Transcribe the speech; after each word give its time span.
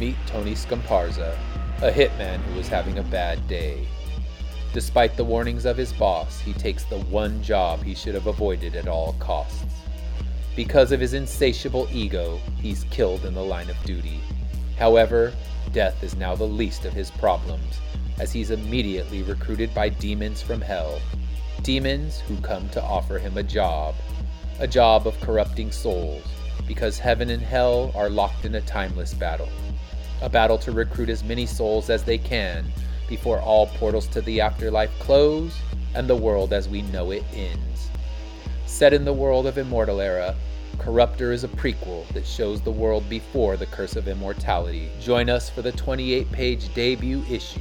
Meet 0.00 0.16
Tony 0.26 0.54
Scamparza, 0.54 1.36
a 1.82 1.92
hitman 1.92 2.38
who 2.38 2.54
was 2.56 2.68
having 2.68 2.96
a 2.96 3.02
bad 3.02 3.46
day. 3.46 3.86
Despite 4.72 5.14
the 5.14 5.24
warnings 5.24 5.66
of 5.66 5.76
his 5.76 5.92
boss, 5.92 6.40
he 6.40 6.54
takes 6.54 6.84
the 6.84 7.00
one 7.00 7.42
job 7.42 7.82
he 7.82 7.94
should 7.94 8.14
have 8.14 8.26
avoided 8.26 8.76
at 8.76 8.88
all 8.88 9.12
costs. 9.18 9.62
Because 10.56 10.90
of 10.90 11.00
his 11.00 11.12
insatiable 11.12 11.86
ego, 11.92 12.40
he's 12.62 12.84
killed 12.84 13.26
in 13.26 13.34
the 13.34 13.44
line 13.44 13.68
of 13.68 13.76
duty. 13.84 14.20
However, 14.78 15.34
death 15.74 16.02
is 16.02 16.16
now 16.16 16.34
the 16.34 16.44
least 16.44 16.86
of 16.86 16.94
his 16.94 17.10
problems, 17.10 17.78
as 18.18 18.32
he's 18.32 18.52
immediately 18.52 19.22
recruited 19.22 19.74
by 19.74 19.90
demons 19.90 20.40
from 20.40 20.62
hell. 20.62 20.98
Demons 21.62 22.20
who 22.20 22.38
come 22.38 22.70
to 22.70 22.82
offer 22.82 23.18
him 23.18 23.36
a 23.36 23.42
job, 23.42 23.94
a 24.60 24.66
job 24.66 25.06
of 25.06 25.20
corrupting 25.20 25.70
souls, 25.70 26.24
because 26.66 26.98
heaven 26.98 27.28
and 27.28 27.42
hell 27.42 27.92
are 27.94 28.08
locked 28.08 28.46
in 28.46 28.54
a 28.54 28.62
timeless 28.62 29.12
battle. 29.12 29.50
A 30.22 30.28
battle 30.28 30.58
to 30.58 30.72
recruit 30.72 31.08
as 31.08 31.24
many 31.24 31.46
souls 31.46 31.90
as 31.90 32.02
they 32.04 32.18
can 32.18 32.64
before 33.08 33.40
all 33.40 33.66
portals 33.66 34.06
to 34.08 34.20
the 34.20 34.40
afterlife 34.40 34.90
close 34.98 35.58
and 35.94 36.08
the 36.08 36.16
world 36.16 36.52
as 36.52 36.68
we 36.68 36.82
know 36.82 37.10
it 37.10 37.24
ends. 37.34 37.90
Set 38.66 38.92
in 38.92 39.04
the 39.04 39.12
world 39.12 39.46
of 39.46 39.58
Immortal 39.58 40.00
Era, 40.00 40.34
Corruptor 40.78 41.32
is 41.32 41.44
a 41.44 41.48
prequel 41.48 42.06
that 42.14 42.26
shows 42.26 42.60
the 42.60 42.70
world 42.70 43.08
before 43.08 43.56
the 43.56 43.66
Curse 43.66 43.96
of 43.96 44.08
Immortality. 44.08 44.90
Join 45.00 45.28
us 45.28 45.50
for 45.50 45.62
the 45.62 45.72
28 45.72 46.30
page 46.32 46.72
debut 46.74 47.24
issue 47.28 47.60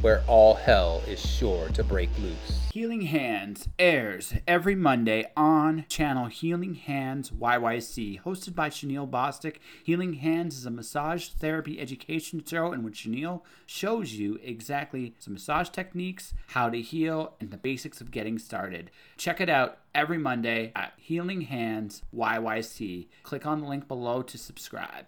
where 0.00 0.22
all 0.26 0.54
hell 0.54 1.02
is 1.06 1.24
sure 1.24 1.68
to 1.70 1.84
break 1.84 2.10
loose. 2.18 2.55
Healing 2.76 3.06
Hands 3.06 3.68
airs 3.78 4.34
every 4.46 4.74
Monday 4.74 5.24
on 5.34 5.86
channel 5.88 6.26
Healing 6.26 6.74
Hands 6.74 7.30
YYC, 7.30 8.20
hosted 8.20 8.54
by 8.54 8.68
Chanel 8.68 9.06
Bostic. 9.06 9.56
Healing 9.82 10.12
Hands 10.12 10.54
is 10.54 10.66
a 10.66 10.70
massage 10.70 11.28
therapy 11.28 11.80
education 11.80 12.44
show 12.44 12.74
in 12.74 12.82
which 12.82 12.98
Chanel 12.98 13.46
shows 13.64 14.12
you 14.12 14.38
exactly 14.42 15.14
some 15.18 15.32
massage 15.32 15.70
techniques, 15.70 16.34
how 16.48 16.68
to 16.68 16.82
heal, 16.82 17.32
and 17.40 17.50
the 17.50 17.56
basics 17.56 18.02
of 18.02 18.10
getting 18.10 18.38
started. 18.38 18.90
Check 19.16 19.40
it 19.40 19.48
out 19.48 19.78
every 19.94 20.18
Monday 20.18 20.70
at 20.76 20.92
Healing 20.98 21.40
Hands 21.40 22.02
YYC. 22.14 23.06
Click 23.22 23.46
on 23.46 23.62
the 23.62 23.68
link 23.68 23.88
below 23.88 24.20
to 24.20 24.36
subscribe. 24.36 25.06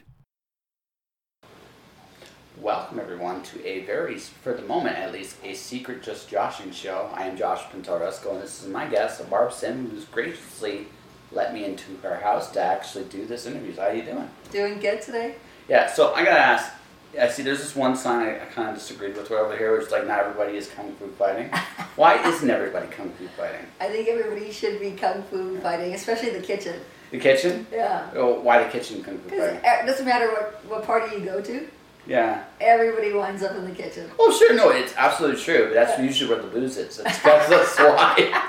Welcome 2.63 2.99
everyone 2.99 3.43
to 3.45 3.65
a 3.65 3.85
very, 3.85 4.19
for 4.19 4.53
the 4.53 4.63
moment 4.63 4.97
at 4.97 5.13
least, 5.13 5.37
a 5.45 5.55
secret 5.55 6.03
just 6.03 6.29
joshing 6.29 6.73
show. 6.73 7.09
I 7.15 7.25
am 7.27 7.37
Josh 7.37 7.63
Pintorosco 7.67 8.33
and 8.33 8.43
this 8.43 8.61
is 8.61 8.69
my 8.69 8.87
guest, 8.87 9.29
Barb 9.31 9.53
Sim, 9.53 9.89
who's 9.91 10.05
graciously 10.07 10.89
let 11.31 11.55
me 11.55 11.65
into 11.65 11.97
her 12.03 12.17
house 12.17 12.51
to 12.53 12.61
actually 12.61 13.05
do 13.05 13.27
this 13.27 13.47
interview. 13.47 13.77
How 13.77 13.83
are 13.83 13.95
you 13.95 14.03
doing? 14.03 14.29
Doing 14.51 14.81
good 14.81 15.01
today? 15.01 15.37
Yeah, 15.69 15.93
so 15.93 16.13
I 16.15 16.25
gotta 16.25 16.41
ask, 16.41 16.73
I 17.21 17.29
see 17.29 17.45
there's 17.45 17.61
this 17.61 17.77
one 17.77 17.95
sign 17.95 18.27
I, 18.27 18.43
I 18.43 18.47
kind 18.47 18.71
of 18.71 18.75
disagreed 18.75 19.17
with 19.17 19.31
over 19.31 19.57
here, 19.57 19.77
which 19.77 19.87
is 19.87 19.93
like 19.93 20.09
not 20.09 20.19
everybody 20.19 20.57
is 20.57 20.69
kung 20.69 20.93
fu 20.97 21.07
fighting. 21.13 21.51
Why 21.97 22.17
isn't 22.27 22.51
everybody 22.51 22.89
kung 22.89 23.11
fu 23.13 23.29
fighting? 23.29 23.67
I 23.81 23.89
think 23.89 24.09
everybody 24.09 24.51
should 24.51 24.81
be 24.81 24.93
kung 24.93 25.23
fu 25.25 25.61
fighting, 25.61 25.95
especially 25.95 26.31
the 26.31 26.43
kitchen. 26.43 26.81
The 27.13 27.19
kitchen? 27.19 27.69
Yeah. 27.73 28.11
Oh, 28.15 28.41
why 28.41 28.63
the 28.65 28.69
kitchen 28.69 29.03
kung 29.03 29.19
fu 29.19 29.31
fighting? 29.31 29.61
Uh, 29.65 29.83
it 29.83 29.87
doesn't 29.87 30.05
matter 30.05 30.29
what, 30.31 30.65
what 30.67 30.85
party 30.85 31.17
you 31.17 31.25
go 31.25 31.41
to, 31.41 31.69
Yeah. 32.09 32.45
everybody 32.61 33.13
winds 33.13 33.43
up 33.43 33.55
in 33.55 33.65
the 33.65 33.71
kitchen. 33.71 34.11
Oh, 34.19 34.33
sure, 34.37 34.55
no, 34.55 34.71
it's 34.71 34.95
absolutely 34.97 35.41
true. 35.43 35.71
That's 35.75 36.01
usually 36.01 36.31
where 36.31 36.41
the 36.43 36.49
booze 36.49 36.77
is. 36.79 36.97
That's, 36.97 37.19
that's, 37.23 37.49
that's 37.49 37.79
why. 37.79 38.43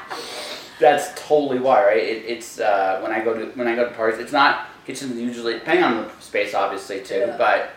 That's 0.80 1.10
totally 1.28 1.60
why, 1.60 1.84
right? 1.84 1.98
It, 1.98 2.24
it's 2.26 2.60
uh, 2.60 3.00
when 3.02 3.12
I 3.12 3.22
go 3.24 3.34
to 3.34 3.46
when 3.58 3.68
I 3.68 3.76
go 3.76 3.84
to 3.88 3.94
parties. 3.94 4.20
It's 4.20 4.32
not 4.32 4.68
kitchens 4.86 5.18
usually, 5.18 5.54
depending 5.56 5.84
on 5.84 5.98
the 6.06 6.10
space, 6.22 6.54
obviously 6.54 7.02
too. 7.04 7.16
Yeah. 7.28 7.38
But 7.38 7.72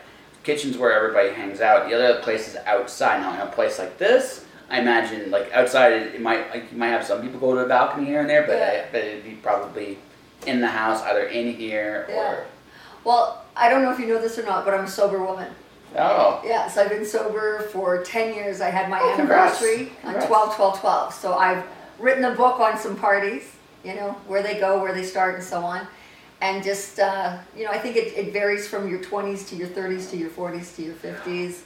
kitchens 0.44 0.78
where 0.78 0.92
everybody 0.92 1.30
hangs 1.30 1.60
out. 1.60 1.88
The 1.88 1.94
other 1.96 2.20
place 2.22 2.46
is 2.48 2.56
outside. 2.64 3.20
Now, 3.20 3.34
in 3.34 3.40
a 3.40 3.50
place 3.50 3.78
like 3.80 3.98
this, 3.98 4.44
I 4.70 4.80
imagine 4.80 5.32
like 5.32 5.50
outside, 5.52 5.92
it, 5.94 6.14
it 6.14 6.20
might 6.20 6.48
like 6.50 6.70
you 6.70 6.78
might 6.78 6.88
have 6.88 7.04
some 7.04 7.20
people 7.22 7.40
go 7.40 7.54
to 7.56 7.64
a 7.64 7.68
balcony 7.68 8.06
here 8.06 8.20
and 8.20 8.30
there, 8.30 8.46
but 8.46 8.56
Yeah. 8.56 8.84
but 8.92 9.00
it'd 9.02 9.24
be 9.24 9.32
probably 9.32 9.98
in 10.46 10.60
the 10.60 10.68
house, 10.68 11.02
either 11.02 11.26
in 11.26 11.54
here 11.54 12.06
or. 12.14 12.46
Well, 13.04 13.44
I 13.56 13.68
don't 13.68 13.82
know 13.82 13.90
if 13.92 13.98
you 13.98 14.06
know 14.06 14.20
this 14.20 14.38
or 14.38 14.44
not, 14.44 14.64
but 14.64 14.74
I'm 14.74 14.84
a 14.84 14.88
sober 14.88 15.20
woman. 15.24 15.52
Oh. 15.96 16.40
Yeah, 16.44 16.68
so 16.68 16.82
I've 16.82 16.88
been 16.90 17.04
sober 17.04 17.60
for 17.72 18.02
10 18.02 18.34
years. 18.34 18.60
I 18.60 18.70
had 18.70 18.88
my 18.90 19.00
Oh, 19.00 19.14
congrats. 19.16 19.60
anniversary 19.62 19.88
on 20.04 20.12
Congrats. 20.12 20.26
12 20.26 20.56
12 20.56 20.80
12. 20.80 21.14
So 21.14 21.34
I've 21.34 21.64
written 21.98 22.24
a 22.24 22.34
book 22.34 22.60
on 22.60 22.78
some 22.78 22.96
parties, 22.96 23.44
you 23.84 23.94
know, 23.94 24.12
where 24.26 24.42
they 24.42 24.58
go, 24.58 24.80
where 24.80 24.92
they 24.94 25.02
start, 25.04 25.34
and 25.34 25.44
so 25.44 25.62
on. 25.64 25.86
And 26.40 26.62
just, 26.64 26.98
uh, 26.98 27.38
you 27.56 27.64
know, 27.64 27.70
I 27.70 27.78
think 27.78 27.96
it, 27.96 28.16
it 28.16 28.32
varies 28.32 28.66
from 28.66 28.88
your 28.88 28.98
20s 29.00 29.48
to 29.50 29.56
your 29.56 29.68
30s 29.68 30.10
to 30.10 30.16
your 30.16 30.30
40s 30.30 30.74
to 30.76 30.82
your 30.82 30.94
50s. 30.94 31.60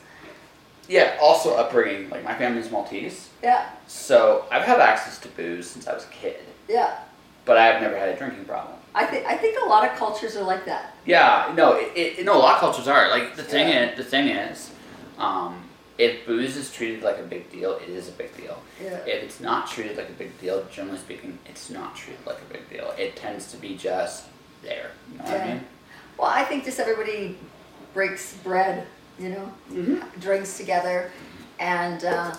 Yeah. 0.88 1.16
Also, 1.20 1.54
upbringing. 1.56 2.10
Like 2.10 2.22
my 2.25 2.34
family's 2.34 2.70
Maltese. 2.70 3.28
Yeah, 3.43 3.69
So 3.87 4.44
I've 4.50 4.64
had 4.64 4.81
access 4.81 5.19
to 5.20 5.28
booze 5.28 5.69
since 5.70 5.87
I 5.87 5.94
was 5.94 6.04
a 6.04 6.08
kid, 6.08 6.37
yeah. 6.69 6.98
but 7.44 7.56
I've 7.56 7.81
never 7.81 7.97
had 7.97 8.08
a 8.08 8.16
drinking 8.16 8.44
problem. 8.44 8.75
I 8.97 9.05
think 9.05 9.27
I 9.27 9.37
think 9.37 9.59
a 9.62 9.67
lot 9.69 9.89
of 9.89 9.97
cultures 9.99 10.37
are 10.37 10.43
like 10.43 10.65
that. 10.65 10.95
Yeah, 11.05 11.53
no, 11.55 11.75
it, 11.75 11.93
it, 12.19 12.25
no, 12.25 12.37
a 12.37 12.39
lot 12.39 12.55
of 12.55 12.61
cultures 12.61 12.89
are 12.89 13.09
like 13.11 13.37
the 13.37 13.43
thing. 13.43 13.69
Yeah. 13.69 13.91
Is, 13.91 13.97
the 13.99 14.05
thing 14.05 14.29
is, 14.29 14.71
um, 15.19 15.62
if 15.99 16.27
booze 16.27 16.57
is 16.57 16.73
treated 16.73 17.03
like 17.03 17.19
a 17.19 17.23
big 17.23 17.51
deal, 17.53 17.73
it 17.77 17.91
is 17.91 18.09
a 18.09 18.12
big 18.12 18.35
deal. 18.37 18.59
Yeah. 18.83 18.97
If 19.06 19.23
it's 19.23 19.39
not 19.41 19.69
treated 19.69 19.97
like 19.99 20.09
a 20.09 20.15
big 20.15 20.41
deal, 20.41 20.65
generally 20.73 20.99
speaking, 20.99 21.39
it's 21.45 21.69
not 21.69 21.95
treated 21.95 22.27
like 22.27 22.39
a 22.49 22.53
big 22.53 22.69
deal. 22.71 22.93
It 22.99 23.17
tends 23.17 23.51
to 23.53 23.59
be 23.59 23.77
just 23.77 24.25
there. 24.62 24.93
You 25.12 25.19
know 25.19 25.25
what 25.25 25.41
I 25.43 25.47
mean? 25.47 25.65
Well, 26.19 26.29
I 26.31 26.45
think 26.45 26.65
just 26.65 26.81
everybody 26.81 27.37
breaks 27.93 28.35
bread, 28.39 28.87
you 29.19 29.29
know, 29.29 29.53
Mm-hmm. 29.71 30.21
drinks 30.21 30.56
together, 30.56 31.12
and 31.59 32.03
uh, 32.05 32.35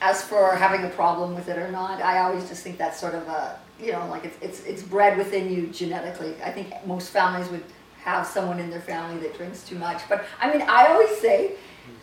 as 0.00 0.22
for 0.22 0.54
having 0.56 0.84
a 0.86 0.90
problem 0.90 1.34
with 1.34 1.48
it 1.48 1.58
or 1.58 1.70
not, 1.70 2.00
I 2.00 2.20
always 2.20 2.48
just 2.48 2.62
think 2.62 2.78
that's 2.78 2.98
sort 2.98 3.14
of 3.14 3.26
a, 3.28 3.58
you 3.80 3.92
know, 3.92 4.06
like 4.08 4.24
it's 4.24 4.36
it's 4.40 4.60
it's 4.64 4.82
bred 4.82 5.16
within 5.18 5.50
you 5.52 5.68
genetically. 5.68 6.34
I 6.44 6.50
think 6.50 6.72
most 6.86 7.10
families 7.10 7.48
would 7.50 7.62
have 8.02 8.26
someone 8.26 8.58
in 8.58 8.70
their 8.70 8.80
family 8.80 9.18
that 9.20 9.36
drinks 9.36 9.62
too 9.64 9.76
much. 9.78 10.02
But 10.08 10.24
I 10.40 10.50
mean, 10.52 10.62
I 10.62 10.86
always 10.88 11.16
say, 11.18 11.52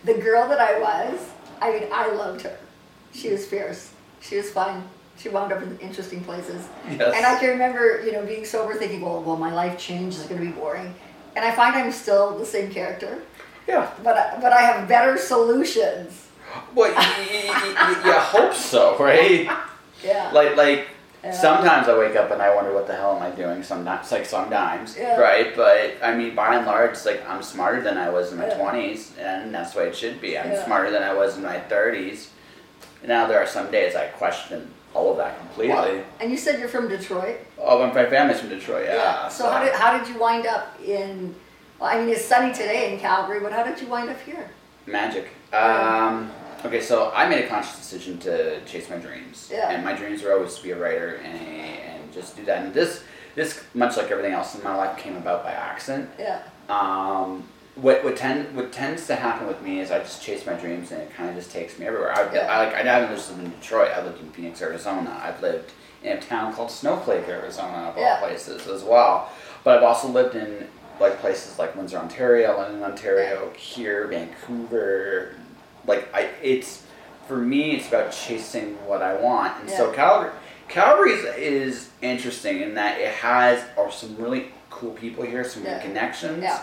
the 0.03 0.14
girl 0.14 0.47
that 0.50 0.59
I 0.59 0.80
was, 0.80 1.19
I 1.62 1.72
mean, 1.72 1.90
I 1.91 2.12
loved 2.12 2.41
her. 2.44 2.58
She 3.14 3.30
was 3.30 3.46
fierce. 3.46 3.91
She 4.22 4.38
was 4.38 4.52
fun. 4.52 4.84
She 5.18 5.30
wound 5.30 5.53
up 5.53 5.62
in 5.64 5.78
interesting 5.80 6.22
places. 6.24 6.68
Yes. 6.90 7.14
And 7.16 7.25
I 7.25 7.40
can 7.40 7.50
remember, 7.50 8.03
you 8.06 8.12
know, 8.12 8.25
being 8.25 8.44
sober, 8.46 8.74
thinking, 8.75 9.02
well, 9.02 9.22
well, 9.22 9.38
my 9.38 9.53
life 9.53 9.80
changed. 9.80 10.18
It's 10.19 10.28
going 10.28 10.41
to 10.41 10.46
be 10.47 10.52
boring. 10.52 10.94
And 11.38 11.46
I 11.46 11.52
find 11.56 11.74
I'm 11.75 11.91
still 11.91 12.38
the 12.38 12.46
same 12.46 12.69
character, 12.72 13.22
Yeah. 13.68 13.90
but 14.03 14.18
I, 14.18 14.38
but 14.41 14.52
I 14.52 14.62
have 14.62 14.88
better 14.90 15.18
solutions. 15.18 16.28
Well, 16.74 16.91
you, 16.91 17.25
you, 17.40 17.44
you, 17.53 18.12
you 18.12 18.19
hope 18.19 18.53
so, 18.53 18.97
right? 18.97 19.50
Yeah. 20.03 20.30
like 20.34 20.56
like 20.56 20.88
Yeah. 21.25 21.31
sometimes 21.31 21.88
I 21.90 21.97
wake 21.97 22.16
up 22.16 22.30
and 22.31 22.41
I 22.41 22.53
wonder 22.53 22.72
what 22.74 22.86
the 22.88 22.96
hell 22.96 23.16
am 23.16 23.24
I 23.24 23.31
doing 23.31 23.63
sometimes 23.63 24.12
like 24.12 24.25
sometimes 24.25 24.96
Yeah. 24.97 25.19
right 25.19 25.56
but 25.56 25.96
I 26.03 26.16
mean 26.16 26.36
by 26.36 26.56
and 26.56 26.66
large 26.66 27.03
like 27.06 27.28
I'm 27.28 27.41
smarter 27.41 27.81
than 27.81 27.97
I 27.97 28.09
was 28.09 28.31
in 28.31 28.38
my 28.38 28.47
Yeah. 28.47 28.58
20s 28.59 29.18
and 29.19 29.53
that's 29.53 29.74
the 29.74 29.80
way 29.80 29.88
it 29.88 29.96
should 29.96 30.22
be 30.22 30.38
I'm 30.38 30.52
Yeah. 30.52 30.64
smarter 30.66 30.91
than 30.91 31.02
I 31.03 31.14
was 31.14 31.38
in 31.38 31.44
my 31.44 31.59
30s 31.69 32.28
now 33.03 33.25
there 33.28 33.40
are 33.40 33.47
some 33.47 33.72
days 33.72 33.96
I 33.96 34.06
question 34.08 34.72
all 34.94 35.12
of 35.12 35.18
that 35.18 35.38
completely 35.40 35.74
Well, 35.75 36.03
and 36.19 36.30
you 36.31 36.38
said 36.38 36.59
you're 36.59 36.69
from 36.69 36.88
Detroit. 36.88 37.38
oh 37.59 37.85
my 37.85 38.06
family's 38.06 38.40
from 38.40 38.50
Detroit 38.50 38.85
yeah, 38.88 39.28
So 39.28 39.50
how 39.50 39.64
did 39.64 39.74
how 39.74 39.97
did 39.97 40.08
you 40.08 40.19
wind 40.19 40.46
up 40.46 40.78
in? 40.85 41.34
Well, 41.80 41.90
I 41.90 42.00
mean, 42.00 42.08
it's 42.09 42.24
sunny 42.24 42.53
today 42.53 42.94
in 42.94 43.00
Calgary, 43.02 43.41
but 43.41 43.52
how 43.52 43.62
did 43.64 43.81
you 43.81 43.88
wind 43.88 44.09
up 44.09 44.22
here? 44.22 44.50
Magic. 44.85 45.28
Um, 45.52 46.31
okay, 46.66 46.81
so 46.81 47.12
I 47.14 47.28
made 47.30 47.46
a 47.46 47.48
conscious 47.48 47.78
decision 47.78 48.18
to 48.20 48.64
chase 48.66 48.90
my 48.90 48.98
dreams, 48.98 49.50
Yeah. 49.52 49.70
and 49.72 49.84
my 49.84 49.94
dreams 49.94 50.24
were 50.24 50.34
always 50.34 50.56
to 50.56 50.64
be 50.64 50.72
a 50.72 50.78
writer 50.78 51.16
and, 51.24 51.40
and 51.40 52.14
just 52.14 52.36
do 52.36 52.44
that. 52.46 52.64
And 52.64 52.74
this, 52.74 53.03
this 53.36 53.64
much 53.74 53.98
like 53.98 54.12
everything 54.12 54.34
else 54.34 54.56
in 54.56 54.64
my 54.64 54.76
life, 54.76 54.98
came 54.98 55.16
about 55.18 55.44
by 55.44 55.52
accident. 55.52 56.09
Yeah. 56.20 56.42
Um, 56.70 57.48
what 57.76 58.06
what 58.06 58.16
tend 58.16 58.56
what 58.56 58.72
tends 58.72 59.06
to 59.08 59.16
happen 59.16 59.47
with 59.47 59.62
me 59.62 59.82
is 59.82 59.91
I 59.91 60.00
just 60.00 60.23
chase 60.23 60.46
my 60.46 60.53
dreams 60.53 60.94
and 60.94 61.02
it 61.02 61.14
kind 61.14 61.29
of 61.29 61.35
just 61.35 61.52
takes 61.52 61.78
me 61.78 61.85
everywhere. 61.85 62.17
I've, 62.17 62.34
Yeah. 62.34 62.47
I 62.50 62.64
like 62.66 62.73
I 62.73 62.82
haven't 62.84 63.14
just 63.16 63.29
lived 63.29 63.44
in 63.44 63.52
Detroit. 63.59 63.91
I've 63.96 64.06
lived 64.06 64.22
in 64.22 64.29
Phoenix, 64.32 64.62
Arizona. 64.62 65.20
I've 65.22 65.41
lived 65.41 65.73
in 66.02 66.17
a 66.17 66.22
town 66.22 66.53
called 66.53 66.72
Snowflake, 66.72 67.28
Arizona, 67.28 67.90
of 67.90 67.97
Yeah. 67.97 68.14
all 68.22 68.28
places 68.28 68.67
as 68.67 68.84
well. 68.84 69.29
But 69.66 69.78
I've 69.78 69.84
also 69.84 70.08
lived 70.08 70.35
in 70.35 70.67
like 71.02 71.20
places 71.20 71.59
like 71.59 71.76
Windsor, 71.76 71.97
Ontario, 71.97 72.56
London, 72.58 72.82
Ontario, 72.82 73.52
here, 73.58 74.08
Vancouver. 74.08 75.35
Like 75.87 76.14
I, 76.14 76.29
it's 76.41 76.84
for 77.28 77.37
me, 77.37 77.76
it's 77.76 77.87
about 77.87 78.11
chasing 78.11 78.76
what 78.85 79.02
I 79.02 79.16
want. 79.16 79.59
And 79.61 79.70
so 79.70 79.91
Calgary, 79.91 80.32
Calgary 80.67 81.11
is, 81.14 81.26
is 81.37 81.90
interesting 82.02 82.61
in 82.61 82.76
that 82.76 82.99
it 82.99 83.14
has 83.16 83.64
or 83.78 83.91
some 83.91 84.16
really 84.17 84.52
cool 84.70 84.91
people 84.91 85.23
here, 85.23 85.43
some 85.43 85.64
Yeah. 85.64 85.79
connections 85.82 86.43
Yeah. 86.43 86.61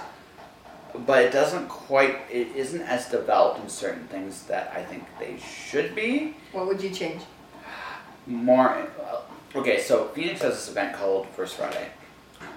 but 1.06 1.22
it 1.24 1.32
doesn't 1.32 1.68
quite 1.68 2.16
it 2.30 2.48
isn't 2.54 2.82
as 2.82 3.06
developed 3.08 3.58
in 3.60 3.68
certain 3.70 4.06
things 4.08 4.42
that 4.42 4.70
i 4.76 4.82
think 4.84 5.04
they 5.18 5.38
should 5.38 5.94
be 5.94 6.34
What 6.52 6.66
would 6.66 6.82
you 6.82 6.90
change? 6.90 7.22
more 8.26 8.68
uh, 9.02 9.22
okay 9.56 9.80
so 9.80 10.08
phoenix 10.08 10.42
has 10.42 10.52
this 10.54 10.68
event 10.68 10.94
called 10.94 11.26
first 11.34 11.54
friday 11.56 11.88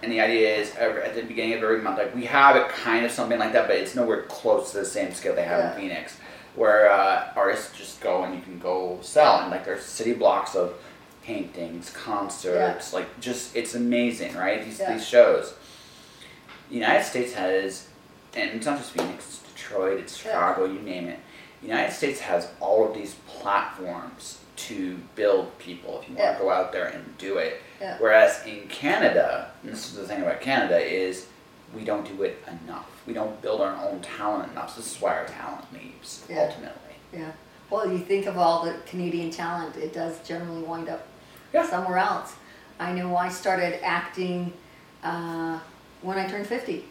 And 0.04 0.12
the 0.12 0.20
idea 0.20 0.54
is 0.58 0.74
every, 0.78 1.02
at 1.04 1.16
the 1.16 1.22
beginning 1.24 1.54
of 1.54 1.64
every 1.64 1.80
month, 1.82 1.98
like 2.00 2.14
we 2.14 2.26
have 2.26 2.56
it 2.58 2.68
kind 2.70 3.06
of 3.06 3.12
something 3.12 3.40
like 3.40 3.54
that, 3.54 3.68
but 3.68 3.78
it's 3.78 3.96
nowhere 3.96 4.24
close 4.24 4.72
to 4.72 4.80
the 4.80 4.86
same 4.86 5.14
scale 5.14 5.36
they 5.36 5.44
have 5.46 5.60
Yeah. 5.60 5.72
in 5.76 5.80
Phoenix, 5.80 6.18
where 6.56 6.90
uh, 6.92 7.32
artists 7.36 7.78
just 7.78 8.02
go 8.02 8.24
and 8.24 8.34
you 8.36 8.42
can 8.42 8.60
go 8.60 9.00
sell, 9.02 9.40
and 9.42 9.52
like 9.52 9.66
there's 9.66 9.84
city 9.84 10.14
blocks 10.14 10.56
of 10.56 10.74
paintings, 11.24 11.90
concerts, 11.90 12.94
like 12.94 13.20
just 13.20 13.56
it's 13.56 13.76
amazing, 13.76 14.36
right? 14.36 14.64
These 14.64 14.80
Yeah. 14.80 14.94
these 14.94 15.08
shows. 15.08 15.54
The 16.70 16.76
United 16.76 17.04
States 17.04 17.34
has, 17.34 17.88
and 18.36 18.52
it's 18.52 18.66
not 18.66 18.78
just 18.78 18.92
Phoenix, 18.92 19.26
it's 19.26 19.40
Detroit, 19.54 20.00
it's 20.00 20.18
Yeah. 20.26 20.32
Chicago, 20.32 20.66
you 20.66 20.80
name 20.80 21.08
it. 21.08 21.20
The 21.62 21.68
United 21.68 21.94
States 21.94 22.20
has 22.22 22.48
all 22.60 22.88
of 22.88 22.94
these 22.94 23.16
platforms 23.28 24.40
to 24.56 24.96
build 25.16 25.58
people 25.60 26.00
if 26.02 26.10
you 26.10 26.16
want 26.16 26.28
Yeah. 26.30 26.38
to 26.38 26.44
go 26.44 26.50
out 26.50 26.72
there 26.72 26.86
and 26.86 27.18
do 27.18 27.38
it. 27.38 27.62
Yeah. 27.82 27.98
Whereas 28.00 28.40
in 28.46 28.68
Canada, 28.68 29.52
and 29.64 29.72
this 29.74 29.86
is 29.88 29.96
the 29.96 30.08
thing 30.08 30.22
about 30.22 30.42
Canada, 30.42 30.78
is 30.80 31.26
we 31.74 31.84
don't 31.84 32.06
do 32.06 32.24
it 32.24 32.44
enough. 32.48 32.90
We 33.08 33.14
don't 33.14 33.42
build 33.42 33.62
our 33.62 33.76
own 33.76 34.02
talent 34.02 34.52
enough. 34.52 34.76
So 34.76 34.82
this 34.82 34.96
is 34.96 35.02
why 35.02 35.16
our 35.16 35.26
talent 35.26 35.66
leaves 35.74 36.24
Yeah. 36.30 36.44
ultimately. 36.44 36.96
Yeah. 37.14 37.32
Well, 37.70 37.92
you 37.92 38.00
think 38.00 38.26
of 38.28 38.38
all 38.38 38.64
the 38.66 38.74
Canadian 38.86 39.32
talent, 39.32 39.76
it 39.76 39.94
does 39.94 40.20
generally 40.28 40.62
wind 40.64 40.90
up 40.90 41.06
Yeah. 41.54 41.68
somewhere 41.68 41.98
else. 41.98 42.36
I 42.80 42.92
know 42.92 43.16
I 43.16 43.30
started 43.30 43.84
acting 43.84 44.54
uh, 45.04 45.60
when 46.02 46.18
I 46.18 46.28
turned 46.28 46.48
50. 46.48 46.86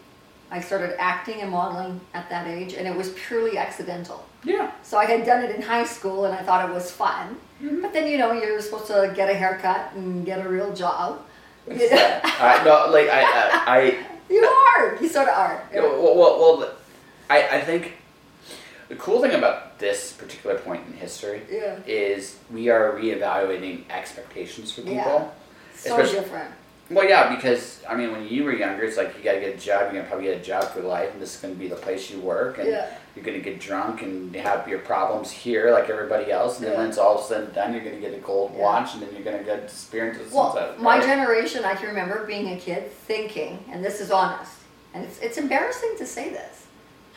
I 0.51 0.61
started 0.61 0.95
acting 0.99 1.41
and 1.41 1.51
modeling 1.51 1.99
at 2.13 2.29
that 2.29 2.47
age, 2.47 2.73
and 2.73 2.87
it 2.87 2.95
was 2.95 3.09
purely 3.09 3.57
accidental. 3.57 4.25
Yeah. 4.43 4.71
So 4.83 4.97
I 4.97 5.05
had 5.05 5.25
done 5.25 5.43
it 5.43 5.55
in 5.55 5.61
high 5.61 5.83
school, 5.85 6.25
and 6.25 6.33
I 6.33 6.41
thought 6.43 6.69
it 6.69 6.73
was 6.73 6.91
fun. 6.91 7.35
Mm-hmm. 7.61 7.81
But 7.81 7.93
then, 7.93 8.07
you 8.07 8.17
know, 8.17 8.31
you're 8.31 8.61
supposed 8.61 8.87
to 8.87 9.11
get 9.15 9.29
a 9.29 9.33
haircut 9.33 9.91
and 9.95 10.25
get 10.25 10.45
a 10.45 10.47
real 10.47 10.73
job. 10.73 11.21
You, 11.67 11.89
know? 11.89 12.19
I, 12.23 12.63
no, 12.63 12.91
like 12.91 13.09
I, 13.09 13.23
I 13.67 14.05
you 14.29 14.43
are. 14.45 14.97
You 15.01 15.07
sort 15.07 15.27
of 15.27 15.35
are. 15.35 15.67
Yeah, 15.73 15.81
well, 15.81 16.15
well, 16.17 16.39
well, 16.57 16.71
I, 17.29 17.57
I 17.57 17.61
think 17.61 17.93
the 18.89 18.95
cool 18.95 19.21
thing 19.21 19.31
about 19.33 19.79
this 19.79 20.13
particular 20.13 20.57
point 20.59 20.85
in 20.87 20.93
history 20.93 21.41
Yeah. 21.51 21.79
is 21.87 22.37
we 22.51 22.69
are 22.69 22.93
reevaluating 22.93 23.89
expectations 23.89 24.71
for 24.71 24.81
people. 24.81 24.95
Yeah. 24.95 25.27
So 25.75 25.97
Especially- 25.97 26.19
different. 26.21 26.51
Well, 26.91 27.09
yeah, 27.09 27.33
because 27.35 27.81
I 27.89 27.95
mean, 27.95 28.11
when 28.11 28.27
you 28.27 28.43
were 28.43 28.53
younger, 28.53 28.83
it's 28.83 28.95
like 28.97 29.17
you 29.17 29.23
gotta 29.23 29.39
get 29.39 29.55
a 29.55 29.57
job. 29.57 29.81
You're 29.91 29.93
gonna 29.93 30.07
probably 30.07 30.27
get 30.27 30.37
a 30.39 30.43
job 30.43 30.65
for 30.65 30.81
life, 30.81 31.11
and 31.13 31.19
this 31.21 31.33
is 31.35 31.41
gonna 31.41 31.55
be 31.55 31.67
the 31.67 31.75
place 31.75 32.11
you 32.11 32.19
work, 32.19 32.59
and 32.59 32.67
Yeah. 32.69 32.87
You're 33.15 33.23
gonna 33.23 33.39
get 33.39 33.59
drunk 33.59 34.01
and 34.01 34.35
have 34.35 34.67
your 34.67 34.79
problems 34.79 35.31
here, 35.31 35.71
like 35.71 35.89
everybody 35.89 36.31
else. 36.31 36.57
And 36.57 36.67
then 36.67 36.73
when 36.73 36.83
Yeah. 36.83 36.89
it's 36.89 36.97
all 36.97 37.21
said 37.21 37.43
and 37.43 37.53
done, 37.53 37.73
you're 37.73 37.83
gonna 37.83 37.95
get 37.97 38.13
a 38.13 38.17
gold 38.17 38.51
Yeah. 38.55 38.61
watch, 38.63 38.93
and 38.93 39.01
then 39.01 39.09
you're 39.13 39.23
gonna 39.23 39.43
get 39.43 39.67
disappear 39.67 40.07
into 40.09 40.19
Well, 40.35 40.53
sunset. 40.53 40.79
my 40.81 40.99
generation, 40.99 41.63
I 41.63 41.75
can 41.75 41.87
remember 41.87 42.25
being 42.25 42.51
a 42.51 42.57
kid 42.59 42.91
thinking, 42.91 43.63
and 43.71 43.83
this 43.83 44.01
is 44.01 44.11
honest, 44.11 44.51
and 44.93 45.05
it's, 45.05 45.19
it's 45.19 45.37
embarrassing 45.37 45.95
to 45.97 46.05
say 46.05 46.29
this. 46.29 46.63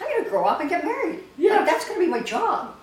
I'm 0.00 0.06
gonna 0.16 0.28
grow 0.30 0.44
up 0.44 0.60
and 0.60 0.70
get 0.70 0.84
married. 0.84 1.20
Yeah. 1.36 1.56
Like, 1.56 1.66
that's 1.66 1.84
gonna 1.88 1.98
be 1.98 2.06
my 2.06 2.20
job, 2.20 2.74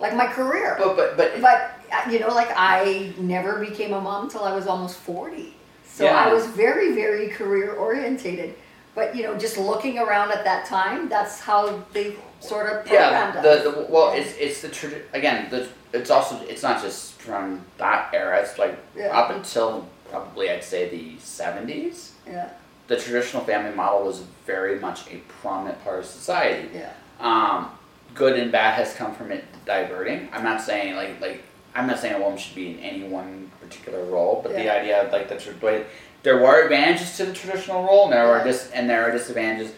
like 0.00 0.14
my 0.14 0.26
career. 0.26 0.74
But 0.78 0.96
but 0.96 1.16
but 1.16 1.40
But 1.40 1.70
uh, 1.92 2.10
you 2.10 2.18
know, 2.18 2.28
like 2.34 2.50
I 2.56 3.12
never 3.18 3.64
became 3.64 3.92
a 3.92 4.00
mom 4.00 4.24
until 4.24 4.42
I 4.42 4.52
was 4.52 4.66
almost 4.66 4.96
forty. 4.96 5.54
So 5.86 6.04
Yeah. 6.04 6.16
I 6.24 6.32
was 6.32 6.46
very, 6.46 6.92
very 6.92 7.28
career 7.28 7.74
orientated. 7.74 8.54
But 8.94 9.14
you 9.14 9.22
know, 9.22 9.36
just 9.38 9.56
looking 9.56 9.98
around 9.98 10.32
at 10.32 10.44
that 10.44 10.66
time, 10.66 11.08
that's 11.08 11.40
how 11.40 11.82
they 11.92 12.16
sort 12.40 12.70
of 12.72 12.86
yeah, 12.90 13.08
programmed 13.32 13.44
the, 13.44 13.50
us. 13.50 13.62
the 13.86 13.86
well, 13.92 14.12
it's 14.12 14.34
it's 14.38 14.62
the 14.62 14.68
tradi- 14.68 15.02
again. 15.12 15.48
The, 15.50 15.68
it's 15.92 16.10
also 16.10 16.40
it's 16.48 16.62
not 16.62 16.80
just 16.82 17.14
from 17.20 17.64
that 17.78 18.10
era. 18.12 18.40
It's 18.40 18.58
like 18.58 18.76
Yeah. 18.96 19.16
up 19.16 19.30
until 19.30 19.88
probably 20.10 20.50
I'd 20.50 20.64
say 20.64 20.88
the 20.88 21.18
seventies. 21.20 22.12
yeah, 22.26 22.50
The 22.88 22.96
traditional 22.96 23.44
family 23.44 23.74
model 23.74 24.04
was 24.04 24.22
very 24.46 24.78
much 24.80 25.06
a 25.12 25.16
prominent 25.40 25.82
part 25.84 26.00
of 26.00 26.06
society. 26.06 26.68
yeah, 26.74 26.92
um, 27.20 27.70
good 28.14 28.38
and 28.38 28.50
bad 28.50 28.74
has 28.74 28.94
come 28.94 29.14
from 29.14 29.30
it 29.30 29.44
diverting. 29.64 30.28
I'm 30.32 30.42
not 30.44 30.60
saying 30.62 30.96
like 30.96 31.20
like 31.20 31.42
I'm 31.74 31.86
not 31.86 31.98
saying 32.00 32.14
a 32.14 32.20
woman 32.20 32.38
should 32.38 32.56
be 32.56 32.72
in 32.72 32.78
any 32.80 33.04
one 33.04 33.50
particular 33.60 34.02
role, 34.04 34.40
but 34.42 34.52
the 34.52 34.68
idea 34.68 35.02
of 35.04 35.12
like 35.12 35.28
the 35.28 35.54
but 35.60 35.86
there 36.22 36.36
were 36.38 36.62
advantages 36.62 37.16
to 37.16 37.26
the 37.26 37.32
traditional 37.32 37.84
role, 37.84 38.04
and 38.04 38.12
there 38.12 38.26
are 38.26 38.44
dis 38.44 38.70
and 38.72 38.88
there 38.88 39.08
are 39.08 39.12
disadvantages. 39.12 39.72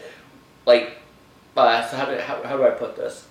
Like, 0.65 0.97
uh, 1.55 1.85
so 1.87 1.97
how 1.97 2.05
do 2.05 2.17
how, 2.17 2.41
how 2.43 2.57
do 2.57 2.65
I 2.65 2.71
put 2.71 2.95
this? 2.95 3.27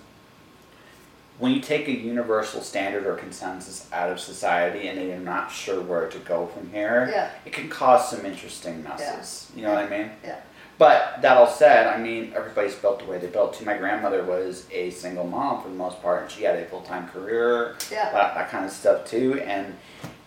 When 1.39 1.51
you 1.51 1.61
take 1.61 1.87
a 1.87 1.91
universal 1.91 2.61
standard 2.61 3.07
or 3.07 3.15
consensus 3.15 3.89
out 3.91 4.11
of 4.11 4.19
society 4.19 4.87
and 4.87 4.97
they're 4.97 5.19
not 5.19 5.51
sure 5.51 5.81
where 5.81 6.07
to 6.07 6.19
go 6.19 6.45
from 6.45 6.69
here, 6.71 7.09
Yeah. 7.11 7.31
it 7.43 7.51
can 7.53 7.69
cause 7.69 8.09
some 8.11 8.23
interesting 8.23 8.83
messes. 8.83 9.49
Yeah. 9.53 9.59
You 9.59 9.67
know 9.67 9.73
what 9.73 9.83
I 9.83 9.89
mean? 9.89 10.11
yeah, 10.23 10.35
But 10.77 11.21
that 11.23 11.35
all 11.35 11.47
said, 11.47 11.87
I 11.87 11.97
mean, 11.97 12.33
everybody's 12.35 12.75
built 12.75 12.99
the 12.99 13.05
way 13.05 13.17
they 13.17 13.27
built. 13.27 13.55
Too. 13.55 13.65
My 13.65 13.75
grandmother 13.75 14.23
was 14.23 14.67
a 14.71 14.91
single 14.91 15.23
mom 15.25 15.63
for 15.63 15.69
the 15.69 15.75
most 15.75 16.01
part, 16.03 16.21
and 16.21 16.31
she 16.31 16.43
had 16.43 16.55
a 16.59 16.65
full 16.65 16.81
time 16.81 17.07
career, 17.09 17.75
yeah, 17.91 18.11
that, 18.11 18.35
that 18.35 18.49
kind 18.51 18.63
of 18.63 18.71
stuff 18.71 19.05
too. 19.05 19.41
And 19.41 19.75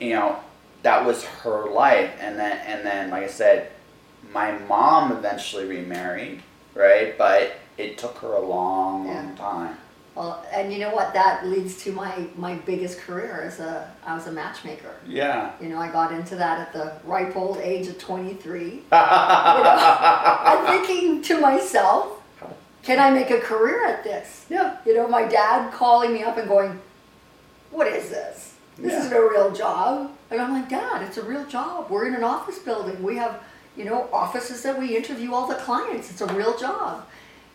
you 0.01 0.11
know, 0.11 0.41
that 0.87 1.05
was 1.05 1.25
her 1.43 1.69
life. 1.69 2.13
And 2.21 2.39
then, 2.39 2.59
and 2.65 2.87
then, 2.87 3.11
like 3.11 3.25
I 3.25 3.27
said, 3.27 3.73
my 4.33 4.53
mom 4.53 5.11
eventually 5.11 5.67
remarried, 5.67 6.43
right? 6.75 7.19
But 7.19 7.57
it 7.77 7.99
took 7.99 8.17
her 8.19 8.35
a 8.35 8.41
long, 8.41 9.09
long 9.09 9.35
time. 9.35 9.77
Well, 10.15 10.47
and 10.53 10.73
you 10.73 10.79
know 10.79 10.95
what? 10.95 11.13
That 11.13 11.45
leads 11.47 11.83
to 11.85 11.93
my 11.93 12.27
my 12.37 12.55
biggest 12.55 13.01
career 13.01 13.43
as 13.45 13.59
a 13.59 13.93
I 14.07 14.15
was 14.15 14.29
a 14.29 14.33
matchmaker. 14.33 14.95
Yeah. 15.07 15.51
You 15.61 15.69
know, 15.71 15.79
I 15.79 15.91
got 15.91 16.13
into 16.13 16.37
that 16.37 16.59
at 16.61 16.73
the 16.73 16.93
ripe 17.05 17.37
old 17.37 17.59
age 17.59 17.89
of 17.89 17.99
23. 17.99 18.63
You 18.63 18.81
know, 18.91 19.77
I'm 20.51 20.67
thinking 20.87 21.21
to 21.23 21.41
myself, 21.41 22.23
can 22.85 22.99
I 23.01 23.11
make 23.11 23.31
a 23.31 23.41
career 23.41 23.85
at 23.87 24.05
this? 24.05 24.47
yeah. 24.49 24.77
You 24.87 24.95
know, 24.95 25.09
my 25.09 25.25
dad 25.25 25.73
calling 25.73 26.13
me 26.15 26.23
up 26.23 26.39
and 26.39 26.49
going, 26.49 26.79
"What 27.73 27.89
is 27.89 28.09
this? 28.09 28.55
This 28.79 28.93
Yeah. 28.93 29.01
isn't 29.01 29.13
a 29.13 29.21
real 29.21 29.51
job." 29.51 30.13
And 30.31 30.41
I'm 30.41 30.53
like, 30.53 30.69
"Dad, 30.69 31.03
it's 31.03 31.19
a 31.19 31.23
real 31.23 31.45
job. 31.47 31.89
We're 31.91 32.07
in 32.09 32.15
an 32.15 32.25
office 32.25 32.59
building. 32.59 33.03
We 33.03 33.17
have, 33.17 33.43
you 33.77 33.85
know, 33.85 34.09
offices 34.13 34.63
that 34.63 34.79
we 34.79 34.97
interview 34.97 35.33
all 35.33 35.47
the 35.47 35.55
clients. 35.55 36.11
It's 36.11 36.21
a 36.21 36.27
real 36.27 36.57
job." 36.59 37.07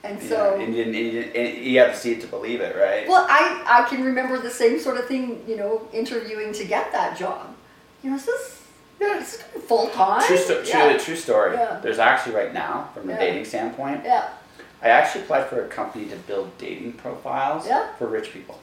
And 0.03 0.21
so. 0.21 0.59
And, 0.59 0.73
you, 0.75 0.83
and, 0.83 0.95
you, 0.95 1.21
and 1.35 1.57
you 1.63 1.79
have 1.79 1.91
to 1.93 1.97
see 1.97 2.13
it 2.13 2.21
to 2.21 2.27
believe 2.27 2.59
it, 2.61 2.75
right? 2.75 3.07
well, 3.07 3.25
I, 3.29 3.63
I 3.67 3.87
can 3.89 4.03
remember 4.03 4.39
the 4.39 4.49
same 4.49 4.79
sort 4.79 4.97
of 4.97 5.05
thing, 5.07 5.43
you 5.47 5.57
know, 5.57 5.87
interviewing 5.93 6.53
to 6.53 6.65
get 6.65 6.91
that 6.91 7.17
job. 7.17 7.53
You 8.03 8.09
know, 8.09 8.15
is 8.15 8.25
this, 8.25 8.63
yeah. 8.99 9.19
is 9.19 9.37
this 9.37 9.41
full 9.67 9.89
time? 9.89 10.25
True, 10.25 10.37
sto- 10.37 10.63
yeah. 10.65 10.93
true, 10.93 10.99
true 10.99 11.15
story. 11.15 11.53
Yeah. 11.55 11.79
There's 11.83 11.99
actually 11.99 12.33
right 12.35 12.51
now, 12.51 12.89
from 12.95 13.09
Yeah. 13.09 13.19
dating 13.19 13.45
standpoint, 13.45 14.01
Yeah. 14.03 14.29
I 14.81 14.87
actually 14.89 15.21
applied 15.25 15.45
for 15.45 15.63
a 15.63 15.67
company 15.67 16.05
to 16.07 16.15
build 16.15 16.57
dating 16.57 16.93
profiles 16.93 17.67
Yeah. 17.67 17.93
for 17.99 18.07
rich 18.07 18.33
people. 18.33 18.57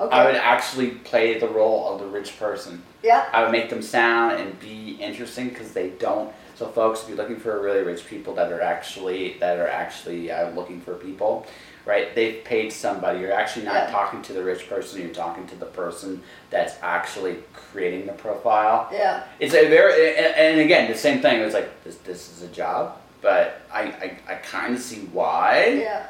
Okay. 0.00 0.16
I 0.16 0.24
would 0.26 0.36
actually 0.36 0.90
play 0.90 1.38
the 1.38 1.48
role 1.48 1.92
of 1.92 2.00
the 2.00 2.06
rich 2.06 2.38
person. 2.38 2.82
yeah. 3.02 3.26
I 3.32 3.42
would 3.42 3.52
make 3.52 3.68
them 3.70 3.82
sound 3.82 4.40
and 4.40 4.58
be 4.60 4.92
interesting 5.00 5.48
because 5.50 5.72
they 5.72 5.90
don't. 5.90 6.32
So, 6.56 6.66
folks, 6.68 7.02
if 7.02 7.08
you're 7.08 7.16
looking 7.18 7.36
for 7.38 7.60
really 7.60 7.82
rich 7.82 8.06
people 8.06 8.34
that 8.34 8.52
are 8.52 8.60
actually 8.60 9.36
that 9.40 9.58
are 9.58 9.68
actually 9.68 10.30
uh, 10.30 10.50
looking 10.50 10.80
for 10.80 10.94
people, 10.94 11.46
right? 11.86 12.14
They've 12.14 12.44
paid 12.44 12.70
somebody. 12.72 13.20
You're 13.20 13.32
actually 13.32 13.64
not 13.64 13.74
Yeah. 13.74 13.90
talking 13.90 14.20
to 14.22 14.32
the 14.34 14.42
rich 14.44 14.68
person. 14.68 15.00
You're 15.00 15.10
talking 15.14 15.46
to 15.48 15.56
the 15.56 15.66
person 15.66 16.22
that's 16.50 16.74
actually 16.82 17.36
creating 17.54 18.06
the 18.06 18.12
profile. 18.12 18.88
Yeah. 18.92 19.24
It's 19.38 19.54
a 19.54 19.68
very 19.68 20.16
and, 20.18 20.34
and 20.36 20.60
again 20.60 20.90
the 20.90 20.98
same 20.98 21.20
thing. 21.22 21.40
It's 21.40 21.54
like 21.54 21.82
this. 21.84 21.96
This 21.96 22.30
is 22.32 22.42
a 22.42 22.48
job, 22.48 22.98
but 23.22 23.62
I 23.72 23.82
I, 23.82 24.18
I 24.28 24.34
kind 24.36 24.74
of 24.74 24.80
see 24.82 25.00
why, 25.12 25.80
Yeah. 25.82 26.06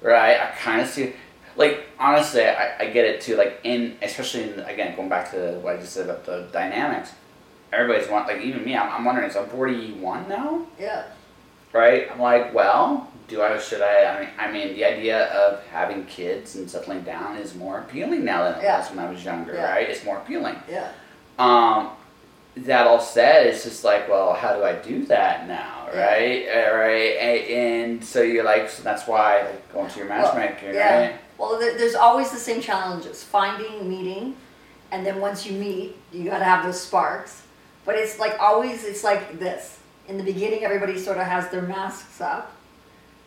right? 0.00 0.40
I 0.40 0.46
kind 0.58 0.80
of 0.80 0.88
see. 0.88 1.12
Like 1.56 1.86
honestly, 1.98 2.44
I, 2.44 2.76
I 2.78 2.86
get 2.90 3.04
it 3.04 3.20
too. 3.20 3.36
Like 3.36 3.60
in 3.64 3.96
especially 4.02 4.44
in 4.52 4.60
again 4.60 4.96
going 4.96 5.08
back 5.08 5.30
to 5.32 5.58
what 5.60 5.76
I 5.76 5.78
just 5.80 5.92
said 5.92 6.06
about 6.08 6.24
the 6.24 6.48
dynamics. 6.52 7.12
Everybody's 7.72 8.08
want 8.10 8.28
like 8.28 8.40
even 8.42 8.64
me. 8.64 8.76
I'm, 8.76 8.90
I'm 8.92 9.04
wondering. 9.04 9.30
So 9.30 9.42
I'm 9.42 9.48
41 9.48 10.28
now, 10.28 10.66
Yeah. 10.78 11.04
right? 11.72 12.06
I'm 12.12 12.20
like, 12.20 12.52
well, 12.52 13.10
do 13.28 13.40
I 13.42 13.58
should 13.58 13.80
I? 13.80 14.04
I 14.04 14.20
mean, 14.20 14.28
I 14.38 14.50
mean, 14.52 14.74
the 14.76 14.84
idea 14.84 15.26
of 15.32 15.64
having 15.68 16.04
kids 16.04 16.56
and 16.56 16.70
settling 16.70 17.00
down 17.02 17.36
is 17.38 17.54
more 17.54 17.78
appealing 17.78 18.24
now 18.26 18.44
than 18.44 18.58
it 18.58 18.62
Yeah. 18.64 18.78
was 18.80 18.90
when 18.90 18.98
I 18.98 19.10
was 19.10 19.24
younger, 19.24 19.54
Yeah. 19.54 19.70
right? 19.72 19.88
It's 19.88 20.04
more 20.04 20.18
appealing. 20.18 20.56
Yeah. 20.70 20.88
Um, 21.38 21.90
that 22.58 22.86
all 22.86 23.00
said, 23.00 23.46
it's 23.46 23.64
just 23.64 23.84
like, 23.84 24.06
well, 24.10 24.34
how 24.34 24.54
do 24.54 24.62
I 24.64 24.74
do 24.74 25.06
that 25.06 25.48
now, 25.48 25.88
Yeah. 25.94 26.06
right? 26.06 26.46
Uh, 26.48 26.76
right, 26.76 27.16
A- 27.18 27.54
and 27.54 28.04
so 28.04 28.20
you're 28.20 28.44
like, 28.44 28.68
so 28.68 28.82
that's 28.82 29.06
why 29.06 29.40
like, 29.42 29.72
going 29.72 29.88
to 29.88 29.98
your 29.98 30.08
Well, 30.08 30.34
matchmaker, 30.34 30.72
yeah. 30.74 30.98
right? 31.00 31.14
Well, 31.38 31.58
there's 31.58 31.94
always 31.94 32.30
the 32.30 32.38
same 32.38 32.60
challenges 32.60 33.22
finding, 33.22 33.88
meeting, 33.88 34.36
and 34.90 35.04
then 35.04 35.20
once 35.20 35.46
you 35.46 35.58
meet, 35.58 35.96
you 36.12 36.24
got 36.24 36.38
to 36.38 36.44
have 36.44 36.64
those 36.64 36.80
sparks. 36.80 37.42
But 37.84 37.96
it's 37.96 38.18
like 38.18 38.38
always, 38.38 38.84
it's 38.84 39.02
like 39.02 39.38
this. 39.38 39.78
In 40.08 40.18
the 40.18 40.24
beginning, 40.24 40.64
everybody 40.64 40.98
sort 40.98 41.18
of 41.18 41.26
has 41.26 41.48
their 41.48 41.62
masks 41.62 42.20
up, 42.20 42.54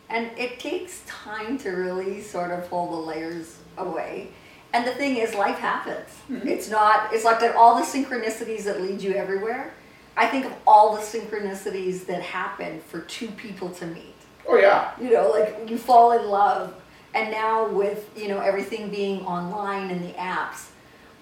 and 0.09 0.29
it 0.37 0.59
takes 0.59 1.01
time 1.05 1.57
to 1.59 1.69
really 1.71 2.21
sort 2.21 2.51
of 2.51 2.69
pull 2.69 2.91
the 2.91 3.07
layers 3.07 3.57
away. 3.77 4.29
And 4.73 4.85
the 4.85 4.91
thing 4.91 5.17
is, 5.17 5.33
life 5.33 5.57
happens. 5.57 6.09
Mm-hmm. 6.29 6.47
It's 6.47 6.69
not, 6.69 7.13
it's 7.13 7.23
like 7.23 7.39
that 7.39 7.55
all 7.55 7.75
the 7.75 7.85
synchronicities 7.85 8.63
that 8.65 8.81
lead 8.81 9.01
you 9.01 9.13
everywhere. 9.13 9.73
I 10.17 10.27
think 10.27 10.45
of 10.45 10.53
all 10.67 10.95
the 10.95 11.01
synchronicities 11.01 12.05
that 12.05 12.21
happen 12.21 12.81
for 12.81 13.01
two 13.01 13.27
people 13.29 13.69
to 13.69 13.85
meet. 13.85 14.15
Oh 14.47 14.57
yeah. 14.57 14.91
You 15.01 15.11
know, 15.11 15.29
like 15.29 15.69
you 15.69 15.77
fall 15.77 16.11
in 16.11 16.27
love, 16.27 16.75
and 17.15 17.31
now 17.31 17.67
with 17.67 18.09
you 18.15 18.27
know 18.27 18.39
everything 18.39 18.89
being 18.89 19.25
online 19.25 19.89
and 19.89 20.03
the 20.03 20.13
apps, 20.13 20.67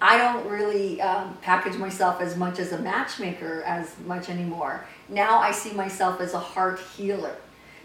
I 0.00 0.18
don't 0.18 0.46
really 0.46 1.00
um, 1.00 1.38
package 1.40 1.76
myself 1.76 2.20
as 2.20 2.36
much 2.36 2.58
as 2.58 2.72
a 2.72 2.78
matchmaker 2.78 3.62
as 3.62 3.94
much 4.04 4.28
anymore. 4.28 4.84
Now 5.08 5.38
I 5.38 5.52
see 5.52 5.72
myself 5.72 6.20
as 6.20 6.34
a 6.34 6.38
heart 6.38 6.80
healer, 6.96 7.36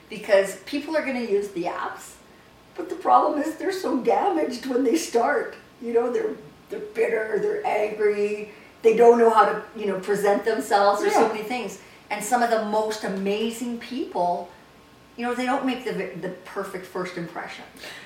because 0.09 0.57
people 0.65 0.97
are 0.97 1.05
going 1.05 1.25
to 1.25 1.31
use 1.31 1.49
the 1.49 1.65
apps, 1.65 2.15
but 2.75 2.89
the 2.89 2.95
problem 2.95 3.39
is 3.41 3.55
they're 3.55 3.71
so 3.71 4.01
damaged 4.01 4.65
when 4.65 4.83
they 4.83 4.97
start. 4.97 5.55
You 5.81 5.93
know, 5.93 6.11
they're 6.11 6.35
they're 6.69 6.79
bitter, 6.79 7.39
they're 7.39 7.65
angry, 7.65 8.51
they 8.81 8.97
don't 8.97 9.19
know 9.19 9.29
how 9.29 9.45
to 9.45 9.63
you 9.77 9.85
know 9.85 9.99
present 9.99 10.45
themselves. 10.45 11.01
There's 11.01 11.13
so 11.13 11.27
many 11.27 11.43
things, 11.43 11.79
and 12.09 12.23
some 12.23 12.41
of 12.41 12.49
the 12.49 12.65
most 12.65 13.03
amazing 13.03 13.77
people 13.77 14.49
you 15.19 15.25
know, 15.25 15.35
they 15.35 15.45
don't 15.45 15.65
make 15.65 15.83
the 15.83 15.91
the 16.21 16.29
perfect 16.45 16.85
first 16.85 17.17
impression. 17.17 17.65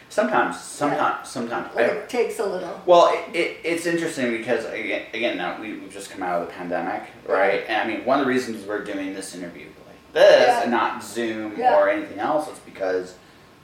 Sometimes, 0.10 0.60
sometimes, 0.60 1.30
sometimes. 1.30 1.76
Like 1.76 1.86
it 1.92 2.10
takes 2.10 2.40
a 2.40 2.46
little. 2.46 2.82
Well, 2.88 3.14
it, 3.14 3.36
it, 3.36 3.58
it's 3.64 3.86
interesting 3.86 4.32
because 4.32 4.66
again, 4.66 5.04
again, 5.14 5.38
now 5.38 5.62
we, 5.62 5.74
we've 5.74 5.94
just 5.94 6.10
come 6.10 6.24
out 6.24 6.42
of 6.42 6.48
the 6.48 6.54
pandemic, 6.54 7.04
right? 7.28 7.64
And 7.68 7.78
I 7.78 7.88
mean, 7.96 8.04
one 8.04 8.20
of 8.20 8.26
the 8.26 8.30
reasons 8.32 8.66
we're 8.66 8.84
doing 8.84 9.14
this 9.14 9.36
interview 9.36 9.68
like 9.86 10.14
this 10.14 10.48
Yeah. 10.48 10.62
and 10.64 10.72
not 10.72 11.04
Zoom 11.04 11.54
Yeah. 11.56 11.78
or 11.80 11.88
anything 11.88 12.18
else 12.18 12.48
is 12.52 12.58
because, 12.60 13.16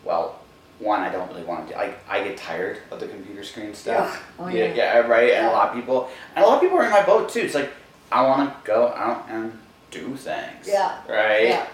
well, 0.03 0.39
one, 0.77 1.01
I 1.01 1.11
don't 1.11 1.27
really 1.29 1.43
want 1.43 1.67
to 1.67 1.73
do. 1.73 1.79
I, 1.79 1.95
I 2.07 2.23
get 2.23 2.37
tired 2.37 2.77
of 2.91 2.99
the 2.99 3.07
computer 3.07 3.43
screen 3.43 3.73
stuff. 3.73 4.23
Yeah. 4.39 4.45
Oh, 4.45 4.47
yeah, 4.47 4.65
yeah. 4.65 4.75
yeah, 4.75 4.97
right. 4.99 5.31
And 5.33 5.47
a 5.47 5.51
lot 5.51 5.69
of 5.69 5.75
people, 5.75 6.09
and 6.35 6.45
a 6.45 6.47
lot 6.47 6.55
of 6.57 6.61
people 6.61 6.77
are 6.77 6.85
in 6.85 6.91
my 6.91 7.03
boat 7.03 7.29
too. 7.29 7.41
It's 7.41 7.55
like 7.55 7.71
I 8.11 8.21
want 8.27 8.49
to 8.49 8.67
go 8.67 8.89
out 8.89 9.25
and 9.27 9.57
do 9.89 10.15
things. 10.15 10.67
Yeah. 10.67 10.99
Right. 11.09 11.47
Yeah. 11.49 11.67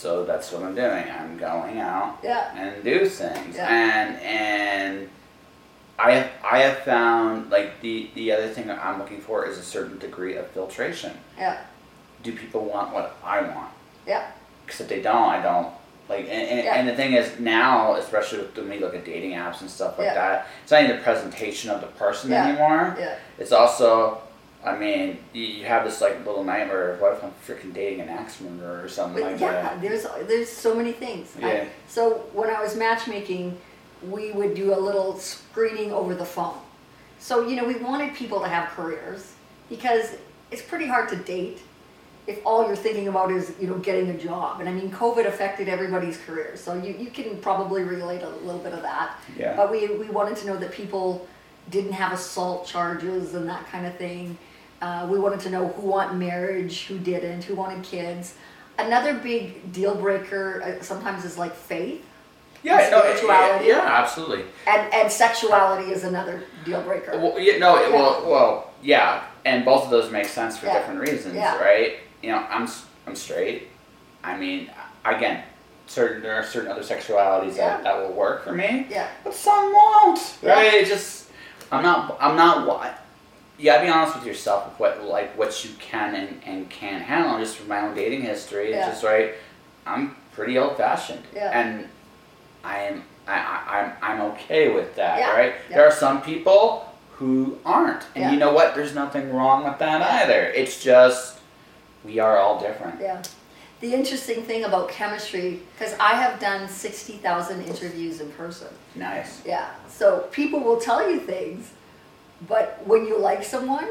So 0.00 0.24
that's 0.24 0.50
what 0.50 0.62
I'm 0.62 0.74
doing. 0.74 1.04
I'm 1.10 1.36
going 1.36 1.78
out 1.78 2.18
Yeah. 2.22 2.54
and 2.56 2.82
do 2.82 3.06
things. 3.06 3.54
Yeah. 3.54 3.68
And 3.68 4.18
and 4.22 5.10
I 5.98 6.12
have 6.12 6.30
I 6.42 6.58
have 6.60 6.78
found 6.78 7.50
like 7.50 7.82
the 7.82 8.08
the 8.14 8.32
other 8.32 8.48
thing 8.48 8.66
that 8.68 8.82
I'm 8.82 8.98
looking 8.98 9.20
for 9.20 9.44
is 9.46 9.58
a 9.58 9.62
certain 9.62 9.98
degree 9.98 10.36
of 10.36 10.46
filtration. 10.52 11.12
Yeah. 11.36 11.58
Do 12.22 12.32
people 12.32 12.64
want 12.64 12.94
what 12.94 13.14
I 13.22 13.42
want? 13.42 13.72
Yeah. 14.06 14.30
Because 14.64 14.80
if 14.80 14.88
they 14.88 15.02
don't, 15.02 15.28
I 15.28 15.42
don't. 15.42 15.68
Like 16.08 16.20
and, 16.30 16.48
and, 16.52 16.64
Yeah. 16.64 16.74
and 16.76 16.88
the 16.88 16.94
thing 16.94 17.12
is 17.12 17.38
now, 17.38 17.96
especially 17.96 18.38
with 18.38 18.56
when 18.56 18.70
we 18.70 18.78
look 18.78 18.94
at 18.94 19.04
dating 19.04 19.32
apps 19.32 19.60
and 19.60 19.68
stuff 19.68 19.98
like 19.98 20.06
Yeah. 20.06 20.14
that, 20.14 20.46
it's 20.62 20.72
not 20.72 20.82
even 20.82 20.96
the 20.96 21.02
presentation 21.02 21.68
of 21.70 21.82
the 21.82 21.88
person 21.88 22.30
Yeah. 22.30 22.46
anymore. 22.48 22.96
Yeah. 22.98 23.16
It's 23.38 23.52
also, 23.52 24.22
I 24.62 24.76
mean, 24.76 25.18
you, 25.32 25.64
have 25.64 25.84
this 25.84 26.00
like 26.00 26.24
little 26.26 26.44
nightmare 26.44 26.92
of 26.92 27.00
what 27.00 27.14
if 27.14 27.24
I'm 27.24 27.32
freaking 27.46 27.72
dating 27.72 28.00
an 28.02 28.08
axe 28.10 28.40
murderer 28.40 28.82
or 28.84 28.88
something 28.88 29.22
But 29.22 29.32
like 29.32 29.40
yeah, 29.40 29.52
that. 29.62 29.80
there's 29.80 30.06
there's 30.26 30.50
so 30.50 30.74
many 30.74 30.92
things. 30.92 31.34
I- 31.40 31.52
Yeah. 31.52 31.64
so 31.88 32.24
when 32.32 32.50
I 32.50 32.60
was 32.62 32.76
matchmaking, 32.76 33.56
we 34.08 34.32
would 34.32 34.54
do 34.54 34.74
a 34.74 34.76
little 34.78 35.16
screening 35.18 35.92
over 35.92 36.14
the 36.14 36.26
phone. 36.26 36.58
So 37.18 37.46
you 37.48 37.56
know, 37.56 37.64
we 37.64 37.76
wanted 37.76 38.14
people 38.14 38.40
to 38.40 38.48
have 38.48 38.68
careers 38.70 39.32
because 39.70 40.16
it's 40.50 40.62
pretty 40.62 40.86
hard 40.86 41.08
to 41.10 41.16
date 41.16 41.60
if 42.26 42.38
all 42.44 42.66
you're 42.66 42.76
thinking 42.76 43.08
about 43.08 43.32
is 43.32 43.54
you 43.58 43.66
know 43.66 43.78
getting 43.78 44.10
a 44.10 44.18
job. 44.18 44.60
And 44.60 44.68
I 44.68 44.72
mean, 44.72 44.90
COVID 44.90 45.26
affected 45.26 45.70
everybody's 45.70 46.18
careers, 46.18 46.60
so 46.60 46.74
you, 46.74 46.94
you 46.98 47.10
can 47.10 47.38
probably 47.38 47.82
relate 47.82 48.22
a 48.22 48.28
little 48.28 48.60
bit 48.60 48.74
of 48.74 48.82
that. 48.82 49.18
Yeah. 49.38 49.56
But 49.56 49.70
we 49.70 49.88
we 49.88 50.10
wanted 50.10 50.36
to 50.36 50.46
know 50.48 50.58
that 50.58 50.70
people 50.72 51.26
didn't 51.70 51.92
have 51.92 52.12
assault 52.12 52.66
charges 52.66 53.34
and 53.34 53.48
that 53.48 53.66
kind 53.68 53.86
of 53.86 53.96
thing. 53.96 54.36
Uh, 54.80 55.06
we 55.10 55.18
wanted 55.18 55.40
to 55.40 55.50
know 55.50 55.68
who 55.68 55.88
wanted 55.88 56.16
marriage, 56.16 56.86
who 56.86 56.98
didn't, 56.98 57.44
who 57.44 57.54
wanted 57.54 57.82
kids. 57.84 58.34
Another 58.78 59.14
big 59.14 59.72
deal 59.72 59.94
breaker 59.94 60.62
uh, 60.62 60.82
sometimes 60.82 61.24
is 61.24 61.36
like 61.36 61.54
faith, 61.54 62.02
Yeah, 62.62 62.88
no, 62.90 63.00
spirituality. 63.00 63.66
yeah, 63.68 63.80
absolutely. 63.84 64.44
and 64.66 64.92
and 64.94 65.12
sexuality 65.12 65.90
is 65.92 66.04
another 66.04 66.44
deal 66.64 66.80
breaker. 66.82 67.12
Well, 67.18 67.38
yeah, 67.38 67.58
no, 67.58 67.74
well, 67.74 68.22
well, 68.30 68.70
yeah, 68.82 69.24
and 69.44 69.64
both 69.66 69.84
of 69.84 69.90
those 69.90 70.10
make 70.10 70.24
sense 70.26 70.56
for 70.56 70.66
Yeah. 70.66 70.78
different 70.78 71.00
reasons, 71.00 71.34
Yeah. 71.34 71.58
right? 71.58 71.98
You 72.22 72.32
know, 72.32 72.38
I'm 72.48 72.66
I'm 73.06 73.14
straight. 73.16 73.68
I 74.24 74.36
mean, 74.38 74.70
again, 75.04 75.42
certain 75.86 76.22
there 76.22 76.34
are 76.36 76.42
certain 76.44 76.70
other 76.70 76.82
sexualities 76.82 77.56
Yeah. 77.56 77.68
that, 77.68 77.84
that 77.84 77.98
will 77.98 78.12
work 78.14 78.44
for 78.44 78.52
me, 78.52 78.86
Yeah, 78.88 79.08
but 79.24 79.34
some 79.34 79.72
won't, 79.74 80.20
right? 80.42 80.72
It 80.72 80.86
just 80.86 81.26
I'm 81.70 81.82
not 81.82 82.16
I'm 82.18 82.34
not 82.36 82.66
you 83.60 83.66
gotta 83.66 83.84
be 83.84 83.90
honest 83.90 84.16
with 84.16 84.26
yourself 84.26 84.66
with 84.66 84.78
what 84.78 85.04
like 85.04 85.36
what 85.36 85.64
you 85.64 85.70
can 85.78 86.14
and, 86.14 86.40
and 86.46 86.70
can't 86.70 87.02
handle. 87.02 87.38
Just 87.38 87.56
from 87.56 87.68
my 87.68 87.80
own 87.82 87.94
dating 87.94 88.22
history, 88.22 88.70
Yeah. 88.70 88.78
it's 88.88 88.88
just 89.00 89.04
right. 89.04 89.34
I'm 89.86 90.16
pretty 90.32 90.56
old 90.58 90.76
fashioned, 90.76 91.22
Yeah. 91.34 91.50
and 91.60 91.86
I 92.64 92.78
am 92.78 93.04
I, 93.28 93.34
I 93.34 93.78
I'm 93.80 93.92
I'm 94.02 94.20
okay 94.32 94.72
with 94.74 94.96
that, 94.96 95.18
Yeah. 95.18 95.32
right? 95.32 95.54
There 95.68 95.84
are 95.86 95.92
some 95.92 96.22
people 96.22 96.86
who 97.12 97.58
aren't, 97.66 98.04
and 98.14 98.32
you 98.32 98.38
know 98.38 98.52
what? 98.52 98.74
There's 98.74 98.94
nothing 98.94 99.30
wrong 99.34 99.64
with 99.64 99.78
that 99.78 100.00
either. 100.00 100.40
It's 100.60 100.82
just 100.82 101.38
we 102.04 102.18
are 102.18 102.38
all 102.38 102.58
different. 102.60 102.98
yeah. 103.00 103.20
The 103.80 103.94
interesting 103.94 104.42
thing 104.42 104.64
about 104.64 104.90
chemistry, 104.90 105.60
because 105.78 105.94
I 105.98 106.14
have 106.14 106.38
done 106.40 106.66
sixty 106.68 107.14
thousand 107.14 107.62
interviews 107.62 108.20
in 108.20 108.30
person. 108.32 108.68
Nice. 108.94 109.42
Yeah. 109.44 109.68
So 109.88 110.28
people 110.32 110.60
will 110.60 110.78
tell 110.80 111.10
you 111.10 111.18
things, 111.20 111.70
but 112.48 112.80
when 112.86 113.06
you 113.06 113.18
like 113.18 113.44
someone, 113.44 113.88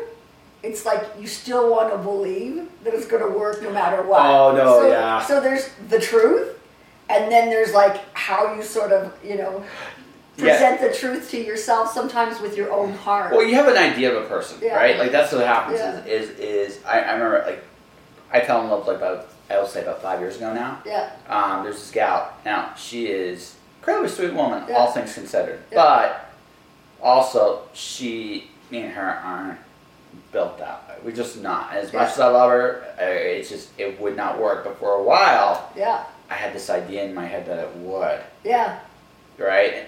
it's 0.63 0.85
like 0.85 1.03
you 1.19 1.27
still 1.27 1.71
want 1.71 1.91
to 1.91 1.97
believe 1.97 2.67
that 2.83 2.93
it's 2.93 3.05
going 3.07 3.23
to 3.23 3.37
work 3.37 3.61
no 3.61 3.71
matter 3.71 4.01
what. 4.03 4.21
Oh, 4.21 4.53
no, 4.55 4.81
so, 4.81 4.87
yeah. 4.89 5.21
So 5.21 5.39
there's 5.39 5.69
the 5.89 5.99
truth, 5.99 6.59
and 7.09 7.31
then 7.31 7.49
there's 7.49 7.73
like 7.73 8.01
how 8.13 8.53
you 8.55 8.63
sort 8.63 8.91
of, 8.91 9.13
you 9.23 9.35
know, 9.37 9.63
Yeah. 10.37 10.45
present 10.57 10.81
the 10.81 10.93
truth 10.97 11.29
to 11.31 11.37
yourself. 11.41 11.93
Sometimes 11.93 12.39
with 12.41 12.55
your 12.57 12.71
own 12.71 12.93
heart. 12.93 13.31
Well, 13.31 13.43
you 13.45 13.55
have 13.55 13.67
an 13.67 13.77
idea 13.77 14.15
of 14.15 14.23
a 14.23 14.27
person, 14.27 14.57
Yeah. 14.61 14.75
right? 14.75 14.97
Like 14.97 15.11
that's 15.11 15.31
what 15.33 15.45
happens. 15.45 15.79
Yeah. 15.79 16.03
Is, 16.05 16.29
is 16.31 16.39
is 16.77 16.85
I, 16.85 16.99
I 17.01 17.11
remember 17.13 17.43
like 17.45 17.63
I 18.31 18.39
fell 18.41 18.61
in 18.63 18.69
love 18.69 18.87
like 18.87 18.97
about 18.97 19.27
I 19.49 19.59
would 19.59 19.69
say 19.69 19.81
about 19.81 20.01
five 20.01 20.19
years 20.19 20.35
ago 20.37 20.53
now. 20.53 20.81
yeah. 20.85 21.09
Um, 21.27 21.63
there's 21.63 21.75
this 21.79 21.91
gal. 21.91 22.31
Now 22.45 22.73
she 22.77 23.07
is 23.07 23.55
incredibly 23.79 24.09
sweet 24.09 24.33
woman, 24.33 24.63
Yeah. 24.69 24.75
all 24.75 24.91
things 24.91 25.13
considered. 25.13 25.59
Yeah. 25.71 25.77
But 25.83 26.28
also 27.01 27.61
she, 27.73 28.49
me 28.71 28.79
and 28.81 28.91
her 28.93 29.09
aren't 29.23 29.59
built 30.31 30.57
that 30.59 30.87
way. 30.87 30.95
We're 31.03 31.11
just 31.15 31.37
not. 31.41 31.73
As 31.73 31.91
Yeah. 31.93 32.01
much 32.01 32.11
as 32.11 32.19
I 32.19 32.27
love 32.27 32.51
her, 32.51 32.83
uh, 32.99 33.03
it's 33.05 33.49
just 33.49 33.69
it 33.77 33.99
would 33.99 34.15
not 34.15 34.39
work. 34.39 34.63
But 34.63 34.77
for 34.79 34.93
a 34.95 35.03
while, 35.03 35.69
Yeah. 35.75 36.03
I 36.29 36.35
had 36.35 36.53
this 36.53 36.69
idea 36.69 37.03
in 37.03 37.13
my 37.13 37.25
head 37.25 37.45
that 37.47 37.59
it 37.59 37.75
would. 37.77 38.19
Yeah. 38.43 38.79
Right? 39.37 39.85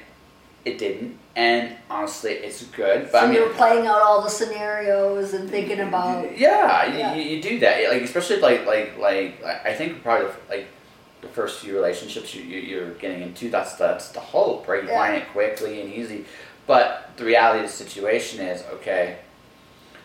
It 0.64 0.78
didn't, 0.78 1.18
and 1.36 1.76
honestly, 1.90 2.34
it's 2.34 2.64
good. 2.66 3.04
But 3.12 3.12
So 3.12 3.18
I 3.20 3.26
mean, 3.26 3.34
you're 3.36 3.50
playing 3.50 3.88
out 3.88 4.02
all 4.04 4.22
the 4.22 4.30
scenarios 4.30 5.34
and 5.34 5.50
thinking 5.50 5.80
about. 5.80 6.38
Yeah, 6.38 6.86
you, 6.86 7.00
Yeah. 7.00 7.14
You, 7.16 7.22
you 7.24 7.42
do 7.42 7.60
that. 7.60 7.90
Like 7.90 8.04
especially 8.04 8.38
like 8.38 8.66
like 8.68 8.98
like 9.00 9.44
I 9.44 9.74
think 9.74 10.04
probably 10.04 10.28
like 10.50 10.68
the 11.22 11.28
first 11.30 11.60
few 11.62 11.74
relationships 11.74 12.34
you, 12.36 12.44
you 12.44 12.60
you're 12.60 12.92
getting 12.92 13.24
into. 13.24 13.50
That's 13.50 13.74
that's 13.74 14.10
the 14.10 14.20
hope, 14.20 14.68
right? 14.68 14.84
You 14.84 14.90
Yeah. 14.90 15.00
find 15.00 15.16
it 15.18 15.32
quickly 15.32 15.82
and 15.82 15.92
easy. 15.92 16.26
But 16.68 17.12
the 17.18 17.26
reality 17.26 17.64
of 17.64 17.70
the 17.70 17.72
situation 17.76 18.46
is 18.46 18.64
okay. 18.74 19.18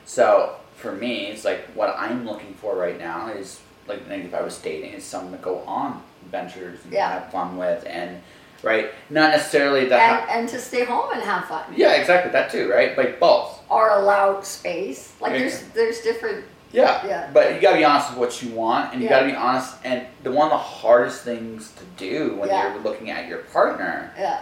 So 0.05 0.57
for 0.77 0.93
me, 0.93 1.27
it's 1.27 1.45
like 1.45 1.65
what 1.75 1.95
I'm 1.97 2.27
looking 2.27 2.55
for 2.55 2.77
right 2.77 2.99
now 2.99 3.29
is 3.29 3.61
like 3.87 4.07
maybe 4.09 4.25
if 4.27 4.35
I 4.35 4.43
was 4.43 4.59
dating, 4.59 4.93
is 4.95 5.05
someone 5.05 5.33
to 5.33 5.39
go 5.39 5.61
on 5.61 6.03
adventures 6.25 6.81
and 6.85 6.93
Yeah. 6.93 7.21
have 7.21 7.31
fun 7.31 7.57
with, 7.57 7.85
and 7.87 8.21
right, 8.63 8.91
not 9.11 9.31
necessarily 9.31 9.87
that. 9.87 10.23
And, 10.29 10.41
and 10.41 10.49
to 10.49 10.59
stay 10.59 10.85
home 10.85 11.13
and 11.13 11.23
have 11.23 11.45
fun. 11.47 11.65
yeah, 11.77 11.93
exactly 11.93 12.33
that 12.33 12.51
too, 12.51 12.71
right? 12.71 12.97
Like 12.99 13.21
both. 13.21 13.61
Or 13.69 13.91
allow 13.91 14.41
space. 14.41 15.13
Like 15.21 15.33
Yeah. 15.33 15.39
there's 15.39 15.63
there's 15.75 16.01
different. 16.01 16.45
Yeah. 16.73 17.07
Yeah. 17.07 17.31
But 17.33 17.55
you 17.55 17.61
gotta 17.61 17.77
be 17.79 17.85
honest 17.85 18.11
with 18.11 18.19
what 18.19 18.43
you 18.43 18.51
want, 18.51 18.93
and 18.93 19.01
you 19.03 19.09
gotta 19.09 19.27
be 19.27 19.35
honest. 19.37 19.75
And 19.85 20.05
the 20.25 20.33
one 20.33 20.47
of 20.47 20.53
the 20.53 20.59
hardest 20.59 21.23
things 21.23 21.73
to 21.73 21.85
do 21.97 22.35
when 22.37 22.49
you're 22.49 22.79
looking 22.83 23.11
at 23.11 23.29
your 23.29 23.39
partner, 23.39 24.13
Yeah. 24.19 24.41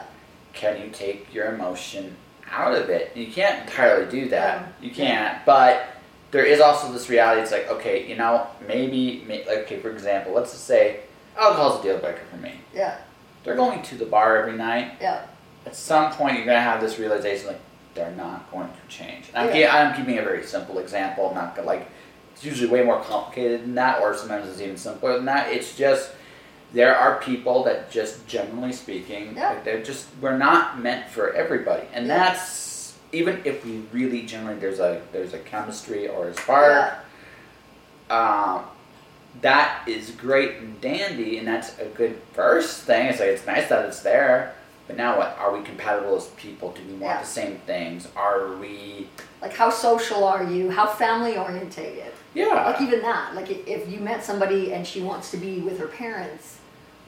Can 0.54 0.80
you 0.80 0.90
take 0.90 1.32
your 1.34 1.54
emotion 1.54 2.16
out 2.50 2.74
of 2.74 2.88
it? 2.88 3.16
You 3.16 3.26
can't 3.32 3.68
entirely 3.68 4.10
do 4.10 4.28
that. 4.30 4.72
You 4.80 4.90
can't. 4.90 5.44
But 5.44 5.86
there 6.30 6.44
is 6.44 6.60
also 6.60 6.92
this 6.92 7.08
reality. 7.08 7.42
It's 7.42 7.52
like, 7.52 7.68
okay, 7.68 8.08
you 8.08 8.16
know, 8.16 8.46
maybe, 8.66 9.24
may, 9.26 9.46
like, 9.46 9.58
okay, 9.58 9.78
for 9.78 9.90
example, 9.90 10.32
let's 10.32 10.52
just 10.52 10.64
say 10.64 11.00
alcohol's 11.36 11.80
a 11.80 11.82
deal 11.82 11.98
breaker 11.98 12.22
for 12.30 12.36
me. 12.36 12.52
Yeah. 12.72 12.98
They're 13.42 13.56
going 13.56 13.82
to 13.82 13.96
the 13.96 14.06
bar 14.06 14.36
every 14.38 14.56
night. 14.56 14.92
Yeah. 15.00 15.26
At 15.66 15.76
some 15.76 16.12
point, 16.12 16.36
you're 16.36 16.46
gonna 16.46 16.60
have 16.60 16.80
this 16.80 16.98
realization, 16.98 17.48
like, 17.48 17.60
they're 17.94 18.12
not 18.12 18.50
going 18.50 18.68
to 18.68 18.88
change. 18.88 19.28
And 19.34 19.48
I'm, 19.50 19.56
Yeah. 19.56 19.74
I'm 19.76 19.96
keeping 19.96 20.18
a 20.18 20.22
very 20.22 20.44
simple 20.44 20.78
example. 20.78 21.28
I'm 21.28 21.34
not 21.34 21.54
gonna 21.54 21.66
like. 21.68 21.86
It's 22.32 22.44
usually 22.44 22.68
way 22.68 22.82
more 22.82 23.00
complicated 23.00 23.62
than 23.62 23.76
that, 23.76 24.00
or 24.00 24.16
sometimes 24.16 24.48
it's 24.48 24.60
even 24.60 24.76
simpler 24.76 25.14
than 25.14 25.24
that. 25.26 25.52
It's 25.52 25.76
just 25.76 26.10
there 26.74 26.94
are 26.96 27.20
people 27.20 27.62
that 27.64 27.90
just 27.90 28.26
generally 28.26 28.72
speaking, 28.72 29.34
Yeah. 29.36 29.56
they're 29.64 29.82
just 29.82 30.06
we're 30.20 30.36
not 30.36 30.80
meant 30.80 31.08
for 31.08 31.32
everybody, 31.32 31.86
and 31.94 32.06
Yeah. 32.06 32.18
that's 32.18 32.94
even 33.12 33.40
if 33.44 33.64
we 33.64 33.84
really 33.92 34.22
generally 34.22 34.58
there's 34.58 34.80
a 34.80 35.00
there's 35.12 35.32
a 35.34 35.38
chemistry 35.38 36.08
or 36.08 36.28
a 36.28 36.34
spark. 36.34 36.94
Um, 38.10 38.64
that 39.40 39.82
is 39.86 40.10
great 40.12 40.56
and 40.58 40.80
dandy, 40.80 41.38
and 41.38 41.46
that's 41.48 41.78
a 41.78 41.86
good 41.86 42.20
first 42.32 42.82
thing. 42.82 43.06
It's 43.06 43.20
like 43.20 43.30
it's 43.30 43.46
nice 43.46 43.68
that 43.68 43.86
it's 43.86 44.00
there. 44.00 44.54
But 44.86 44.96
now 44.96 45.16
what? 45.16 45.36
Are 45.38 45.56
we 45.56 45.64
compatible 45.64 46.14
as 46.16 46.26
people? 46.36 46.72
Do 46.72 46.82
we 46.86 46.94
want 46.94 47.20
the 47.20 47.26
same 47.26 47.56
things? 47.66 48.06
Are 48.16 48.54
we? 48.56 49.08
Like 49.40 49.54
how 49.54 49.70
social 49.70 50.24
are 50.24 50.44
you? 50.44 50.70
How 50.70 50.86
family 50.86 51.38
orientated? 51.38 52.12
Yeah. 52.34 52.46
Like 52.66 52.80
even 52.82 53.00
that. 53.02 53.34
Like 53.34 53.48
if 53.50 53.88
you 53.90 54.00
met 54.00 54.22
somebody 54.24 54.72
and 54.74 54.86
she 54.86 55.00
wants 55.00 55.30
to 55.30 55.36
be 55.36 55.60
with 55.60 55.78
her 55.78 55.86
parents 55.86 56.58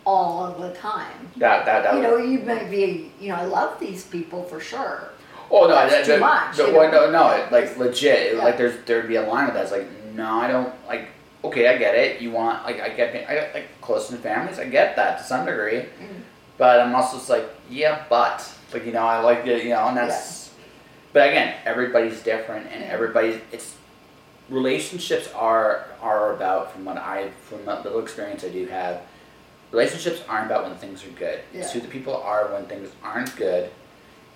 all 0.07 0.47
of 0.47 0.61
the 0.63 0.73
time. 0.75 1.31
that 1.37 1.67
that 1.67 1.83
that. 1.83 1.95
You 1.97 2.03
know, 2.03 2.17
you 2.17 2.39
may 2.39 2.71
be, 2.71 3.13
you 3.21 3.29
know, 3.29 3.35
I 3.35 3.45
love 3.45 3.79
these 3.79 4.05
people 4.05 4.45
for 4.45 4.61
sure. 4.61 5.11
oh 5.51 5.63
no, 5.63 5.75
that's 5.75 5.93
that, 5.93 6.05
too 6.05 6.13
that, 6.13 6.21
much, 6.21 6.57
that- 6.57 6.73
well, 6.73 6.91
no, 6.91 7.11
no, 7.11 7.31
it, 7.33 7.53
like 7.53 7.77
legit. 7.77 8.35
Yeah. 8.35 8.43
Like 8.43 8.57
there's 8.57 8.83
there'd 8.87 9.09
be 9.09 9.17
a 9.17 9.27
line 9.27 9.47
with 9.47 9.55
that. 9.55 9.65
It's 9.65 9.73
like 9.73 9.89
no, 10.15 10.27
I 10.27 10.47
don't 10.47 10.73
like. 10.87 11.09
Okay, 11.45 11.69
I 11.69 11.77
get 11.77 11.95
it. 11.95 12.21
You 12.23 12.31
want 12.31 12.65
like 12.65 12.81
I 12.81 12.89
get 12.89 13.29
I 13.29 13.35
get 13.35 13.55
like 13.55 13.81
close 13.81 14.09
to 14.09 14.17
families. 14.17 14.59
I 14.59 14.69
get 14.69 14.97
that 14.97 15.19
to 15.19 15.25
some 15.25 15.45
degree. 15.45 15.81
Mm. 15.81 16.23
But 16.59 16.81
I'm 16.81 16.95
also 16.95 17.19
just 17.19 17.29
like, 17.29 17.45
yeah, 17.69 18.05
but 18.09 18.51
like 18.73 18.87
you 18.87 18.93
know, 18.93 19.05
I 19.05 19.21
like 19.21 19.47
it, 19.47 19.65
you 19.65 19.71
know, 19.71 19.89
and 19.89 19.97
that's. 19.97 20.51
But 21.13 21.29
again, 21.29 21.55
everybody's 21.65 22.23
different, 22.23 22.67
and 22.73 22.85
everybody's 22.85 23.41
it's 23.53 23.75
relationships 24.49 25.29
are 25.35 25.87
are 26.01 26.35
about 26.35 26.73
from 26.73 26.85
what 26.85 26.97
I 26.97 27.31
from 27.43 27.65
the 27.65 27.75
little 27.77 28.01
experience 28.01 28.45
I 28.45 28.49
do 28.51 28.67
have. 28.67 29.03
Relationships 29.73 30.23
aren't 30.29 30.47
about 30.47 30.65
when 30.65 30.77
things 30.77 31.05
are 31.05 31.11
good. 31.11 31.41
It's 31.53 31.73
who 31.73 31.81
the 31.81 31.89
people 31.89 32.17
are 32.17 32.53
when 32.53 32.67
things 32.67 32.91
aren't 33.03 33.35
good, 33.37 33.71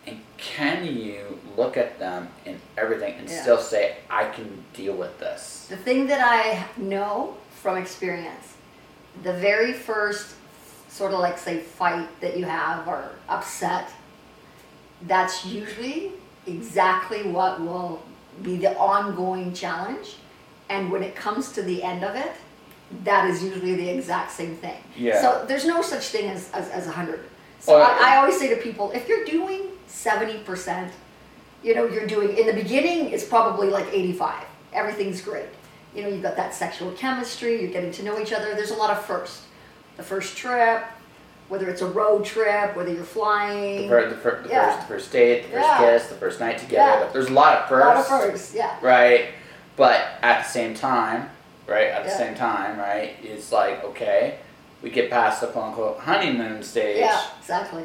and 0.07 0.21
can 0.37 0.85
you 0.87 1.39
look 1.57 1.77
at 1.77 1.99
them 1.99 2.29
in 2.45 2.61
everything 2.77 3.15
and 3.15 3.29
Yeah. 3.29 3.43
still 3.43 3.59
say, 3.59 3.97
I 4.11 4.25
can 4.27 4.65
deal 4.73 4.95
with 4.95 5.19
this. 5.21 5.67
The 5.69 5.77
thing 5.77 6.07
that 6.09 6.21
I 6.21 6.65
know 6.77 7.37
from 7.63 7.77
experience, 7.77 8.55
the 9.23 9.33
very 9.35 9.73
first 9.73 10.35
sort 10.89 11.13
of 11.13 11.21
like 11.21 11.39
say 11.39 11.59
fight 11.59 12.09
that 12.21 12.37
you 12.37 12.45
have 12.47 12.89
or 12.89 13.11
upset, 13.29 13.89
that's 15.03 15.45
usually 15.47 16.13
exactly 16.47 17.23
what 17.23 17.61
will 17.61 18.03
be 18.43 18.57
the 18.57 18.77
ongoing 18.77 19.53
challenge. 19.55 20.17
And 20.69 20.91
when 20.91 21.03
it 21.03 21.15
comes 21.15 21.53
to 21.53 21.63
the 21.63 21.83
end 21.83 22.05
of 22.05 22.15
it, 22.17 22.33
that 23.05 23.29
is 23.31 23.43
usually 23.43 23.75
the 23.75 23.89
exact 23.89 24.31
same 24.33 24.57
thing. 24.57 24.77
Yeah. 24.97 25.21
So 25.21 25.45
there's 25.47 25.65
no 25.67 25.83
such 25.83 26.05
thing 26.07 26.29
as, 26.31 26.51
as, 26.53 26.69
as 26.71 26.87
100. 26.87 27.21
So 27.61 27.75
Well, 27.79 27.83
I, 27.83 28.15
I 28.15 28.17
always 28.17 28.39
say 28.39 28.49
to 28.55 28.57
people, 28.57 28.91
if 28.93 29.09
you're 29.09 29.25
doing 29.25 29.63
70%, 29.89 30.91
you 31.63 31.75
know, 31.75 31.87
you're 31.87 32.07
doing, 32.07 32.37
in 32.37 32.47
the 32.47 32.53
beginning, 32.55 33.11
it's 33.11 33.25
probably 33.25 33.69
like 33.69 33.87
85. 33.93 34.45
Everything's 34.73 35.21
great. 35.21 35.47
You 35.95 36.03
know, 36.03 36.09
you've 36.09 36.23
got 36.23 36.37
that 36.37 36.55
sexual 36.55 36.93
chemistry, 36.93 37.61
you're 37.61 37.71
getting 37.73 37.93
to 37.93 38.03
know 38.05 38.19
each 38.21 38.33
other. 38.33 38.55
There's 38.55 38.71
a 38.71 38.77
lot 38.77 38.91
of 38.91 39.05
first. 39.05 39.43
The 39.97 40.03
first 40.03 40.37
trip, 40.37 40.83
whether 41.49 41.69
it's 41.69 41.83
a 41.83 41.87
road 41.87 42.25
trip, 42.25 42.77
whether 42.77 42.91
you're 42.91 43.01
The, 43.01 43.05
flying. 43.07 43.89
the, 43.91 44.17
fir- 44.17 44.43
the 44.43 44.49
Yeah. 44.49 44.71
first 44.77 44.81
the 44.89 44.95
first 44.95 45.13
date, 45.13 45.43
the 45.43 45.49
first 45.51 45.67
Yeah. 45.69 45.79
kiss, 45.79 46.07
the 46.07 46.15
first 46.15 46.41
night 46.41 46.59
together. 46.59 47.05
Yeah. 47.07 47.13
There's 47.13 47.29
a 47.29 47.33
lot 47.33 47.59
of 47.59 47.69
firsts. 47.69 47.85
a 47.85 48.13
lot 48.15 48.25
of 48.25 48.31
firsts, 48.31 48.55
yeah. 48.55 48.77
right? 48.81 49.27
But 49.77 50.01
at 50.23 50.45
the 50.45 50.49
same 50.49 50.75
time, 50.75 51.29
right? 51.71 51.87
At 51.89 52.05
the 52.05 52.11
same 52.11 52.35
time, 52.35 52.79
right? 52.79 53.15
It's 53.23 53.53
like 53.53 53.85
okay, 53.85 54.39
we 54.83 54.91
get 54.91 55.11
past 55.11 55.41
the 55.41 55.47
quote 55.47 55.67
unquote 55.67 55.99
honeymoon 56.01 56.63
stage. 56.63 56.99
Yeah, 56.99 57.23
exactly. 57.39 57.85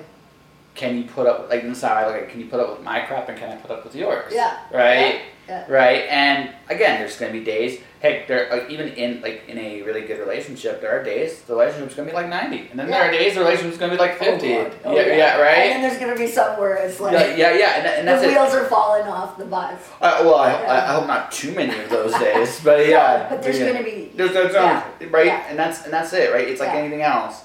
Can 0.74 0.98
you 0.98 1.06
put 1.06 1.28
up 1.28 1.50
like 1.50 1.62
this 1.62 1.78
is 1.78 1.84
how 1.84 1.94
I 1.94 2.08
look 2.08 2.16
at 2.24 2.30
can 2.30 2.40
you 2.42 2.48
put 2.48 2.60
up 2.60 2.70
with 2.72 2.84
my 2.84 3.02
crap 3.02 3.30
and 3.30 3.38
can 3.38 3.52
I 3.52 3.56
put 3.56 3.72
up 3.72 3.84
with 3.86 3.96
yours? 3.96 4.34
Yeah. 4.34 4.58
Right. 4.74 5.22
Yeah. 5.48 5.66
Right. 5.70 6.06
And 6.10 6.50
again, 6.70 7.00
there's 7.00 7.18
gonna 7.18 7.32
be 7.32 7.44
days. 7.44 7.80
Heck, 8.06 8.28
there 8.28 8.48
like, 8.52 8.70
even 8.70 8.90
in 8.90 9.20
like 9.22 9.44
in 9.48 9.58
a 9.58 9.82
really 9.82 10.02
good 10.02 10.20
relationship, 10.20 10.80
there 10.80 10.92
are 10.92 11.04
days 11.04 11.42
the 11.42 11.54
relationship's 11.54 11.96
gonna 11.96 12.08
be 12.10 12.14
like 12.14 12.30
ninety, 12.30 12.68
and 12.70 12.80
then 12.80 12.88
there 12.88 13.02
are 13.02 13.12
days 13.12 13.34
the 13.34 13.40
relationship's 13.40 13.80
gonna 13.80 13.94
be 13.94 13.98
like 13.98 14.20
fifty. 14.20 14.54
Oh, 14.58 14.72
Oh, 14.86 14.96
yeah, 14.96 15.08
yeah, 15.16 15.42
right. 15.42 15.58
And 15.58 15.72
then 15.72 15.90
there's 15.90 16.00
gonna 16.00 16.16
be 16.16 16.28
somewhere 16.28 16.76
it's 16.76 17.00
like 17.00 17.14
yeah, 17.14 17.36
yeah, 17.36 17.58
yeah, 17.58 17.78
and, 17.78 17.88
and 17.88 18.08
that's 18.08 18.22
the 18.22 18.30
it. 18.30 18.32
wheels 18.34 18.54
are 18.54 18.66
falling 18.66 19.08
off 19.08 19.40
the 19.40 19.46
bus. 19.46 19.82
Uh, 20.00 20.22
well, 20.24 20.36
I, 20.36 20.52
I, 20.52 20.62
Yeah. 20.62 20.92
I 20.92 20.94
hope 20.94 21.08
not 21.08 21.32
too 21.32 21.52
many 21.56 21.76
of 21.84 21.90
those 21.90 22.14
days, 22.20 22.60
but 22.64 22.88
yeah. 22.88 23.28
but 23.28 23.42
there's 23.42 23.60
yeah. 23.60 23.72
gonna 23.72 23.84
be 23.84 24.12
There's 24.16 24.34
there's 24.34 24.54
Yeah. 24.54 24.84
right, 25.10 25.26
Yeah. 25.26 25.46
and 25.50 25.58
that's 25.58 25.84
and 25.86 25.92
that's 25.92 26.14
it, 26.14 26.32
right? 26.32 26.48
It's 26.48 26.60
like 26.60 26.74
Yeah. 26.74 26.80
anything 26.80 27.02
else, 27.02 27.44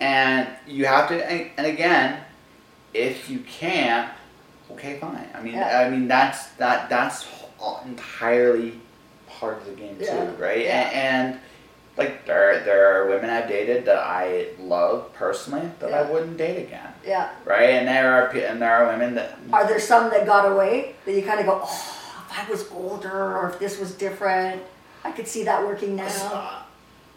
and 0.00 0.48
you 0.68 0.86
have 0.86 1.08
to. 1.08 1.30
And, 1.30 1.50
and 1.56 1.66
again, 1.66 2.20
if 2.94 3.28
you 3.28 3.40
can't, 3.40 4.08
okay, 4.70 4.98
fine. 5.00 5.28
I 5.34 5.42
mean, 5.42 5.54
Yeah. 5.54 5.84
I 5.84 5.90
mean 5.90 6.06
that's 6.06 6.46
that 6.58 6.88
that's 6.88 7.26
entirely 7.84 8.80
part 9.38 9.58
of 9.58 9.66
the 9.66 9.72
game 9.72 9.96
Yeah. 10.00 10.24
too, 10.24 10.30
right? 10.42 10.64
Yeah. 10.64 10.90
And, 10.92 11.32
and 11.32 11.40
like 11.96 12.26
there 12.26 12.60
there 12.64 12.94
are 12.94 13.08
women 13.08 13.30
I've 13.30 13.48
dated 13.48 13.84
that 13.86 13.98
I 13.98 14.48
love 14.60 15.12
personally 15.14 15.70
that 15.80 15.92
I 15.94 16.10
wouldn't 16.10 16.36
date 16.36 16.62
again, 16.66 16.92
yeah. 17.06 17.30
right? 17.44 17.70
And 17.70 17.88
there 17.88 18.12
are 18.12 18.28
and 18.30 18.60
there 18.60 18.74
are 18.76 18.86
women 18.92 19.14
that 19.14 19.38
Are 19.52 19.66
there 19.66 19.80
some 19.80 20.10
that 20.10 20.26
got 20.26 20.50
away 20.50 20.94
that 21.04 21.12
you 21.14 21.22
kind 21.22 21.40
of 21.40 21.46
go, 21.46 21.60
oh, 21.64 21.98
if 22.30 22.38
I 22.38 22.50
was 22.50 22.70
older 22.72 23.10
or 23.36 23.50
if 23.50 23.58
this 23.58 23.78
was 23.78 23.92
different, 23.94 24.62
I 25.04 25.12
could 25.12 25.26
see 25.28 25.44
that 25.44 25.62
working 25.64 25.96
now. 25.96 26.64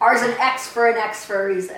Ours 0.00 0.22
an 0.22 0.30
X 0.38 0.66
for 0.68 0.88
an 0.88 0.96
X 0.96 1.26
for 1.26 1.44
a 1.50 1.54
reason. 1.54 1.76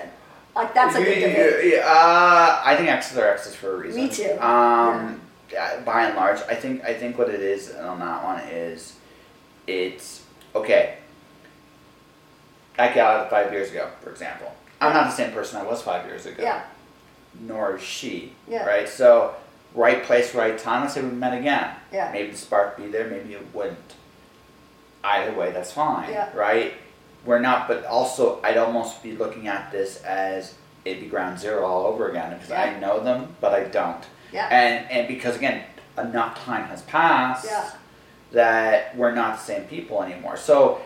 Like 0.55 0.73
that's 0.73 0.95
a 0.95 1.03
good 1.03 1.19
Yeah, 1.19 1.27
debate. 1.27 1.79
uh, 1.83 2.61
I 2.63 2.75
think 2.77 2.87
X's 2.89 3.17
are 3.17 3.27
X's 3.27 3.55
for 3.55 3.73
a 3.75 3.77
reason. 3.79 4.01
Me 4.01 4.07
too. 4.09 4.37
Um, 4.39 5.19
yeah, 5.51 5.79
by 5.81 6.05
and 6.05 6.15
large, 6.15 6.39
I 6.47 6.55
think 6.55 6.83
I 6.85 6.93
think 6.93 7.17
what 7.17 7.29
it 7.29 7.41
is 7.41 7.73
on 7.75 7.99
that 7.99 8.23
one 8.23 8.39
is, 8.47 8.95
it's 9.67 10.22
okay. 10.55 10.97
I 12.77 12.87
got 12.93 12.97
out 12.97 13.29
five 13.29 13.51
years 13.51 13.69
ago, 13.71 13.89
for 14.01 14.09
example. 14.09 14.51
I'm 14.81 14.93
not 14.93 15.05
the 15.05 15.15
same 15.15 15.31
person 15.31 15.59
I 15.59 15.63
was 15.63 15.81
five 15.81 16.05
years 16.05 16.25
ago. 16.25 16.41
Yeah. 16.41 16.63
Nor 17.39 17.77
is 17.77 17.83
she. 17.83 18.33
Yeah. 18.47 18.65
Right. 18.65 18.89
So, 18.89 19.35
right 19.73 20.03
place, 20.03 20.33
right 20.35 20.57
time. 20.57 20.81
Let's 20.81 20.95
say 20.95 21.01
we 21.01 21.11
met 21.11 21.37
again. 21.37 21.75
Yeah. 21.91 22.09
Maybe 22.11 22.31
the 22.31 22.37
spark 22.37 22.77
be 22.77 22.87
there. 22.87 23.07
Maybe 23.07 23.33
it 23.33 23.45
wouldn't. 23.53 23.93
Either 25.03 25.33
way, 25.37 25.51
that's 25.51 25.71
fine. 25.71 26.09
Yeah. 26.09 26.35
Right. 26.35 26.73
We're 27.25 27.39
not, 27.39 27.67
but 27.67 27.85
also 27.85 28.41
I'd 28.43 28.57
almost 28.57 29.01
be 29.03 29.13
looking 29.15 29.47
at 29.47 29.71
this 29.71 30.01
as 30.03 30.55
it'd 30.83 31.01
be 31.01 31.09
ground 31.09 31.39
zero 31.39 31.65
all 31.65 31.85
over 31.85 32.09
again 32.09 32.33
because 32.33 32.51
I 32.51 32.77
know 32.79 32.99
them, 33.01 33.35
but 33.39 33.53
I 33.53 33.63
don't. 33.65 34.03
Yeah. 34.31 34.47
And 34.49 34.89
and 34.91 35.07
because 35.07 35.35
again, 35.37 35.63
enough 35.97 36.37
time 36.43 36.65
has 36.65 36.81
passed 36.83 37.45
Yeah. 37.45 37.69
That 38.33 38.95
we're 38.97 39.13
not 39.13 39.37
the 39.37 39.43
same 39.43 39.63
people 39.63 40.03
anymore. 40.03 40.37
So, 40.37 40.81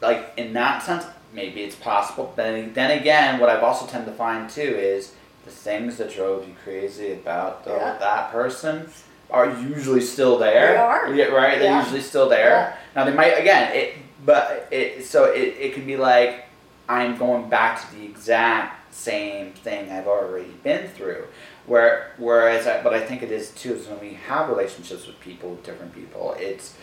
like 0.00 0.32
in 0.36 0.52
that 0.54 0.82
sense, 0.82 1.04
maybe 1.32 1.62
it's 1.62 1.76
possible. 1.76 2.32
But 2.36 2.74
then 2.74 2.98
again, 2.98 3.38
what 3.40 3.50
I've 3.50 3.62
also 3.62 3.86
tend 3.86 4.06
to 4.06 4.12
find 4.12 4.48
too 4.48 4.62
is 4.62 5.12
the 5.44 5.50
things 5.50 5.98
that 5.98 6.12
drove 6.14 6.48
you 6.48 6.54
crazy 6.64 7.12
about 7.12 7.64
the, 7.64 7.72
Yeah. 7.72 7.96
that 7.98 8.32
person 8.32 8.88
are 9.30 9.50
usually 9.60 10.00
still 10.00 10.38
there. 10.38 10.72
They 10.72 10.76
are. 10.76 11.14
Yeah, 11.14 11.24
right. 11.26 11.58
They're 11.58 11.70
Yeah. 11.70 11.82
usually 11.82 12.00
still 12.00 12.28
there. 12.28 12.76
Now 12.96 13.04
they 13.04 13.12
might 13.12 13.38
again. 13.38 13.72
It 13.74 13.94
but 14.24 14.68
it 14.70 15.04
so 15.04 15.24
it 15.24 15.56
it 15.58 15.74
can 15.74 15.86
be 15.86 15.96
like 15.96 16.44
I'm 16.88 17.16
going 17.16 17.48
back 17.48 17.80
to 17.80 17.96
the 17.96 18.04
exact 18.04 18.94
same 18.94 19.52
thing 19.52 19.90
I've 19.90 20.06
already 20.06 20.50
been 20.62 20.88
through. 20.88 21.26
Where 21.66 22.12
whereas 22.18 22.66
I, 22.66 22.82
what 22.82 22.92
I 22.94 23.00
think 23.00 23.22
it 23.22 23.32
is 23.32 23.50
too 23.50 23.74
is 23.74 23.86
when 23.88 23.98
we 24.00 24.18
have 24.28 24.48
relationships 24.50 25.06
with 25.06 25.18
people 25.20 25.50
with 25.50 25.64
different 25.64 25.94
people, 25.94 26.36
it's 26.38 26.74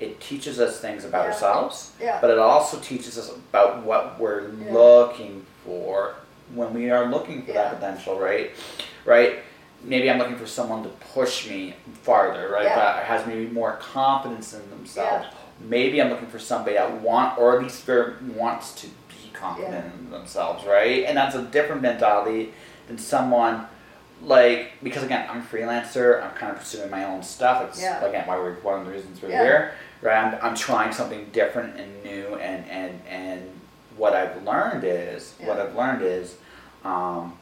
it 0.00 0.20
teaches 0.20 0.58
us 0.58 0.80
things 0.80 1.04
about 1.04 1.26
Yeah. 1.26 1.32
ourselves, 1.32 1.92
Yeah. 2.00 2.18
but 2.20 2.30
it 2.30 2.38
also 2.38 2.78
teaches 2.78 3.18
us 3.18 3.28
about 3.30 3.82
what 3.84 4.18
we're 4.18 4.48
Yeah. 4.48 4.72
looking 4.72 5.44
for 5.64 6.14
when 6.54 6.72
we 6.74 6.90
are 6.90 7.04
looking 7.06 7.42
for 7.42 7.52
that 7.52 7.74
potential, 7.78 8.18
right? 8.18 8.50
Right? 9.04 9.40
Maybe 9.82 10.10
I'm 10.10 10.18
looking 10.18 10.36
for 10.36 10.46
someone 10.46 10.82
to 10.82 10.88
push 11.14 11.48
me 11.48 11.74
farther, 12.02 12.48
right? 12.48 12.64
That 12.64 13.04
has 13.04 13.26
maybe 13.26 13.46
more 13.46 13.72
confidence 13.80 14.52
in 14.54 14.68
themselves. 14.70 15.26
Maybe 15.60 16.00
I'm 16.00 16.08
looking 16.10 16.28
for 16.28 16.38
somebody 16.38 16.76
that 16.76 16.90
want 17.02 17.38
or 17.38 17.56
at 17.56 17.62
least 17.62 17.84
very 17.84 18.14
wants 18.36 18.72
to 18.80 18.86
be 19.08 19.30
confident 19.32 19.84
in 19.98 20.10
themselves, 20.10 20.64
right? 20.64 21.04
And 21.04 21.16
that's 21.16 21.34
a 21.34 21.42
different 21.42 21.82
mentality 21.82 22.52
than 22.88 22.98
someone 22.98 23.66
like 24.22 24.72
because 24.82 25.02
again 25.02 25.28
I'm 25.30 25.40
a 25.40 25.44
freelancer. 25.44 26.22
I'm 26.22 26.32
kind 26.36 26.52
of 26.52 26.58
pursuing 26.58 26.90
my 26.90 27.04
own 27.04 27.22
stuff. 27.22 27.68
It's 27.70 27.80
Yeah. 27.82 28.04
again 28.04 28.26
why 28.26 28.36
we're 28.36 28.54
one 28.56 28.80
of 28.80 28.86
the 28.86 28.92
reasons 28.92 29.20
we're 29.22 29.30
Yeah. 29.30 29.42
here. 29.42 29.72
Right? 30.02 30.16
I'm, 30.16 30.38
I'm 30.42 30.54
trying 30.54 30.92
something 30.92 31.26
different 31.32 31.78
and 31.78 32.02
new, 32.04 32.36
and 32.36 32.68
and 32.70 33.00
and 33.08 33.60
what 33.96 34.14
I've 34.14 34.42
learned 34.44 34.84
is 34.84 35.34
what 35.40 35.58
I've 35.60 35.74
learned 35.74 36.00
is, 36.02 36.36
um, 36.84 37.36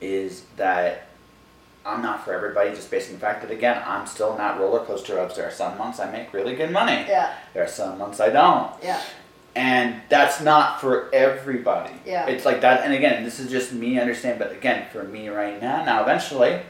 is 0.00 0.42
that 0.56 1.06
I'm 1.84 2.00
not 2.00 2.24
for 2.24 2.32
everybody 2.32 2.70
just 2.70 2.90
based 2.92 3.08
on 3.08 3.14
the 3.14 3.20
fact 3.20 3.42
that 3.42 3.50
again 3.50 3.82
I'm 3.84 4.06
still 4.06 4.36
not 4.38 4.60
roller 4.60 4.84
coaster 4.84 5.18
of 5.18 5.34
there 5.34 5.48
are 5.48 5.50
some 5.52 5.76
months 5.78 5.98
I 5.98 6.10
make 6.10 6.32
really 6.32 6.54
good 6.54 6.70
money. 6.70 7.04
Yeah. 7.08 7.34
There 7.54 7.64
are 7.64 7.68
some 7.68 7.98
months 7.98 8.20
I 8.20 8.28
don't. 8.30 8.70
Yeah. 8.82 9.00
And 9.54 10.00
that's 10.08 10.40
not 10.40 10.80
for 10.80 11.14
everybody. 11.14 11.92
Yeah. 12.06 12.26
It's 12.26 12.44
like 12.44 12.62
that 12.62 12.84
and 12.84 12.94
again, 12.94 13.22
this 13.22 13.38
is 13.38 13.50
just 13.50 13.72
me 13.72 13.98
understand, 14.00 14.38
but 14.38 14.52
again, 14.52 14.86
for 14.92 15.04
me 15.04 15.28
right 15.28 15.60
now, 15.60 15.84
now 15.84 16.02
eventually 16.02 16.60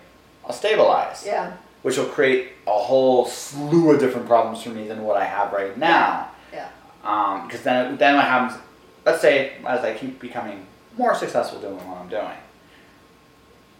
I'll 0.45 0.53
stabilize. 0.53 1.25
Yeah. 1.25 1.53
Which 1.83 1.97
will 1.97 2.07
create 2.07 2.53
a 2.67 2.73
whole 2.73 3.27
slew 3.27 3.93
of 3.93 4.01
different 4.01 4.27
problems 4.27 4.63
for 4.63 4.71
me 4.71 4.89
than 4.89 5.03
what 5.03 5.17
I 5.17 5.25
have 5.25 5.53
right 5.53 5.77
now. 5.77 6.31
Yeah. 6.53 6.69
Um, 7.05 7.47
because 7.47 7.63
then 7.63 7.97
then 7.99 8.17
what 8.17 8.25
happens 8.25 8.61
let's 9.05 9.21
say 9.21 9.53
as 9.67 9.85
I 9.85 9.95
keep 9.95 10.21
becoming 10.21 10.67
more 10.97 11.15
successful 11.15 11.61
doing 11.61 11.77
what 11.89 11.99
I'm 11.99 12.09
doing, 12.09 12.37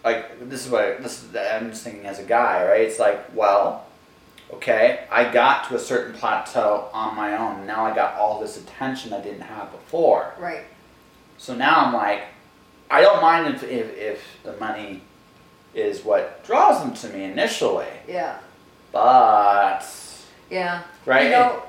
like 0.05 0.49
this 0.49 0.67
is 0.67 0.73
what 0.73 0.85
I, 0.85 0.95
this 0.97 1.23
is, 1.23 1.37
I'm 1.37 1.71
just 1.71 1.85
thinking 1.85 2.07
as 2.07 2.19
a 2.19 2.25
guy, 2.25 2.67
right? 2.67 2.81
It's 2.83 2.99
like, 2.99 3.35
well, 3.35 3.87
okay, 4.55 5.05
I 5.11 5.31
got 5.33 5.69
to 5.69 5.77
a 5.77 5.79
certain 5.79 6.15
plateau 6.15 6.89
on 6.93 7.17
my 7.17 7.37
own. 7.37 7.67
Now 7.67 7.85
I 7.87 7.95
got 7.95 8.15
all 8.17 8.41
this 8.41 8.57
attention 8.59 9.13
I 9.13 9.21
didn't 9.21 9.41
have 9.43 9.71
before. 9.73 10.35
Right. 10.39 10.65
So 11.39 11.55
now 11.55 11.87
I'm 11.87 11.93
like, 11.95 12.23
I 12.91 13.01
don't 13.01 13.21
mind 13.23 13.55
if 13.55 13.63
if, 13.65 13.97
if 13.97 14.23
the 14.45 14.53
money 14.59 15.03
is 15.75 16.05
what 16.05 16.45
draws 16.45 16.83
them 16.83 16.93
to 16.95 17.09
me 17.17 17.25
initially, 17.25 17.87
Yeah. 18.07 18.39
but 18.93 19.81
Yeah. 20.51 20.83
Right. 21.07 21.25
You 21.25 21.31
know, 21.31 21.63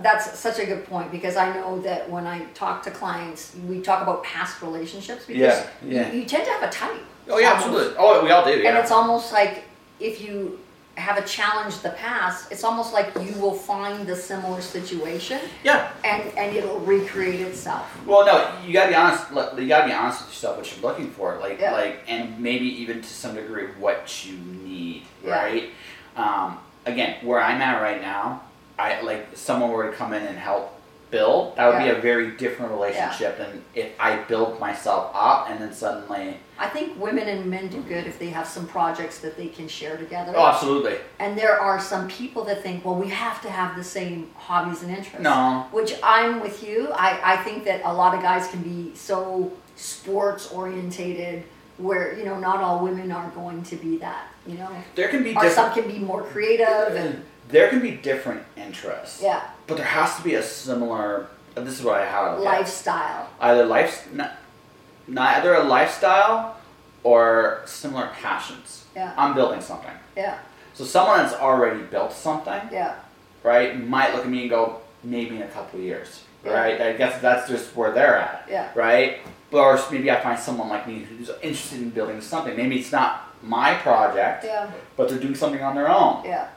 that's 0.00 0.38
such 0.38 0.58
a 0.58 0.66
good 0.66 0.84
point 0.86 1.10
because 1.10 1.36
I 1.36 1.52
know 1.54 1.80
that 1.80 2.08
when 2.10 2.26
I 2.26 2.44
talk 2.54 2.82
to 2.84 2.90
clients, 2.90 3.56
we 3.66 3.80
talk 3.80 4.02
about 4.02 4.22
past 4.22 4.60
relationships 4.62 5.24
because 5.26 5.40
Yeah, 5.40 5.66
yeah. 5.84 6.12
You, 6.12 6.20
you 6.20 6.26
tend 6.26 6.44
to 6.44 6.50
have 6.52 6.62
a 6.62 6.70
type. 6.70 7.00
oh 7.30 7.38
yeah, 7.38 7.48
almost. 7.48 7.66
absolutely. 7.66 7.94
Oh, 7.98 8.22
we 8.22 8.30
all 8.30 8.44
do. 8.44 8.50
Yeah. 8.60 8.68
And 8.68 8.78
it's 8.78 8.90
almost 8.90 9.32
like 9.32 9.64
if 9.98 10.20
you 10.20 10.58
have 11.00 11.18
a 11.18 11.26
challenge 11.26 11.78
the 11.80 11.90
past, 11.90 12.52
it's 12.52 12.62
almost 12.62 12.92
like 12.92 13.12
you 13.16 13.34
will 13.40 13.54
find 13.54 14.06
the 14.06 14.14
similar 14.14 14.60
situation 14.60 15.40
yeah. 15.64 15.90
and, 16.04 16.22
and 16.36 16.54
it'll 16.54 16.78
recreate 16.80 17.40
itself. 17.40 17.86
Well, 18.06 18.24
no, 18.26 18.52
you 18.64 18.72
gotta 18.72 18.90
be 18.90 18.94
honest. 18.94 19.32
look, 19.32 19.58
You 19.58 19.66
gotta 19.66 19.86
be 19.86 19.92
honest 19.92 20.20
with 20.22 20.30
yourself. 20.30 20.58
What 20.58 20.70
you're 20.72 20.82
looking 20.88 21.10
for, 21.10 21.38
like, 21.38 21.58
Yeah. 21.60 21.72
like, 21.72 22.04
and 22.06 22.38
maybe 22.38 22.66
even 22.82 23.00
to 23.00 23.08
some 23.08 23.34
degree 23.34 23.66
what 23.78 24.24
you 24.24 24.36
need, 24.36 25.04
Yeah. 25.24 25.42
right? 25.42 25.70
Um, 26.16 26.58
again, 26.86 27.16
where 27.22 27.40
I'm 27.40 27.60
at 27.60 27.80
right 27.82 28.00
now, 28.00 28.42
I 28.78 29.00
like 29.02 29.28
someone 29.34 29.70
were 29.70 29.90
to 29.90 29.96
come 29.96 30.12
in 30.12 30.22
and 30.22 30.38
help 30.38 30.79
build. 31.10 31.56
That 31.56 31.66
would 31.68 31.84
Yeah. 31.84 31.92
be 31.92 31.98
a 31.98 32.00
very 32.00 32.30
different 32.32 32.72
relationship 32.72 33.38
than 33.38 33.64
if 33.74 33.88
I 33.98 34.16
build 34.16 34.60
myself 34.60 35.10
up 35.14 35.48
and 35.50 35.60
then 35.60 35.72
suddenly. 35.72 36.38
I 36.58 36.68
think 36.68 37.00
women 37.00 37.26
and 37.28 37.46
men 37.46 37.68
do 37.68 37.80
good 37.80 38.06
if 38.06 38.18
they 38.18 38.28
have 38.28 38.46
some 38.46 38.66
projects 38.66 39.18
that 39.20 39.36
they 39.36 39.48
can 39.48 39.66
share 39.66 39.96
together. 39.96 40.32
Oh, 40.36 40.46
absolutely. 40.46 40.96
And 41.18 41.36
there 41.36 41.58
are 41.58 41.80
some 41.80 42.06
people 42.08 42.44
that 42.44 42.62
think, 42.62 42.84
well, 42.84 42.94
we 42.96 43.08
have 43.08 43.40
to 43.42 43.50
have 43.50 43.76
the 43.76 43.84
same 43.84 44.30
hobbies 44.36 44.82
and 44.82 44.90
interests. 44.90 45.20
No. 45.20 45.66
Which 45.72 45.94
I'm 46.02 46.40
with 46.40 46.62
you. 46.66 46.90
I, 46.92 47.18
I 47.34 47.36
think 47.38 47.64
that 47.64 47.80
a 47.84 47.92
lot 47.92 48.14
of 48.14 48.20
guys 48.22 48.46
can 48.48 48.60
be 48.62 48.94
so 48.94 49.50
sports 49.76 50.52
orientated 50.52 51.44
where, 51.78 52.14
you 52.16 52.24
know, 52.26 52.38
not 52.38 52.60
all 52.60 52.80
women 52.84 53.10
are 53.10 53.30
going 53.30 53.62
to 53.62 53.76
be 53.76 53.96
that, 53.96 54.24
you 54.46 54.58
know? 54.58 54.68
There 54.94 55.08
can 55.08 55.22
be 55.24 55.34
Or 55.34 55.48
some 55.48 55.72
can 55.72 55.88
be 55.88 55.98
more 55.98 56.22
creative 56.24 56.94
and, 56.94 57.24
There 57.48 57.68
can 57.70 57.80
be 57.80 57.92
different 57.92 58.42
interests. 58.54 59.22
yeah, 59.22 59.40
But 59.70 59.76
there 59.76 59.86
has 59.86 60.16
to 60.16 60.22
be 60.24 60.34
a 60.34 60.42
similar. 60.42 61.28
This 61.54 61.78
is 61.78 61.84
what 61.84 62.00
I 62.00 62.04
have. 62.04 62.40
lifestyle. 62.40 63.28
either 63.40 63.64
life, 63.64 64.08
not 64.12 65.36
either 65.36 65.54
a 65.54 65.62
lifestyle 65.62 66.56
or 67.04 67.62
similar 67.66 68.08
passions. 68.08 68.84
Yeah. 68.96 69.14
I'm 69.16 69.32
building 69.34 69.60
something. 69.60 69.92
Yeah, 70.16 70.38
So 70.74 70.84
someone 70.84 71.18
that's 71.18 71.34
already 71.34 71.82
built 71.84 72.12
something, 72.12 72.60
yeah, 72.72 72.96
right, 73.44 73.78
might 73.80 74.12
look 74.14 74.24
at 74.24 74.30
me 74.30 74.40
and 74.42 74.50
go, 74.50 74.80
maybe 75.04 75.36
in 75.36 75.42
a 75.42 75.48
couple 75.48 75.78
of 75.78 75.84
years, 75.84 76.22
Yeah. 76.44 76.52
right? 76.52 76.80
I 76.80 76.92
guess 76.94 77.20
that's 77.22 77.48
just 77.48 77.76
where 77.76 77.92
they're 77.92 78.16
at, 78.16 78.46
yeah, 78.50 78.68
right? 78.74 79.18
Or 79.52 79.78
maybe 79.92 80.10
I 80.10 80.20
find 80.20 80.38
someone 80.38 80.68
like 80.68 80.86
me 80.88 81.00
who's 81.08 81.30
interested 81.42 81.78
in 81.80 81.90
building 81.90 82.20
something. 82.20 82.56
Maybe 82.56 82.80
it's 82.80 82.90
not 82.92 83.28
my 83.42 83.74
project, 83.74 84.44
yeah, 84.44 84.68
but 84.96 85.08
they're 85.08 85.18
doing 85.20 85.36
something 85.36 85.62
on 85.62 85.74
their 85.76 85.88
own. 85.88 86.24
yeah, 86.24 86.48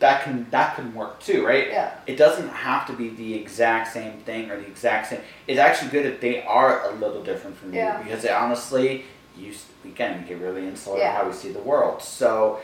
That 0.00 0.22
can 0.22 0.46
that 0.50 0.76
can 0.76 0.94
work 0.94 1.20
too, 1.20 1.44
right? 1.44 1.68
yeah, 1.68 1.94
it 2.06 2.16
doesn't 2.16 2.48
have 2.48 2.86
to 2.86 2.92
be 2.92 3.08
the 3.08 3.34
exact 3.34 3.92
same 3.92 4.18
thing 4.20 4.50
or 4.50 4.56
the 4.56 4.66
exact 4.66 5.08
same. 5.08 5.20
It's 5.48 5.58
actually 5.58 5.90
good 5.90 6.06
if 6.06 6.20
they 6.20 6.42
are 6.44 6.88
a 6.90 6.94
little 6.94 7.22
different 7.24 7.56
from 7.56 7.74
you 7.74 7.90
because 8.04 8.22
they 8.22 8.30
honestly, 8.30 9.04
you 9.36 9.52
again 9.84 10.24
get 10.28 10.38
really 10.38 10.66
insular 10.68 10.98
Yeah. 10.98 11.16
how 11.16 11.26
we 11.26 11.32
see 11.32 11.50
the 11.50 11.60
world. 11.60 12.00
So 12.02 12.60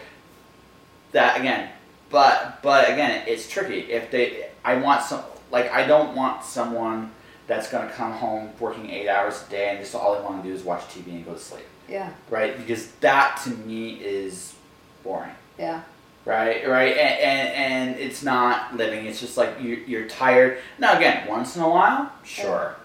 that 1.13 1.39
again, 1.41 1.71
but 2.11 2.63
but 2.63 2.89
again, 2.91 3.25
it's 3.27 3.49
tricky. 3.49 3.81
If 3.81 4.11
they, 4.11 4.49
I 4.65 4.77
want 4.77 5.03
some 5.03 5.23
like 5.51 5.71
I 5.73 5.87
don't 5.87 6.15
want 6.15 6.45
someone 6.45 7.11
that's 7.47 7.69
gonna 7.71 7.91
come 7.91 8.13
home 8.13 8.51
working 8.61 8.89
eight 8.91 9.09
hours 9.09 9.45
a 9.47 9.51
day 9.51 9.71
and 9.71 9.79
just 9.81 9.95
all 9.95 10.15
they 10.15 10.23
want 10.25 10.43
to 10.43 10.49
do 10.49 10.55
is 10.55 10.63
watch 10.63 10.83
TV 10.85 11.09
and 11.09 11.25
go 11.25 11.33
to 11.35 11.39
sleep, 11.39 11.67
yeah, 11.89 12.11
right? 12.31 12.57
Because 12.57 12.93
that 13.01 13.41
to 13.45 13.51
me 13.51 13.95
is 13.95 14.55
boring 15.03 15.31
yeah, 15.59 15.83
right 16.25 16.67
right 16.69 16.97
and, 16.97 17.21
and 17.21 17.49
and 17.93 18.01
it's 18.01 18.23
not 18.23 18.75
living 18.77 19.05
it's 19.07 19.21
just 19.21 19.37
like 19.37 19.51
you're, 19.61 19.79
you're 19.81 20.09
tired 20.09 20.59
now 20.79 20.97
again 20.97 21.27
once 21.29 21.57
in 21.57 21.63
a 21.63 21.69
while 21.69 22.11
sure 22.25 22.77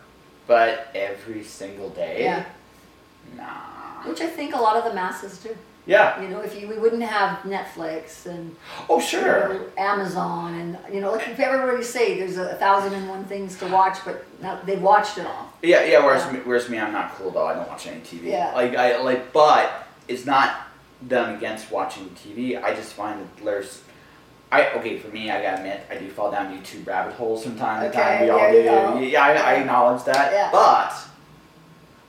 but 0.48 0.92
every 0.96 1.44
single 1.44 1.90
day 1.90 2.24
yeah. 2.24 2.44
nah 3.36 4.04
Which 4.10 4.22
I 4.22 4.28
think 4.28 4.56
a 4.56 4.58
lot 4.60 4.76
of 4.78 4.84
the 4.86 4.94
masses 4.94 5.38
do. 5.40 5.56
yeah 5.86 6.22
You 6.22 6.28
know, 6.30 6.40
if 6.42 6.60
you, 6.60 6.68
we 6.68 6.78
wouldn't 6.78 7.04
have 7.04 7.40
Netflix 7.44 8.26
and 8.26 8.56
oh 8.90 9.00
you 9.00 9.06
sure 9.06 9.54
know, 9.54 9.66
Amazon 9.78 10.56
and 10.56 10.78
you 10.94 11.02
know, 11.02 11.12
like 11.14 11.28
if 11.28 11.40
everybody 11.40 11.84
say 11.84 12.18
there's 12.20 12.38
a 12.38 12.56
thousand 12.56 12.94
and 12.94 13.08
one 13.10 13.24
things 13.26 13.58
to 13.60 13.68
watch, 13.68 13.98
but 14.06 14.26
now 14.42 14.60
they've 14.66 14.82
watched 14.82 15.18
it 15.18 15.26
all. 15.26 15.52
yeah 15.62 15.84
yeah 15.86 16.04
whereas 16.04 16.24
Yeah. 16.26 16.34
me 16.34 16.40
whereas 16.46 16.70
me 16.70 16.78
i'm 16.80 16.92
not 16.94 17.14
cool 17.16 17.32
though 17.32 17.48
i 17.48 17.54
don't 17.54 17.68
watch 17.68 17.88
any 17.88 18.02
tv 18.02 18.24
Yeah. 18.32 18.52
like 18.54 18.76
i 18.76 18.98
like 19.02 19.32
but 19.34 19.88
it's 20.08 20.26
not 20.26 20.48
them 21.02 21.36
against 21.38 21.72
watching 21.72 22.10
tv 22.10 22.62
i 22.62 22.74
just 22.74 22.94
find 22.94 23.22
that 23.22 23.44
there's 23.44 23.82
I 24.52 24.72
okay 24.80 24.98
for 24.98 25.10
me. 25.10 25.30
I 25.30 25.44
gotta 25.44 25.58
admit, 25.58 25.82
I 25.92 25.98
do 26.00 26.10
fall 26.10 26.32
down 26.32 26.52
YouTube 26.58 26.88
rabbit 26.88 27.14
holes 27.14 27.44
from 27.44 27.56
time 27.56 27.84
to 27.84 27.96
time. 27.96 28.16
Okay, 28.16 28.24
We 28.24 28.30
all 28.32 28.52
do. 28.52 28.58
you 28.58 28.64
go. 28.64 28.98
Yeah, 28.98 29.24
I, 29.24 29.32
I 29.34 29.54
acknowledge 29.58 30.04
that. 30.06 30.32
Yeah. 30.34 30.50
But 30.52 30.92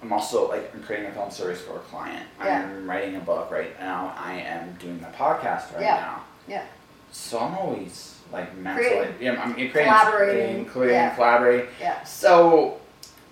I'm 0.03 0.11
also 0.11 0.49
like 0.49 0.75
I'm 0.75 0.83
creating 0.83 1.09
a 1.11 1.13
film 1.13 1.31
series 1.31 1.61
for 1.61 1.77
a 1.77 1.81
client. 1.81 2.27
Yeah. 2.43 2.63
I'm 2.63 2.89
writing 2.89 3.17
a 3.17 3.21
book 3.21 3.51
right 3.51 3.79
now. 3.79 4.15
I 4.17 4.41
am 4.41 4.73
doing 4.79 5.05
a 5.07 5.15
podcast 5.15 5.71
right 5.75 5.83
Yeah. 5.83 5.97
now. 5.97 6.23
Yeah. 6.49 6.65
So 7.13 7.41
I'm 7.41 7.55
always 7.59 8.19
like 8.33 8.57
mentally, 8.57 9.09
yeah, 9.21 9.33
I'm 9.43 9.53
creating, 9.53 9.73
Collaborating, 9.73 10.65
creating, 10.65 10.95
yeah. 10.97 11.15
collaborating. 11.15 11.67
Yeah. 11.79 12.03
So 12.05 12.81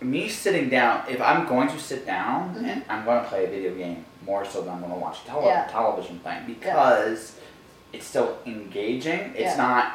me 0.02 0.28
sitting 0.28 0.68
down, 0.68 1.04
if 1.08 1.22
I'm 1.22 1.46
going 1.48 1.68
to 1.68 1.78
sit 1.78 2.04
down 2.04 2.54
Mhm. 2.56 2.64
and 2.68 2.82
I'm 2.90 3.06
going 3.06 3.22
to 3.22 3.28
play 3.30 3.46
a 3.46 3.48
video 3.48 3.74
game 3.74 4.04
more 4.28 4.44
so 4.44 4.60
than 4.60 4.74
I'm 4.74 4.80
going 4.80 4.92
to 4.92 4.98
watch 4.98 5.18
a 5.24 5.28
tele- 5.28 5.46
Yeah. 5.46 5.66
television 5.68 6.18
thing 6.20 6.44
because 6.46 7.34
it's 7.94 8.06
still 8.06 8.38
engaging. 8.46 9.32
It's 9.34 9.56
Yeah. 9.56 9.56
not. 9.56 9.92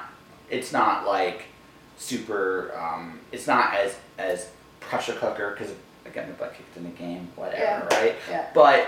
It's 0.49 0.73
not 0.73 1.05
like 1.05 1.45
super. 1.97 2.73
Um, 2.77 3.19
it's 3.31 3.47
not 3.47 3.75
as 3.75 3.95
as 4.17 4.49
pressure 4.79 5.13
cooker 5.13 5.51
because 5.51 5.73
again 6.05 6.27
the 6.27 6.33
butt 6.33 6.53
kicked 6.55 6.75
in 6.75 6.83
the 6.83 6.89
game, 6.89 7.29
whatever, 7.35 7.87
right? 7.91 8.15
Yeah. 8.29 8.45
But 8.53 8.87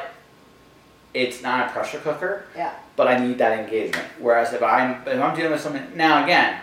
it's 1.13 1.41
not 1.41 1.67
a 1.67 1.71
pressure 1.71 1.99
cooker. 1.99 2.45
Yeah. 2.55 2.71
But 2.95 3.07
I 3.07 3.17
need 3.19 3.37
that 3.37 3.57
engagement. 3.59 4.07
Whereas 4.19 4.51
if 4.53 4.61
I'm 4.63 5.07
if 5.07 5.21
I'm 5.21 5.35
dealing 5.35 5.51
with 5.51 5.61
something 5.61 5.91
now 5.95 6.23
again, 6.23 6.59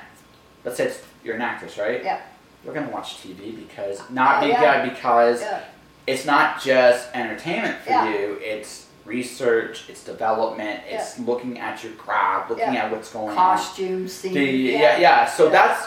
let's 0.65 0.77
say 0.77 0.87
it's, 0.87 1.01
you're 1.25 1.37
an 1.37 1.43
actress, 1.43 1.79
right? 1.79 2.03
Yeah. 2.05 2.21
We're 2.65 2.75
gonna 2.75 2.91
watch 2.91 3.23
TV 3.23 3.57
because 3.57 4.03
not 4.11 4.43
Oh, 4.43 4.47
because 4.47 4.63
yeah. 4.63 4.85
because 4.89 5.41
Yeah. 5.41 5.61
It's 6.07 6.25
not 6.25 6.61
just 6.63 7.09
entertainment 7.15 7.79
for 7.83 7.91
Yeah. 7.91 8.09
you. 8.11 8.39
It's 8.41 8.87
research. 9.05 9.85
It's 9.89 10.05
development. 10.05 10.81
It's 10.89 11.19
looking 11.19 11.59
at 11.59 11.83
your 11.83 11.93
craft, 11.95 12.51
looking 12.51 12.75
Yeah. 12.75 12.85
at 12.85 12.91
what's 12.93 13.11
going 13.13 13.31
on. 13.31 13.35
Costumes, 13.37 14.13
scene. 14.13 14.35
The- 14.35 14.45
yeah, 14.45 14.97
yeah. 14.99 15.27
So 15.27 15.45
Yeah. 15.45 15.51
that's 15.51 15.87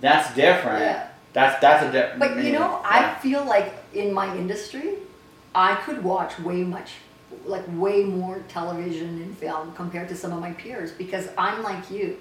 that's 0.00 0.34
different. 0.34 0.80
Yeah. 0.80 1.06
That's 1.32 1.60
that's 1.60 1.84
a 1.84 1.92
different. 1.92 2.18
But 2.18 2.36
you 2.44 2.52
know, 2.52 2.80
I 2.84 3.14
feel 3.22 3.44
like 3.44 3.72
in 3.94 4.12
my 4.12 4.34
industry, 4.36 4.94
I 5.54 5.76
could 5.76 6.02
watch 6.04 6.38
way 6.40 6.62
much, 6.64 6.92
like 7.46 7.62
way 7.68 8.04
more 8.04 8.40
television 8.48 9.08
and 9.22 9.36
film 9.38 9.72
compared 9.74 10.08
to 10.10 10.16
some 10.16 10.32
of 10.32 10.40
my 10.40 10.52
peers 10.52 10.90
because 10.92 11.28
I'm 11.38 11.62
like 11.62 11.90
you. 11.90 12.16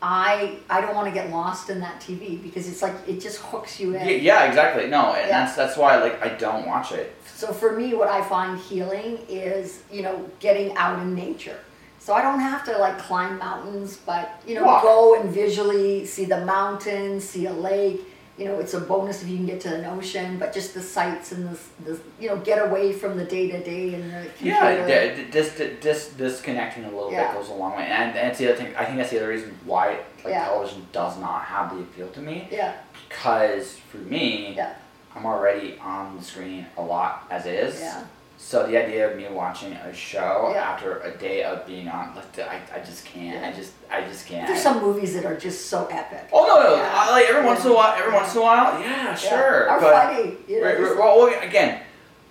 I 0.00 0.58
I 0.70 0.80
don't 0.80 0.94
want 0.94 1.08
to 1.08 1.12
get 1.14 1.30
lost 1.30 1.70
in 1.70 1.80
that 1.80 2.00
TV 2.00 2.40
because 2.42 2.68
it's 2.68 2.82
like 2.82 2.94
it 3.06 3.20
just 3.20 3.38
hooks 3.38 3.80
you 3.80 3.94
in. 3.96 4.06
Yeah, 4.06 4.14
yeah, 4.14 4.44
exactly. 4.44 4.86
No, 4.88 5.12
and 5.14 5.28
Yeah. 5.28 5.40
that's 5.44 5.56
that's 5.56 5.76
why 5.76 5.96
like 5.98 6.22
I 6.22 6.28
don't 6.36 6.66
watch 6.66 6.92
it. 6.92 7.14
So 7.34 7.52
for 7.52 7.72
me, 7.76 7.94
what 7.94 8.08
I 8.08 8.22
find 8.22 8.58
healing 8.58 9.18
is, 9.28 9.82
you 9.90 10.02
know, 10.02 10.28
getting 10.40 10.76
out 10.76 10.98
in 11.00 11.14
nature. 11.14 11.58
So 11.98 12.14
I 12.14 12.22
don't 12.22 12.40
have 12.40 12.64
to 12.64 12.78
like 12.78 12.98
climb 12.98 13.38
mountains, 13.38 13.98
but 14.06 14.40
you 14.46 14.54
know, 14.54 14.64
Walk. 14.64 14.82
go 14.82 15.20
and 15.20 15.30
visually 15.30 16.06
see 16.06 16.24
the 16.24 16.44
mountains, 16.44 17.24
see 17.24 17.46
a 17.46 17.52
lake. 17.52 18.00
You 18.38 18.44
know, 18.44 18.60
it's 18.60 18.72
a 18.74 18.80
bonus 18.80 19.22
if 19.22 19.28
you 19.28 19.36
can 19.36 19.46
get 19.46 19.60
to 19.62 19.74
an 19.74 19.84
ocean, 19.84 20.38
but 20.38 20.52
just 20.54 20.72
the 20.72 20.80
sights 20.80 21.32
and 21.32 21.48
the, 21.48 21.58
the 21.84 22.00
you 22.20 22.28
know, 22.28 22.36
get 22.36 22.64
away 22.64 22.92
from 22.92 23.16
the 23.16 23.24
day 23.24 23.50
to 23.50 23.62
day 23.64 23.94
and 23.94 24.04
the 24.12 24.26
Yeah, 24.40 24.76
computer. 24.76 25.16
d- 25.16 25.22
d- 25.24 25.30
dis- 25.32 25.56
dis- 25.56 25.78
dis- 25.80 26.08
disconnecting 26.16 26.84
a 26.84 26.90
little 26.90 27.10
Yeah. 27.10 27.32
bit 27.32 27.40
goes 27.40 27.48
a 27.50 27.54
long 27.54 27.76
way, 27.76 27.82
and, 27.84 28.16
and 28.16 28.28
that's 28.28 28.38
the 28.38 28.46
other 28.52 28.56
thing. 28.62 28.74
I 28.76 28.84
think 28.84 28.98
that's 28.98 29.10
the 29.10 29.18
other 29.18 29.28
reason 29.28 29.58
why 29.64 29.88
like 30.24 30.34
Yeah. 30.34 30.44
television 30.44 30.86
does 30.92 31.18
not 31.18 31.42
have 31.46 31.74
the 31.74 31.82
appeal 31.82 32.08
to 32.10 32.20
me. 32.20 32.46
yeah, 32.50 32.74
Because 33.08 33.76
for 33.90 33.98
me, 33.98 34.54
yeah, 34.56 34.74
I'm 35.16 35.26
already 35.26 35.76
on 35.82 36.16
the 36.16 36.22
screen 36.22 36.66
a 36.76 36.82
lot 36.82 37.26
as 37.30 37.44
is. 37.46 37.80
yeah, 37.80 38.04
So 38.40 38.64
the 38.68 38.76
idea 38.82 39.10
of 39.10 39.16
me 39.16 39.26
watching 39.28 39.72
a 39.72 39.92
show 39.92 40.52
Yeah. 40.54 40.62
after 40.62 41.00
a 41.00 41.10
day 41.18 41.42
of 41.42 41.66
being 41.66 41.88
on, 41.88 42.14
like, 42.14 42.38
I, 42.38 42.60
I 42.72 42.78
just 42.78 43.04
can't. 43.04 43.44
I 43.44 43.52
just, 43.52 43.72
I 43.90 44.02
just 44.02 44.26
can't. 44.26 44.46
There's 44.46 44.62
some 44.62 44.80
movies 44.80 45.12
that 45.14 45.24
are 45.24 45.36
just 45.36 45.66
so 45.66 45.86
epic. 45.90 46.28
Oh 46.32 46.46
no, 46.46 46.62
no, 46.62 46.76
Yeah. 46.76 46.88
I, 46.94 47.10
like 47.10 47.28
every 47.28 47.44
once 47.44 47.64
in 47.64 47.72
a 47.72 47.74
while, 47.74 47.94
every 47.98 48.12
once 48.14 48.32
in 48.34 48.38
a 48.38 48.42
while, 48.42 48.80
yeah, 48.80 49.06
Yeah. 49.08 49.14
sure. 49.16 49.68
Are 49.68 49.80
funny. 49.80 50.36
You 50.46 50.60
know, 50.60 50.66
Right, 50.66 50.80
right, 50.80 50.96
well, 50.96 51.26
again, 51.42 51.82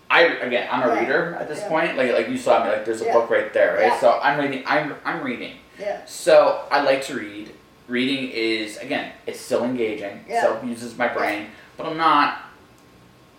I 0.10 0.22
again, 0.24 0.70
I'm 0.72 0.90
a 0.90 0.94
Yeah. 0.94 1.00
reader 1.02 1.38
at 1.40 1.50
this 1.50 1.60
Yeah. 1.60 1.68
point. 1.68 1.98
Like, 1.98 2.14
like 2.14 2.30
you 2.30 2.38
saw 2.38 2.64
me, 2.64 2.70
like 2.72 2.86
there's 2.86 3.02
a 3.02 3.06
Yeah. 3.06 3.14
book 3.14 3.30
right 3.30 3.52
there, 3.54 3.76
right? 3.76 3.88
Yeah. 3.88 4.00
So 4.00 4.18
I'm 4.24 4.40
reading. 4.40 4.64
I'm, 4.66 4.96
I'm 5.04 5.22
reading. 5.22 5.58
yeah. 5.78 6.00
So 6.06 6.64
I 6.72 6.82
like 6.84 7.04
to 7.08 7.16
read. 7.16 7.54
Reading 7.90 8.30
is 8.32 8.78
again, 8.78 9.12
it's 9.26 9.40
still 9.42 9.66
engaging. 9.66 10.24
Yeah. 10.28 10.40
Still 10.42 10.70
uses 10.70 10.98
my 10.98 11.10
brain, 11.10 11.48
but 11.76 11.86
I'm 11.86 11.98
not. 11.98 12.38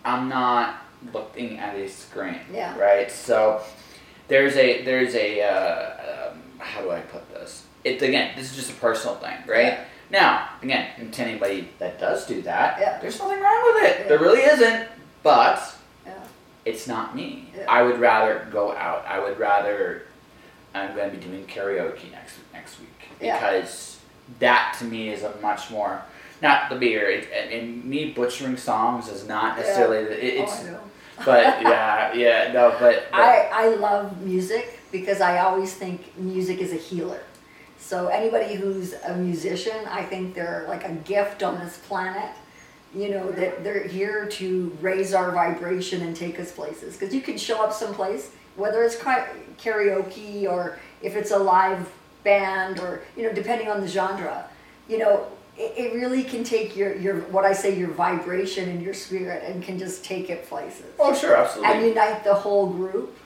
I'm 0.04 0.28
not 0.28 0.74
looking 1.12 1.58
at 1.58 1.74
a 1.76 1.88
screen. 1.88 2.40
Yeah. 2.52 2.76
Right. 2.78 3.10
So 3.10 3.62
there's 4.28 4.56
a 4.56 4.82
there's 4.84 5.14
a 5.14 5.42
uh, 5.42 6.30
um, 6.32 6.42
how 6.58 6.82
do 6.82 6.90
I 6.90 7.00
put 7.00 7.28
this? 7.30 7.64
It 7.84 8.02
again, 8.02 8.32
this 8.36 8.50
is 8.50 8.56
just 8.56 8.70
a 8.70 8.74
personal 8.74 9.16
thing, 9.16 9.36
right? 9.46 9.64
Yeah. 9.66 9.84
Now, 10.10 10.48
again, 10.62 11.10
to 11.10 11.22
anybody 11.22 11.68
that 11.78 12.00
does 12.00 12.26
do 12.26 12.40
that, 12.42 12.78
Yeah. 12.80 12.98
there's 12.98 13.18
nothing 13.18 13.40
wrong 13.40 13.62
with 13.74 13.84
it. 13.84 14.00
Yeah. 14.00 14.08
There 14.08 14.18
really 14.18 14.40
isn't. 14.40 14.88
But 15.22 15.74
it's 16.64 16.86
not 16.86 17.14
me. 17.14 17.50
I 17.68 17.82
would 17.82 17.98
rather 17.98 18.46
go 18.50 18.72
out. 18.72 19.04
I 19.06 19.18
would 19.18 19.38
rather. 19.38 20.02
I'm 20.74 20.94
going 20.94 21.10
to 21.10 21.16
be 21.16 21.22
doing 21.22 21.44
karaoke 21.46 22.10
next 22.12 22.36
next 22.52 22.78
week 22.78 22.88
because 23.18 23.98
that 24.38 24.76
to 24.78 24.84
me 24.84 25.08
is 25.08 25.22
a 25.22 25.34
much 25.40 25.70
more 25.70 26.02
not 26.40 26.70
the 26.70 26.76
beer. 26.76 27.08
It, 27.10 27.28
and, 27.34 27.52
and 27.52 27.84
me 27.84 28.12
butchering 28.12 28.56
songs 28.56 29.08
is 29.08 29.26
not 29.26 29.56
necessarily. 29.56 30.04
the 30.04 30.24
It, 30.24 30.40
it's 30.42 30.52
oh, 30.52 30.60
I 30.60 30.70
know. 30.70 30.80
But 31.24 31.62
yeah, 31.62 32.12
yeah, 32.12 32.52
no, 32.52 32.70
but, 32.78 33.06
but 33.10 33.20
I, 33.20 33.48
I 33.52 33.68
love 33.76 34.20
music 34.22 34.80
because 34.92 35.20
I 35.20 35.38
always 35.38 35.74
think 35.74 36.16
music 36.18 36.58
is 36.58 36.72
a 36.72 36.76
healer. 36.76 37.22
So 37.78 38.08
anybody 38.08 38.54
who's 38.54 38.92
a 38.92 39.16
musician, 39.16 39.76
I 39.88 40.02
think 40.04 40.34
they're 40.34 40.66
like 40.68 40.84
a 40.84 40.92
gift 40.92 41.42
on 41.42 41.58
this 41.58 41.78
planet. 41.78 42.30
You 42.94 43.10
know 43.10 43.30
that 43.32 43.62
they're 43.64 43.86
here 43.86 44.26
to 44.26 44.76
raise 44.80 45.14
our 45.14 45.30
vibration 45.30 46.02
and 46.02 46.16
take 46.16 46.40
us 46.40 46.50
places. 46.52 46.96
Because 46.96 47.14
you 47.14 47.20
can 47.20 47.36
show 47.36 47.62
up 47.62 47.72
someplace, 47.72 48.30
whether 48.56 48.82
it's 48.82 48.96
karaoke 48.96 50.48
or 50.48 50.78
if 51.02 51.14
it's 51.14 51.30
a 51.30 51.38
live 51.38 51.90
band 52.24 52.80
or 52.80 53.02
you 53.16 53.22
know 53.22 53.32
depending 53.32 53.68
on 53.68 53.80
the 53.80 53.88
genre. 53.88 54.48
You 54.88 54.98
know 54.98 55.26
it, 55.58 55.74
it 55.76 55.94
really 55.94 56.22
can 56.22 56.44
take 56.44 56.76
your 56.76 56.94
your 56.96 57.20
what 57.32 57.44
I 57.44 57.52
say 57.52 57.76
your 57.78 57.90
vibration 57.90 58.68
and 58.68 58.80
your 58.82 58.94
spirit 58.94 59.42
and 59.44 59.62
can 59.62 59.78
just 59.78 60.04
take 60.04 60.30
it 60.30 60.46
places 60.48 60.86
oh 60.98 61.14
sure, 61.14 61.36
absolutely. 61.36 61.74
and 61.74 61.86
unite 61.86 62.24
the 62.24 62.34
whole 62.34 62.68
group. 62.70 63.16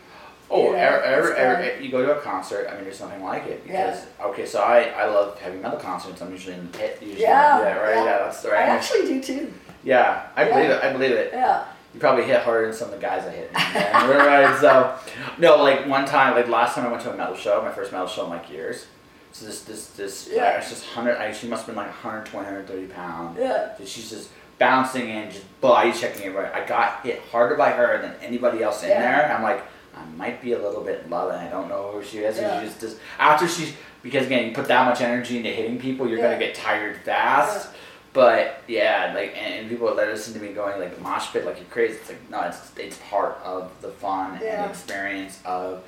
Oh, 0.54 0.66
you 0.66 0.72
know, 0.72 0.78
every, 0.78 1.32
every, 1.32 1.64
every, 1.64 1.84
you 1.84 1.90
go 1.90 2.04
to 2.04 2.18
a 2.18 2.20
concert. 2.20 2.68
I 2.70 2.74
mean, 2.74 2.84
there's 2.84 3.00
nothing 3.00 3.22
like 3.22 3.46
it 3.46 3.64
Yeah. 3.66 3.86
because 3.86 4.06
okay, 4.20 4.44
so 4.44 4.60
I, 4.60 4.82
I 4.82 5.06
love 5.06 5.40
heavy 5.40 5.56
metal 5.58 5.78
concerts. 5.78 6.20
I'm 6.20 6.30
usually 6.30 6.54
in 6.56 6.70
the 6.70 6.76
pit. 6.78 6.98
Usually, 7.00 7.22
Yeah, 7.22 7.60
yeah, 7.60 7.76
right, 7.78 7.94
yeah. 7.96 8.04
yeah, 8.04 8.18
that's 8.18 8.44
I 8.44 8.56
actually 8.62 9.06
do 9.06 9.22
too. 9.22 9.52
Yeah, 9.82 10.26
I 10.36 10.46
Yeah. 10.46 10.54
believe 10.54 10.70
it. 10.70 10.84
I 10.84 10.92
believe 10.92 11.10
it. 11.12 11.30
Yeah. 11.32 11.64
You 11.94 12.00
probably 12.00 12.24
hit 12.24 12.42
harder 12.42 12.66
than 12.66 12.74
some 12.76 12.88
of 12.88 12.94
the 12.94 13.00
guys 13.00 13.26
I 13.26 13.30
hit. 13.30 13.50
Yeah, 13.54 14.06
right. 14.16 14.60
So, 14.60 14.98
no, 15.38 15.56
like 15.62 15.86
one 15.86 16.04
time, 16.04 16.34
like 16.34 16.48
last 16.48 16.74
time 16.74 16.86
I 16.86 16.90
went 16.90 17.02
to 17.04 17.12
a 17.12 17.16
metal 17.16 17.34
show, 17.36 17.62
my 17.62 17.70
first 17.72 17.90
metal 17.92 18.06
show 18.06 18.24
in 18.24 18.30
like 18.30 18.50
years. 18.50 18.86
So 19.32 19.46
this, 19.46 19.62
this, 19.64 19.86
this, 19.88 20.28
Yeah. 20.30 20.36
yeah. 20.52 20.58
it's 20.58 20.68
just 20.70 20.84
hundred. 20.86 21.16
I, 21.16 21.32
she 21.32 21.46
must 21.48 21.66
have 21.66 21.74
been 21.74 21.76
like 21.76 21.86
120, 21.88 22.44
130 22.46 22.86
pounds. 22.92 23.38
Yeah. 23.40 23.76
So 23.76 23.84
she's 23.84 24.10
just 24.10 24.30
bouncing 24.58 25.08
in, 25.08 25.30
just 25.30 25.60
body 25.60 25.92
checking 25.92 26.22
everybody. 26.26 26.52
I 26.54 26.66
got 26.66 27.04
hit 27.04 27.20
harder 27.30 27.56
by 27.56 27.70
her 27.70 28.00
than 28.02 28.14
anybody 28.20 28.62
else 28.62 28.82
in 28.82 28.90
Yeah. 28.90 29.00
there. 29.28 29.34
I'm 29.36 29.42
like, 29.42 29.62
I 29.96 30.04
might 30.16 30.40
be 30.40 30.52
a 30.52 30.58
little 30.58 30.82
bit 30.82 31.08
low, 31.10 31.30
and 31.30 31.40
I 31.40 31.50
don't 31.50 31.68
know 31.68 31.90
who 31.92 32.02
she 32.02 32.18
is. 32.18 32.38
Yeah. 32.38 32.60
She 32.60 32.66
just, 32.66 32.80
just 32.80 32.96
after 33.18 33.46
she's 33.48 33.72
because 34.02 34.26
again, 34.26 34.48
you 34.48 34.54
put 34.54 34.66
that 34.68 34.86
much 34.88 35.00
energy 35.00 35.36
into 35.38 35.50
hitting 35.50 35.78
people, 35.78 36.08
you're 36.08 36.18
Yeah. 36.18 36.24
gonna 36.32 36.38
get 36.38 36.54
tired 36.54 36.96
fast. 36.98 37.68
Yeah. 37.70 37.76
But 38.14 38.62
yeah, 38.68 39.12
like 39.14 39.34
and, 39.36 39.54
and 39.60 39.68
people 39.70 39.94
that 39.94 40.06
listen 40.08 40.34
to 40.34 40.40
me 40.40 40.52
going 40.52 40.78
like 40.78 41.00
mosh 41.00 41.32
pit 41.32 41.46
like 41.46 41.56
you're 41.56 41.64
crazy. 41.70 41.94
It's 41.94 42.08
like 42.10 42.30
no, 42.30 42.40
it's 42.42 42.70
it's 42.76 42.98
part 43.08 43.38
of 43.42 43.70
the 43.80 43.88
fun 43.88 44.38
and 44.42 44.70
experience 44.70 45.40
of 45.46 45.82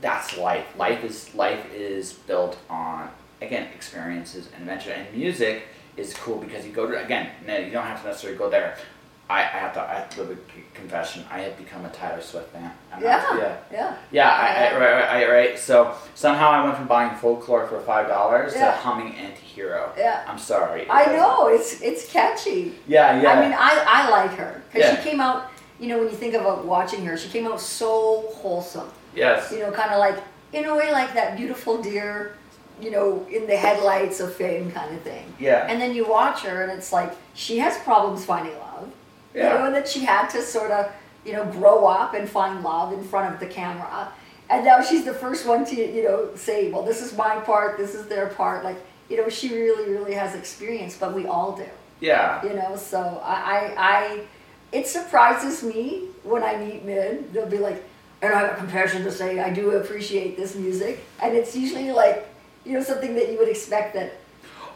that's 0.00 0.36
life. 0.38 0.66
Life 0.76 1.04
is 1.04 1.34
life 1.34 1.64
is 1.74 2.12
built 2.12 2.58
on 2.68 3.10
again 3.42 3.68
experiences 3.74 4.48
and 4.54 4.62
adventure 4.62 4.92
and 4.92 5.14
music 5.16 5.64
is 5.96 6.14
cool 6.14 6.38
because 6.38 6.66
you 6.66 6.72
go 6.72 6.86
to 6.86 7.02
again 7.04 7.28
no, 7.46 7.56
you 7.56 7.70
don't 7.70 7.84
have 7.86 8.00
to 8.02 8.08
necessarily 8.08 8.38
go 8.38 8.48
there. 8.50 8.76
I, 9.28 9.40
I 9.40 9.58
have 9.64 9.74
to 9.74 9.80
I 9.80 9.94
have 9.94 10.10
to 10.10 10.16
give 10.18 10.30
a 10.30 10.36
confession. 10.78 11.24
I 11.30 11.40
have 11.40 11.56
become 11.58 11.84
a 11.84 11.88
Taylor 11.90 12.20
Swift 12.22 12.50
fan. 12.52 12.70
I'm 12.92 13.02
not- 13.02 13.02
Yeah. 13.02 13.38
yeah. 13.40 13.56
Yeah. 13.72 13.96
Yeah, 14.12 14.30
I, 14.30 14.46
I, 14.46 14.78
right, 14.78 14.92
right, 14.92 15.04
right, 15.26 15.30
right. 15.32 15.58
So 15.58 15.94
somehow 16.14 16.50
I 16.50 16.62
went 16.64 16.76
from 16.76 16.86
buying 16.86 17.16
folklore 17.16 17.66
for 17.66 17.80
five 17.80 18.06
dollars 18.08 18.52
Yeah. 18.54 18.66
to 18.66 18.76
humming 18.76 19.16
anti-hero. 19.16 19.92
Yeah. 19.98 20.22
I'm 20.28 20.38
sorry. 20.38 20.86
I 20.88 21.06
know 21.16 21.48
it's 21.48 21.80
it's 21.80 22.06
catchy. 22.12 22.76
Yeah, 22.86 23.20
yeah. 23.20 23.32
I 23.32 23.40
mean, 23.40 23.52
I 23.52 23.84
I 23.88 24.10
like 24.10 24.30
her 24.38 24.62
because 24.70 24.88
Yeah. 24.90 25.02
she 25.02 25.10
came 25.10 25.20
out. 25.20 25.50
You 25.80 25.88
know, 25.88 25.98
when 25.98 26.06
you 26.08 26.16
think 26.16 26.34
about 26.34 26.60
uh, 26.60 26.62
watching 26.62 27.04
her, 27.04 27.16
she 27.18 27.28
came 27.28 27.46
out 27.46 27.60
so 27.60 28.24
wholesome. 28.36 28.88
Yes. 29.16 29.50
You 29.50 29.60
know, 29.60 29.72
kind 29.72 29.92
of 29.92 29.98
like 29.98 30.22
in 30.52 30.66
a 30.66 30.74
way 30.76 30.92
like 30.92 31.14
that 31.14 31.36
beautiful 31.36 31.82
deer. 31.82 32.36
You 32.78 32.90
know, 32.90 33.26
in 33.30 33.46
the 33.46 33.56
headlights 33.56 34.20
of 34.20 34.34
fame, 34.34 34.70
kind 34.70 34.94
of 34.94 35.00
thing. 35.00 35.32
Yeah. 35.40 35.66
And 35.66 35.80
then 35.80 35.94
you 35.94 36.06
watch 36.06 36.42
her, 36.42 36.62
and 36.62 36.70
it's 36.70 36.92
like 36.92 37.16
she 37.32 37.56
has 37.56 37.78
problems 37.78 38.26
finding 38.26 38.54
love. 38.58 38.92
Yeah. 39.34 39.54
You 39.54 39.58
know, 39.58 39.64
and 39.66 39.74
that 39.74 39.88
she 39.88 40.00
had 40.00 40.28
to 40.28 40.42
sort 40.42 40.70
of, 40.70 40.92
you 41.24 41.32
know, 41.32 41.46
grow 41.46 41.86
up 41.86 42.12
and 42.12 42.28
find 42.28 42.62
love 42.62 42.92
in 42.92 43.02
front 43.02 43.32
of 43.32 43.40
the 43.40 43.46
camera. 43.46 44.12
And 44.50 44.64
now 44.64 44.82
she's 44.82 45.06
the 45.06 45.14
first 45.14 45.46
one 45.46 45.64
to, 45.64 45.74
you 45.74 46.02
know, 46.02 46.30
say, 46.34 46.70
well, 46.70 46.82
this 46.82 47.00
is 47.00 47.16
my 47.16 47.40
part, 47.40 47.78
this 47.78 47.94
is 47.94 48.08
their 48.08 48.26
part. 48.26 48.62
Like, 48.62 48.76
you 49.08 49.16
know, 49.16 49.30
she 49.30 49.54
really, 49.54 49.90
really 49.90 50.12
has 50.12 50.34
experience, 50.34 50.98
but 50.98 51.14
we 51.14 51.26
all 51.26 51.56
do. 51.56 51.66
Yeah. 52.00 52.44
You 52.44 52.52
know, 52.52 52.76
so 52.76 53.22
I, 53.24 53.34
I, 53.34 53.74
I 53.78 54.20
it 54.72 54.86
surprises 54.86 55.62
me 55.62 56.08
when 56.24 56.42
I 56.42 56.56
meet 56.56 56.84
men. 56.84 57.28
They'll 57.32 57.46
be 57.46 57.58
like, 57.58 57.82
and 58.22 58.32
I 58.32 58.40
have 58.40 58.52
a 58.52 58.56
compassion 58.56 59.04
to 59.04 59.12
say, 59.12 59.38
I 59.40 59.50
do 59.52 59.72
appreciate 59.72 60.36
this 60.36 60.54
music. 60.54 61.04
And 61.22 61.34
it's 61.36 61.54
usually 61.56 61.92
like, 61.92 62.28
you 62.64 62.72
know, 62.72 62.82
something 62.82 63.14
that 63.14 63.30
you 63.30 63.38
would 63.38 63.48
expect 63.48 63.94
that 63.94 64.12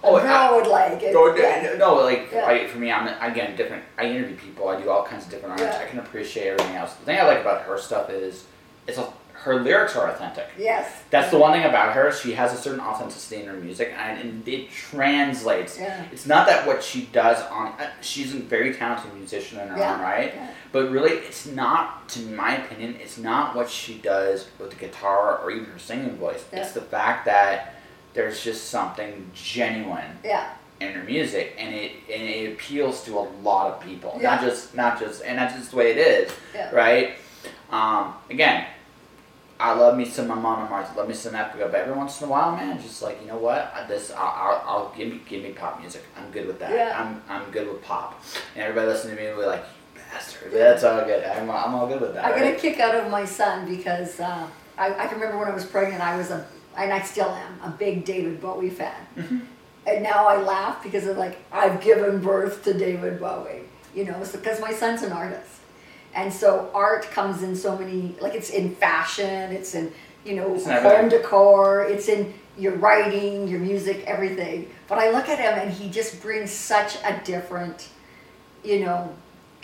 a 0.03 0.07
Oh, 0.07 0.19
girl 0.21 0.27
I- 0.33 0.57
would 0.57 0.67
like. 0.67 1.03
It, 1.03 1.13
No, 1.13 1.35
yeah. 1.35 1.75
no, 1.79 1.95
like 1.97 2.31
Yeah. 2.33 2.47
I, 2.47 2.67
for 2.67 2.79
me, 2.79 2.91
I'm 2.91 3.07
again 3.31 3.57
different. 3.57 3.83
I 3.99 4.05
interview 4.05 4.37
people. 4.37 4.69
I 4.69 4.81
do 4.81 4.89
all 4.91 5.05
kinds 5.05 5.25
of 5.27 5.31
different 5.31 5.53
artists. 5.61 5.77
Yeah. 5.79 5.87
I 5.87 5.89
can 5.91 5.99
appreciate 5.99 6.49
everything 6.49 6.77
else. 6.77 6.95
The 6.95 7.05
thing 7.07 7.19
I 7.21 7.25
like 7.27 7.41
about 7.41 7.63
her 7.63 7.77
stuff 7.79 8.09
is, 8.11 8.45
it's 8.87 8.99
a, 8.99 9.07
her 9.43 9.61
lyrics 9.63 9.97
are 9.97 10.09
authentic. 10.11 10.47
Yes. 10.59 11.03
That's 11.09 11.31
the 11.31 11.39
one 11.39 11.53
thing 11.53 11.65
about 11.65 11.95
her. 11.95 12.13
She 12.13 12.33
has 12.33 12.53
a 12.53 12.57
certain 12.57 12.81
authenticity 12.81 13.41
in 13.43 13.49
her 13.49 13.55
music, 13.55 13.93
and, 13.97 14.21
and 14.21 14.47
it 14.49 14.71
translates. 14.71 15.79
Yeah. 15.79 16.05
It's 16.13 16.27
not 16.27 16.47
that 16.47 16.67
what 16.67 16.83
she 16.83 17.07
does 17.07 17.41
on. 17.51 17.69
Uh, 17.81 17.89
she's 18.03 18.35
a 18.35 18.39
very 18.39 18.75
talented 18.75 19.15
musician 19.15 19.59
in 19.61 19.69
her 19.69 19.79
Yeah, 19.79 19.95
own 19.95 20.01
right, 20.03 20.33
yeah. 20.35 20.51
but 20.73 20.91
really, 20.91 21.13
it's 21.13 21.47
not. 21.47 22.09
To 22.11 22.21
my 22.21 22.57
opinion, 22.59 22.97
it's 23.01 23.17
not 23.19 23.55
what 23.57 23.71
she 23.71 23.95
does 23.99 24.49
with 24.59 24.71
the 24.71 24.77
guitar 24.77 25.39
or 25.39 25.51
even 25.51 25.65
her 25.67 25.79
singing 25.79 26.17
voice. 26.17 26.45
Yeah. 26.53 26.61
It's 26.61 26.73
the 26.73 26.83
fact 26.83 27.25
that 27.27 27.77
there's 28.13 28.43
just 28.45 28.69
something 28.69 29.31
genuine 29.33 30.19
Yeah. 30.25 30.51
in 30.81 30.93
her 30.93 31.05
music, 31.05 31.55
and 31.59 31.75
it 31.75 31.93
and 32.13 32.23
it 32.29 32.53
appeals 32.53 33.05
to 33.05 33.19
a 33.19 33.25
lot 33.43 33.73
of 33.73 33.81
people. 33.81 34.19
Yeah. 34.21 34.35
Not 34.35 34.41
just 34.43 34.75
not 34.75 35.01
just 35.01 35.23
and 35.25 35.39
that's 35.39 35.55
just 35.55 35.71
the 35.71 35.77
way 35.79 35.93
it 35.93 35.97
is, 35.99 36.31
Yeah. 36.55 36.71
right? 36.73 37.15
Um, 37.71 38.15
again, 38.29 38.67
I 39.61 39.75
love 39.75 39.97
me 39.97 40.07
some 40.07 40.31
Amon 40.31 40.67
Amarth, 40.67 40.97
love 40.97 41.07
me 41.07 41.15
some 41.15 41.35
Epica, 41.35 41.71
but 41.71 41.75
every 41.75 41.93
once 41.93 42.21
in 42.21 42.29
a 42.29 42.31
while, 42.31 42.57
man, 42.57 42.81
just 42.81 43.03
like 43.03 43.21
you 43.21 43.29
know 43.29 43.37
what, 43.37 43.73
I- 43.75 43.87
this 43.87 44.11
I'll, 44.11 44.23
I'll, 44.27 44.65
I'll 44.67 44.95
give 44.97 45.09
me 45.09 45.21
give 45.29 45.43
me 45.43 45.51
pop 45.51 45.81
music. 45.81 46.03
I'm 46.17 46.31
good 46.31 46.47
with 46.47 46.59
that. 46.61 46.73
Yeah. 46.73 46.99
I'm 47.01 47.23
I'm 47.29 47.51
good 47.51 47.69
with 47.69 47.83
pop, 47.83 48.21
and 48.55 48.63
everybody 48.65 48.87
listening 48.89 49.17
to 49.17 49.23
me 49.23 49.29
will 49.29 49.43
be 49.43 49.47
like, 49.47 49.65
you 49.95 50.01
bastard. 50.13 50.53
That's 50.53 50.83
all 50.85 51.05
good. 51.05 51.25
I'm, 51.25 51.51
I'm 51.51 51.75
all 51.75 51.87
good 51.87 52.01
with 52.01 52.15
that. 52.15 52.25
I 52.25 52.39
get 52.39 52.57
a 52.57 52.59
kick 52.59 52.81
out 52.81 52.95
of 52.95 53.11
my 53.11 53.25
son 53.25 53.69
because 53.69 54.19
uh, 54.21 54.47
I, 54.79 54.95
I 54.95 55.07
can 55.07 55.21
remember 55.21 55.39
when 55.39 55.49
I 55.49 55.55
was 55.55 55.67
pregnant, 55.67 56.03
I 56.03 56.17
was 56.17 56.31
a, 56.31 56.47
and 56.77 56.93
I 56.93 57.03
still 57.03 57.29
am, 57.29 57.61
a 57.63 57.71
big 57.71 58.05
David 58.05 58.41
Bowie 58.41 58.71
fan. 58.71 58.95
Mm-hmm. 59.17 59.39
And 59.87 60.03
now 60.03 60.27
I 60.27 60.37
laugh 60.43 60.83
because 60.83 61.07
of 61.07 61.17
like, 61.17 61.39
I've 61.53 61.81
given 61.81 62.21
birth 62.21 62.65
to 62.65 62.75
David 62.75 63.19
Bowie, 63.21 63.63
you 63.95 64.05
know, 64.05 64.19
because 64.33 64.61
my 64.61 64.73
son's 64.73 65.03
an 65.03 65.13
artist. 65.13 65.60
And 66.15 66.33
so 66.33 66.71
art 66.75 67.05
comes 67.11 67.43
in 67.43 67.55
so 67.55 67.77
many, 67.79 68.17
like 68.21 68.35
it's 68.35 68.51
in 68.51 68.75
fashion, 68.75 69.53
it's 69.53 69.75
in, 69.75 69.93
you 70.25 70.35
know, 70.37 70.55
It's 70.55 70.67
home 70.67 71.09
decor, 71.09 71.85
it's 71.85 72.09
in 72.09 72.35
your 72.59 72.75
writing, 72.77 73.49
your 73.49 73.61
music, 73.61 74.05
everything. 74.07 74.71
But 74.89 74.99
I 74.99 75.11
look 75.11 75.29
at 75.29 75.39
him 75.39 75.59
and 75.59 75.71
he 75.73 75.89
just 75.89 76.21
brings 76.21 76.51
such 76.51 76.97
a 77.05 77.21
different, 77.25 77.89
you 78.65 78.81
know, 78.85 79.15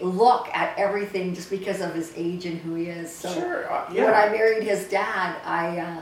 look 0.00 0.48
at 0.54 0.78
everything 0.78 1.34
just 1.34 1.50
because 1.50 1.80
of 1.80 1.94
his 1.94 2.12
age 2.16 2.46
and 2.46 2.58
who 2.58 2.74
he 2.74 2.86
is. 2.86 3.10
So 3.12 3.32
Sure. 3.32 3.72
Uh, 3.72 3.86
when. 3.92 4.14
I 4.14 4.28
married 4.28 4.62
his 4.62 4.88
dad, 4.88 5.36
I 5.44 5.78
uh, 5.78 6.00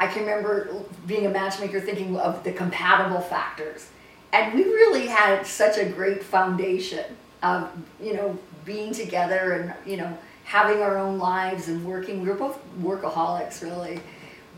I 0.00 0.06
can 0.06 0.22
remember 0.22 0.70
being 1.06 1.26
a 1.26 1.30
matchmaker 1.30 1.80
thinking 1.80 2.16
of 2.16 2.44
the 2.44 2.52
compatible 2.52 3.20
factors, 3.20 3.88
and 4.32 4.54
we 4.54 4.64
really 4.64 5.06
had 5.06 5.44
such 5.44 5.76
a 5.78 5.84
great 5.84 6.22
foundation 6.22 7.04
of 7.42 7.70
you 8.00 8.14
know 8.14 8.38
being 8.68 8.92
together 8.92 9.52
and 9.54 9.74
you 9.90 9.96
know 9.96 10.16
having 10.48 10.80
our 10.80 10.96
own 10.96 11.18
lives 11.18 11.68
and 11.68 11.84
working. 11.84 12.22
We 12.22 12.28
were 12.28 12.34
both 12.34 12.58
workaholics, 12.80 13.62
really. 13.62 14.00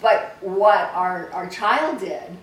But 0.01 0.37
what 0.41 0.79
our, 0.95 1.31
our 1.33 1.51
child 1.51 1.99
did 1.99 2.37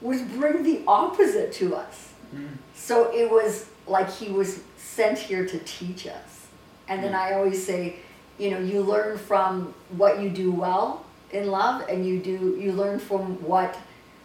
was 0.00 0.22
bring 0.22 0.62
the 0.62 0.82
opposite 0.86 1.52
to 1.54 1.74
us. 1.74 2.12
Mm. 2.32 2.50
So 2.76 3.12
it 3.12 3.28
was 3.28 3.68
like 3.88 4.08
he 4.08 4.30
was 4.30 4.60
sent 4.76 5.18
here 5.18 5.44
to 5.44 5.58
teach 5.60 6.06
us. 6.06 6.46
And 6.86 7.02
then 7.02 7.12
mm. 7.12 7.18
I 7.18 7.34
always 7.34 7.66
say, 7.66 7.96
you 8.38 8.52
know, 8.52 8.60
you 8.60 8.80
learn 8.80 9.18
from 9.18 9.74
what 9.90 10.20
you 10.20 10.30
do 10.30 10.52
well 10.52 11.04
in 11.32 11.50
love, 11.50 11.84
and 11.88 12.06
you 12.06 12.20
do 12.20 12.56
you 12.60 12.72
learn 12.72 13.00
from 13.00 13.42
what 13.42 13.76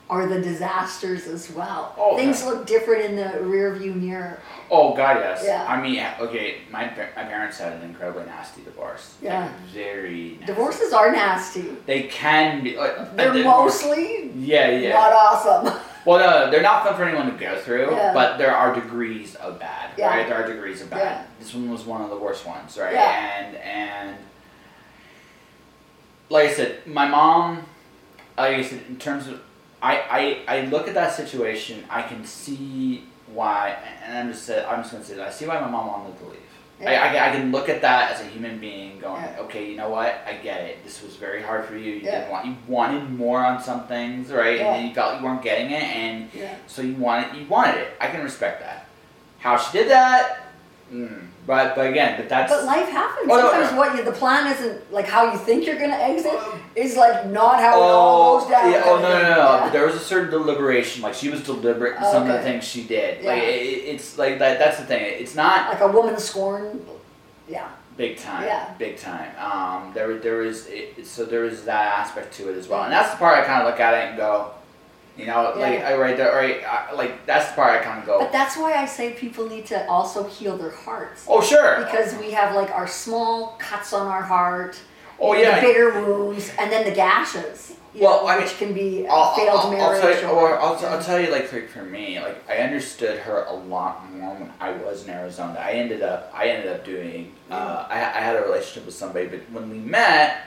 are 0.10 0.26
the 0.26 0.41
disasters 0.41 1.28
as 1.28 1.52
well. 1.52 1.93
Oh, 1.98 2.15
Things 2.17 2.41
yeah. 2.41 2.50
look 2.50 2.65
different 2.65 3.06
in 3.06 3.15
the 3.15 3.41
rear 3.43 3.76
view 3.76 3.93
mirror. 3.93 4.39
Oh 4.72 4.95
God, 4.95 5.17
yes. 5.17 5.43
Yeah. 5.45 5.63
I 5.67 5.80
mean, 5.80 6.04
okay. 6.19 6.62
My 6.72 6.86
my 7.15 7.24
parents 7.24 7.60
had 7.60 7.74
an 7.74 7.84
incredibly 7.84 8.26
nasty 8.26 8.63
divorce. 8.63 9.15
Like, 9.22 9.32
Yeah. 9.32 9.52
very. 9.72 10.32
Nasty. 10.39 10.45
Divorces 10.48 10.93
are 10.93 11.12
nasty. 11.12 11.62
They 11.86 12.04
can 12.04 12.63
be. 12.63 12.76
Like, 12.76 13.15
They're 13.15 13.34
they- 13.34 13.43
mostly 13.43 14.32
Yeah, 14.36 14.69
yeah. 14.72 14.93
not 14.93 15.13
awesome. 15.13 15.80
Well, 16.06 16.17
no, 16.19 16.50
they're 16.50 16.62
not 16.63 16.86
fun 16.86 16.95
for 16.95 17.04
anyone 17.04 17.30
to 17.30 17.38
go 17.38 17.60
through, 17.60 17.91
Yeah. 17.91 18.13
but 18.13 18.38
there 18.38 18.56
are 18.56 18.74
degrees 18.74 19.36
of 19.36 19.60
bad, 19.60 19.89
Yeah. 19.98 20.08
right? 20.08 20.26
There 20.28 20.41
are 20.41 20.48
degrees 20.48 20.82
of 20.82 20.89
bad. 20.89 21.00
Yeah. 21.02 21.22
This 21.39 21.54
one 21.54 21.69
was 21.69 21.84
one 21.86 22.02
of 22.02 22.10
the 22.10 22.15
worst 22.15 22.45
ones, 22.48 22.78
right? 22.80 22.93
Yeah. 22.93 23.38
And 23.38 23.56
and 23.58 24.15
like 26.30 26.50
I 26.50 26.54
said, 26.54 26.88
my 26.88 27.06
mom, 27.08 27.58
like 28.38 28.56
I 28.56 28.62
said, 28.63 28.82
in 28.88 28.95
terms 28.98 29.28
of, 29.28 29.41
I 29.82 30.42
I, 30.48 30.58
I 30.58 30.62
look 30.65 30.88
at 30.88 30.94
that 30.96 31.13
situation, 31.13 31.84
I 31.89 32.02
can 32.02 32.26
see 32.26 33.06
why, 33.34 33.78
and 34.06 34.18
I'm 34.18 34.32
just 34.34 34.50
I'm 34.50 34.82
just 34.82 34.92
gonna 34.92 35.04
say 35.04 35.15
that 35.15 35.28
I 35.28 35.32
see 35.32 35.46
why 35.48 35.60
my 35.60 35.70
mom 35.70 35.88
wanted 35.88 36.18
to 36.20 36.26
leave. 36.26 36.36
I, 36.82 36.96
I, 36.96 37.10
can- 37.10 37.30
I 37.30 37.32
can 37.36 37.52
look 37.52 37.68
at 37.68 37.82
that 37.82 38.12
as 38.13 38.22
a 38.22 38.30
human 38.30 38.58
being 38.58 39.00
going, 39.00 39.22
Yeah. 39.22 39.42
okay, 39.42 39.70
you 39.70 39.76
know 39.76 39.89
what? 39.89 40.22
I 40.26 40.36
get 40.42 40.62
it. 40.62 40.82
This 40.86 41.04
was 41.04 41.18
very 41.18 41.42
hard 41.44 41.65
for 41.65 41.76
you. 41.76 41.92
You 41.96 42.02
Yeah. 42.04 42.20
didn't 42.20 42.32
want 42.32 42.46
you 42.46 42.56
wanted 42.68 43.12
more 43.12 43.44
on 43.44 43.62
some 43.62 43.86
things, 43.88 44.32
right? 44.32 44.58
Yeah. 44.60 44.68
And 44.68 44.76
then 44.76 44.88
you 44.88 44.94
felt 44.96 45.20
you 45.20 45.26
weren't 45.26 45.42
getting 45.42 45.72
it, 45.72 45.84
and 45.84 46.30
Yeah. 46.34 46.56
so 46.68 46.82
you 46.82 46.96
wanted 46.96 47.36
you 47.36 47.48
wanted 47.48 47.76
it. 47.78 47.89
I 48.00 48.08
can 48.08 48.24
respect 48.24 48.62
that. 48.62 48.86
How 49.39 49.58
she 49.58 49.78
did 49.78 49.89
that, 49.89 50.38
mm, 50.92 51.28
but 51.50 51.76
but 51.76 51.88
again, 51.88 52.16
but 52.16 52.30
that's 52.30 52.54
But 52.54 52.66
life 52.66 52.88
happens. 52.90 53.28
Oh, 53.28 53.36
no, 53.36 53.42
Sometimes 53.50 53.72
no. 53.72 53.78
what 53.80 53.98
you 53.98 54.04
the 54.04 54.12
plan 54.12 54.54
isn't 54.54 54.94
like 54.94 55.08
how 55.08 55.32
you 55.34 55.38
think 55.40 55.66
you're 55.66 55.80
gonna 55.80 55.96
exit 55.96 56.40
is 56.76 56.96
like 56.96 57.26
not 57.26 57.60
how 57.60 57.76
it 57.76 57.84
all 57.84 58.40
goes 58.42 58.50
down. 58.52 58.72
yeah, 58.72 58.84
oh 58.86 58.98
no 59.02 59.10
no 59.12 59.22
no! 59.24 59.30
no. 59.30 59.36
Yeah. 59.66 59.70
There 59.72 59.86
was 59.88 59.96
a 59.96 60.00
certain 60.00 60.30
deliberation. 60.30 61.02
Like 61.02 61.16
she 61.16 61.30
was 61.30 61.42
deliberate 61.42 61.98
in 61.98 62.04
some 62.04 62.22
of 62.30 62.34
the 62.34 62.42
things 62.44 62.64
she 62.66 62.84
did. 62.84 63.24
Yeah. 63.24 63.34
it, 63.34 63.50
it- 63.50 63.84
it's 63.96 64.20
like 64.20 64.38
that. 64.38 64.60
That's 64.60 64.78
the 64.78 64.86
thing. 64.86 65.02
It's 65.04 65.34
not 65.34 65.70
Like 65.74 65.82
a 65.82 65.88
woman 65.88 66.20
scorned. 66.20 66.86
Yeah. 67.48 67.68
big 67.98 68.18
time. 68.18 68.44
Yeah. 68.44 68.72
Big 68.78 68.98
time. 68.98 69.32
Um, 69.40 69.92
there 69.96 70.20
there 70.20 70.44
is 70.44 70.68
it, 70.68 71.08
so 71.08 71.26
there 71.26 71.46
is 71.46 71.66
that 71.66 71.86
aspect 72.00 72.32
to 72.36 72.52
it 72.52 72.58
as 72.60 72.68
well, 72.68 72.84
and 72.84 72.94
that's 72.94 73.10
the 73.10 73.18
part 73.18 73.40
I 73.40 73.44
kind 73.44 73.64
of 73.64 73.68
look 73.72 73.80
at 73.80 73.96
it 73.96 74.04
and 74.10 74.18
go, 74.18 74.52
you 75.20 75.26
know, 75.26 75.54
like 75.58 75.82
I 75.82 75.98
right 75.98 76.16
there, 76.16 76.34
right, 76.34 76.64
I, 76.64 76.94
like 76.94 77.26
that's 77.26 77.50
the 77.50 77.56
part 77.56 77.80
I 77.80 77.84
kind 77.84 78.00
of 78.00 78.06
go. 78.06 78.20
But 78.20 78.32
that's 78.32 78.56
why 78.56 78.74
I 78.74 78.86
say 78.86 79.12
people 79.14 79.48
need 79.50 79.66
to 79.68 79.86
also 79.90 80.24
heal 80.24 80.58
their 80.58 80.72
hearts. 80.72 81.26
oh 81.28 81.42
sure. 81.42 81.84
Because 81.84 82.18
we 82.18 82.32
have 82.32 82.56
like 82.56 82.72
our 82.72 82.88
small 82.88 83.58
cuts 83.60 83.92
on 83.92 84.08
our 84.08 84.22
heart, 84.24 84.80
Oh 85.20 85.34
yeah. 85.34 85.60
the 85.60 85.68
bigger 85.68 86.02
wounds, 86.06 86.52
and 86.58 86.72
then 86.72 86.86
the 86.86 86.96
gashes. 86.96 87.76
Well, 87.94 88.22
know, 88.24 88.28
I 88.28 88.36
mean, 88.36 88.44
which 88.44 88.58
can 88.58 88.74
be 88.74 89.06
a 89.06 89.12
I'll, 89.12 89.36
failed 89.36 89.60
I'll, 89.60 89.72
marriage. 89.72 90.04
I'll 90.04 90.14
tell 90.14 90.22
you, 90.22 90.40
or, 90.40 90.60
I'll, 90.60 90.86
I'll 90.86 91.02
tell 91.02 91.20
you, 91.20 91.32
like 91.32 91.46
for, 91.46 91.68
for 91.68 91.84
me, 91.84 92.20
like 92.20 92.42
I 92.48 92.58
understood 92.58 93.20
her 93.20 93.44
a 93.44 93.54
lot 93.54 94.10
more 94.14 94.36
when 94.36 94.54
I 94.60 94.72
was 94.72 95.04
in 95.04 95.10
Arizona. 95.10 95.60
I 95.60 95.72
ended 95.72 96.02
up, 96.02 96.32
I 96.34 96.50
ended 96.50 96.72
up 96.72 96.86
doing, 96.86 97.34
uh, 97.50 97.88
I, 97.90 97.96
I 97.98 98.22
had 98.22 98.36
a 98.38 98.44
relationship 98.44 98.86
with 98.86 98.96
somebody, 98.96 99.28
but 99.28 99.40
when 99.52 99.70
we 99.70 99.80
met, 99.80 100.46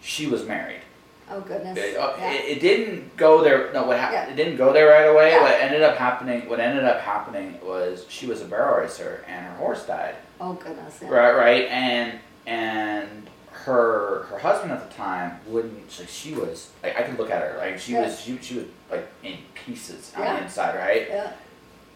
she 0.00 0.28
was 0.28 0.46
married. 0.46 0.80
Oh 1.30 1.40
goodness. 1.40 1.78
It, 1.78 1.96
uh, 1.96 2.14
yeah. 2.18 2.32
it, 2.32 2.56
it 2.56 2.60
didn't 2.60 3.16
go 3.16 3.42
there. 3.42 3.72
No, 3.72 3.84
what 3.84 3.98
happened? 3.98 4.28
Yeah. 4.28 4.32
It 4.32 4.36
didn't 4.36 4.56
go 4.56 4.72
there 4.72 4.88
right 4.88 5.04
away. 5.06 5.30
Yeah. 5.30 5.42
What 5.42 5.52
ended 5.60 5.82
up 5.82 5.96
happening? 5.96 6.48
What 6.48 6.60
ended 6.60 6.84
up 6.84 7.00
happening 7.00 7.58
was 7.62 8.06
she 8.08 8.26
was 8.26 8.40
a 8.42 8.44
barrel 8.44 8.80
racer 8.80 9.24
and 9.28 9.46
her 9.46 9.54
horse 9.56 9.84
died. 9.86 10.14
oh 10.40 10.54
goodness. 10.54 11.00
Right, 11.02 11.34
right, 11.34 11.64
and 11.68 12.18
and 12.46 13.28
her 13.52 14.22
her 14.30 14.38
husband 14.38 14.72
at 14.72 14.88
the 14.88 14.94
time 14.96 15.38
wouldn't. 15.46 15.98
Like 15.98 16.08
she 16.08 16.34
was. 16.34 16.70
Like, 16.82 16.96
I 16.98 17.02
could 17.02 17.18
look 17.18 17.30
at 17.30 17.42
her. 17.42 17.58
Like 17.58 17.78
she 17.78 17.94
was. 17.94 18.20
She, 18.20 18.38
she 18.40 18.56
was 18.58 18.66
like 18.90 19.08
in 19.22 19.36
pieces 19.54 20.12
on 20.16 20.24
the 20.24 20.42
inside. 20.42 20.76
Right. 20.76 21.06
Yeah. 21.08 21.32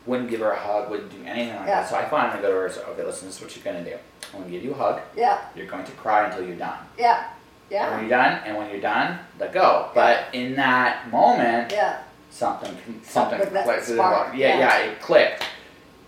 Wouldn't 0.05 0.31
give 0.31 0.41
her 0.41 0.51
a 0.51 0.59
hug. 0.59 0.91
Wouldn't 0.91 1.11
do 1.13 1.19
anything 1.25 1.55
like 1.55 1.69
Yeah. 1.69 1.81
that. 1.83 1.89
So 1.89 1.97
I 1.97 2.05
finally 2.07 2.43
go 2.43 2.49
to 2.49 2.55
her. 2.57 2.67
and 2.67 2.75
say, 2.75 2.83
okay, 2.83 3.05
listen. 3.05 3.29
This 3.29 3.37
is 3.37 3.43
what 3.43 3.55
you're 3.55 3.65
gonna 3.65 3.85
do. 3.85 3.97
I'm 4.35 4.41
gonna 4.41 4.51
give 4.51 4.65
you 4.65 4.73
a 4.73 4.75
hug. 4.77 5.01
Yeah. 5.17 5.39
You're 5.55 5.67
going 5.67 5.85
to 5.85 5.93
cry 5.93 6.27
until 6.29 6.45
you're 6.45 6.57
done. 6.57 6.79
Yeah. 6.99 7.29
And 7.73 7.91
when 7.93 8.01
you're 8.01 8.11
done, 8.11 8.41
and 8.45 8.57
when 8.57 8.71
you're 8.71 8.81
done, 8.81 9.19
let 9.39 9.53
go. 9.53 9.91
But 9.95 10.27
in 10.33 10.55
that 10.57 11.11
moment, 11.11 11.73
Yeah. 11.73 11.99
something 12.31 12.71
something 13.05 13.39
Something 13.39 13.53
that 13.55 13.65
clicked. 13.65 13.89
Yeah, 14.35 14.49
yeah. 14.49 14.59
yeah, 14.59 14.77
it 14.91 15.01
clicked. 15.01 15.43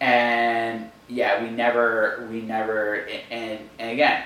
And 0.00 0.90
yeah, 1.08 1.42
we 1.42 1.50
never 1.50 2.26
we 2.30 2.40
never 2.42 3.06
and 3.30 3.58
and 3.78 3.90
again, 3.92 4.22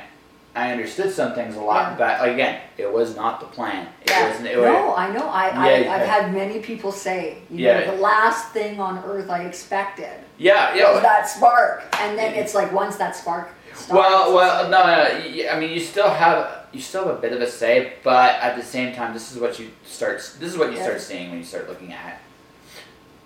I 0.56 0.72
understood 0.72 1.12
some 1.12 1.34
things 1.34 1.54
a 1.56 1.60
lot, 1.60 1.92
Yeah. 1.98 2.18
but 2.18 2.28
again, 2.28 2.60
it 2.76 2.92
was 2.92 3.14
not 3.14 3.38
the 3.40 3.46
plan. 3.46 3.86
It 4.02 4.10
Yeah. 4.10 4.28
wasn't 4.28 4.46
it 4.48 4.56
was, 4.56 4.66
no, 4.66 4.94
I 4.96 5.10
know. 5.12 5.28
I, 5.28 5.48
I 5.48 5.78
Yeah, 5.78 5.92
I've 5.94 6.00
yeah. 6.00 6.04
had 6.22 6.34
many 6.34 6.58
people 6.60 6.90
say, 6.90 7.38
you 7.50 7.66
Yeah. 7.66 7.80
know, 7.80 7.94
the 7.96 8.02
last 8.02 8.48
thing 8.52 8.80
on 8.80 9.02
earth 9.06 9.30
I 9.30 9.40
expected 9.42 10.10
Yeah, 10.38 10.70
was 10.72 10.80
yeah. 10.80 11.00
that 11.00 11.28
spark, 11.28 11.84
and 12.00 12.18
then 12.18 12.34
it's 12.34 12.54
like 12.54 12.72
once 12.72 12.96
that 12.96 13.14
spark 13.14 13.50
starts. 13.74 13.92
Well, 13.92 14.34
well, 14.34 14.68
no, 14.68 14.78
no. 14.86 15.20
y- 15.20 15.48
I 15.52 15.58
mean, 15.60 15.70
you 15.70 15.80
still 15.80 16.10
have 16.10 16.57
you 16.72 16.80
still 16.80 17.06
have 17.06 17.16
a 17.18 17.20
bit 17.20 17.32
of 17.32 17.40
a 17.40 17.46
say, 17.50 17.94
but 18.02 18.36
at 18.40 18.56
the 18.56 18.62
same 18.62 18.94
time, 18.94 19.12
this 19.12 19.32
is 19.32 19.38
what 19.40 19.58
you 19.58 19.70
start. 19.86 20.16
This 20.38 20.52
is 20.52 20.58
what 20.58 20.70
you 20.70 20.76
Yeah. 20.78 20.84
start 20.84 21.00
seeing 21.00 21.30
when 21.30 21.38
you 21.38 21.44
start 21.44 21.68
looking 21.68 21.92
at. 21.92 22.20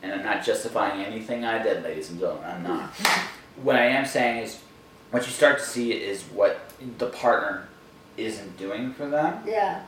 And 0.02 0.12
I'm 0.12 0.24
not 0.24 0.44
justifying 0.44 1.04
anything 1.04 1.44
I 1.44 1.62
did, 1.62 1.82
ladies 1.84 2.10
and 2.10 2.18
gentlemen. 2.18 2.44
I'm 2.50 2.62
not. 2.62 2.90
what 3.62 3.76
I 3.76 3.84
am 3.86 4.04
saying 4.06 4.38
is, 4.44 4.58
what 5.10 5.24
you 5.26 5.32
start 5.32 5.58
to 5.58 5.64
see 5.64 5.92
is 5.92 6.22
what 6.24 6.58
the 6.98 7.06
partner 7.06 7.68
isn't 8.16 8.56
doing 8.56 8.92
for 8.94 9.06
them, 9.06 9.42
Yeah. 9.46 9.80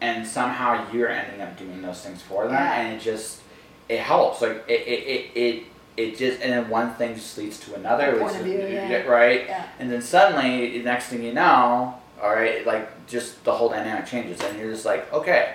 and 0.00 0.26
somehow 0.26 0.86
you're 0.92 1.08
ending 1.08 1.40
up 1.40 1.58
doing 1.58 1.82
those 1.82 2.00
things 2.00 2.22
for 2.22 2.44
them, 2.44 2.54
Yeah. 2.54 2.80
and 2.80 2.96
it 2.96 3.00
just 3.00 3.40
it 3.88 4.00
helps. 4.00 4.40
Like 4.42 4.64
it, 4.68 4.80
it, 4.86 5.06
it, 5.06 5.30
it, 5.34 5.62
it 5.96 6.16
just 6.18 6.40
and 6.42 6.52
then 6.52 6.68
one 6.68 6.94
thing 6.94 7.14
just 7.14 7.36
leads 7.38 7.58
to 7.60 7.74
another, 7.74 8.12
which 8.12 8.20
point 8.22 8.36
of 8.36 8.46
is- 8.46 8.68
view, 8.68 8.68
yeah. 8.76 9.02
right? 9.04 9.46
Yeah. 9.48 9.64
And 9.78 9.90
then 9.90 10.00
suddenly, 10.02 10.78
the 10.78 10.84
next 10.84 11.06
thing 11.06 11.22
you 11.22 11.32
know, 11.32 11.94
all 12.22 12.30
right, 12.30 12.66
like 12.66 13.06
just 13.06 13.42
the 13.44 13.52
whole 13.52 13.68
dynamic 13.68 14.06
changes, 14.06 14.40
and 14.40 14.58
you're 14.58 14.70
just 14.72 14.84
like, 14.84 15.12
okay. 15.12 15.54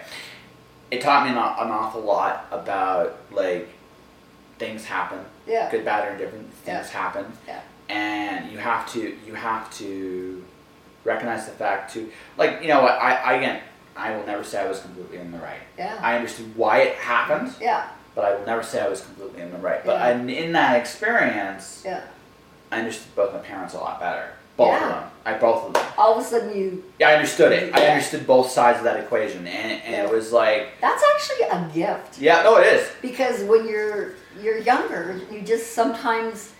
It 0.91 1.02
taught 1.02 1.23
me 1.26 1.32
an, 1.32 1.38
an 1.38 1.71
awful 1.71 2.02
lot 2.02 2.45
about 2.52 3.17
like 3.32 3.67
things 4.60 4.86
happen, 4.86 5.19
Yeah. 5.47 5.71
good, 5.71 5.84
bad, 5.84 6.08
or 6.08 6.12
indifferent. 6.12 6.54
Things 6.54 6.88
Yeah. 6.91 6.99
happen, 7.02 7.38
Yeah. 7.47 7.60
and 7.89 8.52
you 8.52 8.60
have 8.60 8.88
to 8.93 9.17
you 9.26 9.34
have 9.34 9.73
to 9.80 10.45
recognize 11.04 11.45
the 11.47 11.52
fact 11.54 11.93
too. 11.93 12.12
Like 12.38 12.62
you 12.62 12.67
know 12.67 12.82
what, 12.84 12.93
I, 13.02 13.15
I 13.15 13.34
again, 13.34 13.62
I 13.95 14.15
will 14.15 14.23
never 14.26 14.43
say 14.43 14.62
I 14.62 14.67
was 14.67 14.82
completely 14.82 15.17
in 15.17 15.32
the 15.32 15.39
right. 15.39 15.62
Yeah. 15.80 15.97
I 15.99 16.15
understood 16.15 16.56
why 16.56 16.80
it 16.82 16.95
happened, 16.97 17.54
Yeah. 17.60 17.88
but 18.13 18.26
I 18.26 18.36
will 18.36 18.45
never 18.45 18.62
say 18.62 18.80
I 18.80 18.88
was 18.88 19.02
completely 19.02 19.41
in 19.41 19.52
the 19.52 19.58
right. 19.58 19.84
But 19.84 19.99
Yeah. 19.99 20.10
in, 20.12 20.30
in 20.30 20.52
that 20.52 20.76
experience, 20.80 21.82
Yeah. 21.84 22.02
I 22.71 22.80
understood 22.80 23.15
both 23.15 23.34
my 23.34 23.39
parents 23.39 23.73
a 23.73 23.78
lot 23.80 23.99
better. 23.99 24.30
Both 24.58 24.67
Yeah. 24.67 24.84
of 24.84 24.89
them. 24.89 25.10
I 25.25 25.33
both 25.38 25.67
of 25.67 25.73
them. 25.73 25.83
All 25.97 26.17
of 26.17 26.23
a 26.23 26.27
sudden, 26.27 26.55
you. 26.57 26.83
Yeah, 26.99 27.09
I 27.09 27.13
understood 27.15 27.51
it. 27.53 27.73
I 27.73 27.88
understood 27.88 28.27
both 28.27 28.49
sides 28.49 28.79
of 28.79 28.83
that 28.83 28.99
equation, 28.99 29.47
and, 29.47 29.81
and 29.83 30.07
it 30.07 30.12
was 30.13 30.31
like, 30.33 30.69
That's 30.81 31.03
actually 31.15 31.47
a 31.47 31.69
gift 31.73 32.19
yeah, 32.19 32.43
no, 32.43 32.57
it 32.57 32.65
is. 32.67 32.89
because 33.01 33.43
when 33.43 33.67
you're 33.67 34.13
you're 34.41 34.57
younger, 34.57 35.19
you 35.31 35.41
just 35.41 35.73
sometimes, 35.73 36.51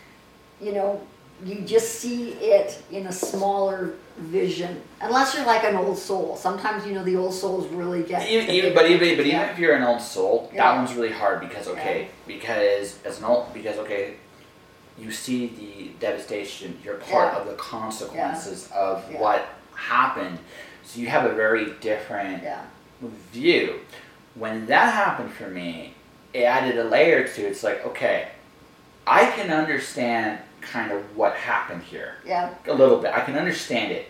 you 0.62 0.72
know, 0.72 1.02
you 1.44 1.62
just 1.62 1.96
see 2.00 2.30
it 2.34 2.82
in 2.92 3.08
a 3.08 3.12
smaller 3.12 3.96
vision. 4.18 4.82
Unless 5.02 5.36
you're 5.36 5.46
like 5.46 5.64
an 5.66 5.76
old 5.76 5.98
soul. 5.98 6.38
Sometimes 6.38 6.86
you 6.86 6.94
know 6.94 7.04
the 7.04 7.16
old 7.18 7.34
souls 7.34 7.68
really 7.68 8.04
get. 8.04 8.30
Even, 8.30 8.50
even, 8.50 8.74
but 8.74 8.86
even, 8.90 9.00
but 9.18 9.26
even 9.26 9.42
Yeah. 9.42 9.52
if 9.52 9.60
you're 9.60 9.76
an 9.76 9.84
old 9.84 10.02
soul, 10.02 10.50
that 10.56 10.76
one's 10.78 10.94
really 10.94 11.12
hard 11.12 11.42
because 11.42 11.68
okay, 11.68 12.08
because 12.28 13.00
as 13.04 13.18
an 13.20 13.26
old, 13.26 13.54
because 13.54 13.78
okay, 13.80 14.14
you 14.98 15.12
see 15.12 15.48
the 15.48 16.06
devastation. 16.06 16.80
You're 16.84 16.96
part 16.96 17.34
Yeah. 17.34 17.40
of 17.40 17.48
the 17.48 17.54
consequences 17.56 18.70
of 18.72 19.04
Yeah. 19.12 19.20
what 19.20 19.46
happened, 19.76 20.40
so 20.84 21.00
you 21.00 21.08
have 21.08 21.26
a 21.26 21.34
very 21.34 21.72
different 21.82 22.44
Yeah. 22.44 22.62
view. 23.32 23.80
When 24.36 24.66
that 24.68 24.94
happened 24.94 25.34
for 25.34 25.48
me, 25.48 25.94
it 26.34 26.44
added 26.44 26.78
a 26.78 26.84
layer 26.84 27.28
to 27.28 27.42
it. 27.46 27.50
It's 27.52 27.64
like, 27.64 27.86
okay, 27.86 28.30
I 29.06 29.26
can 29.32 29.52
understand 29.52 30.40
kind 30.62 30.92
of 30.92 31.18
what 31.18 31.36
happened 31.36 31.84
here 31.84 32.16
Yeah. 32.26 32.50
a 32.68 32.74
little 32.74 33.00
bit. 33.00 33.12
I 33.14 33.22
can 33.22 33.38
understand 33.38 33.92
it. 33.92 34.10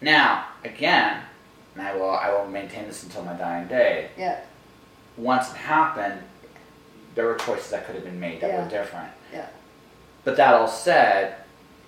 Now, 0.00 0.46
again, 0.64 1.20
and 1.74 1.86
I 1.86 1.94
will 1.94 2.10
I 2.10 2.30
will 2.30 2.46
maintain 2.46 2.86
this 2.86 3.02
until 3.02 3.22
my 3.22 3.34
dying 3.34 3.66
day. 3.68 4.08
Yeah. 4.16 4.38
Once 5.16 5.50
it 5.50 5.56
happened, 5.56 6.22
there 7.14 7.26
were 7.26 7.36
choices 7.36 7.70
that 7.70 7.86
could 7.86 7.94
have 7.94 8.04
been 8.04 8.20
made 8.20 8.40
that 8.40 8.50
Yeah. 8.50 8.62
were 8.64 8.68
different. 8.68 9.08
Yeah. 10.26 10.30
But 10.30 10.36
that 10.38 10.54
all 10.54 10.68
said, 10.68 11.34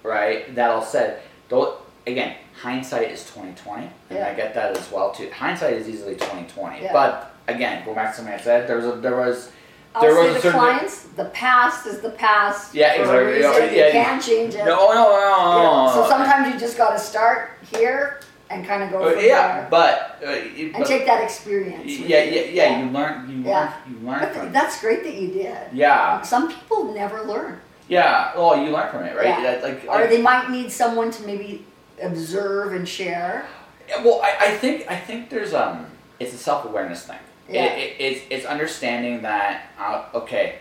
right? 0.03 0.55
That 0.55 0.71
all 0.71 0.83
said, 0.83 1.21
though 1.49 1.79
again, 2.07 2.37
hindsight 2.63 3.11
is 3.11 3.27
twenty 3.31 3.53
twenty, 3.55 3.89
and 4.11 4.19
Yeah. 4.19 4.29
I 4.29 4.35
get 4.35 4.55
that 4.55 4.77
as 4.77 4.91
well 4.91 5.13
too. 5.13 5.31
Hindsight 5.31 5.75
is 5.75 5.89
easily 5.89 6.15
twenty 6.15 6.49
twenty, 6.49 6.83
Yeah. 6.83 6.93
but 6.93 7.35
again, 7.49 7.85
go 7.85 7.95
back 7.95 8.11
to 8.13 8.17
something 8.17 8.35
I 8.35 8.39
said. 8.39 8.69
There 8.69 8.77
was 8.77 8.87
a, 8.87 8.93
there 9.01 9.17
was 9.17 9.51
I'll 9.95 10.03
there 10.03 10.15
was 10.15 10.31
a 10.31 10.35
the 10.35 10.41
certain 10.41 10.61
clients, 10.61 11.03
the 11.17 11.25
past 11.27 11.87
is 11.87 12.01
the 12.01 12.11
past. 12.11 12.75
Yeah, 12.75 12.93
exactly. 12.93 13.17
A 13.17 13.27
reason. 13.27 13.53
Yeah, 13.53 13.71
you 13.71 13.77
yeah. 13.77 13.91
can't 14.05 14.23
change 14.23 14.55
it. 14.55 14.65
no 14.65 14.77
no 14.77 14.95
no. 14.95 15.57
You 15.57 15.63
know, 15.65 15.87
no, 15.87 15.93
so 15.95 16.09
sometimes 16.09 16.53
you 16.55 16.61
just 16.61 16.77
got 16.77 16.93
to 16.93 16.99
start 16.99 17.51
here 17.73 18.21
and 18.51 18.65
kind 18.67 18.83
of 18.83 18.91
go 18.91 19.05
Uh, 19.09 19.11
yeah, 19.21 19.59
there 19.61 19.67
but, 19.71 20.19
uh, 20.25 20.27
and 20.31 20.73
but 20.73 20.87
take 20.87 21.05
that 21.05 21.23
experience. 21.23 21.85
with 21.85 22.09
yeah, 22.09 22.23
yeah, 22.23 22.41
yeah, 22.45 22.81
You 22.83 22.91
learn, 22.91 23.29
you 23.29 23.43
Yeah. 23.43 23.61
learn, 23.61 23.73
you 24.01 24.09
learn 24.09 24.33
th- 24.35 24.53
that's 24.55 24.81
great 24.81 25.03
that 25.05 25.13
you 25.15 25.29
did. 25.29 25.59
yeah, 25.75 26.23
Some 26.23 26.49
people 26.51 26.95
never 26.95 27.23
learn, 27.25 27.61
yeah. 27.89 28.37
Well, 28.37 28.63
you 28.63 28.71
learn 28.71 28.91
from 28.91 29.05
it, 29.05 29.17
right? 29.17 29.27
Yeah. 29.27 29.43
That, 29.43 29.63
like, 29.63 29.85
or 29.85 30.01
like- 30.01 30.11
they 30.11 30.21
might 30.23 30.51
need 30.51 30.71
someone 30.71 31.11
to 31.11 31.23
maybe 31.25 31.65
observe 32.03 32.73
and 32.75 32.89
share. 32.89 33.47
Yeah, 33.89 34.05
Well, 34.05 34.21
I, 34.23 34.37
I 34.49 34.51
think 34.59 34.87
I 34.91 34.97
think 34.97 35.31
there's 35.31 35.55
um 35.55 35.87
it's 36.21 36.35
a 36.35 36.39
self 36.39 36.65
awareness 36.65 37.05
thing. 37.07 37.19
Yeah. 37.49 37.65
It, 37.65 37.79
it, 37.79 37.97
it's 38.01 38.21
it's 38.31 38.47
understanding 38.47 39.23
that 39.23 39.63
uh, 39.79 40.05
okay 40.15 40.59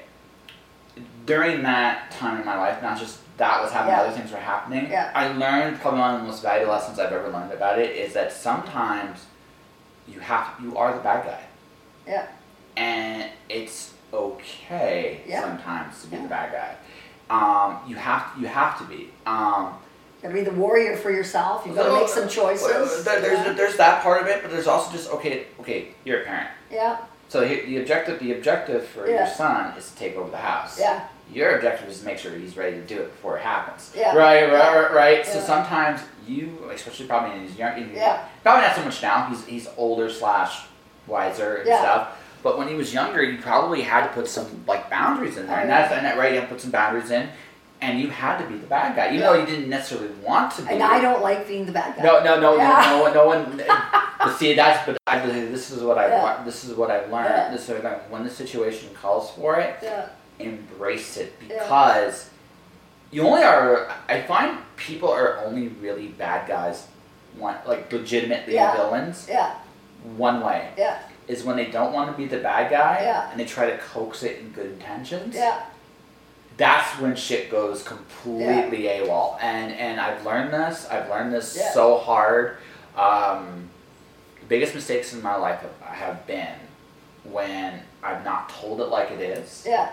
during 1.25 1.61
that 1.63 2.09
time 2.11 2.39
in 2.39 2.45
my 2.45 2.57
life, 2.57 2.81
not 2.81 2.97
just 2.97 3.19
that 3.37 3.61
was 3.61 3.71
happening, 3.71 3.93
Yeah. 3.95 4.01
other 4.03 4.17
things 4.17 4.31
were 4.31 4.37
happening. 4.39 4.89
Yeah. 4.89 5.11
I 5.13 5.27
learned 5.33 5.79
probably 5.79 5.99
one 5.99 6.15
of 6.15 6.21
the 6.21 6.27
most 6.27 6.41
valuable 6.41 6.71
lessons 6.73 6.97
I've 6.97 7.11
ever 7.11 7.27
learned 7.29 7.51
about 7.51 7.77
it 7.77 7.95
is 7.95 8.13
that 8.13 8.31
sometimes 8.31 9.25
you 10.07 10.19
have 10.21 10.47
you 10.61 10.75
are 10.77 10.93
the 10.95 11.01
bad 11.01 11.25
guy. 11.25 11.43
Yeah. 12.07 12.27
And 12.77 13.29
it's 13.49 13.93
okay 14.13 15.21
Yeah. 15.27 15.41
sometimes 15.41 16.01
to 16.01 16.07
be 16.07 16.17
the 16.17 16.27
bad 16.29 16.51
guy. 16.53 16.75
Um, 17.29 17.79
you 17.87 17.95
have 17.95 18.23
you 18.39 18.47
have 18.47 18.77
to 18.79 18.83
be. 18.85 19.09
Um, 19.25 19.73
You 20.17 20.23
got 20.23 20.27
to 20.29 20.33
be 20.33 20.41
the 20.41 20.51
warrior 20.51 20.95
for 20.97 21.11
yourself. 21.11 21.63
You've 21.65 21.75
got 21.75 21.83
to 21.87 21.93
make 21.99 22.07
some 22.09 22.23
well, 22.23 22.29
choices. 22.29 23.03
there- 23.03 23.21
there's 23.21 23.45
yeah. 23.45 23.53
there's 23.53 23.77
that 23.77 24.01
part 24.01 24.21
of 24.21 24.27
it, 24.27 24.41
but 24.41 24.51
there's 24.51 24.67
also 24.67 24.91
just 24.91 25.09
okay, 25.11 25.45
okay, 25.59 25.89
you're 26.05 26.21
a 26.21 26.25
parent. 26.25 26.49
yeah, 26.71 26.97
So 27.29 27.41
the, 27.41 27.61
the 27.65 27.77
objective 27.81 28.19
the 28.19 28.33
objective 28.33 28.85
for 28.87 29.07
your 29.07 29.27
son 29.27 29.77
is 29.77 29.91
to 29.91 29.97
take 29.97 30.15
over 30.15 30.29
the 30.31 30.37
house. 30.37 30.79
yeah, 30.79 31.07
Your 31.33 31.55
objective 31.57 31.89
is 31.89 31.99
to 31.99 32.05
make 32.05 32.17
sure 32.17 32.31
he's 32.31 32.55
ready 32.57 32.77
to 32.77 32.81
do 32.83 32.99
it 33.01 33.11
before 33.11 33.37
it 33.37 33.41
happens. 33.43 33.91
Yeah. 33.95 34.15
Right, 34.15 34.43
right, 34.43 34.51
Yeah. 34.53 34.73
right, 34.79 34.93
right. 34.93 35.25
So 35.25 35.39
Yeah. 35.39 35.45
sometimes 35.45 36.01
you, 36.25 36.69
especially 36.73 37.05
probably 37.07 37.35
in 37.37 37.43
his 37.47 37.55
young, 37.57 37.77
in, 37.77 37.93
Yeah. 37.93 38.19
probably 38.43 38.63
not 38.67 38.75
so 38.75 38.83
much 38.83 39.01
now. 39.01 39.27
He's 39.29 39.45
he's 39.45 39.67
older 39.77 40.09
slash 40.09 40.65
wiser 41.07 41.57
and 41.57 41.67
Yeah. 41.67 41.81
stuff. 41.81 42.07
But 42.43 42.57
when 42.57 42.67
he 42.67 42.75
was 42.75 42.93
younger, 42.93 43.23
you 43.23 43.39
probably 43.41 43.81
had 43.81 44.07
to 44.07 44.13
put 44.13 44.27
some 44.27 44.63
like 44.67 44.89
boundaries 44.89 45.37
in 45.37 45.47
there, 45.47 45.59
and 45.59 45.69
that's 45.69 45.91
and 45.93 46.05
that 46.05 46.17
right. 46.17 46.33
You 46.33 46.39
have 46.39 46.49
to 46.49 46.53
put 46.55 46.61
some 46.61 46.71
boundaries 46.71 47.11
in, 47.11 47.29
and 47.81 47.99
you 47.99 48.09
had 48.09 48.37
to 48.39 48.45
be 48.47 48.57
the 48.57 48.67
bad 48.67 48.95
guy, 48.95 49.07
even 49.07 49.19
Yeah. 49.19 49.25
though 49.33 49.39
you 49.39 49.45
didn't 49.45 49.69
necessarily 49.69 50.09
want 50.23 50.51
to 50.53 50.61
be. 50.61 50.69
and 50.73 50.83
I 50.83 50.99
don't 51.01 51.21
like 51.21 51.47
being 51.47 51.65
the 51.65 51.71
bad 51.71 51.95
guy. 51.97 52.03
No, 52.03 52.23
no, 52.23 52.39
no, 52.39 52.55
Yeah. 52.57 52.87
no, 52.91 53.07
no, 53.07 53.13
no 53.13 53.27
one. 53.27 53.59
Eh, 53.59 53.65
but 54.19 54.37
see, 54.37 54.53
that's 54.53 54.85
but 54.85 54.97
I 55.07 55.19
believe 55.19 55.51
this 55.51 55.71
is 55.71 55.81
what 55.83 55.97
I 55.97 56.07
Yeah. 56.07 56.23
want. 56.23 56.45
This 56.45 56.63
is 56.63 56.75
what 56.75 56.89
I've 56.91 57.11
learned. 57.11 57.29
Yeah. 57.29 57.49
This 57.51 57.67
is 57.69 57.75
what 57.75 57.85
I- 57.85 57.99
when 58.09 58.23
the 58.23 58.29
situation 58.29 58.89
calls 58.99 59.31
for 59.31 59.55
it, 59.59 59.75
Yeah, 59.81 60.05
embrace 60.39 61.17
it 61.17 61.37
because 61.39 62.29
you 63.11 63.23
only 63.27 63.43
are. 63.43 63.87
I 64.07 64.21
find 64.21 64.57
people 64.77 65.11
are 65.11 65.39
only 65.45 65.67
really 65.81 66.07
bad 66.07 66.47
guys, 66.47 66.85
one 67.37 67.55
like 67.65 67.91
legitimately 67.91 68.53
villains. 68.53 69.27
yeah, 69.29 69.51
One 70.15 70.41
way 70.41 70.69
yeah, 70.77 70.99
is 71.27 71.43
when 71.43 71.55
they 71.57 71.65
don't 71.65 71.93
want 71.93 72.09
to 72.11 72.17
be 72.17 72.25
the 72.25 72.37
bad 72.39 72.69
guy 72.71 72.99
Yeah. 73.03 73.29
and 73.31 73.39
they 73.39 73.45
try 73.45 73.69
to 73.69 73.77
coax 73.77 74.23
it 74.23 74.39
in 74.39 74.49
good 74.51 74.67
intentions 74.73 75.35
yeah, 75.35 75.61
that's 76.57 76.99
when 76.99 77.15
shit 77.15 77.51
goes 77.51 77.83
completely 77.83 78.83
AWOL. 78.83 79.37
And 79.41 79.71
and 79.73 79.99
I've 79.99 80.25
learned 80.25 80.51
this. 80.53 80.87
I've 80.89 81.07
learned 81.09 81.31
this 81.33 81.55
Yeah. 81.55 81.71
so 81.71 81.97
hard. 81.99 82.57
Um, 82.95 83.69
the 84.39 84.45
biggest 84.47 84.73
mistakes 84.73 85.13
in 85.13 85.21
my 85.21 85.35
life 85.35 85.61
have, 85.61 85.95
have 85.95 86.27
been 86.27 86.55
when 87.25 87.79
I've 88.01 88.23
not 88.25 88.49
told 88.49 88.81
it 88.81 88.85
like 88.85 89.11
it 89.11 89.19
is. 89.19 89.63
yeah, 89.67 89.89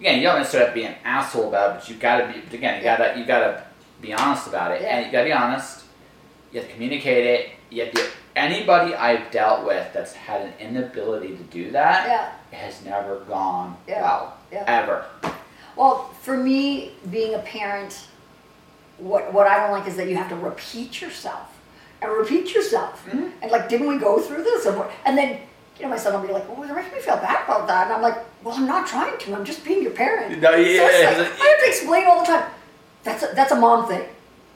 Again, 0.00 0.16
you 0.18 0.24
don't 0.24 0.38
necessarily 0.38 0.66
have 0.66 0.74
to 0.74 0.80
be 0.80 0.86
an 0.86 0.96
asshole 1.04 1.48
about 1.48 1.70
it, 1.70 1.80
but 1.80 1.88
you 1.88 1.94
gotta 1.96 2.26
be. 2.26 2.56
Again, 2.56 2.78
you 2.80 2.84
Yeah. 2.86 2.96
gotta 2.96 3.18
you 3.18 3.24
gotta 3.26 3.62
be 4.00 4.12
honest 4.12 4.46
about 4.48 4.72
it, 4.72 4.82
Yeah. 4.82 4.96
and 4.96 5.06
you 5.06 5.12
gotta 5.12 5.26
be 5.26 5.32
honest. 5.32 5.82
You 6.50 6.58
have 6.60 6.66
to 6.68 6.72
communicate 6.74 7.24
it. 7.26 7.50
You 7.70 7.84
have 7.84 7.94
to. 7.94 8.06
Anybody 8.40 8.94
I've 8.94 9.30
dealt 9.30 9.66
with 9.66 9.92
that's 9.92 10.12
had 10.14 10.40
an 10.42 10.52
inability 10.58 11.36
to 11.36 11.42
do 11.44 11.70
that 11.72 12.08
yeah. 12.08 12.58
has 12.58 12.82
never 12.84 13.20
gone 13.20 13.76
Yeah. 13.86 14.00
well 14.02 14.36
Yeah. 14.50 14.64
ever. 14.66 15.04
Well, 15.76 16.10
for 16.22 16.36
me, 16.36 16.92
being 17.10 17.34
a 17.34 17.38
parent, 17.40 18.06
what 18.98 19.32
what 19.32 19.46
I 19.46 19.58
don't 19.60 19.72
like 19.72 19.86
is 19.86 19.96
that 19.96 20.08
you 20.08 20.16
have 20.16 20.28
to 20.30 20.36
repeat 20.36 21.00
yourself 21.02 21.48
and 22.00 22.10
repeat 22.12 22.54
yourself. 22.54 23.04
Mhm. 23.10 23.30
And 23.42 23.50
like, 23.50 23.68
didn't 23.68 23.88
we 23.88 23.98
go 23.98 24.18
through 24.20 24.42
this? 24.42 24.64
And, 24.66 24.82
and 25.04 25.18
then, 25.18 25.38
you 25.76 25.82
know, 25.84 25.90
my 25.90 25.98
son 25.98 26.14
will 26.14 26.26
be 26.26 26.32
like, 26.32 26.46
"Well, 26.48 26.66
you're 26.66 26.76
making 26.76 26.92
me 26.94 27.00
feel 27.00 27.16
bad 27.16 27.44
about 27.44 27.66
that," 27.68 27.86
and 27.86 27.94
I'm 27.96 28.02
like, 28.02 28.18
"Well, 28.42 28.54
I'm 28.54 28.66
not 28.66 28.86
trying 28.86 29.16
to. 29.18 29.34
I'm 29.34 29.44
just 29.44 29.64
being 29.64 29.82
your 29.82 29.92
parent." 29.92 30.40
No, 30.40 30.50
So 30.52 30.56
yeah, 30.58 31.10
it's 31.10 31.18
like, 31.18 31.40
I 31.42 31.46
have 31.52 31.60
to 31.64 31.68
explain 31.68 32.04
all 32.06 32.20
the 32.20 32.26
time. 32.26 32.44
That's 33.04 33.22
a, 33.22 33.28
that's 33.34 33.52
a 33.52 33.56
mom 33.56 33.86
thing. 33.88 34.04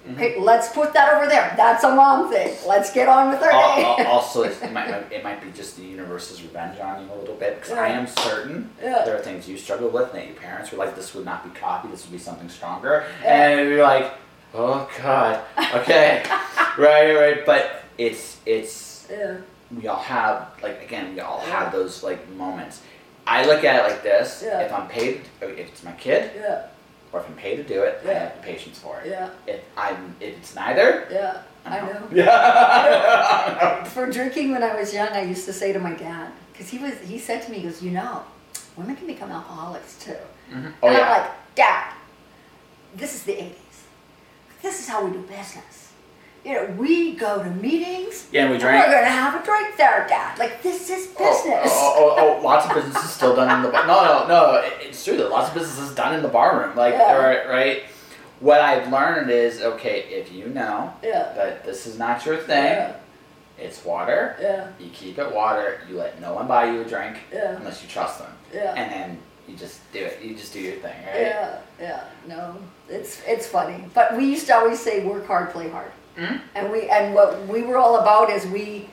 Mm-hmm. 0.06 0.14
Okay, 0.16 0.38
let's 0.38 0.68
put 0.68 0.92
that 0.92 1.14
over 1.14 1.26
there. 1.26 1.54
That's 1.56 1.82
a 1.84 1.94
mom 1.94 2.30
thing. 2.30 2.54
Let's 2.66 2.92
get 2.92 3.08
on 3.08 3.30
with 3.30 3.42
our 3.42 3.50
day. 3.50 3.84
al- 3.84 4.06
also, 4.12 4.42
it 4.42 4.72
might, 4.72 4.88
it 5.10 5.24
might 5.24 5.42
be 5.42 5.50
just 5.52 5.76
the 5.78 5.82
universe's 5.84 6.42
revenge 6.42 6.78
on 6.78 7.06
you 7.06 7.12
a 7.12 7.16
little 7.16 7.36
bit 7.36 7.56
because 7.56 7.72
I 7.72 7.88
am 7.88 8.06
certain 8.06 8.70
Yeah. 8.82 9.02
there 9.06 9.16
are 9.16 9.20
things 9.22 9.48
you 9.48 9.56
struggle 9.56 9.88
with 9.88 10.12
that 10.12 10.26
your 10.26 10.34
parents 10.36 10.70
were 10.72 10.78
like, 10.78 10.94
this 10.94 11.14
would 11.14 11.24
not 11.24 11.42
be 11.44 11.58
copy, 11.58 11.88
this 11.88 12.04
would 12.04 12.12
be 12.12 12.18
something 12.18 12.48
stronger. 12.50 13.06
Yeah. 13.22 13.48
And 13.60 13.70
you're 13.70 13.82
like, 13.82 14.12
oh 14.52 14.88
god, 15.02 15.40
okay, 15.74 16.22
right, 16.78 17.14
right. 17.14 17.46
But 17.46 17.82
it's, 17.96 18.38
it's, 18.44 19.08
yeah, 19.10 19.38
we 19.74 19.88
all 19.88 19.96
have, 20.00 20.48
like, 20.62 20.82
again, 20.82 21.14
we 21.14 21.20
all 21.20 21.40
have 21.40 21.72
those, 21.72 22.02
like, 22.02 22.28
moments. 22.32 22.82
I 23.26 23.46
look 23.46 23.64
at 23.64 23.76
it 23.82 23.88
like 23.90 24.02
this 24.02 24.42
if 24.42 24.70
I'm 24.70 24.86
paid, 24.86 25.22
if 25.40 25.58
it's 25.58 25.82
my 25.82 25.92
kid, 25.92 26.30
yeah, 26.36 26.66
or 27.14 27.20
if 27.20 27.28
I'm 27.28 27.36
paid 27.36 27.56
to 27.56 27.62
do 27.62 27.80
it, 27.82 28.00
I 28.04 28.12
have 28.14 28.34
the 28.36 28.42
patience 28.42 28.76
for 28.80 29.00
it. 29.00 29.10
yeah, 29.10 29.30
If 29.46 29.60
I'm, 29.76 30.16
if 30.18 30.36
it's 30.36 30.54
neither, 30.56 31.06
yeah. 31.12 31.42
I 31.64 31.80
know. 31.80 31.92
out. 31.92 32.12
Yeah. 32.12 33.84
For 33.94 34.10
drinking 34.10 34.50
when 34.50 34.64
I 34.64 34.74
was 34.74 34.92
young, 34.92 35.08
I 35.08 35.22
used 35.22 35.46
to 35.46 35.52
say 35.52 35.72
to 35.72 35.78
my 35.78 35.92
dad, 35.94 36.32
because 36.52 36.68
he 36.68 36.78
was, 36.78 36.98
he 36.98 37.18
said 37.18 37.42
to 37.42 37.50
me, 37.52 37.58
he 37.58 37.62
goes, 37.68 37.80
you 37.80 37.92
know, 37.92 38.22
women 38.76 38.96
can 38.96 39.06
become 39.06 39.30
alcoholics 39.30 39.96
too. 40.04 40.16
Mhm. 40.52 40.72
Oh 40.82 40.88
and 40.88 40.96
yeah. 40.98 41.04
I'm 41.04 41.20
like, 41.20 41.30
Dad, 41.54 41.94
this 42.96 43.14
is 43.14 43.22
the 43.22 43.32
80s. 43.32 43.76
This 44.60 44.80
is 44.80 44.88
how 44.88 45.04
we 45.06 45.12
do 45.12 45.20
business. 45.22 45.83
You 46.44 46.52
know, 46.54 46.64
we 46.76 47.14
go 47.16 47.42
to 47.42 47.50
meetings. 47.50 48.26
Yeah, 48.30 48.42
and 48.42 48.50
we 48.50 48.56
and. 48.56 48.64
We're 48.64 48.84
gonna 48.94 49.06
have 49.06 49.40
a 49.42 49.44
drink 49.44 49.76
there, 49.78 50.06
Dad. 50.08 50.38
Like 50.38 50.62
this 50.62 50.90
is 50.90 51.08
Oh, 51.18 51.32
business. 51.32 51.70
Oh, 51.72 51.94
oh, 51.96 52.14
oh, 52.18 52.38
oh, 52.40 52.44
lots 52.44 52.66
of 52.66 52.74
businesses 52.74 53.10
still 53.10 53.34
done 53.34 53.56
in 53.56 53.62
the 53.62 53.70
bar. 53.70 53.86
No, 53.86 54.04
no, 54.04 54.26
no. 54.28 54.54
it- 54.56 54.74
It's 54.88 55.02
true. 55.04 55.22
Are 55.24 55.28
lots 55.28 55.48
of 55.48 55.54
businesses 55.54 55.94
done 55.94 56.14
in 56.14 56.22
the 56.22 56.28
bar 56.28 56.60
room. 56.60 56.76
Like, 56.76 56.94
Yeah. 56.94 57.16
right, 57.16 57.48
right. 57.48 57.82
What 58.40 58.60
I've 58.60 58.92
learned 58.92 59.30
is 59.30 59.62
okay. 59.62 60.00
If 60.10 60.32
you 60.32 60.46
know 60.48 60.92
Yeah. 61.02 61.32
that 61.34 61.64
this 61.64 61.86
is 61.86 61.98
not 61.98 62.26
your 62.26 62.36
thing, 62.36 62.62
Yeah. 62.64 62.92
it's 63.58 63.82
water. 63.84 64.36
Yeah. 64.38 64.66
You 64.78 64.90
keep 64.92 65.18
it 65.18 65.32
water. 65.34 65.80
You 65.88 65.96
let 65.96 66.20
no 66.20 66.34
one 66.34 66.46
buy 66.46 66.66
you 66.66 66.82
a 66.82 66.84
drink 66.84 67.16
Yeah. 67.32 67.52
unless 67.56 67.82
you 67.82 67.88
trust 67.88 68.18
them, 68.18 68.32
Yeah. 68.52 68.74
and 68.76 68.90
then 68.92 69.18
you 69.48 69.56
just 69.56 69.80
do 69.92 70.00
it. 70.04 70.20
You 70.20 70.34
just 70.34 70.52
do 70.52 70.60
your 70.60 70.74
thing, 70.76 70.96
right? 71.06 71.20
Yeah, 71.22 71.56
yeah, 71.80 72.00
no, 72.26 72.56
it's 72.88 73.22
it's 73.26 73.46
funny. 73.46 73.84
But 73.94 74.14
we 74.16 74.24
used 74.26 74.46
to 74.48 74.56
always 74.56 74.80
say 74.80 75.00
work 75.04 75.26
hard, 75.26 75.50
play 75.52 75.68
hard, 75.70 75.90
Mhm. 76.16 76.40
and 76.54 76.70
we 76.70 76.88
and 76.88 77.14
what 77.14 77.46
we 77.48 77.62
were 77.62 77.76
all 77.76 77.96
about 77.98 78.30
is 78.30 78.46
we 78.46 78.88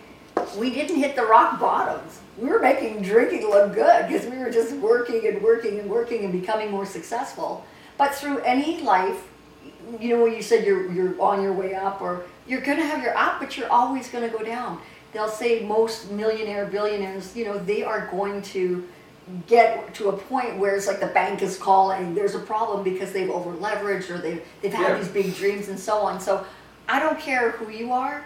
we 0.58 0.72
didn't 0.72 0.96
hit 0.98 1.16
the 1.16 1.24
rock 1.24 1.60
bottoms. 1.60 2.20
We 2.38 2.50
were 2.50 2.60
making 2.60 3.02
drinking 3.04 3.48
look 3.50 3.74
good 3.74 4.08
because 4.08 4.26
we 4.26 4.38
were 4.38 4.50
just 4.50 4.74
working 4.78 5.28
and 5.28 5.42
working 5.42 5.80
and 5.80 5.90
working 5.90 6.24
and 6.24 6.32
becoming 6.32 6.72
more 6.72 6.86
successful. 6.86 7.64
But 7.98 8.16
through 8.16 8.40
any 8.40 8.82
life, 8.82 9.22
you 10.00 10.16
know, 10.16 10.24
when 10.24 10.34
you 10.34 10.42
said 10.42 10.66
you're 10.66 10.92
you're 10.92 11.20
on 11.22 11.42
your 11.44 11.54
way 11.54 11.76
up, 11.76 12.02
or 12.02 12.24
you're 12.48 12.62
gonna 12.62 12.86
have 12.86 13.04
your 13.04 13.16
up, 13.18 13.40
but 13.40 13.58
you're 13.58 13.70
always 13.72 14.10
gonna 14.10 14.30
go 14.30 14.40
down. 14.40 14.80
They'll 15.14 15.28
say 15.30 15.60
most 15.66 16.10
millionaire 16.12 16.66
billionaires, 16.66 17.36
you 17.36 17.46
know, 17.46 17.58
they 17.58 17.84
are 17.84 18.08
going 18.08 18.42
to 18.44 18.88
get 19.48 19.94
to 19.96 20.10
a 20.10 20.14
point 20.18 20.58
where 20.58 20.76
it's 20.76 20.88
like 20.88 21.00
the 21.00 21.08
bank 21.08 21.42
is 21.42 21.58
calling, 21.58 22.16
there's 22.16 22.34
a 22.36 22.40
problem 22.40 22.82
because 22.84 23.12
they've 23.14 23.30
over 23.30 23.52
leveraged 23.52 24.10
or 24.10 24.18
they've, 24.18 24.42
they've 24.62 24.74
had 24.74 24.90
Yeah. 24.90 24.98
these 24.98 25.08
big 25.10 25.36
dreams 25.36 25.68
and 25.70 25.80
so 25.80 25.98
on. 26.00 26.20
So 26.20 26.44
I 26.92 27.00
don't 27.00 27.20
care 27.20 27.52
who 27.52 27.72
you 27.72 27.92
are, 27.94 28.24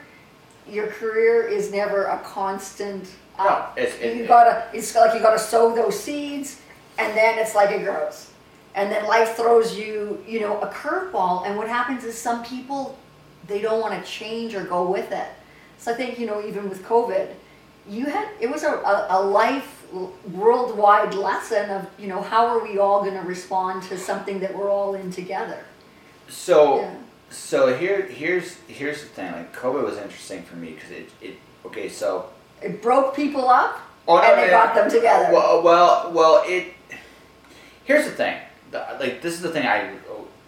your 0.68 0.88
career 0.88 1.44
is 1.58 1.72
never 1.72 2.06
a 2.06 2.18
constant 2.20 3.04
up. 3.38 3.76
No, 3.78 3.84
it's- 3.84 3.98
it- 4.02 4.16
you 4.18 4.26
gotta, 4.26 4.56
it's 4.74 4.96
like 4.96 5.14
you 5.14 5.20
gotta 5.20 5.38
sow 5.54 5.76
those 5.76 5.98
seeds 6.00 6.60
and 6.98 7.16
then 7.16 7.38
it's 7.38 7.54
like 7.54 7.70
it 7.72 7.84
grows. 7.84 8.32
And 8.74 8.92
then 8.92 9.06
life 9.06 9.36
throws 9.36 9.78
you, 9.78 10.24
you 10.28 10.40
know, 10.40 10.60
a 10.62 10.68
curveball. 10.68 11.46
And 11.46 11.56
what 11.58 11.68
happens 11.68 12.04
is 12.04 12.18
some 12.18 12.44
people, 12.44 12.98
they 13.48 13.62
don't 13.62 13.80
want 13.80 13.94
to 13.98 14.12
change 14.20 14.56
or 14.56 14.64
go 14.64 14.82
with 14.90 15.12
it. 15.12 15.28
So 15.78 15.92
I 15.94 15.96
think, 15.96 16.18
you 16.20 16.26
know, 16.26 16.40
even 16.50 16.68
with 16.70 16.84
COVID, 16.84 17.28
you 17.88 18.06
had, 18.06 18.28
it 18.40 18.50
was 18.50 18.64
a, 18.64 18.74
a, 18.94 19.08
a 19.12 19.20
life 19.22 19.86
worldwide 20.34 21.14
lesson 21.14 21.70
of, 21.70 21.86
you 22.00 22.08
know, 22.08 22.22
how 22.22 22.48
are 22.48 22.60
we 22.68 22.78
all 22.80 23.02
going 23.04 23.14
to 23.22 23.28
respond 23.28 23.84
to 23.84 23.98
something 23.98 24.40
that 24.40 24.54
we're 24.56 24.70
all 24.70 24.96
in 24.96 25.12
together? 25.12 25.60
So, 26.28 26.80
Yeah. 26.82 26.96
So 27.36 27.76
here, 27.76 28.02
here's 28.04 28.56
here's 28.68 29.02
the 29.02 29.08
thing. 29.10 29.32
Like 29.32 29.54
COVID 29.56 29.84
was 29.84 29.98
interesting 29.98 30.42
for 30.44 30.56
me 30.56 30.72
because 30.72 30.92
it, 30.92 31.10
it 31.22 31.36
okay. 31.66 31.90
So 31.90 32.28
It 32.62 32.82
broke 32.82 33.16
people 33.16 33.50
up 33.50 33.80
Oh, 34.08 34.18
no, 34.18 34.24
and 34.24 34.40
it 34.40 34.46
yeah. 34.46 34.52
got 34.52 34.76
them 34.76 34.90
together. 34.90 35.34
Well, 35.34 35.64
well, 35.64 36.12
well. 36.14 36.44
It. 36.46 36.74
Here's 37.86 38.06
the 38.06 38.12
thing. 38.12 38.38
The, 38.72 38.86
like 39.00 39.22
this 39.22 39.34
is 39.34 39.42
the 39.42 39.50
thing. 39.52 39.66
I. 39.68 39.94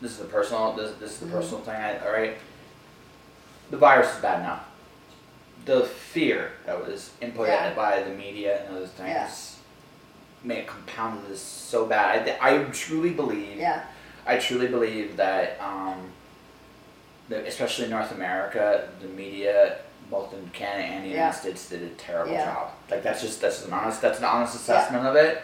This 0.02 0.12
is 0.12 0.18
the 0.20 0.26
personal. 0.26 0.74
This, 0.74 0.96
this 1.00 1.12
is 1.14 1.20
the 1.20 1.26
Mhm. 1.26 1.32
personal 1.32 1.60
thing. 1.62 1.76
I, 1.76 1.98
all 2.06 2.12
right. 2.12 2.38
The 3.72 3.78
virus 3.78 4.14
is 4.16 4.22
bad 4.22 4.40
enough. 4.42 4.64
The 5.66 5.82
fear 5.86 6.52
that 6.66 6.80
was 6.88 7.12
input 7.20 7.48
Yeah. 7.48 7.74
by 7.74 8.02
the 8.04 8.12
media 8.12 8.64
and 8.66 8.78
those 8.78 8.90
things 8.90 9.10
Yeah. 9.10 9.30
made 10.56 10.68
compounded 10.68 11.30
this 11.30 11.42
so 11.42 11.86
bad. 11.86 12.38
I, 12.42 12.56
I 12.60 12.64
truly 12.66 13.10
believe. 13.10 13.58
yeah, 13.58 13.84
I 14.26 14.38
truly 14.38 14.68
believe 14.68 15.18
that, 15.18 15.58
um, 15.60 16.12
that 17.30 17.46
especially 17.46 17.86
in 17.86 17.92
North 17.92 18.12
America, 18.12 18.88
the 19.02 19.08
media, 19.08 19.78
both 20.10 20.34
in 20.34 20.50
Canada 20.52 20.84
and 20.88 21.04
the 21.06 21.10
Yeah. 21.10 21.16
United 21.16 21.38
States, 21.40 21.70
did 21.70 21.84
a 21.84 21.90
terrible 21.96 22.32
Yeah. 22.34 22.46
job. 22.46 22.70
Like 22.90 23.04
that's 23.04 23.22
just 23.22 23.42
that's 23.42 23.66
an 23.66 23.74
honest 23.74 24.02
that's 24.02 24.20
an 24.20 24.26
honest 24.26 24.54
Yeah. 24.56 24.62
assessment 24.76 25.06
of 25.06 25.16
it. 25.16 25.42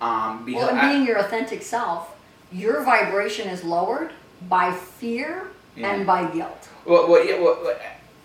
Um, 0.00 0.44
because 0.44 0.62
well, 0.62 0.70
and 0.70 0.80
I- 0.80 0.92
being 0.92 1.06
your 1.06 1.18
authentic 1.18 1.62
self, 1.62 2.14
your 2.52 2.82
vibration 2.82 3.48
is 3.48 3.64
lowered 3.64 4.12
by 4.48 4.70
fear 4.72 5.48
Yeah. 5.74 5.88
and 5.92 6.06
by 6.06 6.24
guilt. 6.26 6.68
Well, 6.84 7.08
well, 7.08 7.24
yeah, 7.24 7.38
well, 7.40 7.58
well, 7.64 7.76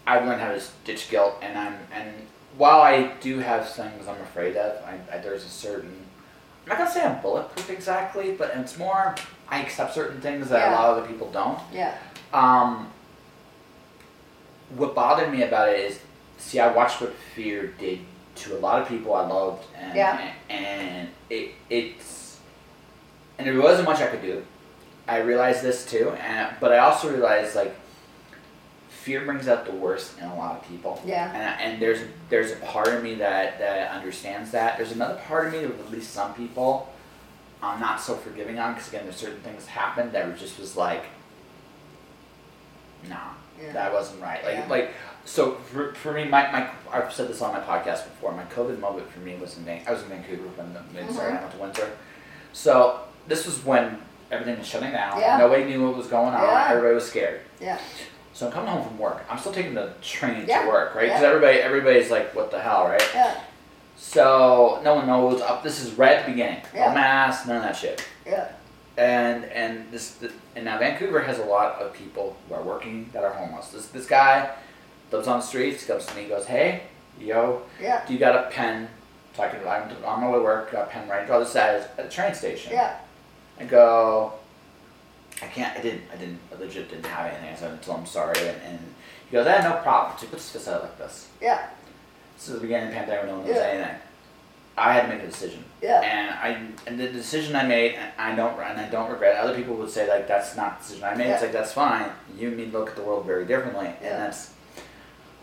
I've 0.06 0.26
learned 0.26 0.41
how 0.41 0.52
to 0.52 0.62
ditch 0.84 1.10
guilt, 1.10 1.36
and 1.41 1.58
I'm 1.58 1.78
and 1.93 2.28
while 2.58 2.82
I 2.82 3.04
do 3.22 3.39
have 3.39 3.68
things 3.70 4.08
I'm 4.08 4.22
afraid 4.22 4.58
of, 4.58 4.84
I, 4.86 5.16
I, 5.16 5.18
there's 5.20 5.45
a 5.45 5.49
certain. 5.49 6.06
I'm 6.66 6.70
not 6.70 6.78
gonna 6.78 6.91
say 6.91 7.04
I'm 7.04 7.20
bulletproof 7.22 7.70
exactly, 7.72 8.34
but 8.34 8.52
it's 8.56 8.78
more 8.78 9.16
I 9.49 9.62
accept 9.62 9.95
certain 9.95 10.22
things 10.22 10.49
that 10.49 10.70
a 10.70 10.76
lot 10.76 10.89
of 10.91 10.97
other 10.99 11.08
people 11.08 11.30
don't. 11.32 11.58
Yeah, 11.74 11.95
Um, 12.34 12.88
what 14.76 14.96
bothered 14.96 15.32
me 15.32 15.44
about 15.44 15.70
it 15.70 15.80
is, 15.80 16.00
see, 16.38 16.60
I 16.60 16.72
watched 16.72 17.02
what 17.02 17.14
fear 17.36 17.68
did 17.78 18.00
to 18.36 18.58
a 18.58 18.60
lot 18.60 18.82
of 18.82 18.88
people 18.88 19.14
I 19.14 19.28
loved, 19.28 19.66
and 19.78 19.94
Yeah. 19.96 20.32
and 20.50 21.10
it 21.30 21.52
it's 21.70 22.38
and 23.38 23.46
there 23.48 23.60
wasn't 23.62 23.88
much 23.90 24.00
I 24.00 24.08
could 24.08 24.22
do. 24.22 24.46
I 25.08 25.18
realized 25.20 25.62
this 25.62 25.86
too, 25.86 26.12
and 26.12 26.56
but 26.62 26.72
I 26.72 26.78
also 26.80 27.10
realized 27.12 27.56
like 27.56 27.76
fear 28.90 29.26
brings 29.26 29.48
out 29.48 29.66
the 29.66 29.72
worst 29.74 30.18
in 30.20 30.26
a 30.26 30.36
lot 30.36 30.56
of 30.62 30.68
people. 30.70 31.02
Yeah. 31.06 31.32
And, 31.34 31.74
and 31.74 31.82
there's 31.82 32.00
there's 32.30 32.52
a 32.54 32.56
part 32.58 32.88
of 32.88 33.04
me 33.04 33.16
that 33.16 33.60
that 33.60 33.92
understands 33.92 34.52
that. 34.52 34.78
There's 34.78 34.94
another 34.94 35.20
part 35.28 35.48
of 35.48 35.54
me 35.54 35.60
that 35.66 35.72
at 35.80 35.92
least 35.92 36.14
some 36.14 36.34
people 36.34 36.88
I'm 37.62 37.80
not 37.82 38.00
so 38.00 38.16
forgiving 38.16 38.58
on 38.60 38.74
because 38.74 38.88
again 38.88 39.04
there's 39.04 39.18
certain 39.18 39.42
things 39.42 39.66
happened 39.68 40.14
that 40.14 40.38
just 40.38 40.58
was 40.58 40.78
like 40.78 41.04
nah 43.10 43.18
Yeah. 43.62 43.72
that 43.74 43.93
wasn't 43.93 44.22
right 44.22 44.43
like 44.43 44.56
Yeah. 44.56 44.68
like 44.70 44.89
so 45.26 45.54
for, 45.72 45.93
for 45.93 46.14
me 46.14 46.26
my, 46.26 46.52
my 46.52 46.70
I've 46.91 47.14
said 47.14 47.28
this 47.28 47.41
on 47.41 47.54
my 47.54 47.60
podcast 47.60 48.04
before 48.06 48.32
my 48.34 48.43
COVID 48.45 48.80
moment 48.80 49.10
for 49.12 49.20
me 49.20 49.36
was 49.38 49.58
in 49.58 49.64
Van- 49.66 49.82
I 49.88 49.91
was 49.91 50.02
in 50.04 50.10
Vancouver 50.10 50.47
when 50.56 50.74
the 50.74 50.82
mid 50.93 51.14
sorry, 51.14 51.34
I 51.34 51.39
went 51.41 51.52
to 51.54 51.58
Windsor 51.60 51.91
so 52.54 53.02
this 53.28 53.45
was 53.45 53.64
when 53.64 53.97
everything 54.32 54.58
was 54.58 54.68
shutting 54.68 54.91
down 54.91 55.20
Yeah. 55.20 55.38
nobody 55.38 55.66
knew 55.66 55.86
what 55.88 55.95
was 55.97 56.08
going 56.08 56.34
on 56.34 56.41
Yeah. 56.41 56.68
everybody 56.70 56.95
was 56.95 57.08
scared 57.08 57.41
yeah, 57.60 57.78
so 58.34 58.47
I'm 58.47 58.52
coming 58.52 58.70
home 58.70 58.84
from 58.88 58.97
work 58.97 59.24
I'm 59.30 59.38
still 59.38 59.52
taking 59.54 59.74
the 59.76 59.93
train 60.02 60.45
Yeah. 60.47 60.64
to 60.64 60.68
work 60.68 60.95
right 60.95 61.08
because 61.08 61.24
everybody 61.24 61.60
everybody's 61.60 62.10
like 62.10 62.34
what 62.36 62.49
the 62.52 62.60
hell 62.60 62.88
right 62.88 63.04
yeah, 63.14 63.39
so 63.97 64.82
no 64.84 64.95
one 64.95 65.06
knows 65.08 65.41
up. 65.41 65.62
This 65.64 65.80
is 65.84 65.93
right 65.93 66.14
at 66.14 66.26
the 66.26 66.32
beginning. 66.32 66.62
Yeah. 66.74 66.88
No 66.88 66.95
mask, 66.95 67.47
none 67.47 67.58
of 67.58 67.64
that 67.64 67.76
shit. 67.76 68.04
yeah, 68.26 68.47
And 68.98 69.46
and 69.46 69.89
this 69.92 70.18
and 70.56 70.66
now 70.66 70.78
Vancouver 70.78 71.22
has 71.22 71.39
a 71.39 71.46
lot 71.46 71.76
of 71.82 71.94
people 71.94 72.36
who 72.48 72.56
are 72.56 72.62
working 72.62 73.10
that 73.14 73.24
are 73.24 73.32
homeless. 73.34 73.70
This 73.70 73.88
this 73.88 74.06
guy 74.06 74.52
lives 75.12 75.28
on 75.28 75.39
the 75.39 75.46
streets. 75.46 75.86
Comes 75.86 76.06
to 76.08 76.16
me, 76.16 76.28
goes, 76.28 76.46
"Hey, 76.46 76.84
yo, 77.20 77.62
yeah, 77.82 78.06
do 78.06 78.14
you 78.14 78.20
got 78.20 78.36
a 78.36 78.50
pen? 78.50 78.89
So 79.36 79.44
I 79.44 79.48
can 79.50 79.66
I'm 79.66 80.04
on 80.04 80.22
my 80.22 80.28
way 80.30 80.38
to 80.39 80.44
work. 80.44 80.72
Got 80.74 80.88
a 80.88 80.92
pen 80.92 81.08
right. 81.08 81.26
Draw 81.26 81.39
this 81.39 81.56
at 81.56 81.76
at 81.82 81.96
the 81.98 82.10
train 82.10 82.34
station. 82.34 82.74
yeah, 82.74 82.98
I 83.60 83.64
go, 83.64 84.34
I 85.42 85.46
can't. 85.48 85.78
I 85.78 85.82
didn't. 85.82 86.04
I 86.14 86.18
didn't. 86.18 86.39
I 86.54 86.60
legit 86.60 86.89
didn't 86.89 87.06
have 87.06 87.32
anything. 87.32 87.50
I 87.50 87.56
said, 87.56 87.72
"Until 87.72 87.94
I'm 87.96 88.06
sorry." 88.06 88.38
And, 88.39 88.62
and 88.68 88.80
he 89.30 89.32
goes, 89.32 89.48
"Ah, 89.48 89.62
no 89.64 89.82
problem." 89.82 90.18
So 90.18 90.26
he 90.26 90.32
puts 90.32 90.52
his 90.52 90.62
fist 90.64 90.68
out 90.68 90.84
like 90.84 90.98
this. 90.98 91.30
yeah, 91.39 91.68
This 92.36 92.50
is 92.50 92.56
the 92.56 92.60
beginning 92.62 92.88
of 92.89 92.94
the 92.94 92.98
pandemic. 93.00 93.26
No 93.28 93.38
one 93.38 93.48
knows 93.48 93.56
Yeah. 93.56 93.62
anything. 93.64 93.96
I 94.78 94.93
had 94.93 95.01
to 95.03 95.07
make 95.09 95.22
a 95.24 95.28
decision. 95.28 95.63
yeah, 95.82 96.01
And 96.01 96.30
I 96.32 96.67
and 96.88 96.99
the 96.99 97.09
decision 97.09 97.55
I 97.55 97.63
made, 97.67 97.95
and 97.95 98.11
I 98.17 98.36
don't 98.36 98.59
and 98.59 98.80
I 98.80 98.88
don't 98.89 99.09
regret. 99.11 99.38
Other 99.38 99.55
people 99.55 99.76
would 99.76 99.89
say 99.89 100.07
like 100.09 100.28
that's 100.28 100.55
not 100.55 100.80
the 100.80 100.84
decision 100.84 101.03
I 101.03 101.15
made. 101.15 101.28
It's 101.28 101.41
like 101.41 101.51
that's 101.51 101.74
fine. 101.74 102.09
You 102.38 102.47
and 102.49 102.57
me 102.57 102.65
look 102.67 102.89
at 102.89 102.95
the 102.95 103.01
world 103.03 103.26
very 103.26 103.45
differently, 103.45 103.89
Yeah. 104.01 104.07
and 104.09 104.24
that's 104.24 104.51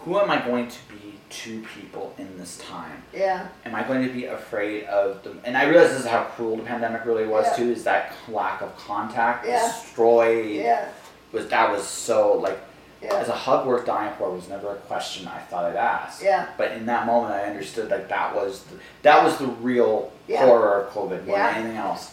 who 0.00 0.18
am 0.18 0.30
I 0.30 0.40
going 0.40 0.68
to 0.68 0.78
be 0.88 1.14
to 1.28 1.62
people 1.78 2.14
in 2.16 2.38
this 2.38 2.56
time? 2.58 3.02
yeah, 3.12 3.48
Am 3.66 3.74
I 3.74 3.82
going 3.82 4.06
to 4.06 4.12
be 4.12 4.24
afraid 4.24 4.84
of 4.84 5.22
the? 5.22 5.34
And 5.44 5.56
I 5.58 5.64
realize 5.64 5.90
this 5.90 6.00
is 6.00 6.06
how 6.06 6.22
cruel 6.22 6.56
the 6.56 6.62
pandemic 6.62 7.04
really 7.04 7.26
was 7.26 7.44
Yeah. 7.48 7.56
too. 7.56 7.72
Is 7.72 7.84
that 7.84 8.12
lack 8.28 8.62
of 8.62 8.74
contact 8.78 9.46
Yeah. 9.46 9.60
destroyed? 9.60 10.46
yeah, 10.46 10.88
Was 11.32 11.48
that 11.48 11.70
was 11.70 11.86
so 11.86 12.32
like 12.32 12.58
as 13.03 13.28
a 13.28 13.32
hug 13.32 13.66
worth 13.66 13.86
dying 13.86 14.12
for 14.18 14.30
was 14.30 14.49
never 14.49 14.72
a 14.72 14.76
question 14.76 15.28
I 15.28 15.38
thought 15.38 15.64
I'd 15.64 15.76
ask. 15.76 16.22
yeah, 16.22 16.46
But 16.57 16.72
in 16.72 16.86
that 16.86 17.07
moment, 17.07 17.34
I 17.34 17.44
understood 17.44 17.90
like 17.90 18.09
that 18.09 18.34
was 18.34 18.62
the, 18.64 18.76
that 19.03 19.22
was 19.24 19.36
the 19.38 19.46
real 19.46 20.11
Yeah. 20.26 20.44
horror 20.44 20.80
of 20.82 20.92
COVID 20.92 21.24
more 21.26 21.36
Yeah. 21.36 21.53
than 21.53 21.62
anything 21.62 21.76
else. 21.78 22.12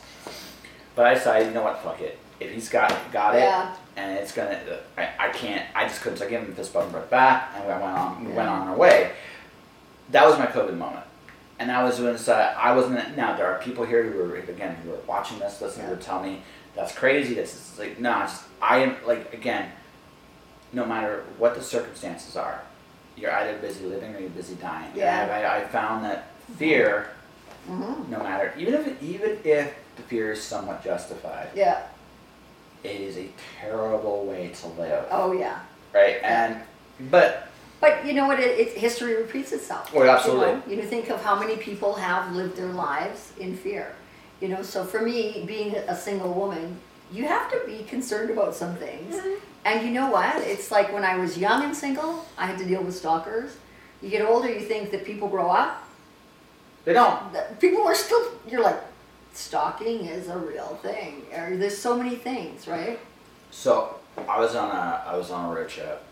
But 0.96 1.08
I 1.08 1.14
decided, 1.16 1.48
you 1.48 1.54
know 1.54 1.64
what, 1.64 1.80
fuck 1.84 2.00
it. 2.02 2.18
If 2.40 2.52
he's 2.52 2.70
got 2.70 2.92
it, 2.92 2.98
got 3.12 3.36
it, 3.36 3.50
and 3.98 4.18
it's 4.18 4.32
gonna, 4.34 4.60
I, 4.98 5.10
I 5.20 5.30
can't, 5.30 5.66
I 5.74 5.88
just 5.88 6.02
couldn't. 6.02 6.20
So 6.20 6.26
I 6.26 6.30
gave 6.30 6.42
him 6.42 6.52
a 6.52 6.56
fist 6.56 6.74
bump 6.74 6.94
right 6.94 7.10
back, 7.10 7.52
and 7.56 7.64
we 7.66 7.70
went 7.72 7.84
on, 7.84 8.26
we 8.26 8.32
went 8.34 8.50
on 8.50 8.68
our 8.68 8.76
way. 8.76 9.12
That 10.10 10.26
was 10.28 10.38
my 10.38 10.46
COVID 10.46 10.78
moment, 10.78 11.06
and 11.60 11.70
that 11.70 11.82
was 11.84 12.00
when 12.00 12.16
uh, 12.16 12.54
I 12.58 12.76
wasn't. 12.76 13.16
Now 13.18 13.36
there 13.36 13.48
are 13.48 13.58
people 13.60 13.86
here 13.86 14.04
who 14.04 14.20
are 14.22 14.36
again 14.36 14.76
who 14.84 14.92
are 14.94 15.00
watching 15.08 15.40
this, 15.40 15.62
listening, 15.62 15.88
who 15.88 15.94
Yeah. 15.96 16.00
tell 16.02 16.22
me 16.22 16.42
that's 16.76 16.94
crazy. 16.94 17.36
That's 17.36 17.80
like 17.80 18.00
no, 18.00 18.24
it's, 18.24 18.44
I 18.62 18.80
am 18.80 18.98
like 19.08 19.34
again. 19.34 19.72
No 20.76 20.86
matter 20.86 21.24
what 21.38 21.56
the 21.56 21.62
circumstances 21.64 22.36
are, 22.36 22.62
you're 23.16 23.32
either 23.32 23.58
busy 23.60 23.86
living 23.86 24.14
or 24.14 24.20
you're 24.20 24.30
busy 24.30 24.56
dying. 24.56 24.88
And 24.88 24.98
Yeah. 24.98 25.52
I, 25.56 25.62
I 25.62 25.64
found 25.68 26.04
that 26.04 26.28
fear, 26.58 27.10
hmm 27.66 28.12
no 28.12 28.20
matter 28.20 28.54
even 28.60 28.74
if 28.76 28.86
it, 28.88 28.98
even 29.02 29.40
if 29.44 29.74
the 29.96 30.02
fear 30.04 30.34
is 30.34 30.44
somewhat 30.44 30.84
justified, 30.84 31.48
yeah, 31.56 31.84
it 32.84 33.00
is 33.00 33.18
a 33.18 33.28
terrible 33.60 34.26
way 34.26 34.50
to 34.50 34.68
live, 34.80 35.06
oh 35.10 35.32
yeah. 35.32 35.60
right? 35.94 36.18
And 36.22 36.62
but 37.10 37.48
But 37.80 38.06
you 38.06 38.14
know 38.14 38.28
what? 38.28 38.40
It, 38.42 38.60
it 38.60 38.78
history 38.78 39.16
repeats 39.16 39.52
itself. 39.54 39.90
Oh, 39.96 40.04
absolutely. 40.04 40.48
You, 40.48 40.56
know? 40.56 40.64
you 40.68 40.76
know, 40.84 40.90
think 40.90 41.10
of 41.10 41.24
how 41.24 41.40
many 41.40 41.56
people 41.56 41.94
have 41.96 42.36
lived 42.36 42.58
their 42.58 42.74
lives 42.74 43.32
in 43.40 43.56
fear. 43.56 43.96
You 44.42 44.50
know, 44.50 44.62
so 44.62 44.84
for 44.84 45.02
me, 45.02 45.44
being 45.48 45.74
a 45.76 45.96
single 45.96 46.34
woman, 46.34 46.78
you 47.12 47.24
have 47.26 47.50
to 47.52 47.62
be 47.66 47.84
concerned 47.86 48.30
about 48.30 48.54
some 48.54 48.76
things. 48.76 49.16
Mm-hmm. 49.16 49.40
And 49.66 49.84
you 49.86 49.92
know 49.92 50.10
what? 50.12 50.38
It's 50.44 50.70
like 50.72 50.94
when 50.94 51.04
I 51.04 51.18
was 51.18 51.38
young 51.38 51.64
and 51.64 51.76
single, 51.76 52.24
I 52.38 52.46
had 52.46 52.58
to 52.60 52.66
deal 52.66 52.82
with 52.84 52.96
stalkers. 52.96 53.58
You 54.02 54.10
get 54.10 54.24
older, 54.24 54.48
you 54.50 54.60
think 54.62 54.92
that 54.92 55.04
people 55.06 55.28
grow 55.28 55.50
up. 55.50 55.84
they 56.86 56.94
don't. 56.94 57.60
People 57.60 57.84
are 57.88 57.96
still. 57.96 58.24
You're 58.48 58.62
like, 58.62 58.80
stalking 59.34 60.06
is 60.06 60.28
a 60.30 60.38
real 60.38 60.78
thing. 60.84 61.24
Or 61.36 61.58
there's 61.58 61.78
so 61.78 61.98
many 61.98 62.16
things, 62.16 62.68
right? 62.68 63.00
So 63.50 63.96
I 64.30 64.40
was 64.40 64.56
on 64.56 64.70
a 64.70 65.04
I 65.08 65.18
was 65.18 65.32
on 65.32 65.52
a 65.52 65.56
road 65.56 65.68
trip, 65.70 66.04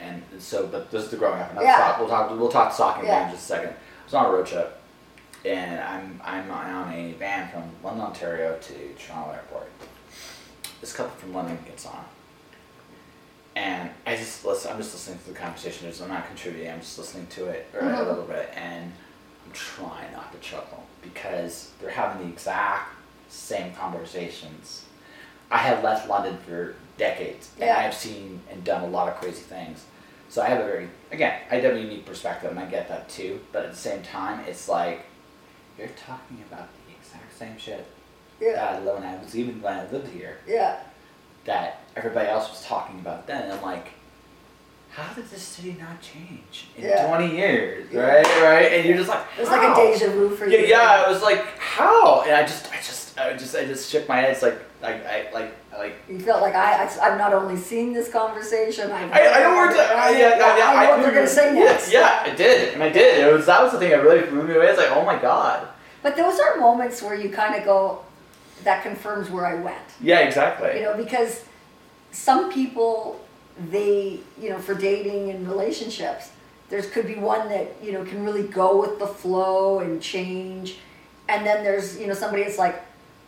and 0.00 0.20
so 0.38 0.66
but 0.66 0.90
this 0.90 1.04
is 1.04 1.10
the 1.10 1.16
growing 1.16 1.40
up. 1.40 1.50
And 1.52 1.60
Yeah. 1.62 1.76
talk, 1.76 1.98
we'll 2.00 2.08
talk 2.08 2.30
we'll 2.30 2.48
talk 2.48 2.72
stalking 2.72 3.04
Yeah. 3.06 3.26
in 3.26 3.30
just 3.32 3.44
a 3.44 3.46
second. 3.54 3.70
I 3.70 4.04
was 4.04 4.14
on 4.14 4.26
a 4.26 4.30
road 4.30 4.46
trip, 4.46 4.80
and 5.44 5.80
I'm 5.80 6.20
I'm 6.24 6.50
on 6.50 6.92
a 6.92 7.12
van 7.12 7.48
from 7.50 7.62
London, 7.84 8.06
Ontario 8.06 8.58
to 8.58 8.74
Toronto 8.98 9.32
Airport. 9.32 9.68
This 10.80 10.92
couple 10.92 11.14
from 11.18 11.32
London 11.34 11.58
gets 11.64 11.86
on, 11.86 12.04
and 13.56 13.90
I 14.06 14.14
just 14.14 14.44
listen. 14.44 14.70
I'm 14.70 14.76
just 14.78 14.92
listening 14.94 15.18
to 15.18 15.30
the 15.32 15.38
conversation. 15.38 15.90
I'm 16.02 16.08
not 16.08 16.26
contributing. 16.28 16.70
I'm 16.70 16.80
just 16.80 16.98
listening 16.98 17.26
to 17.28 17.46
it 17.48 17.66
or 17.74 17.80
a 17.80 17.82
Mhm. 17.84 18.06
little 18.06 18.24
bit, 18.24 18.50
and 18.54 18.92
I'm 19.44 19.52
trying 19.52 20.12
not 20.12 20.30
to 20.32 20.38
chuckle 20.38 20.84
because 21.02 21.70
they're 21.80 21.90
having 21.90 22.26
the 22.26 22.32
exact 22.32 22.90
same 23.28 23.74
conversations. 23.74 24.84
I 25.50 25.58
have 25.58 25.82
left 25.82 26.08
London 26.08 26.38
for 26.46 26.74
decades, 26.98 27.50
and 27.56 27.64
Yeah. 27.66 27.78
I've 27.78 27.94
seen 27.94 28.42
and 28.50 28.62
done 28.64 28.82
a 28.82 28.86
lot 28.88 29.08
of 29.08 29.16
crazy 29.20 29.42
things. 29.42 29.84
So 30.28 30.42
I 30.42 30.46
have 30.46 30.60
a 30.60 30.64
very, 30.64 30.88
again, 31.12 31.40
I 31.50 31.56
have 31.56 31.74
a 31.76 31.78
unique 31.80 32.04
perspective, 32.04 32.50
and 32.50 32.58
I 32.60 32.66
get 32.66 32.88
that 32.88 33.08
too. 33.08 33.40
But 33.52 33.64
at 33.64 33.70
the 33.72 33.76
same 33.76 34.02
time, 34.02 34.40
it's 34.46 34.68
like 34.68 35.02
you're 35.78 35.88
talking 35.88 36.44
about 36.50 36.68
the 36.86 36.92
exact 36.94 37.36
same 37.38 37.56
shit 37.58 37.86
Yeah. 38.40 38.52
that 38.54 38.82
when 38.82 39.02
I 39.04 39.16
was 39.16 39.36
even 39.36 39.62
when 39.62 39.72
I 39.78 39.86
lived 39.90 40.08
here 40.12 40.38
Yeah. 40.46 40.76
that 41.44 41.78
everybody 41.96 42.28
else 42.28 42.48
was 42.50 42.64
talking 42.64 43.00
about 43.00 43.26
then. 43.26 43.42
And 43.44 43.52
I'm 43.52 43.62
like, 43.62 43.88
how 44.90 45.12
did 45.14 45.28
this 45.30 45.42
city 45.42 45.76
not 45.78 46.00
change 46.00 46.68
in 46.76 46.84
Yeah. 46.84 47.06
20 47.08 47.36
years, 47.36 47.88
Yeah. 47.92 48.00
right? 48.00 48.26
Right? 48.42 48.72
And 48.72 48.86
you're 48.86 48.96
just 48.96 49.08
like, 49.08 49.24
It 49.36 49.40
was 49.40 49.50
like 49.50 49.62
a 49.62 49.74
deja 49.74 50.10
vu 50.10 50.30
for 50.36 50.46
Yeah, 50.46 50.58
you. 50.60 50.66
yeah. 50.66 51.04
I 51.06 51.10
was 51.10 51.22
like, 51.22 51.44
how? 51.58 52.22
And 52.22 52.32
I 52.34 52.42
just, 52.42 52.70
I 52.72 52.76
just, 52.76 53.18
I 53.18 53.32
just, 53.34 53.56
I 53.56 53.64
just 53.64 53.90
shook 53.90 54.08
my 54.08 54.16
head. 54.20 54.30
It's 54.30 54.42
like, 54.42 54.58
Like 54.82 55.04
I 55.06 55.28
like 55.32 55.54
like. 55.76 55.94
You 56.08 56.18
felt 56.20 56.42
like 56.42 56.54
I, 56.54 56.84
I 56.84 57.08
have 57.08 57.18
not 57.18 57.32
only 57.32 57.56
seen 57.56 57.92
this 57.94 58.10
conversation. 58.10 58.90
I've 58.92 59.10
I, 59.10 59.20
I 59.36 59.40
know 59.42 59.54
where 59.56 59.72
to. 59.72 59.78
I, 59.78 60.10
yeah, 60.10 60.18
yeah, 60.38 60.56
yeah, 60.58 60.68
I 60.68 60.84
know 60.84 60.90
what 60.92 61.02
they're 61.02 61.14
gonna 61.14 61.26
say 61.26 61.52
next. 61.54 61.90
Yeah, 61.92 62.26
it 62.26 62.36
did, 62.36 62.74
and 62.74 62.82
I 62.82 62.90
did. 62.90 63.26
It 63.26 63.32
was 63.32 63.46
that 63.46 63.62
was 63.62 63.72
the 63.72 63.78
thing 63.78 63.90
that 63.90 64.02
really 64.02 64.26
blew 64.28 64.42
me 64.42 64.54
away. 64.54 64.66
It's 64.68 64.78
like, 64.78 64.90
oh 64.92 65.04
my 65.04 65.16
god. 65.18 65.66
But 66.02 66.14
those 66.16 66.38
are 66.40 66.56
moments 66.58 67.02
where 67.02 67.14
you 67.14 67.30
kind 67.30 67.54
of 67.54 67.64
go, 67.64 68.04
that 68.64 68.82
confirms 68.82 69.28
where 69.30 69.46
I 69.46 69.54
went. 69.54 69.78
Yeah, 70.00 70.20
exactly. 70.20 70.76
You 70.78 70.82
know, 70.84 70.96
because 70.96 71.44
some 72.16 72.50
people, 72.50 73.20
they, 73.70 74.20
you 74.40 74.48
know, 74.48 74.58
for 74.58 74.74
dating 74.74 75.30
and 75.30 75.46
relationships, 75.46 76.30
there's 76.70 76.88
could 76.88 77.06
be 77.06 77.14
one 77.14 77.48
that, 77.50 77.76
you 77.82 77.92
know, 77.92 78.04
can 78.04 78.24
really 78.24 78.48
go 78.48 78.80
with 78.80 78.98
the 78.98 79.06
flow 79.06 79.80
and 79.80 80.00
change. 80.00 80.78
And 81.28 81.46
then 81.46 81.62
there's, 81.62 81.98
you 81.98 82.06
know, 82.06 82.14
somebody 82.14 82.42
that's 82.42 82.58
like, 82.58 82.82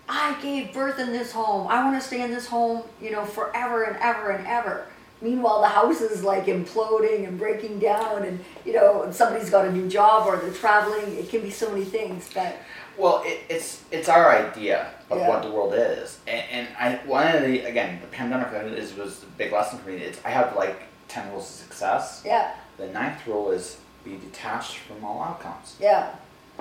I 0.09 0.41
gave 0.41 0.73
birth 0.73 0.99
in 0.99 1.13
this 1.13 1.33
home. 1.33 1.69
I 1.69 1.85
want 1.85 2.01
to 2.01 2.07
stay 2.07 2.23
in 2.23 2.31
this 2.31 2.47
home, 2.47 2.83
you 3.01 3.11
know, 3.11 3.27
forever 3.27 3.85
and 3.85 3.97
ever 3.99 4.31
and 4.31 4.47
ever. 4.47 4.87
Meanwhile, 5.21 5.61
the 5.61 5.69
house 5.69 6.01
is 6.01 6.25
like 6.25 6.47
imploding 6.47 7.29
and 7.29 7.39
breaking 7.39 7.81
down, 7.81 8.23
and 8.23 8.43
you 8.65 8.73
know, 8.73 9.11
somebody's 9.11 9.51
got 9.51 9.67
a 9.67 9.73
new 9.73 9.89
job 9.89 10.27
or 10.27 10.37
they're 10.39 10.53
traveling. 10.53 11.15
It 11.17 11.29
can 11.29 11.43
be 11.43 11.51
so 11.51 11.71
many 11.71 11.85
things, 11.85 12.31
but 12.33 12.57
Well, 12.99 13.23
it, 13.25 13.41
it's 13.49 13.83
it's 13.91 14.09
our 14.09 14.31
idea 14.37 14.91
of 15.11 15.19
Yeah. 15.19 15.29
what 15.29 15.43
the 15.43 15.51
world 15.51 15.73
is, 15.75 16.19
and, 16.27 16.43
and 16.51 16.69
I 16.79 16.97
one 17.07 17.27
of 17.35 17.43
the 17.43 17.61
again 17.61 18.01
the 18.01 18.09
pandemic 18.09 18.49
is 18.77 18.95
was 18.95 19.23
a 19.23 19.27
big 19.39 19.53
lesson 19.53 19.79
for 19.79 19.89
me. 19.91 19.97
It's 19.97 20.21
I 20.25 20.31
have 20.31 20.57
like 20.57 20.83
ten 21.07 21.31
rules 21.31 21.45
of 21.49 21.57
success. 21.67 22.23
yeah, 22.25 22.55
The 22.77 22.89
ninth 22.89 23.27
rule 23.27 23.51
is 23.51 23.79
be 24.05 24.17
detached 24.17 24.77
from 24.79 25.05
all 25.05 25.23
outcomes. 25.23 25.77
yeah, 25.81 26.15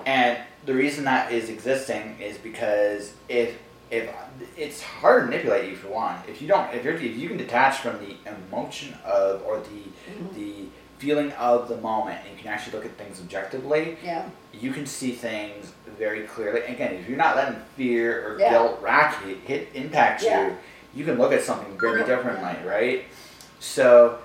And 0.06 0.38
the 0.66 0.74
reason 0.74 1.04
that 1.06 1.32
is 1.32 1.50
existing 1.50 2.18
is 2.22 2.38
because 2.38 3.14
if 3.30 3.58
if 3.90 4.10
it's 4.58 4.82
hard 4.82 5.24
to 5.24 5.26
manipulate 5.28 5.70
you 5.70 5.76
for 5.76 5.88
one. 5.88 6.18
If 6.28 6.42
you 6.42 6.48
don't, 6.48 6.74
if 6.74 6.84
you're 6.84 6.94
if 6.96 7.02
you 7.18 7.28
can 7.30 7.38
detach 7.38 7.78
from 7.80 7.98
the 8.00 8.16
emotion 8.30 8.94
of 9.06 9.44
or 9.44 9.60
the 9.60 9.82
mm-hmm. 10.12 10.36
the 10.36 10.66
feeling 10.98 11.32
of 11.34 11.70
the 11.70 11.78
moment, 11.78 12.20
and 12.26 12.36
you 12.36 12.42
can 12.44 12.52
actually 12.52 12.74
look 12.76 12.86
at 12.86 12.98
things 12.98 13.20
objectively, 13.22 13.98
yeah, 14.04 14.28
you 14.52 14.72
can 14.74 14.86
see 14.86 15.12
things 15.12 15.72
very 15.98 16.22
clearly. 16.22 16.62
Again, 16.62 16.94
if 16.96 17.08
you're 17.08 17.18
not 17.18 17.36
letting 17.36 17.60
fear 17.76 18.28
or 18.28 18.40
Yeah. 18.40 18.50
guilt 18.52 18.80
rack 18.82 19.16
you, 19.26 19.36
hit 19.46 19.70
impact 19.74 20.24
Yeah. 20.24 20.48
you, 20.48 20.58
you 20.94 21.06
can 21.06 21.18
look 21.18 21.32
at 21.34 21.44
something 21.44 21.78
very 21.78 22.02
Yeah. 22.02 22.06
differently, 22.08 22.56
right? 22.68 23.06
So, 23.60 24.20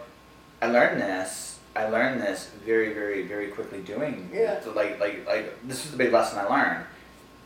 I 0.61 0.67
learned 0.67 1.01
this. 1.01 1.59
I 1.75 1.87
learned 1.89 2.21
this 2.21 2.51
very, 2.67 2.93
very, 2.93 3.23
very 3.23 3.49
quickly 3.49 3.81
doing. 3.81 4.31
Yeah. 4.33 4.61
So 4.61 4.73
like, 4.73 5.01
like, 5.01 5.27
like 5.27 5.67
this 5.67 5.85
is 5.85 5.91
the 5.91 5.97
big 5.97 6.13
lesson 6.13 6.39
I 6.39 6.45
learned. 6.45 6.85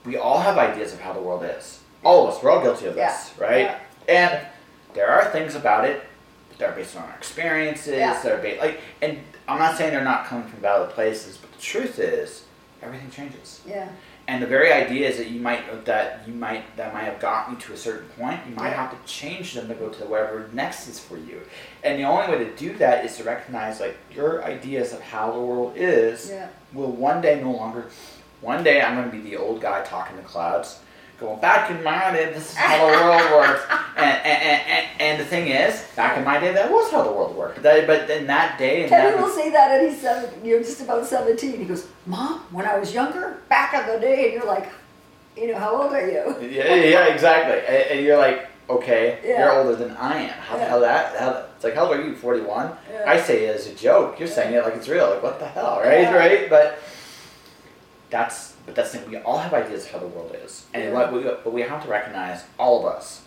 We 0.05 0.17
all 0.17 0.41
have 0.41 0.59
ideas 0.59 0.93
of 0.93 1.01
how 1.01 1.13
the 1.13 1.21
world 1.21 1.45
is. 1.45 1.79
All 2.05 2.27
of 2.29 2.35
us, 2.35 2.43
we're 2.43 2.51
all 2.51 2.61
guilty 2.61 2.87
of 2.87 2.95
this, 2.97 3.31
right? 3.39 3.63
yeah. 3.63 3.79
And 4.09 4.47
there 4.95 5.09
are 5.09 5.25
things 5.31 5.55
about 5.55 5.85
it 5.85 6.03
that 6.59 6.71
are 6.71 6.73
based 6.73 6.97
on 6.97 7.05
our 7.05 7.15
experiences. 7.17 7.95
Yeah. 7.99 8.21
That 8.21 8.33
are 8.33 8.39
based 8.39 8.61
like, 8.61 8.81
and 9.01 9.21
I'm 9.49 9.59
not 9.59 9.77
saying 9.77 9.93
they're 9.93 10.03
not 10.05 10.27
coming 10.27 10.49
from 10.49 10.61
valid 10.61 10.91
places, 10.91 11.37
but 11.37 11.53
the 11.53 11.61
truth 11.63 11.99
is, 12.01 12.45
everything 12.83 13.11
changes. 13.11 13.61
yeah, 13.65 13.89
And 14.29 14.43
the 14.43 14.47
very 14.47 14.73
ideas 14.73 15.19
that 15.19 15.29
you 15.31 15.41
might 15.41 15.85
that 15.85 16.23
you 16.27 16.35
might 16.35 16.77
that 16.77 16.93
might 16.93 17.05
have 17.05 17.21
gotten 17.21 17.55
you 17.55 17.61
to 17.61 17.73
a 17.75 17.77
certain 17.77 18.09
point, 18.11 18.41
you 18.49 18.55
might 18.57 18.71
Yeah. 18.71 18.89
have 18.89 18.91
to 19.07 19.13
change 19.13 19.55
them 19.55 19.69
to 19.69 19.75
go 19.75 19.89
to 19.89 20.05
wherever 20.05 20.49
next 20.53 20.89
is 20.89 20.99
for 20.99 21.17
you. 21.17 21.43
And 21.85 21.99
the 21.99 22.05
only 22.05 22.27
way 22.37 22.45
to 22.45 22.51
do 22.57 22.77
that 22.79 23.05
is 23.05 23.17
to 23.19 23.25
recognize 23.25 23.79
like 23.79 23.97
your 24.13 24.43
ideas 24.45 24.93
of 24.93 25.01
how 25.01 25.31
the 25.31 25.39
world 25.41 25.75
is 25.77 26.31
yeah, 26.31 26.49
will 26.73 26.91
one 26.91 27.21
day 27.21 27.41
no 27.41 27.53
longer. 27.53 27.87
One 28.41 28.65
day 28.65 28.83
I'm 28.83 28.97
going 28.97 29.11
to 29.11 29.17
be 29.17 29.23
the 29.23 29.37
old 29.37 29.61
guy 29.63 29.83
talking 29.85 30.17
to 30.17 30.23
clouds, 30.23 30.81
going 31.19 31.41
back 31.41 31.71
in 31.71 31.83
my 31.83 32.11
day. 32.13 32.33
This 32.33 32.51
is 32.51 32.55
how 32.57 32.77
the 32.87 32.93
world 32.93 33.31
works. 33.41 33.63
And 33.97 34.27
and, 34.27 34.63
and, 34.69 34.87
and 35.01 35.21
the 35.21 35.25
thing 35.25 35.49
is, 35.49 35.85
back 35.97 36.19
in 36.19 36.25
my 36.25 36.39
day, 36.39 36.53
that 36.53 36.71
was 36.71 36.91
how 36.91 37.03
the 37.03 37.11
world 37.13 37.35
worked. 37.37 37.63
But 37.63 38.11
in 38.11 38.27
that 38.27 38.59
day, 38.59 38.83
and 38.83 38.91
Kenny 38.91 39.11
that 39.11 39.19
will 39.21 39.31
say 39.31 39.51
that, 39.51 39.71
and 39.81 39.89
he's 39.91 40.01
seven, 40.01 40.45
you 40.45 40.57
know, 40.57 40.63
just 40.63 40.81
about 40.83 41.07
seventeen. 41.07 41.59
He 41.59 41.65
goes, 41.65 41.87
"Mom, 42.07 42.41
when 42.51 42.67
I 42.67 42.79
was 42.79 42.93
younger, 42.93 43.39
back 43.49 43.75
in 43.75 43.87
the 43.95 43.99
day," 44.01 44.25
and 44.25 44.33
you're 44.35 44.47
like, 44.47 44.69
"You 45.37 45.49
know, 45.53 45.59
how 45.59 45.83
old 45.83 45.93
are 45.93 46.07
you?" 46.07 46.37
Yeah, 46.49 46.75
yeah, 46.75 47.07
exactly. 47.07 47.59
And, 47.67 47.91
and 47.93 48.01
you're 48.07 48.19
like, 48.19 48.49
okay, 48.69 49.21
Yeah. 49.25 49.39
you're 49.45 49.53
older 49.53 49.77
than 49.77 49.97
I 49.97 50.23
am. 50.23 50.31
How 50.41 50.57
the 50.59 50.65
hell 50.65 50.81
that? 50.81 51.17
How, 51.17 51.45
it's 51.55 51.63
like, 51.65 51.75
how 51.75 51.87
old 51.87 51.97
are 51.97 52.03
you? 52.05 52.15
Forty 52.17 52.41
one. 52.43 52.73
Yeah. 52.93 53.05
I 53.07 53.21
say 53.21 53.47
it 53.47 53.55
as 53.57 53.67
a 53.69 53.75
joke. 53.75 54.19
You're 54.19 54.29
saying 54.29 54.53
it 54.55 54.63
like 54.65 54.75
it's 54.75 54.89
real. 54.89 55.09
Like, 55.09 55.23
what 55.23 55.39
the 55.39 55.47
hell, 55.47 55.81
right? 55.83 56.01
Yeah. 56.03 56.15
Right? 56.15 56.51
But 56.51 56.79
that's 58.11 58.56
but 58.67 58.75
that's 58.75 58.93
the 58.93 58.99
thing. 58.99 59.11
We 59.11 59.17
all 59.19 59.39
have 59.39 59.55
ideas 59.55 59.85
of 59.87 59.93
how 59.93 59.99
the 60.01 60.07
world 60.09 60.35
is, 60.45 60.67
and 60.75 60.85
Yeah. 60.85 60.93
what 60.93 61.13
we 61.13 61.23
but 61.23 61.53
we 61.53 61.63
have 61.63 61.83
to 61.85 61.89
recognize 61.89 62.43
all 62.59 62.81
of 62.87 62.95
us 62.97 63.23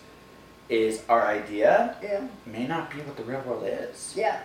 is 0.68 1.02
our 1.08 1.26
idea 1.26 1.96
Yeah, 2.02 2.20
may 2.46 2.66
not 2.66 2.90
be 2.90 2.98
what 2.98 3.16
the 3.16 3.24
real 3.24 3.40
world 3.40 3.64
is, 3.66 4.12
yeah. 4.16 4.36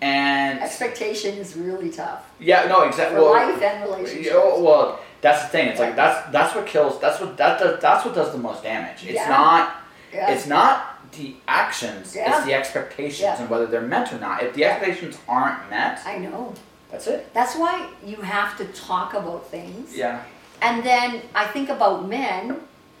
and 0.00 0.60
Expectation 0.60 1.36
is 1.38 1.56
really 1.56 1.90
tough 1.90 2.22
yeah, 2.38 2.66
no, 2.66 2.82
exactly. 2.82 3.16
for 3.16 3.22
Well, 3.22 3.32
life 3.32 3.60
and 3.62 3.82
relationships. 3.82 4.26
yeah, 4.26 4.36
well, 4.36 5.00
that's 5.20 5.42
the 5.42 5.48
thing. 5.48 5.68
It's 5.68 5.80
like 5.80 5.96
that's 5.96 6.30
that's 6.30 6.54
what 6.54 6.66
kills. 6.66 7.00
That's 7.00 7.18
what 7.20 7.36
that 7.36 7.58
does. 7.58 7.80
That's 7.80 8.04
what 8.04 8.14
does 8.14 8.30
the 8.32 8.38
most 8.38 8.62
damage. 8.62 9.04
It's 9.04 9.14
Yeah. 9.14 9.28
not. 9.28 9.76
yeah, 10.12 10.30
It's 10.30 10.46
not 10.46 10.88
the 11.12 11.36
actions, 11.48 12.14
Yeah. 12.14 12.36
it's 12.36 12.44
the 12.46 12.54
expectations 12.54 13.38
and 13.40 13.48
whether 13.50 13.66
they're 13.66 13.80
met 13.96 14.12
or 14.12 14.18
not. 14.18 14.42
If 14.42 14.54
the 14.54 14.64
expectations 14.64 15.16
aren't 15.28 15.68
met, 15.70 16.00
I 16.06 16.18
know. 16.18 16.54
that's 16.90 17.06
it. 17.06 17.32
That's 17.34 17.54
why 17.56 17.86
you 18.04 18.16
have 18.16 18.56
to 18.58 18.64
talk 18.66 19.14
about 19.14 19.46
things. 19.50 19.96
Yeah. 19.96 20.20
And 20.62 20.82
then 20.84 21.20
I 21.34 21.46
think 21.48 21.68
about 21.68 22.08
men, 22.08 22.56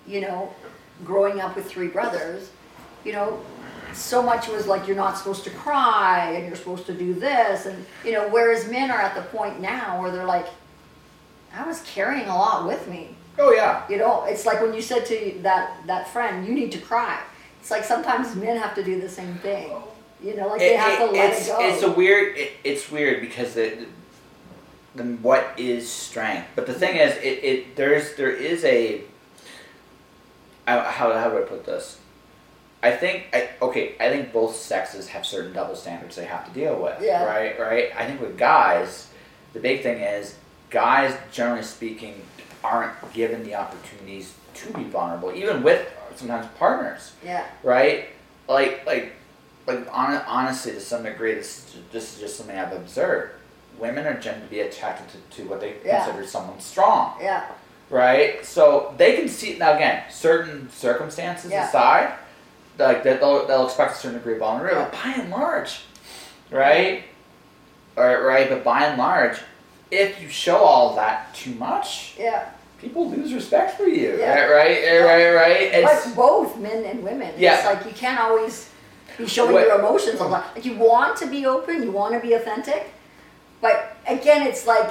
you 0.06 0.20
know, 0.20 0.52
growing 1.04 1.40
up 1.40 1.54
with 1.56 1.66
three 1.66 1.88
brothers, 1.88 2.50
you 3.04 3.12
know, 3.12 3.40
so 3.94 4.22
much 4.22 4.48
was 4.48 4.66
like 4.66 4.86
you're 4.86 4.96
not 4.96 5.16
supposed 5.16 5.44
to 5.44 5.50
cry 5.50 6.30
and 6.32 6.46
you're 6.46 6.56
supposed 6.56 6.86
to 6.86 6.94
do 6.94 7.14
this 7.14 7.66
and 7.66 7.84
you 8.04 8.12
know, 8.12 8.28
whereas 8.28 8.68
men 8.68 8.90
are 8.90 9.00
at 9.00 9.14
the 9.14 9.22
point 9.22 9.60
now 9.60 10.00
where 10.00 10.10
they're 10.10 10.24
like, 10.24 10.46
I 11.54 11.66
was 11.66 11.82
carrying 11.82 12.26
a 12.28 12.34
lot 12.36 12.66
with 12.66 12.88
me. 12.88 13.14
Oh 13.38 13.52
yeah. 13.52 13.86
You 13.88 13.98
know, 13.98 14.24
it's 14.24 14.44
like 14.46 14.60
when 14.60 14.74
you 14.74 14.82
said 14.82 15.06
to 15.06 15.38
that 15.42 15.86
that 15.86 16.08
friend, 16.08 16.46
you 16.46 16.54
need 16.54 16.72
to 16.72 16.78
cry. 16.78 17.20
It's 17.60 17.70
like 17.70 17.84
sometimes 17.84 18.34
men 18.34 18.56
have 18.56 18.74
to 18.74 18.82
do 18.82 19.00
the 19.00 19.08
same 19.08 19.34
thing. 19.36 19.70
You 20.22 20.36
know, 20.36 20.48
like 20.48 20.60
they 20.60 20.74
It- 20.74 20.80
have 20.80 20.98
to 20.98 21.04
let 21.06 21.32
it's, 21.32 21.48
it 21.48 21.52
go. 21.52 21.58
It's 21.68 21.82
a 21.82 21.90
weird. 21.90 22.36
It, 22.38 22.52
it's 22.64 22.90
weird 22.90 23.20
because 23.20 23.54
the, 23.54 23.86
then 24.94 25.22
what 25.22 25.54
is 25.56 25.90
strength? 25.90 26.48
But 26.54 26.66
the 26.66 26.74
thing 26.74 26.96
is, 26.96 27.16
it, 27.16 27.44
it 27.44 27.76
there's 27.76 28.14
there 28.16 28.30
is 28.30 28.64
a. 28.64 29.02
How 30.66 30.82
how 30.82 31.28
do 31.30 31.38
I 31.38 31.42
put 31.42 31.64
this? 31.64 31.98
I 32.82 32.90
think 32.92 33.26
I 33.32 33.50
okay. 33.60 33.94
I 34.00 34.10
think 34.10 34.32
both 34.32 34.56
sexes 34.56 35.08
have 35.08 35.24
certain 35.26 35.52
double 35.52 35.76
standards 35.76 36.16
they 36.16 36.24
have 36.24 36.46
to 36.46 36.52
deal 36.52 36.80
with. 36.80 37.00
Yeah. 37.02 37.24
Right. 37.24 37.58
Right. 37.58 37.90
I 37.96 38.06
think 38.06 38.20
with 38.20 38.36
guys, 38.36 39.08
the 39.52 39.60
big 39.60 39.82
thing 39.82 40.00
is 40.00 40.36
guys, 40.70 41.16
generally 41.30 41.62
speaking, 41.62 42.22
aren't 42.64 43.12
given 43.12 43.44
the 43.44 43.54
opportunities 43.54 44.34
to 44.54 44.72
be 44.72 44.84
vulnerable, 44.84 45.32
even 45.34 45.62
with 45.62 45.88
sometimes 46.16 46.46
partners 46.58 47.12
yeah, 47.24 47.46
right? 47.62 48.08
Like, 48.48 48.84
like, 48.86 49.14
like, 49.66 49.88
hon- 49.88 50.22
honestly, 50.26 50.72
to 50.72 50.80
some 50.80 51.04
degree, 51.04 51.34
this 51.34 51.76
this 51.92 52.14
is 52.14 52.20
just 52.20 52.36
something 52.36 52.56
I've 52.56 52.72
observed. 52.72 53.34
Women 53.78 54.06
are 54.06 54.14
generally 54.18 54.60
attracted 54.60 55.08
to, 55.30 55.36
to 55.42 55.48
what 55.48 55.60
they 55.60 55.74
Yeah. 55.84 56.04
consider 56.04 56.26
someone 56.26 56.60
strong, 56.60 57.16
yeah, 57.20 57.46
right? 57.90 58.44
So 58.44 58.94
they 58.96 59.16
can 59.16 59.28
see 59.28 59.56
now 59.58 59.74
again, 59.74 60.04
certain 60.10 60.70
circumstances 60.70 61.50
Yeah. 61.50 61.68
aside, 61.68 62.12
like 62.78 63.02
that 63.02 63.20
they'll, 63.20 63.46
they'll 63.46 63.66
expect 63.66 63.92
a 63.92 63.94
certain 63.96 64.18
degree 64.18 64.34
of 64.34 64.38
vulnerability. 64.40 64.90
But 64.90 65.02
by 65.02 65.20
and 65.20 65.30
large, 65.30 65.80
right? 66.50 67.04
Or, 67.96 68.22
right, 68.24 68.48
but 68.48 68.62
by 68.64 68.86
and 68.86 68.98
large, 68.98 69.38
if 69.90 70.22
you 70.22 70.28
show 70.28 70.56
all 70.58 70.94
that 70.96 71.34
too 71.34 71.54
much, 71.54 72.14
yeah. 72.18 72.50
people 72.78 73.10
lose 73.10 73.34
respect 73.34 73.76
for 73.76 73.86
you, 73.86 74.16
Yeah. 74.18 74.44
right? 74.44 74.80
Right? 74.84 75.04
Right? 75.04 75.34
Right? 75.34 75.60
It's, 75.74 76.06
But 76.06 76.16
both 76.16 76.56
men 76.58 76.84
and 76.84 77.02
women. 77.02 77.34
Yeah. 77.36 77.56
It's 77.56 77.66
like 77.66 77.84
you 77.84 77.92
can't 77.92 78.18
always 78.20 78.70
be 79.18 79.26
showing 79.26 79.52
What- 79.52 79.66
your 79.66 79.78
emotions 79.78 80.20
a 80.20 80.24
lot. 80.24 80.54
Like 80.54 80.64
you 80.64 80.76
want 80.76 81.16
to 81.18 81.26
be 81.26 81.44
open, 81.46 81.82
you 81.82 81.90
want 81.90 82.14
to 82.14 82.20
be 82.20 82.32
authentic, 82.32 82.92
but 83.62 83.96
again, 84.06 84.46
it's 84.46 84.66
like, 84.66 84.90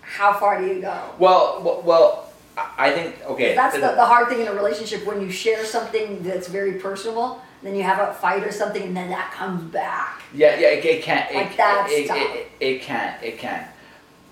how 0.00 0.32
far 0.32 0.60
do 0.60 0.66
you 0.66 0.80
go? 0.80 1.00
Well, 1.20 1.62
well, 1.62 1.82
well 1.82 2.32
I 2.76 2.90
think 2.90 3.24
okay. 3.26 3.54
That's 3.54 3.76
the, 3.76 3.80
the 3.82 4.04
hard 4.04 4.28
thing 4.28 4.40
in 4.40 4.48
a 4.48 4.52
relationship 4.54 5.06
when 5.06 5.20
you 5.20 5.30
share 5.30 5.64
something 5.64 6.22
that's 6.24 6.48
very 6.48 6.72
personal, 6.72 7.40
then 7.62 7.76
you 7.76 7.84
have 7.84 8.00
a 8.00 8.12
fight 8.14 8.42
or 8.42 8.50
something, 8.50 8.82
and 8.82 8.96
then 8.96 9.10
that 9.10 9.30
comes 9.32 9.62
back. 9.70 10.22
yeah, 10.34 10.58
yeah, 10.58 10.68
it, 10.68 10.84
it 10.84 11.02
can. 11.04 11.28
It, 11.30 11.36
Like 11.36 11.56
that 11.56 11.86
it, 11.88 12.06
stuff. 12.06 12.16
It, 12.18 12.22
it, 12.22 12.50
it 12.60 12.82
can. 12.82 13.22
It 13.22 13.38
can. 13.38 13.68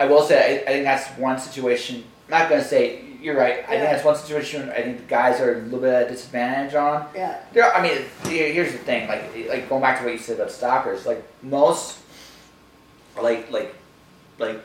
I 0.01 0.05
will 0.05 0.23
say. 0.23 0.59
I, 0.59 0.61
I 0.63 0.73
think 0.73 0.83
that's 0.83 1.07
one 1.17 1.39
situation. 1.39 2.03
I'm 2.27 2.41
not 2.41 2.49
gonna 2.49 2.63
say 2.63 3.05
you're 3.21 3.37
right. 3.37 3.63
I 3.65 3.77
think 3.77 3.83
that's 3.83 4.03
one 4.03 4.15
situation. 4.15 4.69
I 4.69 4.81
think 4.81 4.97
the 4.97 5.03
guys 5.05 5.39
are 5.41 5.59
a 5.59 5.61
little 5.63 5.79
bit 5.79 5.93
at 5.93 6.07
a 6.07 6.09
disadvantage 6.09 6.73
on. 6.73 7.07
Yeah, 7.13 7.41
There, 7.53 7.73
I 7.73 7.81
mean, 7.81 8.05
here's 8.23 8.71
the 8.71 8.77
thing. 8.77 9.07
Like, 9.07 9.23
like 9.49 9.69
going 9.69 9.81
back 9.81 9.99
to 9.99 10.05
what 10.05 10.13
you 10.13 10.19
said 10.19 10.37
about 10.37 10.51
stalkers. 10.51 11.05
Like 11.05 11.23
most, 11.41 11.98
like, 13.21 13.51
like, 13.51 13.73
like 14.37 14.59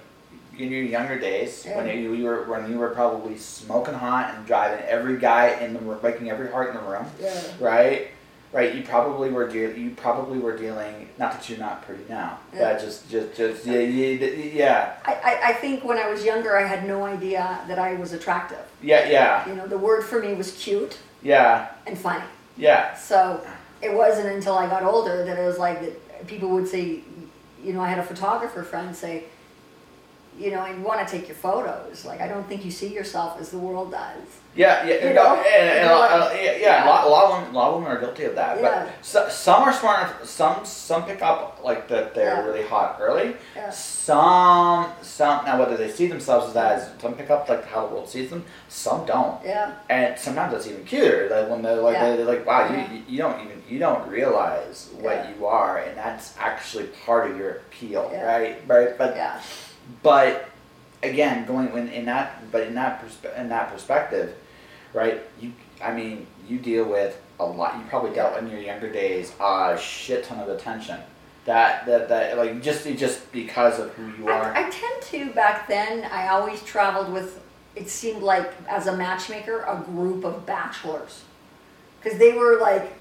in 0.58 0.70
your 0.70 0.82
younger 0.84 1.18
days 1.18 1.64
when 1.64 1.86
you, 1.88 2.12
you 2.14 2.24
were 2.24 2.44
when 2.44 2.70
you 2.70 2.78
were 2.78 2.90
probably 2.90 3.36
smoking 3.36 3.94
hot 3.94 4.34
and 4.36 4.46
driving 4.46 4.84
every 4.86 5.18
guy 5.18 5.48
in 5.60 5.72
the 5.74 5.80
room, 5.80 5.98
breaking 6.00 6.30
every 6.30 6.48
heart 6.50 6.70
in 6.70 6.76
the 6.76 6.82
room, 6.82 7.06
Yeah. 7.20 7.42
right? 7.60 8.08
Right, 8.52 8.72
you 8.72 8.84
probably 8.84 9.30
were 9.30 9.48
deal 9.48 9.76
you 9.76 9.90
probably 9.96 10.38
were 10.38 10.56
dealing. 10.56 11.08
Not 11.18 11.32
that 11.32 11.48
you're 11.50 11.58
not 11.58 11.82
pretty 11.84 12.04
now, 12.08 12.38
Yeah. 12.54 12.74
but 12.74 12.80
just 12.80 13.10
just 13.10 13.34
just 13.36 13.66
yeah 13.66 13.80
yeah 13.80 14.28
yeah 14.60 14.92
I, 15.04 15.12
I, 15.14 15.40
I 15.48 15.52
think 15.54 15.82
when 15.82 15.98
I 15.98 16.08
was 16.08 16.24
younger, 16.24 16.56
I 16.56 16.64
had 16.64 16.86
no 16.86 17.04
idea 17.04 17.60
that 17.66 17.80
I 17.80 17.94
was 17.94 18.12
attractive. 18.12 18.64
yeah 18.80 19.08
yeah 19.08 19.48
You 19.48 19.56
know, 19.56 19.66
the 19.66 19.76
word 19.78 20.04
for 20.04 20.20
me 20.20 20.34
was 20.34 20.52
cute 20.52 20.98
yeah 21.20 21.70
and 21.88 21.98
funny. 21.98 22.22
yeah. 22.56 22.94
So 22.94 23.44
it 23.82 23.92
wasn't 23.92 24.28
until 24.28 24.54
I 24.54 24.68
got 24.68 24.84
older 24.84 25.24
that 25.24 25.36
it 25.36 25.44
was 25.44 25.58
like 25.58 25.80
that 25.80 26.26
people 26.28 26.50
would 26.50 26.68
say, 26.68 27.00
you 27.64 27.72
know, 27.72 27.80
I 27.80 27.88
had 27.88 27.98
a 27.98 28.04
photographer 28.04 28.62
friend 28.62 28.94
say, 28.94 29.24
you 30.38 30.50
know, 30.50 30.58
I 30.58 30.74
want 30.78 31.06
to 31.06 31.18
take 31.18 31.28
your 31.28 31.36
photos. 31.36 32.04
Like, 32.04 32.20
I 32.20 32.28
don't 32.28 32.46
think 32.48 32.64
you 32.64 32.70
see 32.70 32.92
yourself 32.92 33.40
as 33.40 33.50
the 33.50 33.58
world 33.58 33.92
does. 33.92 34.22
Yeah, 34.56 34.86
yeah, 34.86 35.08
You 35.08 35.14
know? 35.14 35.34
and, 35.34 35.46
and, 35.46 35.78
And 35.80 35.88
uh, 35.90 35.94
uh, 36.00 36.32
yeah, 36.40 36.56
yeah. 36.58 36.84
A, 36.84 36.86
lot, 36.86 37.06
a 37.06 37.08
lot 37.10 37.24
of 37.24 37.30
women, 37.38 37.54
a 37.54 37.58
lot 37.58 37.68
of 37.70 37.74
women 37.82 37.96
are 37.96 38.00
guilty 38.00 38.24
of 38.24 38.34
that. 38.36 38.60
Yeah. 38.60 38.84
But 38.84 39.04
so, 39.04 39.28
some 39.28 39.62
are 39.64 39.72
smart. 39.72 39.98
enough- 40.00 40.24
Some 40.26 40.64
some 40.64 41.04
pick 41.04 41.22
up 41.22 41.60
like 41.64 41.88
that 41.88 42.14
they're 42.14 42.36
Yeah. 42.36 42.44
really 42.46 42.62
hot 42.62 42.98
early. 43.00 43.36
Yeah. 43.56 43.70
Some 43.70 44.86
some 45.02 45.44
now 45.44 45.58
whether 45.58 45.76
they 45.76 45.90
see 45.90 46.06
themselves 46.06 46.48
as 46.48 46.54
that, 46.54 47.00
some 47.00 47.14
pick 47.14 47.30
up 47.30 47.48
like 47.48 47.64
how 47.66 47.86
the 47.86 47.94
world 47.94 48.08
sees 48.08 48.30
them. 48.30 48.44
Some 48.68 49.04
don't, 49.06 49.42
Yeah, 49.44 49.72
and 49.88 50.18
sometimes 50.18 50.52
that's 50.52 50.66
even 50.66 50.84
cuter. 50.84 51.28
Like 51.30 51.48
when 51.50 51.62
they're 51.62 51.76
like 51.76 51.98
they're 51.98 52.24
like, 52.24 52.46
wow, 52.46 52.68
you 52.72 53.02
you 53.08 53.18
don't 53.18 53.40
even 53.44 53.62
you 53.68 53.78
don't 53.78 54.06
realize 54.08 54.90
what 55.00 55.18
you 55.36 55.46
are, 55.46 55.78
and 55.78 55.96
that's 55.98 56.34
actually 56.38 56.84
part 57.06 57.30
of 57.30 57.36
your 57.38 57.50
appeal, 57.64 58.10
right? 58.22 58.62
Right, 58.66 58.96
but 58.96 59.16
yeah, 59.16 59.40
but 60.02 60.48
again, 61.02 61.44
going 61.46 61.72
when 61.72 61.88
in 61.88 62.04
that, 62.06 62.50
but 62.52 62.62
in 62.62 62.74
that 62.74 63.02
perspe- 63.02 63.36
in 63.38 63.48
that 63.48 63.70
perspective, 63.72 64.34
right? 64.94 65.20
You, 65.40 65.52
I 65.82 65.92
mean, 65.92 66.26
you 66.48 66.58
deal 66.58 66.84
with 66.84 67.20
a 67.38 67.44
lot. 67.44 67.76
You 67.76 67.84
probably 67.88 68.14
dealt 68.14 68.38
in 68.38 68.48
your 68.48 68.60
younger 68.60 68.90
days 68.90 69.32
a 69.40 69.76
shit 69.78 70.24
ton 70.24 70.38
of 70.38 70.48
attention. 70.48 71.00
That 71.44 71.84
that 71.84 72.08
that 72.08 72.38
like 72.38 72.62
just 72.62 72.86
just 72.96 73.30
because 73.30 73.78
of 73.78 73.92
who 73.94 74.06
you 74.16 74.30
are. 74.30 74.54
I, 74.54 74.66
I 74.66 74.70
tend 74.70 75.02
to 75.02 75.30
back 75.34 75.68
then. 75.68 76.04
I 76.10 76.28
always 76.28 76.62
traveled 76.62 77.12
with. 77.12 77.42
It 77.76 77.90
seemed 77.90 78.22
like 78.22 78.52
as 78.68 78.86
a 78.86 78.96
matchmaker, 78.96 79.64
a 79.66 79.82
group 79.84 80.24
of 80.24 80.46
bachelors, 80.46 81.24
because 82.00 82.18
they 82.18 82.32
were 82.32 82.60
like 82.60 82.94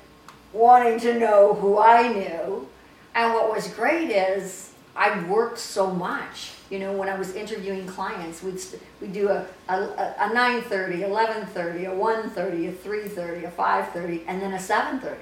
wanting 0.52 1.00
to 1.02 1.18
know 1.18 1.54
who 1.54 1.78
I 1.78 2.12
knew. 2.12 2.68
And 3.16 3.34
what 3.34 3.54
was 3.54 3.68
great 3.68 4.10
is 4.10 4.73
I 4.96 5.24
worked 5.28 5.58
so 5.58 5.90
much. 5.92 6.52
You 6.70 6.80
know, 6.80 6.94
when 6.94 7.10
I 7.10 7.18
was 7.18 7.36
interviewing 7.36 7.88
clients, 7.88 8.44
we'd 8.44 8.60
we'd 9.02 9.14
do 9.14 9.30
a 9.30 9.46
a, 9.68 9.76
a 9.76 10.30
9:30, 10.34 11.00
11:30, 11.00 11.92
a 11.92 11.96
1:30, 11.96 12.70
a 12.70 12.72
3:30, 12.72 13.48
a 13.48 13.52
5:30, 13.52 14.24
and 14.28 14.42
then 14.42 14.54
a 14.54 14.58
7:30. 14.58 15.16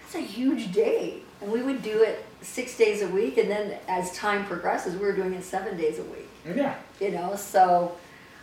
That's 0.00 0.14
a 0.14 0.20
huge 0.20 0.72
day. 0.72 1.20
And 1.40 1.52
we 1.52 1.62
would 1.62 1.82
do 1.82 2.02
it 2.02 2.24
six 2.40 2.76
days 2.76 3.02
a 3.02 3.08
week, 3.08 3.36
and 3.38 3.50
then 3.50 3.78
as 3.88 4.12
time 4.16 4.44
progresses, 4.46 4.94
we 4.94 5.06
were 5.06 5.12
doing 5.12 5.34
it 5.34 5.44
seven 5.44 5.76
days 5.76 5.98
a 5.98 6.04
week. 6.04 6.28
Oh, 6.48 6.54
yeah. 6.54 6.76
You 7.00 7.10
know, 7.10 7.36
so 7.36 7.96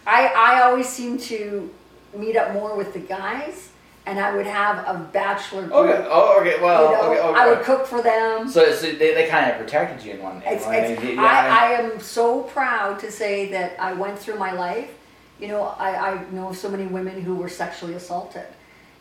I 0.06 0.28
I 0.28 0.62
always 0.64 0.88
seem 0.88 1.18
to 1.20 1.70
meet 2.16 2.36
up 2.36 2.54
more 2.54 2.76
with 2.76 2.94
the 2.94 3.00
guys, 3.00 3.70
and 4.12 4.20
I 4.20 4.36
would 4.36 4.46
have 4.46 4.86
a 4.86 5.00
bachelor 5.14 5.62
group. 5.62 5.74
Okay. 5.74 6.06
Oh, 6.10 6.40
okay. 6.42 6.62
Well, 6.62 6.92
you 6.92 6.98
know, 6.98 7.12
okay. 7.12 7.22
Okay. 7.22 7.40
I 7.40 7.50
would 7.50 7.62
cook 7.64 7.86
for 7.88 8.02
them. 8.02 8.50
so, 8.50 8.72
so 8.74 8.88
they, 8.92 9.14
they 9.14 9.28
kind 9.30 9.50
of 9.50 9.58
protected 9.58 10.06
you 10.06 10.14
in 10.16 10.22
one. 10.22 10.42
In 10.44 10.54
It's, 10.54 10.66
one 10.66 10.76
it's, 10.76 11.02
yeah, 11.02 11.22
I, 11.22 11.64
I 11.64 11.66
am 11.80 12.00
so 12.02 12.42
proud 12.42 13.00
to 13.00 13.10
say 13.10 13.50
that 13.52 13.80
I 13.80 13.94
went 13.94 14.20
through 14.20 14.36
my 14.38 14.52
life. 14.52 14.92
You 15.40 15.48
know, 15.48 15.64
I, 15.80 15.90
I 16.12 16.30
know 16.32 16.52
so 16.52 16.68
many 16.70 16.88
women 16.88 17.22
who 17.22 17.36
were 17.36 17.48
sexually 17.50 17.94
assaulted. 17.94 18.48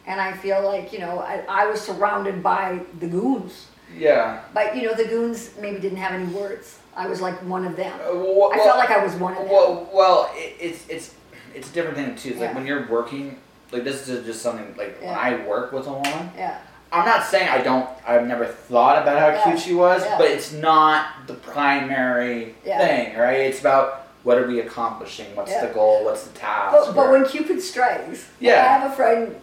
And 0.06 0.20
I 0.20 0.32
feel 0.32 0.64
like, 0.64 0.92
you 0.92 1.00
know, 1.00 1.18
I, 1.18 1.44
I 1.48 1.66
was 1.66 1.80
surrounded 1.80 2.40
by 2.42 2.80
the 3.00 3.08
goons. 3.08 3.66
yeah. 3.94 4.42
But, 4.54 4.76
you 4.76 4.82
know, 4.86 4.94
the 4.94 5.04
goons 5.06 5.50
maybe 5.60 5.80
didn't 5.80 5.98
have 5.98 6.12
any 6.12 6.32
words. 6.32 6.78
I 6.96 7.08
was 7.08 7.20
like 7.20 7.34
one 7.42 7.64
of 7.66 7.74
them. 7.76 7.92
Uh, 8.00 8.14
well, 8.14 8.50
I 8.54 8.58
felt 8.58 8.78
like 8.78 8.90
I 8.90 9.04
was 9.04 9.14
one 9.16 9.32
of 9.32 9.40
them. 9.40 9.48
Well, 9.48 9.90
well, 9.92 10.30
it, 10.34 10.56
it's 10.60 10.88
it's 10.88 11.14
it's 11.54 11.68
a 11.70 11.72
different 11.72 11.96
thing 11.96 12.14
too. 12.16 12.30
It's 12.30 12.40
like 12.40 12.54
when 12.54 12.66
you're 12.66 12.86
working, 12.88 13.38
like 13.72 13.84
this 13.84 14.08
is 14.08 14.24
just 14.26 14.42
something 14.42 14.74
like 14.76 15.00
when 15.00 15.14
I 15.14 15.44
work 15.46 15.72
with 15.72 15.86
a 15.86 15.92
woman. 15.92 16.30
Yeah. 16.36 16.58
I'm 16.92 17.04
not 17.04 17.24
saying 17.24 17.48
I 17.48 17.60
don't. 17.62 17.88
I've 18.06 18.26
never 18.26 18.46
thought 18.46 19.00
about 19.00 19.18
how 19.18 19.28
Yeah. 19.28 19.42
cute 19.44 19.60
she 19.60 19.74
was, 19.74 20.04
Yeah. 20.04 20.18
but 20.18 20.26
it's 20.28 20.52
not 20.52 21.06
the 21.28 21.34
primary 21.34 22.56
Yeah. 22.64 22.78
thing, 22.78 23.16
right? 23.16 23.38
It's 23.40 23.60
about 23.60 24.06
what 24.24 24.36
are 24.38 24.46
we 24.46 24.60
accomplishing? 24.60 25.26
What's 25.36 25.52
Yeah. 25.52 25.66
the 25.66 25.72
goal? 25.72 26.04
What's 26.04 26.24
the 26.24 26.36
task? 26.38 26.72
But, 26.76 26.94
but 26.96 27.10
when 27.10 27.24
Cupid 27.26 27.62
strikes, 27.62 28.26
Yeah. 28.40 28.54
I 28.64 28.78
have 28.78 28.90
a 28.90 28.94
friend, 28.94 29.40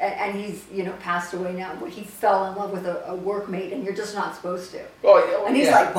and, 0.00 0.14
and 0.14 0.34
he's, 0.40 0.62
you 0.72 0.84
know, 0.84 0.92
passed 1.00 1.34
away 1.34 1.52
now, 1.52 1.72
but 1.80 1.88
he 1.90 2.04
fell 2.04 2.46
in 2.46 2.54
love 2.56 2.70
with 2.70 2.86
a, 2.86 3.04
a 3.10 3.16
workmate, 3.16 3.72
and 3.72 3.84
you're 3.84 3.92
just 3.94 4.14
not 4.14 4.34
supposed 4.36 4.70
to. 4.72 4.80
oh, 5.02 5.18
yeah, 5.18 5.46
And 5.46 5.56
he's 5.56 5.66
yeah. 5.66 5.80
like, 5.80 5.94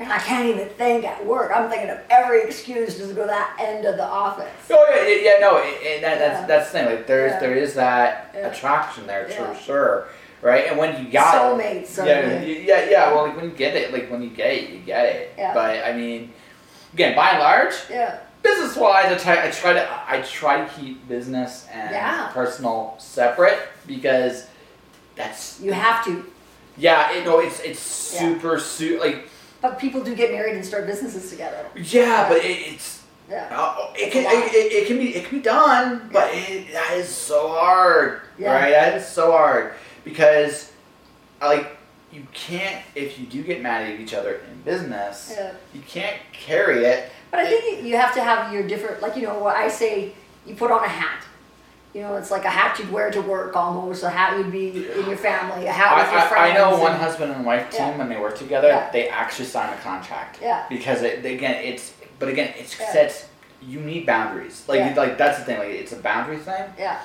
Barb, 0.00 0.10
I 0.12 0.18
can't 0.18 0.46
even 0.48 0.68
think 0.70 1.04
at 1.04 1.24
work. 1.24 1.52
I'm 1.54 1.68
thinking 1.68 1.90
of 1.90 1.98
every 2.10 2.42
excuse 2.42 2.96
to 2.96 3.06
go 3.14 3.22
to 3.22 3.26
that 3.26 3.56
end 3.60 3.84
of 3.84 3.96
the 3.96 4.04
office. 4.04 4.48
Oh 4.70 4.86
yeah, 4.90 5.06
yeah, 5.06 5.22
yeah 5.22 5.40
no, 5.40 5.58
and 5.58 6.02
that, 6.04 6.18
Yeah. 6.18 6.18
that's 6.18 6.46
that's 6.48 6.66
the 6.72 6.78
thing. 6.78 6.86
Like 6.86 7.06
there's 7.06 7.32
Yeah. 7.32 7.38
there 7.40 7.54
is 7.54 7.74
that 7.74 8.30
Yeah. 8.34 8.46
attraction 8.48 9.06
there, 9.06 9.28
for 9.28 9.54
sure, 9.54 10.06
right? 10.42 10.66
And 10.68 10.78
when 10.78 11.04
you 11.04 11.10
got 11.12 11.34
Soulmates, 11.34 11.96
yeah, 12.04 12.40
yeah, 12.42 12.84
yeah. 12.90 13.12
Well, 13.12 13.24
like 13.26 13.36
when 13.36 13.44
you 13.46 13.50
get 13.52 13.76
it, 13.76 13.92
like 13.92 14.10
when 14.10 14.22
you 14.22 14.30
get 14.30 14.52
it, 14.52 14.70
you 14.70 14.78
get 14.78 15.06
it. 15.06 15.34
Yeah. 15.36 15.54
But 15.54 15.84
I 15.84 15.92
mean, 15.92 16.32
again, 16.94 17.14
by 17.14 17.30
and 17.30 17.40
large, 17.40 17.74
Yeah, 17.90 18.18
business 18.42 18.76
wise, 18.76 19.06
I 19.06 19.16
try, 19.16 19.46
I 19.46 19.50
try 19.50 19.72
to 19.74 19.88
I 20.08 20.20
try 20.22 20.64
to 20.64 20.70
keep 20.72 21.06
business 21.08 21.66
and 21.72 22.32
personal 22.32 22.94
separate 22.98 23.58
because 23.86 24.46
that's 25.14 25.60
you 25.60 25.72
have 25.72 26.04
to. 26.06 26.24
yeah. 26.78 27.12
It, 27.12 27.24
no, 27.26 27.40
it's 27.40 27.60
it's 27.60 28.14
Yeah. 28.14 28.20
super 28.20 28.58
like 28.98 29.28
But 29.60 29.78
people 29.78 30.02
do 30.02 30.14
get 30.14 30.30
married 30.32 30.56
and 30.56 30.64
start 30.64 30.86
businesses 30.86 31.30
together. 31.30 31.66
yeah, 31.76 32.28
but 32.28 32.38
it, 32.38 32.72
it's. 32.72 32.98
Yeah. 33.28 33.46
Uh, 33.52 33.92
it 33.94 34.10
can 34.10 34.24
it, 34.24 34.52
it, 34.52 34.72
it 34.72 34.86
can 34.88 34.98
be 34.98 35.14
it 35.14 35.24
can 35.26 35.38
be 35.38 35.42
done, 35.44 36.08
but 36.12 36.30
it, 36.32 36.72
that 36.72 36.94
is 36.96 37.08
so 37.08 37.48
hard, 37.50 38.22
Yeah. 38.38 38.52
right? 38.52 38.70
That 38.70 38.96
is 38.96 39.06
so 39.06 39.30
hard 39.30 39.74
because, 40.02 40.72
like, 41.40 41.76
you 42.10 42.26
can't 42.32 42.82
if 42.96 43.20
you 43.20 43.26
do 43.26 43.44
get 43.44 43.62
mad 43.62 43.88
at 43.88 44.00
each 44.00 44.14
other 44.14 44.40
in 44.50 44.62
business, 44.62 45.32
Yeah. 45.36 45.52
you 45.72 45.80
can't 45.82 46.16
carry 46.32 46.84
it. 46.84 47.12
But 47.30 47.38
I 47.38 47.46
think 47.48 47.84
you 47.84 47.96
have 47.96 48.12
to 48.14 48.20
have 48.20 48.52
your 48.52 48.66
different, 48.66 49.00
like, 49.00 49.14
you 49.14 49.22
know, 49.22 49.38
what 49.38 49.54
I 49.54 49.68
say 49.68 50.12
you 50.44 50.56
put 50.56 50.72
on 50.72 50.82
a 50.82 50.88
hat. 50.88 51.22
You 51.92 52.02
know, 52.02 52.14
it's 52.16 52.30
like 52.30 52.44
a 52.44 52.50
hat 52.50 52.78
you'd 52.78 52.92
wear 52.92 53.10
to 53.10 53.20
work 53.20 53.56
almost, 53.56 54.04
a 54.04 54.10
hat 54.10 54.38
you'd 54.38 54.52
be 54.52 54.68
in 54.68 55.06
your 55.08 55.16
family, 55.16 55.66
a 55.66 55.72
hat 55.72 55.92
I, 55.92 56.02
with 56.02 56.12
your 56.12 56.20
friends. 56.28 56.32
I, 56.32 56.50
I 56.50 56.54
know 56.54 56.78
one 56.80 56.92
and- 56.92 57.00
husband 57.00 57.32
and 57.32 57.44
wife 57.44 57.68
team 57.70 57.80
Yeah. 57.80 57.98
when 57.98 58.08
they 58.08 58.16
work 58.16 58.38
together, 58.38 58.68
Yeah. 58.68 58.90
they 58.92 59.08
actually 59.08 59.46
sign 59.46 59.72
a 59.72 59.76
contract. 59.78 60.38
Yeah. 60.40 60.66
Because 60.68 61.02
it, 61.02 61.24
again, 61.24 61.64
it's 61.64 61.92
but 62.20 62.28
again, 62.28 62.52
it's 62.56 62.78
Yeah. 62.78 62.92
sets. 62.92 63.26
You 63.62 63.80
need 63.80 64.06
boundaries. 64.06 64.64
Like 64.68 64.78
Yeah. 64.78 64.94
like 64.96 65.18
that's 65.18 65.38
the 65.40 65.44
thing. 65.44 65.58
Like 65.58 65.68
it's 65.68 65.92
a 65.92 65.96
boundary 65.96 66.38
thing. 66.38 66.64
Yeah, 66.78 67.00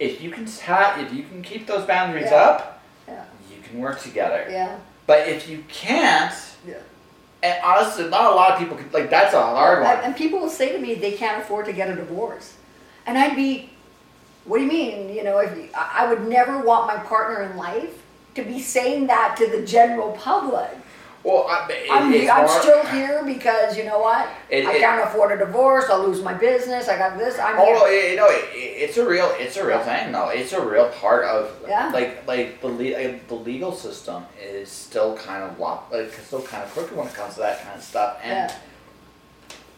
If 0.00 0.20
you 0.20 0.30
can 0.30 0.46
ha- 0.66 0.96
if 0.98 1.12
you 1.14 1.22
can 1.22 1.40
keep 1.40 1.66
those 1.68 1.84
boundaries 1.86 2.30
Yeah. 2.30 2.36
up, 2.36 2.80
Yeah. 3.06 3.22
you 3.50 3.62
can 3.62 3.78
work 3.80 4.00
together. 4.02 4.46
yeah, 4.50 4.76
But 5.06 5.28
if 5.28 5.48
you 5.48 5.64
can't, 5.68 6.34
yeah. 6.66 6.74
and 7.42 7.54
honestly, 7.62 8.08
not 8.08 8.32
a 8.32 8.34
lot 8.34 8.50
of 8.52 8.58
people 8.58 8.76
can, 8.76 8.90
like 8.92 9.10
that's 9.10 9.32
a 9.32 9.40
hard 9.40 9.84
one. 9.84 9.96
and 10.02 10.16
people 10.16 10.40
will 10.40 10.50
say 10.50 10.72
to 10.72 10.78
me 10.78 10.94
they 10.96 11.12
can't 11.12 11.40
afford 11.40 11.66
to 11.66 11.72
get 11.72 11.88
a 11.88 11.94
divorce, 11.94 12.54
and 13.06 13.16
I'd 13.16 13.36
be, 13.36 13.70
what 14.44 14.58
do 14.58 14.64
you 14.64 14.68
mean? 14.70 15.14
You 15.14 15.24
know, 15.24 15.38
if 15.38 15.56
you, 15.56 15.68
I 15.74 16.06
would 16.08 16.26
never 16.28 16.58
want 16.60 16.86
my 16.86 16.96
partner 17.04 17.42
in 17.42 17.56
life 17.56 18.02
to 18.34 18.42
be 18.44 18.60
saying 18.60 19.06
that 19.06 19.36
to 19.38 19.46
the 19.48 19.64
general 19.64 20.12
public. 20.12 20.70
Well, 21.22 21.46
I, 21.48 21.66
it, 21.70 21.88
I'm, 21.90 22.12
I'm 22.12 22.46
hard- 22.46 22.62
still 22.62 22.84
here 22.86 23.22
because 23.24 23.78
you 23.78 23.84
know 23.84 23.98
what? 23.98 24.28
It- 24.50 24.66
I 24.66 24.74
it- 24.74 24.80
can't 24.80 25.02
afford 25.08 25.32
a 25.32 25.38
divorce. 25.42 25.86
I'll 25.88 26.06
lose 26.06 26.20
my 26.20 26.34
business. 26.34 26.86
I 26.88 26.98
got 26.98 27.16
this. 27.16 27.38
I'm 27.38 27.56
Oh, 27.58 27.86
here. 27.86 28.10
you 28.10 28.16
know, 28.16 28.28
it, 28.28 28.44
it's 28.52 28.98
a 28.98 29.08
real, 29.08 29.32
it's 29.38 29.56
a 29.56 29.66
real 29.66 29.80
thing, 29.80 30.12
though. 30.12 30.28
It's 30.28 30.52
a 30.52 30.60
real 30.62 30.90
part 30.90 31.24
of, 31.24 31.50
Yeah. 31.66 31.88
like, 31.94 32.26
like 32.26 32.60
the 32.60 32.66
le- 32.68 32.96
like, 32.98 33.26
the 33.28 33.34
legal 33.36 33.72
system 33.72 34.26
is 34.38 34.68
still 34.70 35.16
kind 35.16 35.42
of 35.44 35.58
lop, 35.58 35.90
like, 35.90 36.12
still 36.12 36.42
kind 36.42 36.62
of 36.62 36.70
crooked 36.72 36.94
when 36.94 37.06
it 37.06 37.14
comes 37.14 37.34
to 37.34 37.40
that 37.40 37.62
kind 37.64 37.78
of 37.78 37.82
stuff, 37.82 38.18
and 38.22 38.50
Yeah. 38.50 38.56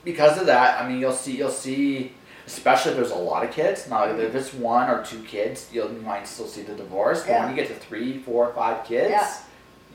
because 0.05 0.39
of 0.41 0.47
that, 0.47 0.81
I 0.83 0.89
mean, 0.89 0.99
you'll 1.01 1.13
see, 1.13 1.37
you'll 1.37 1.51
see, 1.51 2.13
especially 2.47 2.93
if 2.93 2.97
there's 2.97 3.11
a 3.11 3.15
lot 3.17 3.45
of 3.45 3.51
kids. 3.51 3.89
Now, 3.91 4.05
if 4.05 4.35
it's 4.35 4.55
one 4.55 4.89
or 4.89 5.05
two 5.05 5.21
kids, 5.25 5.69
you'll, 5.73 5.93
you 5.93 6.01
might 6.01 6.27
still 6.29 6.47
see 6.47 6.63
the 6.63 6.75
divorce. 6.75 7.21
But 7.23 7.31
Yeah. 7.31 7.47
when 7.47 7.57
you 7.57 7.63
get 7.63 7.69
to 7.69 7.75
three, 7.75 8.19
four, 8.19 8.53
five 8.55 8.85
kids, 8.85 9.11
Yeah. 9.11 9.33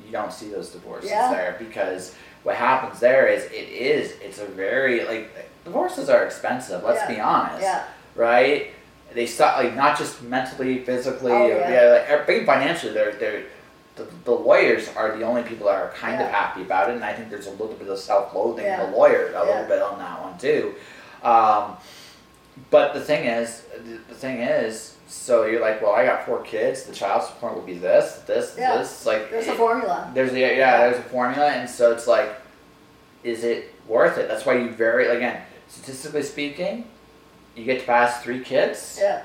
you 0.05 0.11
don't 0.11 0.33
see 0.33 0.49
those 0.49 0.69
divorces 0.69 1.09
Yeah. 1.09 1.31
there 1.31 1.55
because 1.57 2.13
what 2.43 2.55
happens 2.55 2.99
there 2.99 3.27
is 3.27 3.45
it 3.45 3.69
is 3.69 4.13
it's 4.21 4.39
a 4.39 4.45
very 4.45 5.05
like 5.05 5.29
divorces 5.63 6.09
are 6.09 6.23
expensive. 6.25 6.83
Let's 6.83 7.01
Yeah. 7.01 7.07
be 7.15 7.19
honest 7.21 7.61
Yeah. 7.61 7.83
right? 8.15 8.71
They 9.13 9.25
stop 9.25 9.57
like 9.57 9.75
not 9.75 9.97
just 9.97 10.21
mentally, 10.23 10.79
physically, 10.83 11.31
Oh, 11.31 11.47
yeah. 11.47 11.69
yeah, 11.71 11.91
like 11.91 12.09
everything 12.09 12.45
financially. 12.45 12.93
They're 12.93 13.11
they're 13.13 13.43
the, 13.95 14.07
the 14.23 14.31
lawyers 14.31 14.89
are 14.95 15.15
the 15.17 15.23
only 15.23 15.43
people 15.43 15.67
that 15.67 15.75
are 15.75 15.89
kind 15.89 16.21
of 16.21 16.27
happy 16.29 16.61
about 16.61 16.89
it, 16.89 16.95
and 16.95 17.03
I 17.03 17.11
think 17.13 17.29
there's 17.29 17.47
a 17.47 17.51
little 17.51 17.73
bit 17.75 17.89
of 17.89 17.99
self-loathing 17.99 18.65
Yeah. 18.65 18.83
in 18.85 18.91
the 18.91 18.97
lawyer, 18.97 19.27
a 19.27 19.31
Yeah. 19.33 19.41
little 19.41 19.65
bit 19.65 19.81
on 19.81 19.99
that 19.99 20.21
one 20.21 20.37
too. 20.37 20.73
Um, 21.23 21.75
but 22.69 22.93
the 22.93 23.01
thing 23.01 23.25
is, 23.25 23.63
the, 24.07 24.15
thing 24.15 24.39
is, 24.39 24.95
so 25.07 25.45
you're 25.45 25.61
like, 25.61 25.81
well, 25.81 25.91
I 25.91 26.05
got 26.05 26.25
four 26.25 26.41
kids. 26.43 26.83
The 26.83 26.93
child 26.93 27.23
support 27.23 27.55
will 27.55 27.61
be 27.63 27.73
this, 27.77 28.21
this, 28.27 28.55
Yeah. 28.57 28.77
this. 28.77 29.05
Like, 29.05 29.29
There's 29.31 29.47
a 29.47 29.55
formula. 29.55 30.11
there's 30.13 30.31
a 30.33 30.39
yeah, 30.39 30.77
there's 30.89 30.97
a 30.99 31.03
formula, 31.09 31.47
and 31.49 31.69
so 31.69 31.91
it's 31.91 32.07
like, 32.07 32.29
is 33.23 33.43
it 33.43 33.73
worth 33.87 34.17
it? 34.17 34.27
That's 34.27 34.45
why 34.45 34.57
you 34.57 34.69
vary 34.69 35.07
again, 35.07 35.41
statistically 35.67 36.23
speaking, 36.23 36.85
you 37.55 37.65
get 37.65 37.81
to 37.81 37.85
pass 37.85 38.23
three 38.23 38.39
kids. 38.43 38.97
Yeah. 39.01 39.23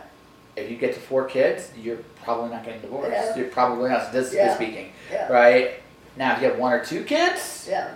If 0.56 0.70
you 0.70 0.76
get 0.76 0.94
to 0.94 1.00
four 1.00 1.24
kids, 1.26 1.70
you're 1.80 1.98
probably 2.24 2.50
not 2.50 2.64
getting 2.64 2.80
divorced. 2.80 3.10
Yeah. 3.12 3.36
You're 3.36 3.48
probably 3.48 3.90
not 3.90 4.02
statistically 4.04 4.38
Yeah. 4.46 4.54
speaking, 4.54 4.92
Yeah. 5.12 5.32
right? 5.32 5.70
Now, 6.16 6.34
if 6.34 6.42
you 6.42 6.48
have 6.48 6.58
one 6.58 6.72
or 6.72 6.84
two 6.84 7.04
kids, 7.04 7.66
Yeah. 7.70 7.88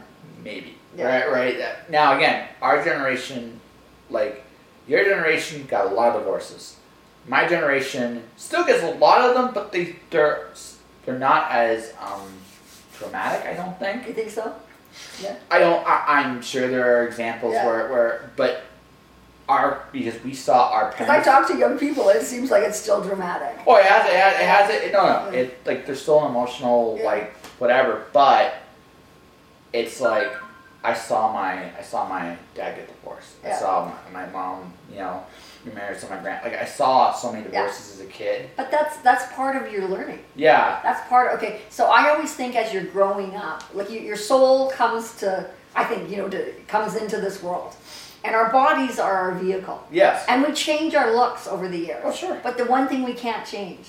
maybe, 0.44 0.76
Yeah. 0.96 1.06
right? 1.06 1.32
Right. 1.32 1.90
Now, 1.90 2.16
again, 2.16 2.46
our 2.62 2.84
generation, 2.84 3.60
like 4.10 4.44
your 4.90 5.04
generation, 5.04 5.64
got 5.66 5.86
a 5.86 5.94
lot 5.94 6.14
of 6.16 6.22
divorces. 6.22 6.76
My 7.28 7.46
generation 7.46 8.24
still 8.36 8.64
gets 8.64 8.82
a 8.82 8.90
lot 8.98 9.20
of 9.20 9.34
them, 9.34 9.54
but 9.54 9.70
they 9.72 9.96
they're 10.10 10.48
they're 11.04 11.18
not 11.18 11.50
as 11.52 11.92
um, 12.00 12.28
dramatic. 12.98 13.46
I 13.46 13.54
don't 13.54 13.78
think. 13.78 14.06
You 14.08 14.14
think 14.14 14.30
so? 14.30 14.52
Yeah. 15.22 15.36
I 15.50 15.58
don't. 15.60 15.86
I, 15.86 16.04
I'm 16.08 16.42
sure 16.42 16.66
there 16.68 16.98
are 16.98 17.06
examples 17.06 17.54
Yeah. 17.54 17.66
where, 17.66 17.88
where, 17.90 18.30
but 18.36 18.62
our 19.48 19.84
because 19.92 20.22
we 20.24 20.34
saw 20.34 20.70
our 20.72 20.90
Because 20.90 21.08
I 21.08 21.22
talk 21.22 21.46
to 21.48 21.56
young 21.56 21.78
people, 21.78 22.08
it 22.08 22.22
seems 22.22 22.50
like 22.50 22.64
it's 22.64 22.78
still 22.80 23.02
dramatic. 23.02 23.58
oh, 23.66 23.76
it 23.76 23.84
has 23.84 24.06
it. 24.06 24.16
Has, 24.16 24.34
it 24.34 24.46
has 24.46 24.70
it. 24.88 24.92
No, 24.92 25.02
no. 25.02 25.30
Yeah. 25.30 25.40
It 25.42 25.66
like 25.66 25.86
there's 25.86 26.02
still 26.02 26.20
an 26.24 26.30
emotional 26.30 26.96
Yeah. 26.98 27.04
like 27.04 27.36
whatever, 27.60 28.06
but 28.12 28.54
it's 29.72 30.00
like 30.00 30.32
I 30.82 30.94
saw 30.94 31.32
my 31.32 31.76
I 31.78 31.82
saw 31.82 32.08
my 32.08 32.36
dad 32.54 32.76
get 32.76 32.88
divorced. 32.88 33.32
I 33.44 33.52
saw 33.52 33.92
my, 34.12 34.24
my 34.24 34.30
mom, 34.32 34.72
you 34.90 34.96
know, 34.98 35.22
remarried 35.64 35.98
to 36.00 36.08
my 36.08 36.16
grand. 36.18 36.42
Like 36.42 36.54
I 36.58 36.64
saw 36.64 37.12
so 37.12 37.30
many 37.32 37.44
Yeah. 37.44 37.62
divorces 37.64 38.00
as 38.00 38.06
a 38.06 38.08
kid. 38.10 38.48
But 38.56 38.70
that's 38.70 38.96
that's 38.98 39.30
part 39.34 39.56
of 39.56 39.70
your 39.72 39.86
learning. 39.88 40.20
Yeah. 40.36 40.80
That's 40.82 41.06
part. 41.08 41.34
Okay, 41.36 41.60
so 41.68 41.86
I 41.90 42.08
always 42.10 42.32
think 42.32 42.56
as 42.56 42.72
you're 42.72 42.84
growing 42.84 43.34
up, 43.36 43.62
like 43.74 43.90
you, 43.90 44.00
your 44.00 44.16
soul 44.16 44.70
comes 44.70 45.16
to, 45.16 45.50
I 45.74 45.84
think 45.84 46.08
you 46.10 46.16
know, 46.16 46.28
to, 46.30 46.52
comes 46.66 46.96
into 46.96 47.20
this 47.20 47.42
world, 47.42 47.76
and 48.24 48.34
our 48.34 48.50
bodies 48.50 48.98
are 48.98 49.12
our 49.14 49.34
vehicle, 49.34 49.86
Yes. 49.92 50.24
and 50.28 50.42
we 50.42 50.52
change 50.54 50.94
our 50.94 51.14
looks 51.14 51.46
over 51.46 51.68
the 51.68 51.78
years. 51.78 52.02
Oh, 52.04 52.12
sure. 52.12 52.40
But 52.42 52.56
the 52.56 52.64
one 52.64 52.88
thing 52.88 53.02
we 53.02 53.12
can't 53.14 53.46
change 53.46 53.86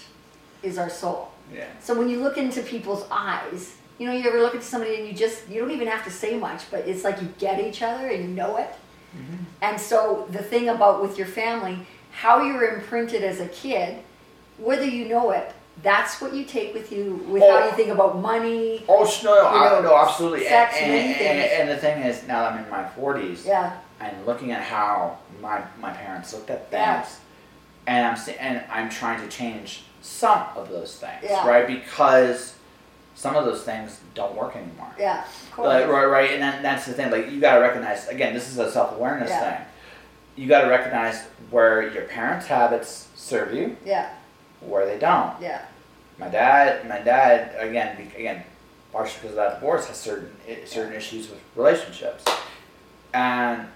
is 0.61 0.77
our 0.77 0.89
soul. 0.89 1.31
Yeah. 1.53 1.67
So 1.79 1.97
when 1.97 2.09
you 2.09 2.19
look 2.21 2.37
into 2.37 2.61
people's 2.61 3.05
eyes, 3.09 3.75
you 4.01 4.07
know, 4.07 4.13
you 4.13 4.27
ever 4.27 4.39
look 4.41 4.55
at 4.55 4.63
somebody 4.63 4.95
and 4.95 5.07
you 5.07 5.13
just 5.13 5.47
you 5.47 5.61
don't 5.61 5.69
even 5.69 5.87
have 5.87 6.03
to 6.05 6.09
say 6.09 6.35
much, 6.35 6.63
but 6.71 6.87
it's 6.87 7.03
like 7.03 7.21
you 7.21 7.31
get 7.37 7.59
each 7.59 7.83
other 7.83 8.07
and 8.07 8.23
you 8.23 8.29
know 8.29 8.57
it. 8.57 8.69
Mm-hmm. 9.15 9.43
And 9.61 9.79
so 9.79 10.27
the 10.31 10.39
thing 10.41 10.69
about 10.69 11.03
with 11.03 11.19
your 11.19 11.27
family, 11.27 11.85
how 12.11 12.41
you're 12.43 12.73
imprinted 12.73 13.23
as 13.23 13.39
a 13.39 13.47
kid, 13.49 14.01
whether 14.57 14.85
you 14.85 15.07
know 15.07 15.29
it, 15.29 15.53
that's 15.83 16.19
what 16.19 16.33
you 16.33 16.45
take 16.45 16.73
with 16.73 16.91
you 16.91 17.13
with 17.27 17.43
how 17.43 17.59
Oh. 17.59 17.65
you 17.67 17.71
think 17.73 17.89
about 17.89 18.17
money. 18.17 18.83
Oh 18.89 19.03
no, 19.23 19.35
no, 19.35 19.47
I- 19.47 19.69
know, 19.69 19.81
no, 19.83 19.95
absolutely. 19.95 20.45
sex, 20.47 20.75
and, 20.79 20.91
and, 20.91 21.21
and, 21.21 21.39
and 21.61 21.69
the 21.69 21.77
thing 21.77 22.01
is, 22.01 22.23
now 22.27 22.41
that 22.41 22.53
I'm 22.53 22.63
in 22.63 22.69
my 22.71 22.83
40s, 22.97 23.45
Yeah, 23.45 23.77
and 23.99 24.25
looking 24.25 24.51
at 24.51 24.63
how 24.63 25.19
my 25.43 25.61
my 25.79 25.91
parents 25.91 26.33
looked 26.33 26.49
at 26.49 26.67
Yeah. 26.71 27.01
things, 27.03 27.19
and 27.85 28.03
I'm 28.07 28.35
and 28.39 28.63
I'm 28.71 28.89
trying 28.89 29.21
to 29.21 29.27
change 29.27 29.83
some 30.01 30.43
of 30.55 30.69
those 30.69 30.95
things, 30.97 31.23
Yeah. 31.23 31.47
right? 31.47 31.67
Because 31.67 32.55
some 33.15 33.35
of 33.35 33.45
those 33.45 33.63
things 33.63 33.99
don't 34.15 34.35
work 34.35 34.55
anymore. 34.55 34.93
yeah, 34.97 35.23
of 35.23 35.51
course. 35.51 35.67
Like, 35.67 35.87
right, 35.87 36.05
right, 36.05 36.31
and 36.31 36.41
then 36.41 36.63
that's 36.63 36.85
the 36.85 36.93
thing. 36.93 37.11
Like 37.11 37.29
you 37.31 37.39
got 37.39 37.55
to 37.55 37.61
recognize 37.61 38.07
again, 38.07 38.33
this 38.33 38.49
is 38.49 38.57
a 38.57 38.71
self 38.71 38.95
awareness 38.95 39.29
Yeah. 39.29 39.57
thing. 39.57 39.65
You 40.37 40.47
got 40.47 40.61
to 40.61 40.69
recognize 40.69 41.23
where 41.49 41.89
your 41.91 42.03
parents' 42.03 42.47
habits 42.47 43.09
serve 43.15 43.53
you, 43.53 43.75
yeah, 43.85 44.09
where 44.61 44.85
they 44.85 44.97
don't. 44.97 45.39
yeah, 45.41 45.63
My 46.17 46.29
dad, 46.29 46.87
my 46.87 46.99
dad, 46.99 47.53
again, 47.59 48.09
again, 48.17 48.43
partially 48.93 49.15
because 49.21 49.31
of 49.31 49.35
that 49.37 49.55
divorce, 49.55 49.87
has 49.87 49.97
certain 49.97 50.31
eh, 50.47 50.55
i- 50.63 50.65
certain 50.65 50.93
issues 50.93 51.29
with 51.29 51.39
relationships, 51.55 52.23
and 53.13 53.67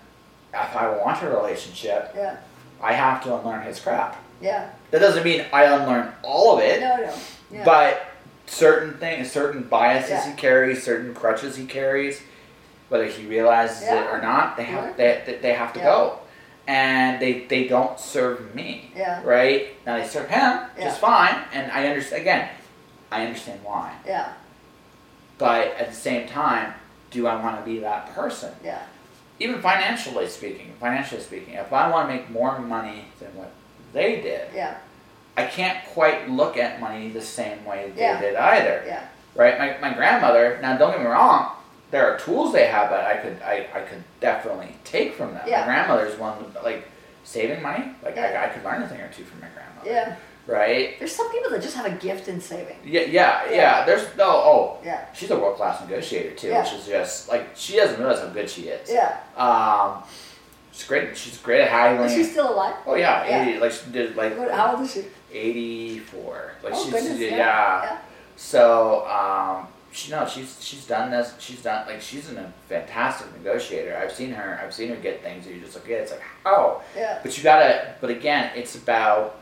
if 0.53 0.75
I 0.75 0.89
want 0.97 1.21
a 1.23 1.29
relationship, 1.29 2.13
yeah, 2.15 2.37
I 2.81 2.93
have 2.93 3.21
to 3.23 3.35
unlearn 3.35 3.63
his 3.63 3.79
crap. 3.79 4.15
yeah. 4.41 4.69
That 4.91 4.99
doesn't 4.99 5.23
mean 5.25 5.45
I 5.51 5.65
unlearn 5.65 6.13
all 6.23 6.55
of 6.57 6.63
it, 6.63 6.79
No, 6.79 6.95
no. 6.97 7.13
Yeah. 7.51 7.63
but 7.65 8.05
certain 8.47 8.93
things, 8.95 9.31
certain 9.31 9.63
biases 9.63 10.09
Yeah. 10.11 10.29
he 10.31 10.33
carries, 10.35 10.83
certain 10.83 11.13
crutches 11.13 11.55
he 11.55 11.65
carries, 11.65 12.21
whether 12.89 13.05
he 13.05 13.25
realizes 13.25 13.87
it 13.87 14.07
or 14.07 14.21
not, 14.21 14.57
they 14.57 14.63
have 14.65 14.95
they, 14.97 15.37
they, 15.41 15.53
have 15.53 15.73
to 15.73 15.79
Yeah. 15.79 15.85
go, 15.85 16.19
and 16.67 17.19
they 17.21 17.41
they 17.45 17.67
don't 17.67 17.99
serve 17.99 18.53
me, 18.55 18.91
Yeah. 18.95 19.21
right? 19.23 19.75
Now 19.85 19.97
they 19.97 20.07
serve 20.07 20.29
him 20.29 20.59
Yeah. 20.77 20.83
just 20.83 20.99
fine, 20.99 21.35
and 21.53 21.71
I 21.71 21.87
understand. 21.87 22.21
Again, 22.21 22.49
I 23.11 23.25
understand 23.25 23.59
why, 23.63 23.93
yeah, 24.05 24.33
but 25.37 25.67
at 25.77 25.89
the 25.89 25.95
same 25.95 26.27
time, 26.27 26.73
do 27.11 27.27
I 27.27 27.35
want 27.35 27.57
to 27.59 27.63
be 27.65 27.79
that 27.79 28.13
person? 28.13 28.53
yeah, 28.63 28.81
Even 29.39 29.61
financially 29.61 30.27
speaking, 30.27 30.73
financially 30.79 31.21
speaking, 31.21 31.53
if 31.55 31.71
I 31.73 31.89
want 31.89 32.09
to 32.09 32.15
make 32.15 32.29
more 32.29 32.59
money 32.59 33.05
than 33.19 33.35
what 33.35 33.51
they 33.93 34.21
did, 34.21 34.49
yeah, 34.53 34.75
I 35.37 35.45
can't 35.45 35.83
quite 35.87 36.29
look 36.29 36.57
at 36.57 36.79
money 36.79 37.09
the 37.09 37.21
same 37.21 37.63
way 37.65 37.91
they 37.95 38.01
Yeah. 38.01 38.19
did 38.21 38.35
either. 38.35 38.83
yeah, 38.87 39.03
Right? 39.35 39.57
My, 39.59 39.77
my 39.89 39.93
grandmother, 39.93 40.59
now 40.61 40.77
don't 40.77 40.91
get 40.91 41.01
me 41.01 41.07
wrong, 41.07 41.51
there 41.91 42.09
are 42.11 42.17
tools 42.17 42.53
they 42.53 42.67
have 42.67 42.89
that 42.89 43.05
I 43.05 43.17
could 43.17 43.41
I, 43.41 43.67
I 43.73 43.81
could 43.81 44.03
definitely 44.19 44.75
take 44.83 45.13
from 45.15 45.33
them. 45.33 45.43
Yeah. 45.47 45.59
My 45.61 45.65
grandmother's 45.65 46.17
one 46.17 46.35
like 46.63 46.87
saving 47.23 47.61
money, 47.61 47.91
like 48.03 48.15
Yeah. 48.15 48.41
I, 48.41 48.45
I 48.45 48.49
could 48.53 48.63
learn 48.63 48.81
a 48.81 48.87
thing 48.87 49.01
or 49.01 49.09
two 49.09 49.23
from 49.23 49.41
my 49.41 49.47
grandmother. 49.53 49.89
yeah. 49.91 50.15
Right? 50.47 50.99
There's 50.99 51.15
some 51.15 51.31
people 51.31 51.49
that 51.51 51.61
just 51.63 51.75
have 51.75 51.87
a 51.87 51.95
gift 51.95 52.27
in 52.27 52.39
saving. 52.39 52.77
Yeah, 52.85 53.01
yeah, 53.01 53.45
yeah. 53.49 53.51
Yeah. 53.55 53.85
There's 53.85 54.05
no 54.15 54.27
oh 54.29 54.77
Yeah, 54.85 55.05
she's 55.13 55.31
a 55.31 55.35
world 55.39 55.57
class 55.57 55.81
negotiator 55.81 56.35
too, 56.35 56.53
which 56.53 56.71
is 56.73 56.85
just 56.87 57.27
like 57.29 57.49
she 57.55 57.75
doesn't 57.77 57.97
realize 57.99 58.19
how 58.19 58.27
good 58.29 58.49
she 58.49 58.63
is. 58.69 58.89
yeah. 58.91 59.17
Um 59.35 60.03
she's 60.75 60.87
great 60.87 61.17
she's 61.17 61.37
great 61.39 61.61
at 61.61 61.69
haggling. 61.69 62.09
Is 62.09 62.13
she 62.15 62.23
still 62.23 62.53
alive? 62.53 62.75
oh 62.85 62.95
yeah, 62.95 63.27
Yeah. 63.27 63.47
80, 63.49 63.59
like 63.59 63.71
she 63.71 63.91
did 63.91 64.15
like 64.15 64.37
What, 64.37 64.51
how 64.51 64.75
old 64.75 64.81
is 64.85 64.93
she? 64.93 65.05
eighty 65.31 65.99
four. 65.99 66.51
Like 66.63 66.73
oh 66.75 66.83
she's 66.83 66.93
goodness, 66.93 67.19
yeah. 67.19 67.29
yeah. 67.29 67.83
yeah. 67.83 67.97
So 68.35 69.05
um, 69.07 69.67
she 69.91 70.11
no, 70.11 70.27
she's 70.27 70.57
she's 70.63 70.85
done 70.85 71.09
this. 71.11 71.33
She's 71.39 71.61
done 71.63 71.87
like 71.87 72.01
she's 72.01 72.29
an, 72.29 72.37
a 72.37 72.53
fantastic 72.67 73.27
negotiator. 73.37 73.95
I've 73.97 74.11
seen 74.11 74.31
her. 74.31 74.59
I've 74.61 74.73
seen 74.73 74.89
her 74.89 74.95
get 74.97 75.23
things. 75.23 75.45
And 75.45 75.55
you 75.55 75.61
just 75.61 75.75
look 75.75 75.85
at 75.85 75.91
it. 75.91 75.93
It's 75.95 76.11
like 76.11 76.21
how. 76.43 76.81
Yeah, 76.95 77.19
But 77.23 77.37
you 77.37 77.43
gotta. 77.43 77.95
But 78.01 78.09
again, 78.09 78.51
it's 78.55 78.75
about. 78.75 79.39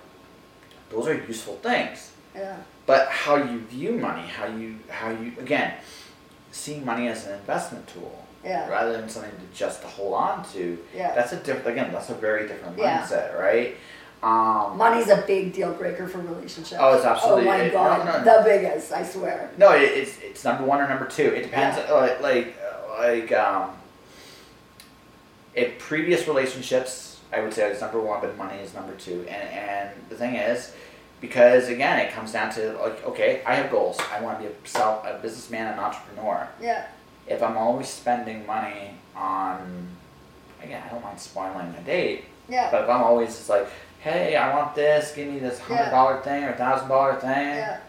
Those 0.92 1.08
are 1.08 1.16
useful 1.16 1.56
things. 1.56 2.12
yeah, 2.36 2.56
But 2.86 3.08
how 3.08 3.36
you 3.38 3.60
view 3.62 3.94
money, 3.94 4.28
how 4.28 4.46
you 4.46 4.78
how 4.90 5.10
you 5.10 5.34
again, 5.40 5.74
seeing 6.52 6.86
money 6.86 7.08
as 7.08 7.26
an 7.26 7.34
investment 7.40 7.88
tool 7.88 8.23
yeah, 8.44 8.68
rather 8.70 8.94
than 8.94 9.08
something 9.10 9.32
to 9.32 9.58
just 9.58 9.82
to 9.82 9.88
hold 9.88 10.14
on 10.14 10.44
to. 10.54 10.78
yeah. 10.96 11.14
That's 11.16 11.32
a 11.34 11.38
different. 11.38 11.68
Again, 11.68 11.92
that's 11.92 12.10
a 12.10 12.16
very 12.16 12.48
different 12.48 12.78
Yeah. 12.78 13.02
mindset, 13.02 13.40
right? 13.40 13.76
Um, 14.22 14.78
Money's 14.78 15.10
a 15.10 15.18
big 15.28 15.54
deal 15.54 15.74
breaker 15.74 16.08
for 16.08 16.20
relationships. 16.20 16.80
Oh, 16.80 16.96
it's 16.96 17.04
absolutely- 17.06 17.44
Oh 17.44 17.48
my 17.48 17.58
it- 17.58 17.74
god, 17.74 18.06
no, 18.06 18.24
no. 18.24 18.38
the 18.38 18.44
biggest, 18.50 18.94
I 18.94 19.04
swear. 19.04 19.50
No, 19.58 19.72
it, 19.74 19.82
it's 19.84 20.18
it's 20.22 20.44
number 20.46 20.64
one 20.64 20.80
or 20.80 20.88
number 20.88 21.06
two. 21.06 21.24
It 21.34 21.44
depends. 21.44 21.78
uh, 21.78 21.94
Like 21.94 22.22
like 22.22 22.56
like 23.00 23.32
um. 23.34 23.72
In 25.56 25.72
previous 25.78 26.28
relationships, 26.28 27.20
I 27.32 27.40
would 27.42 27.54
say 27.54 27.70
it's 27.70 27.82
number 27.82 28.00
one, 28.00 28.22
but 28.22 28.36
money 28.38 28.58
is 28.60 28.74
number 28.74 28.94
two. 28.96 29.26
And 29.30 29.50
and 29.50 29.90
the 30.10 30.16
thing 30.16 30.34
is, 30.36 30.74
because 31.22 31.68
again, 31.70 32.00
it 32.00 32.12
comes 32.12 32.32
down 32.32 32.50
to 32.54 32.74
like 32.82 33.06
okay, 33.06 33.44
I 33.46 33.54
have 33.56 33.70
goals. 33.70 34.00
I 34.12 34.20
want 34.22 34.40
to 34.40 34.48
be 34.48 34.52
a 34.52 34.68
self 34.68 35.06
a 35.06 35.20
businessman, 35.22 35.72
an 35.74 35.78
entrepreneur. 35.80 36.48
Yeah, 36.60 36.86
If 37.28 37.42
I'm 37.42 37.58
always 37.58 37.88
spending 37.90 38.46
money 38.46 38.96
on, 39.16 39.88
again, 40.62 40.84
I 40.86 40.90
don't 40.92 41.04
mind 41.04 41.20
spoiling 41.20 41.72
my 41.72 41.80
date, 41.86 42.26
yeah, 42.50 42.70
but 42.72 42.84
if 42.84 42.90
I'm 42.90 43.02
always 43.04 43.30
just 43.30 43.50
like, 43.50 43.68
hey, 44.02 44.36
I 44.36 44.54
want 44.54 44.76
this, 44.76 45.14
give 45.16 45.28
me 45.32 45.40
this 45.40 45.60
hundred 45.60 45.90
dollar 45.92 46.20
thing 46.22 46.44
or 46.44 46.54
thousand 46.54 46.90
dollar 46.90 47.16
thing. 47.16 47.30
yeah. 47.56 47.80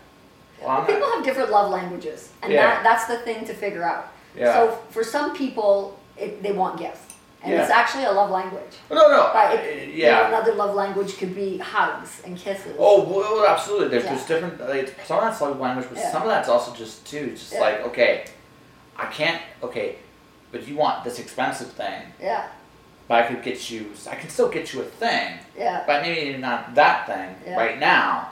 Well, 0.61 0.71
I'm 0.71 0.87
People 0.87 1.11
have 1.11 1.25
different 1.25 1.51
love 1.51 1.71
languages, 1.71 2.31
and 2.43 2.53
Yeah. 2.53 2.67
that, 2.77 2.85
that's 2.85 3.07
the 3.07 3.19
thing 3.19 3.45
to 3.47 3.55
figure 3.55 3.83
out. 3.83 4.09
yeah. 4.37 4.53
So 4.55 4.79
for 4.91 5.03
some 5.03 5.35
people, 5.37 5.99
it, 6.17 6.43
they 6.43 6.53
want 6.53 6.79
gifts, 6.79 7.15
and 7.43 7.53
it's 7.53 7.71
actually 7.71 8.05
a 8.05 8.13
love 8.13 8.31
language. 8.31 8.63
Oh, 8.91 8.95
no, 8.95 9.09
no, 9.09 9.33
Right, 9.35 9.51
I- 9.51 9.55
it- 9.63 9.83
uh, 9.83 9.87
know, 9.89 9.93
yeah. 9.95 10.29
another 10.29 10.55
love 10.55 10.75
language 10.77 11.19
could 11.19 11.35
be 11.35 11.59
hugs 11.59 12.23
and 12.25 12.39
kisses. 12.39 12.77
Oh, 12.79 13.03
well, 13.03 13.47
absolutely. 13.47 13.89
There's, 13.89 14.05
there's 14.05 14.25
different. 14.27 14.61
Like, 14.61 14.95
some 15.05 15.19
of 15.19 15.25
that's 15.25 15.41
love 15.41 15.59
language, 15.59 15.87
but 15.91 15.99
Yeah. 15.99 16.13
some 16.13 16.23
of 16.23 16.29
that's 16.29 16.49
also 16.49 16.73
just 16.73 17.05
too. 17.05 17.31
Just 17.31 17.53
Yeah. 17.53 17.61
like 17.61 17.81
okay, 17.87 18.25
I 18.97 19.07
can't. 19.07 19.41
Okay, 19.63 19.97
but 20.53 20.67
you 20.69 20.77
want 20.77 21.05
this 21.05 21.19
expensive 21.19 21.73
thing, 21.73 22.03
Yeah, 22.21 22.47
but 23.09 23.25
I 23.25 23.27
could 23.27 23.43
get 23.43 23.71
you. 23.71 23.91
I 24.11 24.15
can 24.15 24.31
still 24.31 24.49
get 24.49 24.73
you 24.73 24.81
a 24.83 24.85
thing, 24.85 25.39
yeah, 25.57 25.83
but 25.87 26.03
maybe 26.03 26.37
not 26.39 26.75
that 26.75 27.07
thing 27.07 27.35
Yeah. 27.47 27.57
right 27.57 27.79
now. 27.79 28.31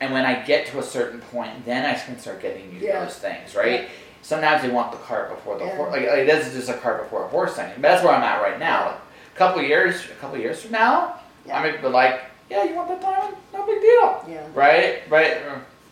And 0.00 0.12
when 0.12 0.26
I 0.26 0.34
get 0.42 0.66
to 0.68 0.80
a 0.80 0.82
certain 0.82 1.20
point, 1.20 1.64
then 1.64 1.86
I 1.86 1.94
can 1.96 2.18
start 2.18 2.42
getting 2.42 2.72
you 2.72 2.80
Yeah. 2.88 3.04
those 3.04 3.14
things, 3.18 3.54
right? 3.54 3.88
Sometimes 4.22 4.62
they 4.62 4.68
want 4.68 4.90
the 4.90 4.98
cart 4.98 5.30
before 5.30 5.58
the 5.58 5.64
Yeah. 5.64 5.76
horse. 5.76 5.92
Like, 5.92 6.08
like 6.08 6.26
this 6.26 6.46
is 6.48 6.54
just 6.54 6.68
a 6.68 6.74
cart 6.74 7.02
before 7.04 7.24
a 7.24 7.28
horse 7.28 7.54
thing. 7.54 7.70
But 7.76 7.82
that's 7.82 8.02
where 8.04 8.12
I'm 8.12 8.22
at 8.22 8.42
right 8.42 8.58
now. 8.58 8.94
A 9.34 9.38
couple 9.38 9.62
years, 9.62 10.04
a 10.06 10.14
couple 10.20 10.38
years 10.38 10.62
from 10.62 10.72
now, 10.72 11.14
Yeah. 11.46 11.58
I 11.58 11.62
mean, 11.70 11.78
but 11.80 11.92
like, 11.92 12.20
yeah, 12.50 12.64
you 12.64 12.74
want 12.74 12.88
that 12.88 13.00
diamond? 13.00 13.36
No 13.52 13.64
big 13.64 13.80
deal, 13.80 14.24
Yeah. 14.28 14.40
right? 14.54 15.02
Right? 15.08 15.38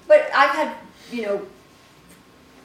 But 0.09 0.29
I've 0.35 0.51
had, 0.51 0.73
you 1.13 1.23
know, 1.27 1.43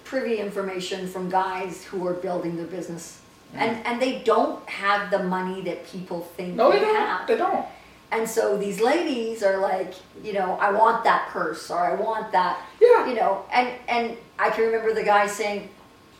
privy 0.05 0.37
information 0.37 1.07
from 1.07 1.29
guys 1.29 1.83
who 1.83 2.05
are 2.07 2.13
building 2.13 2.55
their 2.55 2.67
business. 2.67 3.19
And, 3.53 3.85
and 3.85 4.01
they 4.01 4.19
don't 4.23 4.67
have 4.69 5.09
the 5.11 5.23
money 5.23 5.61
that 5.61 5.85
people 5.87 6.21
think 6.35 6.53
Mm. 6.53 6.57
No, 6.57 6.71
they 6.71 6.79
they 6.79 6.85
don't. 6.85 6.95
have. 6.95 7.27
They 7.27 7.37
don't. 7.37 7.65
And 8.11 8.29
so 8.29 8.57
these 8.57 8.79
ladies 8.81 9.43
are 9.43 9.57
like, 9.57 9.93
you 10.23 10.33
know, 10.33 10.57
I 10.59 10.71
want 10.71 11.03
that 11.05 11.29
purse 11.29 11.71
or 11.71 11.79
I 11.79 11.93
want 11.95 12.31
that, 12.33 12.59
Yeah. 12.81 13.07
you 13.07 13.15
know, 13.15 13.45
and 13.53 13.67
and 13.87 14.17
I 14.37 14.49
can 14.49 14.65
remember 14.65 14.93
the 14.93 15.03
guy 15.03 15.27
saying, 15.27 15.69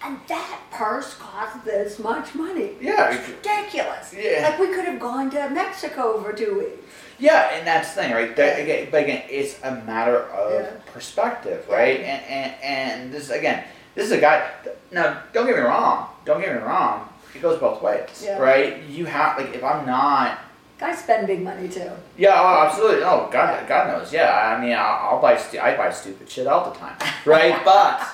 and 0.04 0.18
that 0.28 0.60
purse 0.72 1.14
cost 1.16 1.64
this 1.66 2.00
much 2.00 2.34
money. 2.36 2.72
Yeah. 2.82 3.12
It's 3.14 3.28
ridiculous. 3.30 4.14
Yeah. 4.14 4.48
Like 4.50 4.60
we 4.60 4.68
could 4.74 4.86
have 4.86 5.00
gone 5.00 5.30
to 5.32 5.50
Mexico 5.50 6.22
for 6.24 6.32
two 6.34 6.60
weeks. 6.60 6.82
Yeah, 7.18 7.54
and 7.56 7.66
that's 7.68 7.94
the 7.94 8.02
thing, 8.02 8.12
right? 8.14 8.36
That, 8.36 8.60
again, 8.60 8.88
but 8.92 9.04
again, 9.04 9.24
it's 9.30 9.56
a 9.64 9.72
matter 9.92 10.20
of 10.42 10.54
Yeah. 10.54 10.72
perspective, 10.94 11.66
Yeah. 11.70 11.76
right? 11.76 12.00
And, 12.00 12.22
and 12.38 12.54
and 12.64 13.12
this 13.14 13.30
again, 13.30 13.64
this 13.96 14.06
is 14.06 14.12
a 14.12 14.20
guy. 14.20 14.50
Now, 14.92 15.22
don't 15.34 15.48
get 15.48 15.56
me 15.56 15.62
wrong. 15.62 16.10
Don't 16.26 16.42
get 16.42 16.54
me 16.54 16.62
wrong. 16.62 17.10
It 17.34 17.42
goes 17.42 17.60
both 17.60 17.82
ways, 17.82 18.08
Yeah. 18.24 18.38
right? 18.38 18.84
You 18.84 19.06
have 19.06 19.38
like 19.38 19.54
if 19.56 19.64
I'm 19.64 19.86
not. 19.86 20.40
Guys 20.78 21.00
spend 21.00 21.26
big 21.28 21.42
money 21.42 21.70
too. 21.70 21.90
Yeah, 22.18 22.36
oh, 22.38 22.66
absolutely. 22.68 23.04
Oh, 23.04 23.30
God, 23.32 23.62
Yeah. 23.62 23.68
God 23.68 23.88
knows. 23.88 24.12
Yeah, 24.12 24.56
I 24.58 24.62
mean, 24.62 24.74
I'll, 24.74 25.16
I'll 25.16 25.22
buy. 25.22 25.38
Stu- 25.38 25.60
I 25.60 25.76
buy 25.78 25.90
stupid 25.92 26.30
shit 26.30 26.48
all 26.48 26.70
the 26.70 26.78
time, 26.78 26.98
right? 27.26 27.56
but, 27.66 28.06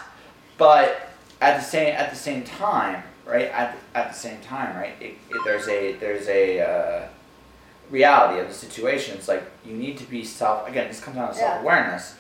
but 0.60 1.10
at 1.42 1.58
the 1.58 1.64
same 1.64 1.96
at 1.96 2.12
the 2.12 2.16
same 2.16 2.44
time, 2.44 3.04
right? 3.26 3.50
At 3.50 3.76
the, 3.94 3.98
at 4.00 4.12
the 4.12 4.18
same 4.18 4.40
time, 4.42 4.76
right? 4.76 4.94
It, 5.00 5.16
it, 5.30 5.42
there's 5.44 5.68
a 5.68 5.94
there's 5.94 6.28
a 6.28 6.60
uh, 6.62 7.08
reality 7.90 8.40
of 8.42 8.48
the 8.48 8.54
situation. 8.54 9.16
It's 9.18 9.28
like 9.28 9.44
you 9.66 9.74
need 9.74 9.98
to 9.98 10.04
be 10.06 10.24
self. 10.24 10.68
Again, 10.68 10.88
this 10.88 11.00
comes 11.00 11.16
down 11.18 11.30
to 11.30 11.36
self 11.36 11.62
awareness. 11.62 12.16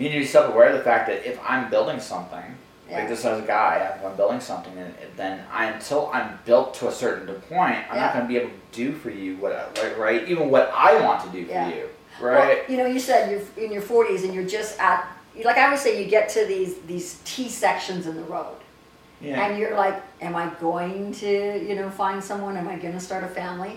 You 0.00 0.08
need 0.08 0.14
to 0.14 0.20
be 0.20 0.26
self 0.26 0.52
aware 0.54 0.68
of 0.70 0.78
the 0.78 0.82
fact 0.84 1.08
that 1.08 1.28
if 1.28 1.38
I'm 1.46 1.68
building 1.70 2.00
something, 2.00 2.42
Yeah. 2.88 3.00
like 3.00 3.08
this 3.08 3.24
as 3.24 3.38
a 3.38 3.46
guy, 3.46 3.76
if 3.98 4.04
I'm 4.04 4.16
building 4.16 4.40
something, 4.40 4.72
and 4.76 4.94
then 5.16 5.44
I 5.52 5.66
until 5.66 6.10
I'm 6.12 6.38
built 6.46 6.72
to 6.76 6.88
a 6.88 6.92
certain 6.92 7.26
point, 7.42 7.76
I'm 7.90 7.96
Yeah. 7.96 8.06
not 8.06 8.14
going 8.14 8.24
to 8.24 8.28
be 8.28 8.38
able 8.38 8.48
to 8.50 8.56
do 8.72 8.92
for 8.92 9.10
you 9.10 9.36
what 9.36 9.52
I, 9.52 9.82
right, 9.82 9.98
right, 9.98 10.28
even 10.28 10.50
what 10.50 10.72
I 10.74 11.00
want 11.02 11.22
to 11.24 11.28
do 11.28 11.44
for 11.46 11.52
Yeah. 11.52 11.68
you, 11.68 11.88
right? 12.20 12.38
Well, 12.38 12.56
you 12.68 12.78
know, 12.78 12.86
you 12.86 12.98
said 12.98 13.30
you're 13.30 13.64
in 13.64 13.70
your 13.70 13.82
40s 13.82 14.24
and 14.24 14.32
you're 14.34 14.46
just 14.58 14.80
at, 14.80 15.06
like 15.44 15.58
I 15.58 15.64
always 15.66 15.82
say, 15.82 16.02
you 16.02 16.08
get 16.10 16.30
to 16.30 16.46
these 16.46 16.76
these 16.86 17.18
T 17.26 17.48
sections 17.50 18.06
in 18.06 18.16
the 18.16 18.22
road. 18.24 18.56
yeah, 19.20 19.44
And 19.44 19.58
you're 19.58 19.76
like, 19.76 20.00
am 20.22 20.34
I 20.34 20.46
going 20.62 21.12
to, 21.12 21.62
you 21.68 21.74
know, 21.74 21.90
find 21.90 22.24
someone? 22.24 22.56
Am 22.56 22.66
I 22.68 22.76
going 22.76 22.94
to 22.94 23.00
start 23.00 23.22
a 23.22 23.28
family? 23.28 23.76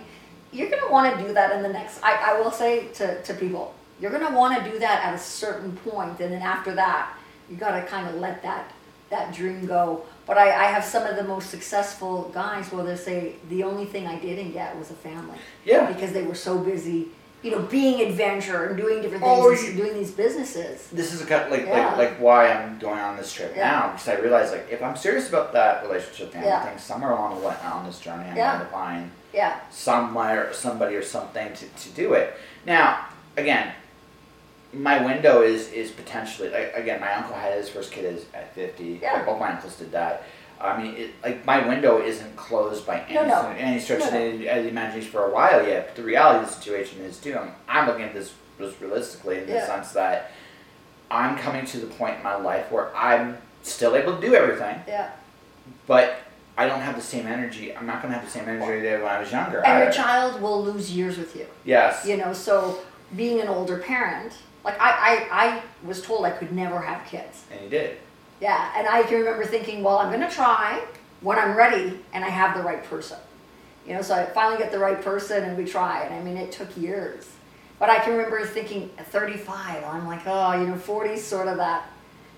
You're 0.54 0.70
going 0.70 0.82
to 0.84 0.90
want 0.90 1.06
to 1.20 1.22
do 1.28 1.34
that 1.34 1.52
in 1.52 1.62
the 1.62 1.68
next, 1.68 2.00
I, 2.02 2.14
I 2.32 2.40
will 2.40 2.50
say 2.52 2.88
to, 3.00 3.22
to 3.24 3.34
people, 3.34 3.74
you're 4.04 4.12
going 4.12 4.28
to 4.28 4.38
want 4.38 4.62
to 4.62 4.70
do 4.70 4.78
that 4.80 5.06
at 5.06 5.14
a 5.14 5.18
certain 5.18 5.72
point, 5.78 6.20
And 6.20 6.34
then 6.34 6.42
after 6.42 6.76
that, 6.76 7.18
you 7.50 7.56
got 7.56 7.72
to 7.80 7.86
kind 7.88 8.06
of 8.10 8.16
let 8.16 8.44
that, 8.44 8.70
that 9.10 9.34
dream 9.34 9.66
go. 9.66 10.04
But 10.26 10.38
I, 10.38 10.48
I 10.66 10.66
have 10.66 10.84
some 10.84 11.04
of 11.06 11.16
the 11.16 11.24
most 11.24 11.50
successful 11.50 12.30
guys 12.34 12.70
where 12.72 12.84
they 12.84 12.98
say, 12.98 13.36
the 13.48 13.64
only 13.64 13.86
thing 13.86 14.06
I 14.06 14.20
didn't 14.20 14.52
get 14.52 14.78
was 14.78 14.92
a 14.92 14.94
family. 14.96 15.38
yeah, 15.64 15.86
Because 15.92 16.12
they 16.12 16.24
were 16.24 16.36
so 16.36 16.58
busy, 16.58 17.08
you 17.44 17.52
know, 17.52 17.60
being 17.60 18.06
adventure 18.10 18.66
and 18.66 18.76
doing 18.78 19.02
different 19.02 19.24
Oh, 19.26 19.50
things, 19.56 19.64
and 19.70 19.78
you- 19.78 19.84
doing 19.86 19.94
these 19.98 20.12
businesses. 20.12 20.88
this 20.92 21.14
is 21.14 21.22
a 21.22 21.26
cut 21.26 21.50
like, 21.50 21.66
Yeah. 21.66 21.88
like 21.96 21.98
like 21.98 22.14
why 22.20 22.48
I'm 22.52 22.80
going 22.80 23.00
on 23.00 23.16
this 23.16 23.32
trip 23.32 23.54
Yeah. 23.56 23.70
now 23.72 23.92
because 23.94 24.10
I 24.10 24.16
realize 24.16 24.52
like 24.52 24.68
if 24.70 24.84
I'm 24.84 24.98
serious 24.98 25.30
about 25.30 25.54
that 25.54 25.84
relationship 25.84 26.34
family 26.34 26.48
Yeah. 26.50 26.66
thing, 26.66 26.78
somewhere 26.78 27.12
along 27.12 27.40
the 27.40 27.48
way 27.48 27.56
on 27.64 27.86
this 27.86 28.00
journey, 28.00 28.28
I'm 28.30 28.36
Yeah. 28.36 28.54
going 28.58 28.66
to 28.66 28.72
find 28.74 29.12
Yeah, 29.34 29.56
somewhere 29.72 30.52
somebody 30.54 30.96
or 30.96 31.04
something 31.04 31.54
to, 31.54 31.66
to 31.84 31.90
do 31.90 32.14
it. 32.14 32.34
Now, 32.66 33.08
again, 33.36 33.74
my 34.74 35.04
window 35.04 35.42
is 35.42 35.72
is 35.72 35.92
potentially 35.92 36.50
like 36.50 36.74
again, 36.76 37.00
my 37.00 37.14
uncle 37.14 37.36
had 37.36 37.54
his 37.58 37.70
first 37.70 37.92
kid 37.92 38.06
is 38.06 38.26
at 38.34 38.54
fifty. 38.56 39.00
Yeah. 39.02 39.24
Both 39.26 39.40
my 39.40 39.52
uncles 39.54 39.76
did 39.78 39.92
that. 39.92 40.24
I 40.60 40.82
mean, 40.82 40.96
it, 40.96 41.12
like 41.24 41.46
my 41.46 41.68
window 41.68 42.02
isn't 42.02 42.36
closed 42.36 42.86
by 42.88 43.02
any 43.02 43.16
No, 43.16 43.26
no. 43.26 43.48
any 43.58 43.80
stretch 43.80 44.00
No, 44.00 44.08
of 44.08 44.14
no. 44.14 44.32
the 44.32 44.38
the 44.46 44.68
imagination 44.70 45.12
for 45.12 45.26
a 45.26 45.30
while 45.30 45.66
yet. 45.68 45.88
But 45.88 45.96
the 45.98 46.04
reality 46.04 46.44
of 46.44 46.50
the 46.50 46.54
situation 46.56 47.02
is 47.02 47.18
too. 47.20 47.38
I'm, 47.38 47.52
I'm 47.68 47.88
looking 47.88 48.04
at 48.04 48.14
this 48.14 48.34
just 48.60 48.80
realistically 48.80 49.40
in 49.40 49.48
the 49.48 49.54
Yeah. 49.54 49.66
sense 49.66 49.92
that 49.94 50.32
I'm 51.12 51.38
coming 51.38 51.66
to 51.66 51.78
the 51.80 51.88
point 51.88 52.18
in 52.18 52.24
my 52.24 52.36
life 52.36 52.72
where 52.72 52.96
I'm 52.96 53.38
still 53.62 53.96
able 53.96 54.16
to 54.16 54.22
do 54.22 54.34
everything, 54.36 54.80
yeah. 54.88 55.12
but 55.86 56.18
I 56.58 56.68
don't 56.68 56.82
have 56.82 56.96
the 56.96 57.02
same 57.02 57.28
energy. 57.28 57.76
I'm 57.76 57.86
not 57.86 58.02
going 58.02 58.14
to 58.14 58.20
have 58.20 58.26
the 58.26 58.32
same 58.32 58.48
energy 58.48 58.82
that 58.88 59.02
when 59.02 59.12
I 59.12 59.20
was 59.20 59.32
younger. 59.32 59.66
And 59.66 59.84
your 59.84 59.92
child 59.92 60.42
will 60.42 60.64
lose 60.64 60.92
years 60.96 61.18
with 61.18 61.36
you. 61.36 61.46
Yes. 61.66 62.06
You 62.06 62.18
know, 62.18 62.32
so 62.34 62.80
being 63.16 63.40
an 63.42 63.48
older 63.48 63.78
parent, 63.78 64.34
like 64.64 64.80
I, 64.80 64.92
I, 64.92 65.46
I 65.46 65.62
was 65.86 66.02
told 66.02 66.26
I 66.26 66.32
could 66.32 66.52
never 66.52 66.80
have 66.80 67.06
kids. 67.08 67.46
And 67.52 67.62
you 67.64 67.70
did. 67.70 67.98
Yeah, 68.42 68.72
and 68.76 68.88
I 68.88 69.04
can 69.04 69.20
remember 69.20 69.46
thinking, 69.46 69.84
well, 69.84 69.98
I'm 70.00 70.12
gonna 70.12 70.30
try 70.30 70.84
when 71.22 71.40
I'm 71.40 71.56
ready 71.56 72.00
and 72.14 72.24
I 72.24 72.30
have 72.30 72.58
the 72.58 72.64
right 72.64 72.84
person. 72.84 73.18
You 73.88 73.96
know, 73.96 74.02
so 74.02 74.16
I 74.16 74.26
finally 74.26 74.58
get 74.58 74.72
the 74.72 74.80
right 74.80 75.02
person 75.02 75.44
and 75.44 75.58
we 75.58 75.66
try. 75.66 76.04
And 76.04 76.14
I 76.14 76.22
mean, 76.22 76.38
it 76.38 76.52
took 76.52 76.76
years. 76.78 77.30
But 77.80 77.90
I 77.90 78.00
can 78.00 78.14
remember 78.14 78.46
thinking 78.46 78.90
at 78.98 79.08
35, 79.08 79.84
I'm 79.84 80.08
like, 80.08 80.22
oh, 80.26 80.54
you 80.60 80.68
know, 80.68 80.78
40 80.78 81.18
sort 81.18 81.48
of 81.48 81.58
that, 81.58 81.90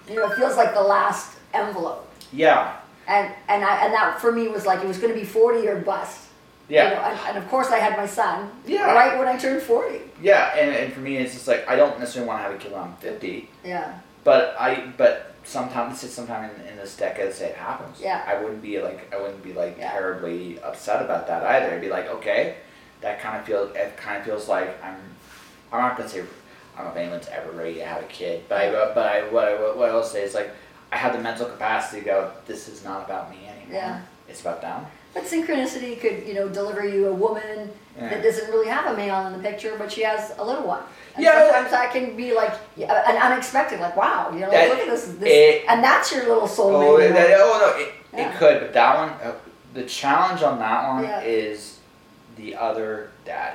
you 0.09 0.15
know, 0.15 0.31
it 0.31 0.35
feels 0.37 0.57
like 0.57 0.73
the 0.73 0.81
last 0.81 1.37
envelope. 1.53 2.09
Yeah. 2.31 2.77
And 3.07 3.31
and 3.47 3.63
I 3.63 3.85
and 3.85 3.93
that 3.93 4.19
for 4.19 4.31
me 4.31 4.47
was 4.47 4.65
like 4.65 4.83
it 4.83 4.87
was 4.87 4.97
going 4.97 5.13
to 5.13 5.19
be 5.19 5.25
40 5.25 5.67
or 5.67 5.79
bust. 5.81 6.24
Yeah. 6.67 6.89
You 6.89 6.95
know, 6.95 7.01
and, 7.01 7.19
and 7.29 7.37
of 7.37 7.49
course 7.49 7.67
I 7.67 7.77
had 7.77 7.95
my 7.97 8.07
son. 8.07 8.49
Yeah. 8.65 8.91
Right 8.93 9.17
when 9.19 9.27
I 9.27 9.37
turned 9.37 9.61
40. 9.61 9.99
Yeah, 10.21 10.55
and, 10.57 10.75
and 10.75 10.93
for 10.93 10.99
me, 11.01 11.17
it's 11.17 11.33
just 11.33 11.47
like 11.47 11.67
I 11.69 11.75
don't 11.75 11.99
necessarily 11.99 12.27
want 12.27 12.39
to 12.39 12.43
have 12.43 12.53
a 12.55 12.57
kid 12.57 12.71
when 12.71 12.81
I'm 12.81 12.95
50, 12.97 13.49
Yeah. 13.63 13.99
but 14.23 14.55
I 14.59 14.91
but 14.97 15.35
sometimes 15.43 16.03
it's 16.03 16.13
sometime 16.13 16.49
in, 16.49 16.61
in 16.67 16.75
this 16.77 16.97
decade, 16.97 17.31
say 17.33 17.49
it 17.49 17.55
happens. 17.55 17.99
Yeah. 18.01 18.23
I 18.27 18.41
wouldn't 18.41 18.61
be 18.63 18.81
like 18.81 19.13
I 19.13 19.21
wouldn't 19.21 19.43
be 19.43 19.53
like 19.53 19.77
Yeah. 19.77 19.91
terribly 19.91 20.59
upset 20.61 21.01
about 21.03 21.27
that 21.27 21.43
either. 21.43 21.75
I'd 21.75 21.81
be 21.81 21.89
like, 21.89 22.07
okay, 22.07 22.55
that 23.01 23.19
kind 23.19 23.37
of 23.37 23.45
feels 23.45 23.75
it 23.75 23.95
kind 23.97 24.17
of 24.17 24.25
feels 24.25 24.47
like 24.47 24.83
I'm. 24.83 24.95
I'm 25.71 25.81
not 25.81 25.97
gonna 25.97 26.09
say 26.09 26.21
I 26.21 26.77
don't 26.83 26.85
know 26.87 26.91
if 26.91 26.97
anyone's 26.97 27.27
ever 27.27 27.51
ready 27.51 27.75
to 27.75 27.85
have 27.85 28.01
a 28.01 28.05
kid, 28.07 28.43
but 28.49 28.57
I 28.61 28.71
but 28.93 29.05
I 29.05 29.21
what 29.29 29.47
I 29.47 29.53
what 29.75 29.89
I 29.89 29.93
will 29.93 30.03
say 30.03 30.23
is 30.23 30.33
like 30.33 30.49
I 30.91 30.95
have 30.97 31.13
the 31.13 31.19
mental 31.19 31.45
capacity 31.47 31.99
to 32.01 32.05
go. 32.05 32.31
This 32.47 32.67
is 32.69 32.83
not 32.83 33.05
about 33.05 33.29
me 33.29 33.37
anymore. 33.47 33.73
Yeah. 33.81 34.01
It's 34.29 34.41
about 34.41 34.61
them. 34.61 34.85
But 35.15 35.23
synchronicity 35.23 35.97
could, 35.99 36.27
you 36.27 36.33
know, 36.33 36.49
deliver 36.49 36.85
you 36.85 37.07
a 37.07 37.13
woman 37.13 37.71
Yeah. 37.97 38.09
that 38.09 38.21
doesn't 38.21 38.51
really 38.51 38.67
have 38.67 38.93
a 38.93 38.97
male 38.97 39.25
in 39.27 39.31
the 39.33 39.39
picture, 39.39 39.75
but 39.77 39.89
she 39.89 40.01
has 40.03 40.33
a 40.37 40.43
little 40.43 40.63
one. 40.67 40.81
And 41.15 41.23
Yeah. 41.23 41.39
Sometimes 41.45 41.71
that 41.71 41.93
can 41.93 42.17
be 42.17 42.33
like 42.33 42.51
yeah, 42.75 43.09
an 43.09 43.15
unexpected, 43.31 43.79
like 43.79 43.95
wow, 43.95 44.29
you 44.33 44.39
know, 44.41 44.51
That- 44.51 44.67
look 44.69 44.79
at 44.79 44.87
this, 44.87 45.05
this 45.05 45.29
it- 45.29 45.63
and 45.69 45.81
that's 45.81 46.11
your 46.11 46.25
little 46.27 46.49
soulmate. 46.49 46.85
Oh, 46.85 46.97
that, 46.97 47.31
oh 47.39 47.59
no, 47.77 47.81
it, 47.81 47.93
Yeah. 48.13 48.29
it 48.29 48.37
could, 48.37 48.59
but 48.59 48.73
that 48.73 48.97
one, 48.97 49.09
uh, 49.23 49.31
the 49.73 49.83
challenge 49.83 50.43
on 50.43 50.59
that 50.59 50.85
one 50.89 51.03
Yeah. 51.05 51.21
is 51.21 51.77
the 52.35 52.53
other 52.57 53.11
dad. 53.23 53.53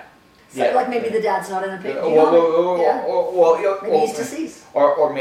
So, 0.49 0.73
like 0.75 0.89
maybe 0.89 1.11
the 1.11 1.21
dad's 1.21 1.51
not 1.51 1.63
in 1.63 1.71
the 1.73 1.77
picture. 1.77 2.01
Uh, 2.03 2.09
well, 2.09 2.33
well, 2.33 2.75
well, 2.75 2.79
yeah. 2.83 3.05
well, 3.07 3.31
well, 3.35 3.63
yeah, 3.63 3.77
Maybe 3.83 3.99
he's 4.07 4.17
deceased. 4.17 4.65
or 4.73 4.95
or 4.95 5.15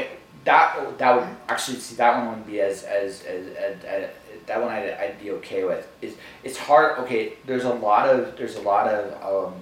that 0.45 0.97
that 0.97 1.15
would 1.15 1.27
actually 1.49 1.79
see 1.79 1.95
that 1.95 2.15
one 2.15 2.27
wouldn't 2.29 2.47
be 2.47 2.61
as 2.61 2.83
as 2.83 3.23
as, 3.25 3.45
as, 3.57 3.83
as 3.83 4.09
that 4.49 4.61
one 4.61 4.69
I'd, 4.71 4.89
I'd 4.91 5.21
be 5.21 5.31
okay 5.31 5.63
with. 5.63 5.87
Is 6.01 6.15
it's 6.43 6.57
hard. 6.57 6.99
Okay, 6.99 7.33
there's 7.45 7.63
a 7.63 7.73
lot 7.73 8.09
of 8.09 8.35
there's 8.35 8.57
a 8.57 8.61
lot 8.61 8.87
of 8.87 9.47
um, 9.47 9.53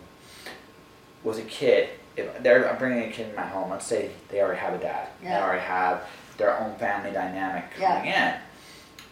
with 1.23 1.37
a 1.37 1.43
kid. 1.43 1.89
If 2.15 2.41
they're 2.41 2.67
I'm 2.67 2.79
bringing 2.79 3.09
a 3.09 3.11
kid 3.11 3.29
in 3.29 3.35
my 3.35 3.43
home, 3.45 3.69
let's 3.69 3.85
say 3.85 4.09
they 4.29 4.41
already 4.41 4.59
have 4.59 4.73
a 4.73 4.79
dad. 4.79 5.09
They 5.21 5.29
already 5.35 5.61
have 5.61 6.01
their 6.37 6.57
own 6.59 6.75
family 6.77 7.11
dynamic 7.11 7.65
Yeah. 7.79 7.95
coming 7.97 8.11
in. 8.13 8.33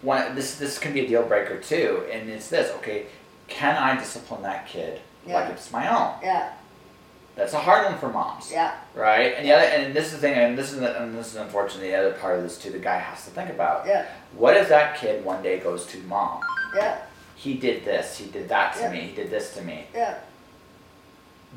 One 0.01 0.36
this 0.36 0.55
this 0.55 0.80
can 0.80 0.93
be 0.93 1.01
a 1.05 1.07
deal 1.07 1.23
breaker 1.23 1.59
too, 1.59 2.03
and 2.11 2.30
it's 2.30 2.47
this. 2.49 2.71
Okay, 2.78 3.05
can 3.47 3.76
I 3.76 3.99
discipline 3.99 4.41
that 4.43 4.67
kid 4.67 5.01
Yeah. 5.26 5.36
like 5.41 5.49
it's 5.51 5.71
my 5.71 5.88
own? 5.88 6.13
Yeah, 6.23 6.51
That's 7.36 7.54
a 7.54 7.60
hard 7.60 7.86
one 7.86 7.98
for 8.00 8.10
moms 8.10 8.50
yeah, 8.52 8.76
right? 8.94 9.34
And 9.36 9.46
the 9.46 9.52
other, 9.52 9.66
and 9.66 9.94
this 9.94 10.06
is 10.08 10.14
the 10.14 10.18
thing, 10.20 10.34
and 10.36 10.58
this 10.58 10.72
is, 10.72 10.80
the, 10.80 11.02
and 11.02 11.14
this 11.18 11.28
is 11.28 11.36
unfortunately 11.36 11.90
the 11.90 11.98
other 11.98 12.14
part 12.14 12.38
of 12.38 12.44
this 12.44 12.58
too. 12.58 12.70
The 12.72 12.80
guy 12.80 12.98
has 12.98 13.26
to 13.26 13.32
think 13.32 13.50
about. 13.50 13.86
yeah, 13.86 14.06
What 14.38 14.56
if 14.56 14.70
that 14.70 14.98
kid 14.98 15.24
one 15.26 15.44
day 15.44 15.60
goes 15.60 15.86
to 15.88 15.98
mom? 16.04 16.42
yeah, 16.76 17.00
He 17.36 17.56
did 17.56 17.84
this. 17.84 18.18
He 18.18 18.28
did 18.30 18.48
that 18.50 18.74
to 18.76 18.82
Yeah. 18.84 18.92
me. 18.92 19.00
He 19.02 19.16
did 19.16 19.30
this 19.30 19.54
to 19.56 19.62
me. 19.62 19.88
yeah, 19.94 20.16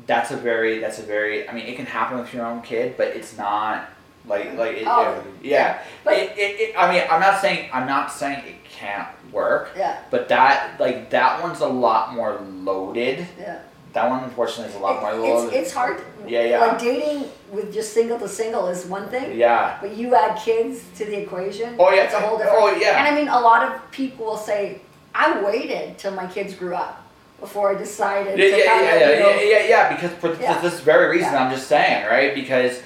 That's 0.05 0.31
a 0.31 0.37
very. 0.37 0.79
That's 0.79 0.99
a 0.99 1.03
very. 1.03 1.47
I 1.47 1.53
mean, 1.53 1.65
it 1.65 1.75
can 1.77 1.85
happen 1.85 2.19
with 2.19 2.33
your 2.33 2.45
own 2.45 2.61
kid, 2.61 2.95
but 2.97 3.07
it's 3.07 3.37
not 3.37 3.89
like 4.25 4.47
mm-hmm. 4.47 4.59
like 4.59 4.77
it, 4.77 4.83
Oh, 4.85 5.23
yeah. 5.41 5.79
But 6.03 6.13
it, 6.15 6.37
it, 6.37 6.59
it, 6.59 6.75
I 6.77 6.91
mean, 6.91 7.03
I'm 7.09 7.21
not 7.21 7.39
saying 7.41 7.69
I'm 7.71 7.87
not 7.87 8.11
saying 8.11 8.45
it 8.45 8.63
can't 8.65 9.07
work, 9.31 9.71
yeah, 9.77 9.99
but 10.11 10.27
that 10.29 10.79
like 10.79 11.09
that 11.11 11.41
one's 11.41 11.61
a 11.61 11.67
lot 11.67 12.13
more 12.13 12.39
loaded 12.41 13.27
yeah, 13.39 13.59
that 13.93 14.09
one 14.09 14.23
unfortunately 14.23 14.71
is 14.71 14.75
a 14.75 14.79
lot 14.79 15.01
more. 15.01 15.13
It- 15.13 15.45
it's, 15.45 15.53
it's 15.55 15.73
hard. 15.73 16.01
Yeah, 16.27 16.43
yeah. 16.43 16.59
Like 16.59 16.79
dating 16.79 17.29
with 17.51 17.73
just 17.73 17.93
single 17.93 18.19
to 18.19 18.27
single 18.27 18.67
is 18.67 18.85
one 18.85 19.09
thing. 19.09 19.37
Yeah. 19.37 19.77
But 19.81 19.95
you 19.95 20.13
add 20.15 20.37
kids 20.39 20.83
to 20.97 21.05
the 21.05 21.17
equation. 21.23 21.75
Oh, 21.79 21.91
yeah. 21.91 22.03
It's 22.03 22.13
a 22.13 22.19
whole 22.19 22.37
different. 22.37 22.57
Oh, 22.59 22.75
yeah. 22.75 22.99
And 23.03 23.07
I 23.07 23.19
mean, 23.19 23.27
a 23.29 23.39
lot 23.39 23.63
of 23.67 23.91
people 23.91 24.25
will 24.25 24.37
say, 24.37 24.81
"I 25.15 25.41
waited 25.41 25.97
till 25.97 26.11
my 26.11 26.27
kids 26.27 26.53
grew 26.53 26.75
up 26.75 27.01
before 27.39 27.71
I 27.71 27.75
decided." 27.75 28.37
Yeah, 28.37 28.45
to 28.51 28.57
yeah, 28.57 28.81
yeah, 28.81 28.99
yeah, 28.99 29.09
yeah, 29.09 29.41
yeah, 29.41 29.63
yeah, 29.67 29.95
Because 29.95 30.11
for 30.19 30.39
Yeah. 30.41 30.59
this 30.61 30.79
very 30.81 31.09
reason, 31.17 31.33
Yeah. 31.33 31.43
I'm 31.45 31.51
just 31.51 31.67
saying, 31.67 32.05
right? 32.05 32.35
Because 32.35 32.79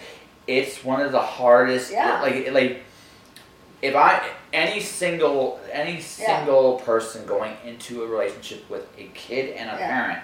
it's 0.48 0.84
one 0.86 1.02
of 1.02 1.12
the 1.12 1.20
hardest. 1.22 1.92
Yeah. 1.92 2.22
Like, 2.22 2.52
like, 2.54 2.84
if 3.82 3.96
I 3.96 4.22
any 4.54 4.80
single 4.80 5.60
any 5.72 6.00
single 6.00 6.76
person 6.86 7.26
going 7.26 7.58
into 7.66 8.04
a 8.04 8.08
relationship 8.08 8.70
with 8.70 8.88
a 8.98 9.06
kid 9.14 9.56
and 9.58 9.70
a 9.70 9.76
parent, 9.76 10.20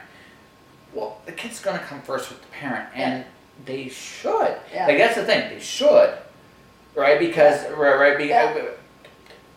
well, 0.94 1.20
the 1.26 1.32
kid's 1.32 1.60
gonna 1.62 1.80
come 1.80 2.02
first 2.02 2.30
with 2.30 2.42
the 2.42 2.48
parent, 2.48 2.90
and 2.94 3.26
they 3.66 3.90
should. 3.90 4.58
Yeah. 4.74 4.88
Like 4.88 4.98
that's 4.98 5.16
the 5.16 5.26
thing, 5.26 5.50
they 5.50 5.60
should, 5.60 6.18
right? 6.96 7.20
Because 7.20 7.70
right, 7.72 7.96
right. 7.98 8.18
Because, 8.18 8.58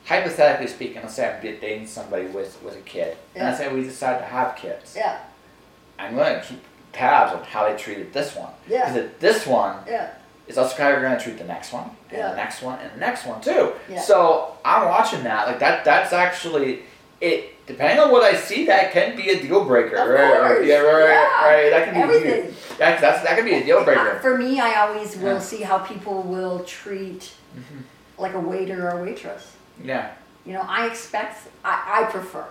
Hypothetically 0.04 0.66
speaking, 0.66 1.00
let's 1.00 1.14
say 1.14 1.32
I'm 1.32 1.40
dating 1.40 1.86
somebody 1.86 2.26
with 2.26 2.60
with 2.62 2.76
a 2.76 2.80
kid, 2.80 3.16
and 3.36 3.44
let's 3.44 3.58
say 3.58 3.72
we 3.72 3.82
decide 3.84 4.18
to 4.18 4.24
have 4.24 4.56
kids. 4.56 4.94
Yeah, 4.96 5.20
I'm 5.96 6.16
going 6.16 6.40
to 6.40 6.44
keep 6.44 6.60
tabs 6.92 7.32
on 7.32 7.44
how 7.44 7.68
they 7.68 7.76
treated 7.78 8.12
this 8.12 8.34
one. 8.34 8.50
Yeah. 8.68 8.92
Because 8.92 9.10
this 9.20 9.46
one 9.46 9.76
yeah, 9.86 10.10
is 10.48 10.58
also 10.58 10.76
how 10.76 10.88
you're 10.88 11.00
going 11.02 11.16
to 11.16 11.22
treat 11.22 11.38
the 11.38 11.44
next 11.44 11.72
one, 11.72 11.84
and 12.10 12.18
Yeah. 12.18 12.30
the 12.30 12.36
next 12.36 12.62
one, 12.62 12.80
and 12.80 12.92
the 12.92 12.98
next 12.98 13.26
one 13.26 13.40
too. 13.40 13.74
Yeah. 13.88 14.00
So 14.00 14.56
I'm 14.64 14.88
watching 14.88 15.22
that. 15.22 15.46
Like 15.46 15.60
that. 15.60 15.84
That's 15.84 16.12
actually 16.12 16.82
it. 17.20 17.51
Depending 17.66 17.98
on 18.00 18.10
what 18.10 18.22
I 18.24 18.34
see, 18.36 18.66
that 18.66 18.92
can 18.92 19.16
be 19.16 19.30
a 19.30 19.40
deal 19.40 19.64
breaker. 19.64 19.96
Of 19.96 20.08
right? 20.08 20.36
Course. 20.56 20.66
yeah. 20.66 20.78
Right. 20.78 21.08
Yeah. 21.08 21.46
Right. 21.46 21.70
That 21.70 21.84
can 21.84 21.94
be 21.94 22.00
Everything. 22.00 22.44
huge. 22.46 22.78
That, 22.78 23.00
that's 23.00 23.22
that 23.22 23.36
can 23.36 23.44
be 23.44 23.54
a 23.54 23.64
deal 23.64 23.84
breaker. 23.84 24.18
For 24.20 24.36
me, 24.36 24.58
I 24.60 24.80
always 24.86 25.16
will 25.16 25.34
Yeah. 25.34 25.38
see 25.38 25.62
how 25.62 25.78
people 25.78 26.22
will 26.22 26.64
treat 26.64 27.32
Mhm. 27.56 27.82
like 28.18 28.34
a 28.34 28.40
waiter 28.40 28.88
or 28.88 28.98
a 28.98 29.02
waitress. 29.02 29.52
Yeah. 29.82 30.10
You 30.44 30.54
know, 30.54 30.64
I 30.68 30.86
expect, 30.86 31.38
I, 31.64 32.00
I 32.02 32.10
prefer 32.10 32.44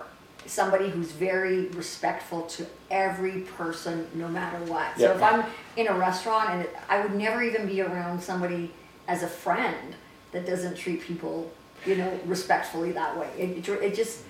somebody 0.46 0.88
who's 0.88 1.12
very 1.12 1.66
respectful 1.68 2.42
to 2.42 2.66
every 2.90 3.42
person, 3.56 4.08
no 4.14 4.28
matter 4.28 4.56
what. 4.64 4.96
So 4.96 5.02
Yeah. 5.04 5.14
if 5.14 5.22
I'm 5.22 5.44
in 5.76 5.88
a 5.88 5.92
restaurant 5.94 6.50
and 6.50 6.62
it, 6.62 6.76
I 6.88 7.00
would 7.00 7.14
never 7.14 7.42
even 7.42 7.66
be 7.66 7.80
around 7.82 8.22
somebody 8.22 8.72
as 9.06 9.22
a 9.22 9.28
friend 9.28 9.94
that 10.32 10.46
doesn't 10.46 10.76
treat 10.76 11.02
people, 11.02 11.50
you 11.84 11.96
know, 11.96 12.18
respectfully 12.24 12.92
that 12.92 13.16
way. 13.16 13.28
It, 13.38 13.68
it, 13.68 13.82
it 13.82 13.94
just, 13.94 14.20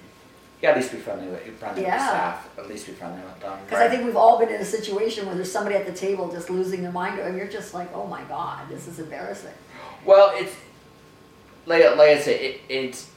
Yeah. 0.63 0.71
At 0.71 0.77
least 0.77 0.93
be 0.93 0.99
friendly 0.99 1.27
with 1.29 1.43
friendly 1.59 1.83
with 1.83 1.89
Yeah. 1.91 1.99
the 1.99 2.05
staff. 2.07 2.49
At 2.59 2.69
least 2.69 2.87
be 2.87 2.93
friendly 2.93 3.21
with 3.23 3.41
them. 3.41 3.59
because 3.67 3.81
I 3.81 3.89
think 3.89 4.05
we've 4.05 4.17
all 4.17 4.39
been 4.39 4.49
in 4.49 4.61
a 4.61 4.65
situation 4.65 5.27
where 5.27 5.35
there's 5.35 5.51
somebody 5.51 5.75
at 5.77 5.87
the 5.87 5.93
table 5.93 6.31
just 6.31 6.49
losing 6.51 6.83
their 6.83 6.93
mind 6.93 7.19
and 7.19 7.37
you're 7.37 7.49
just 7.49 7.75
like, 7.75 7.89
oh 7.95 8.07
my 8.07 8.23
God, 8.23 8.69
this 8.69 8.87
is 8.87 8.99
embarrassing. 9.01 9.53
Well, 10.05 10.33
it's 10.35 10.55
like 11.67 11.85
like 11.97 12.11
I 12.11 12.19
said, 12.21 12.41
it, 12.41 12.61
it's 12.69 13.09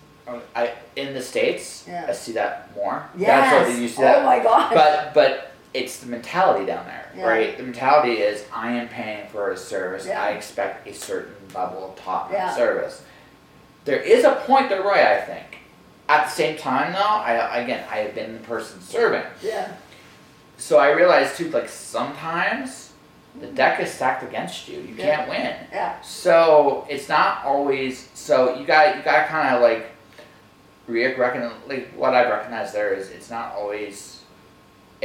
I 0.56 0.72
in 0.96 1.14
the 1.14 1.22
states. 1.22 1.86
Yeah. 1.88 2.08
I 2.10 2.14
see 2.14 2.32
that 2.34 2.76
more. 2.76 3.08
Yes. 3.16 3.52
That's 3.52 3.70
what 3.70 3.80
you 3.82 3.88
see 3.88 4.02
that. 4.02 4.18
oh 4.20 4.26
my 4.26 4.40
God. 4.40 4.74
But 4.74 5.14
but 5.14 5.52
it's 5.76 5.98
the 5.98 6.08
mentality 6.08 6.66
down 6.66 6.86
there, 6.86 7.12
Yeah. 7.16 7.26
right? 7.28 7.58
The 7.58 7.64
mentality 7.64 8.14
is 8.14 8.44
I 8.54 8.72
am 8.72 8.88
paying 8.88 9.28
for 9.28 9.52
a 9.52 9.58
service. 9.58 10.08
I 10.08 10.32
expect 10.32 10.88
a 10.88 10.94
certain 10.94 11.36
level 11.54 11.90
of 11.92 11.96
top 11.96 12.32
service. 12.56 13.04
There 13.84 14.00
is 14.02 14.24
a 14.24 14.32
point 14.48 14.70
they're 14.70 14.82
right, 14.82 15.06
I 15.06 15.22
think. 15.22 15.58
At 16.08 16.26
the 16.26 16.32
same 16.32 16.58
time, 16.58 16.94
though, 16.94 17.00
I 17.00 17.58
again 17.60 17.84
I 17.92 17.98
have 17.98 18.14
been 18.16 18.34
the 18.34 18.40
person 18.42 18.80
serving, 18.82 19.24
yeah. 19.42 19.74
so 20.58 20.78
I 20.78 20.92
realized 20.92 21.36
too. 21.38 21.50
Like 21.50 21.68
sometimes 21.68 22.94
the 23.42 23.48
deck 23.48 23.80
is 23.80 23.92
stacked 23.92 24.24
against 24.24 24.68
you. 24.70 24.80
You 24.82 24.94
Yeah. 24.96 25.16
can't 25.16 25.30
win. 25.30 25.56
Yeah. 25.72 26.00
So 26.02 26.86
it's 26.90 27.10
not 27.10 27.44
always. 27.44 28.08
So 28.14 28.56
you 28.60 28.66
got 28.66 28.96
you 28.98 29.02
got 29.04 29.24
to 29.24 29.28
kind 29.28 29.56
of 29.56 29.62
like 29.62 29.88
re- 30.88 31.16
reckon 31.16 31.52
like 31.68 31.90
what 31.96 32.14
I 32.14 32.30
recognize 32.30 32.72
there 32.72 32.94
is 32.94 33.10
it's 33.10 33.30
not 33.32 33.54
always. 33.56 34.15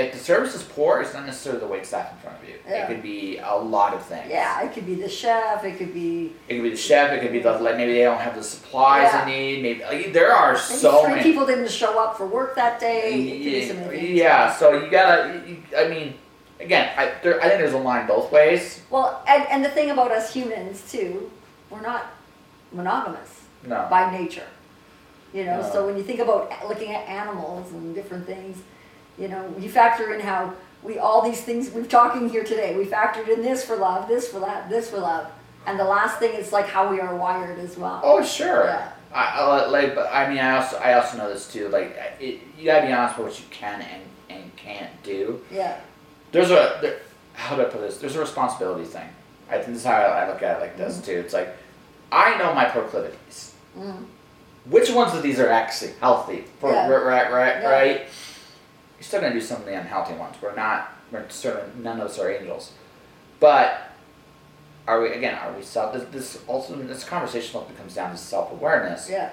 If 0.01 0.13
the 0.13 0.19
service 0.19 0.55
is 0.55 0.63
poor, 0.63 1.01
it's 1.01 1.15
not 1.15 1.27
necessarily 1.27 1.61
the 1.61 1.67
wait 1.67 1.85
staff 1.87 2.13
in 2.13 2.19
front 2.19 2.43
of 2.43 2.49
you. 2.49 2.57
Yeah. 2.69 2.85
It 2.85 2.87
could 2.89 3.03
be 3.03 3.39
a 3.39 3.55
lot 3.57 3.95
of 3.95 4.05
things. 4.05 4.29
Yeah, 4.29 4.63
it 4.63 4.73
could 4.73 4.87
be 4.87 4.95
the 4.95 5.09
chef, 5.09 5.65
it 5.65 5.79
could 5.79 5.93
be 5.95 6.33
It 6.49 6.55
could 6.55 6.63
be 6.65 6.71
the 6.71 6.77
chef. 6.77 7.13
It 7.13 7.21
could 7.21 7.33
be 7.33 7.41
the 7.41 7.53
like 7.53 7.77
maybe 7.77 7.93
they 7.95 8.03
don't 8.05 8.19
have 8.21 8.35
the 8.35 8.43
supplies 8.43 9.11
Yeah. 9.13 9.25
they 9.25 9.31
need. 9.31 9.63
Maybe 9.63 9.83
like, 9.85 10.13
there 10.13 10.33
are 10.33 10.53
maybe 10.55 10.65
so 10.65 11.05
three 11.05 11.11
many. 11.17 11.23
people 11.23 11.47
didn't 11.47 11.71
show 11.71 12.03
up 12.03 12.17
for 12.17 12.27
work 12.27 12.55
that 12.57 12.81
day. 12.81 13.13
It 13.15 13.33
could 13.33 13.45
be 13.45 13.69
so 13.69 13.75
many 13.75 14.01
things. 14.01 14.11
yeah. 14.19 14.53
So 14.55 14.73
you 14.73 14.91
gotta. 14.91 15.43
You, 15.47 15.57
I 15.77 15.89
mean, 15.89 16.15
again, 16.61 16.91
I 16.97 17.13
there, 17.23 17.41
I 17.41 17.49
think 17.49 17.61
there's 17.61 17.73
a 17.73 17.79
line 17.79 18.07
both 18.07 18.31
ways. 18.33 18.83
Well, 18.91 19.23
and, 19.29 19.47
and 19.49 19.65
the 19.65 19.71
thing 19.71 19.91
about 19.91 20.11
us 20.13 20.33
humans 20.33 20.91
too, 20.91 21.31
we're 21.71 21.81
not 21.83 22.07
monogamous 22.73 23.41
No. 23.67 23.87
by 23.91 24.11
nature. 24.17 24.47
You 25.33 25.45
know, 25.45 25.61
No. 25.63 25.71
so 25.73 25.87
when 25.87 25.97
you 25.97 26.03
think 26.03 26.21
about 26.21 26.51
looking 26.69 26.93
at 26.93 27.07
animals 27.09 27.71
and 27.73 27.95
different 27.95 28.27
things, 28.27 28.59
you 29.21 29.29
know, 29.29 29.55
you 29.59 29.69
factor 29.69 30.15
in 30.15 30.21
how 30.21 30.55
we 30.83 30.99
all 30.99 31.23
these 31.23 31.43
things 31.43 31.71
we're 31.71 31.85
talking 31.85 32.29
here 32.31 32.43
today. 32.43 32.75
We 32.77 32.87
factored 32.87 33.29
in 33.29 33.43
this 33.43 33.63
for 33.65 33.77
love, 33.77 34.09
this 34.09 34.29
for 34.29 34.41
that, 34.41 34.71
this 34.71 34.91
for 34.91 34.99
love, 34.99 35.31
and 35.67 35.79
the 35.79 35.85
last 35.85 36.19
thing 36.19 36.35
is 36.35 36.53
like 36.53 36.67
how 36.67 36.91
we 36.91 37.01
are 37.01 37.15
wired 37.15 37.59
as 37.59 37.77
well. 37.77 38.01
Oh 38.03 38.25
sure. 38.25 38.65
Yeah. 38.65 38.93
I, 39.13 39.41
I 39.41 39.67
like, 39.67 39.95
but 39.95 40.09
I 40.13 40.29
mean, 40.29 40.39
I 40.39 40.57
also 40.57 40.79
I 40.79 40.95
also 40.95 41.19
know 41.19 41.29
this 41.29 41.53
too. 41.53 41.69
Like, 41.69 41.97
it, 42.21 42.41
you 42.57 42.65
gotta 42.65 42.87
be 42.87 42.93
honest 42.93 43.19
with 43.19 43.27
what 43.29 43.39
you 43.41 43.47
can 43.51 43.83
and, 43.83 44.03
and 44.31 44.57
can't 44.57 44.91
do. 45.03 45.43
Yeah. 45.51 45.81
There's 46.33 46.51
a 46.51 46.79
there, 46.81 47.01
how 47.35 47.57
do 47.57 47.63
I 47.63 47.65
put 47.67 47.81
this? 47.81 47.99
There's 47.99 48.17
a 48.17 48.21
responsibility 48.21 48.85
thing. 48.85 49.09
I 49.51 49.55
think 49.55 49.67
this 49.69 49.79
is 49.79 49.85
how 49.85 49.95
I, 49.97 50.29
look 50.29 50.43
at 50.43 50.59
it 50.59 50.61
like 50.61 50.77
this 50.77 51.01
too. 51.01 51.19
It's 51.19 51.35
like 51.35 51.55
I 52.11 52.39
know 52.39 52.55
my 52.55 52.65
proclivities. 52.67 53.55
Mm. 53.77 54.07
Which 54.67 54.91
ones 54.91 55.15
of 55.15 55.23
these 55.23 55.41
are 55.41 55.49
actually 55.49 55.93
healthy? 56.01 56.45
For, 56.61 56.71
Yeah. 56.71 56.89
right, 56.89 57.05
right, 57.05 57.33
right, 57.33 57.63
Yeah. 57.63 57.69
right. 57.69 58.01
You're 59.01 59.07
still 59.07 59.23
gonna 59.23 59.33
do 59.33 59.41
some 59.41 59.63
of 59.63 59.65
the 59.65 59.73
unhealthy 59.73 60.13
ones. 60.13 60.37
We're 60.43 60.55
not. 60.55 60.93
We're 61.11 61.27
certainly 61.31 61.71
none 61.83 61.99
of 62.01 62.09
us 62.09 62.19
are 62.19 62.31
angels, 62.31 62.73
but 63.41 63.93
are 64.87 65.01
we 65.01 65.09
again? 65.13 65.37
Are 65.37 65.51
we 65.55 65.63
self? 65.63 65.95
This, 65.95 66.05
this 66.13 66.43
also 66.47 66.77
this 66.77 67.03
conversation 67.03 67.57
ultimately 67.57 67.81
comes 67.81 67.95
down 67.95 68.11
to 68.11 68.19
self 68.19 68.53
awareness. 68.53 69.09
Yeah. 69.09 69.33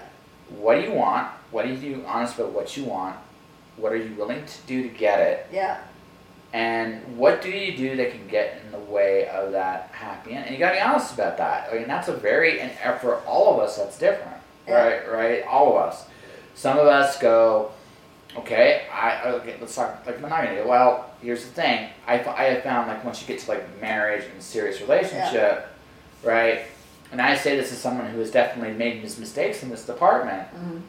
What 0.52 0.76
do 0.76 0.84
you 0.84 0.94
want? 0.94 1.28
What 1.52 1.66
are 1.66 1.74
you 1.74 2.02
honest 2.08 2.40
about 2.40 2.54
what 2.54 2.78
you 2.78 2.86
want? 2.86 3.18
What 3.76 3.92
are 3.92 3.98
you 3.98 4.16
willing 4.16 4.46
to 4.46 4.58
do 4.68 4.84
to 4.84 4.88
get 4.88 5.20
it? 5.20 5.48
Yeah. 5.52 5.82
And 6.54 7.18
what 7.18 7.42
do 7.42 7.50
you 7.50 7.76
do 7.76 7.98
that 7.98 8.12
can 8.12 8.26
get 8.30 8.62
in 8.64 8.72
the 8.72 8.80
way 8.80 9.28
of 9.28 9.52
that 9.52 9.90
happy 9.92 10.32
end? 10.32 10.46
And 10.46 10.54
you 10.54 10.60
gotta 10.60 10.76
be 10.76 10.82
honest 10.82 11.14
about 11.14 11.38
that. 11.40 11.70
I 11.70 11.80
mean, 11.80 11.90
that's 11.90 12.08
a 12.08 12.16
very, 12.16 12.62
and 12.62 12.72
for 13.02 13.18
all 13.26 13.54
of 13.54 13.60
us, 13.60 13.76
that's 13.76 14.00
different. 14.00 14.38
Yeah. 14.66 14.76
Right? 14.76 15.12
Right? 15.12 15.44
All 15.46 15.78
of 15.78 15.90
us. 15.90 16.06
Some 16.56 16.80
of 16.80 16.88
us 16.88 17.20
go, 17.20 17.72
okay, 18.40 18.84
I, 18.92 19.24
okay, 19.30 19.56
let's 19.60 19.76
talk 19.76 20.06
like 20.06 20.20
monogamy. 20.22 20.62
Well, 20.62 21.10
here's 21.22 21.44
the 21.46 21.52
thing. 21.52 21.90
I, 22.08 22.14
I 22.24 22.44
have 22.46 22.64
found 22.64 22.88
like 22.88 23.04
once 23.04 23.22
you 23.22 23.28
get 23.28 23.40
to 23.40 23.50
like 23.52 23.82
marriage 23.82 24.26
and 24.32 24.42
serious 24.42 24.82
relationship, 24.82 25.68
right? 26.24 26.62
And 27.12 27.22
I 27.22 27.36
say 27.36 27.56
this 27.56 27.72
as 27.72 27.78
someone 27.78 28.08
who 28.12 28.20
has 28.20 28.32
definitely 28.32 28.74
made 28.76 29.02
mis- 29.02 29.18
mistakes 29.18 29.64
in 29.64 29.70
this 29.70 29.86
department. 29.86 30.48
Mhm. 30.54 30.82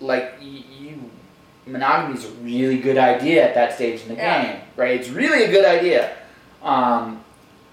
Like 0.00 0.34
y- 0.40 0.64
you, 0.78 1.10
monogamy 1.66 2.14
is 2.18 2.24
a 2.24 2.30
really 2.42 2.78
good 2.78 2.96
idea 2.98 3.48
at 3.48 3.54
that 3.54 3.74
stage 3.74 4.02
in 4.02 4.08
the 4.08 4.14
Yeah. 4.14 4.42
game, 4.52 4.60
right? 4.76 4.98
It's 5.00 5.08
really 5.10 5.44
a 5.44 5.50
good 5.50 5.64
idea. 5.64 6.12
Um, 6.62 7.24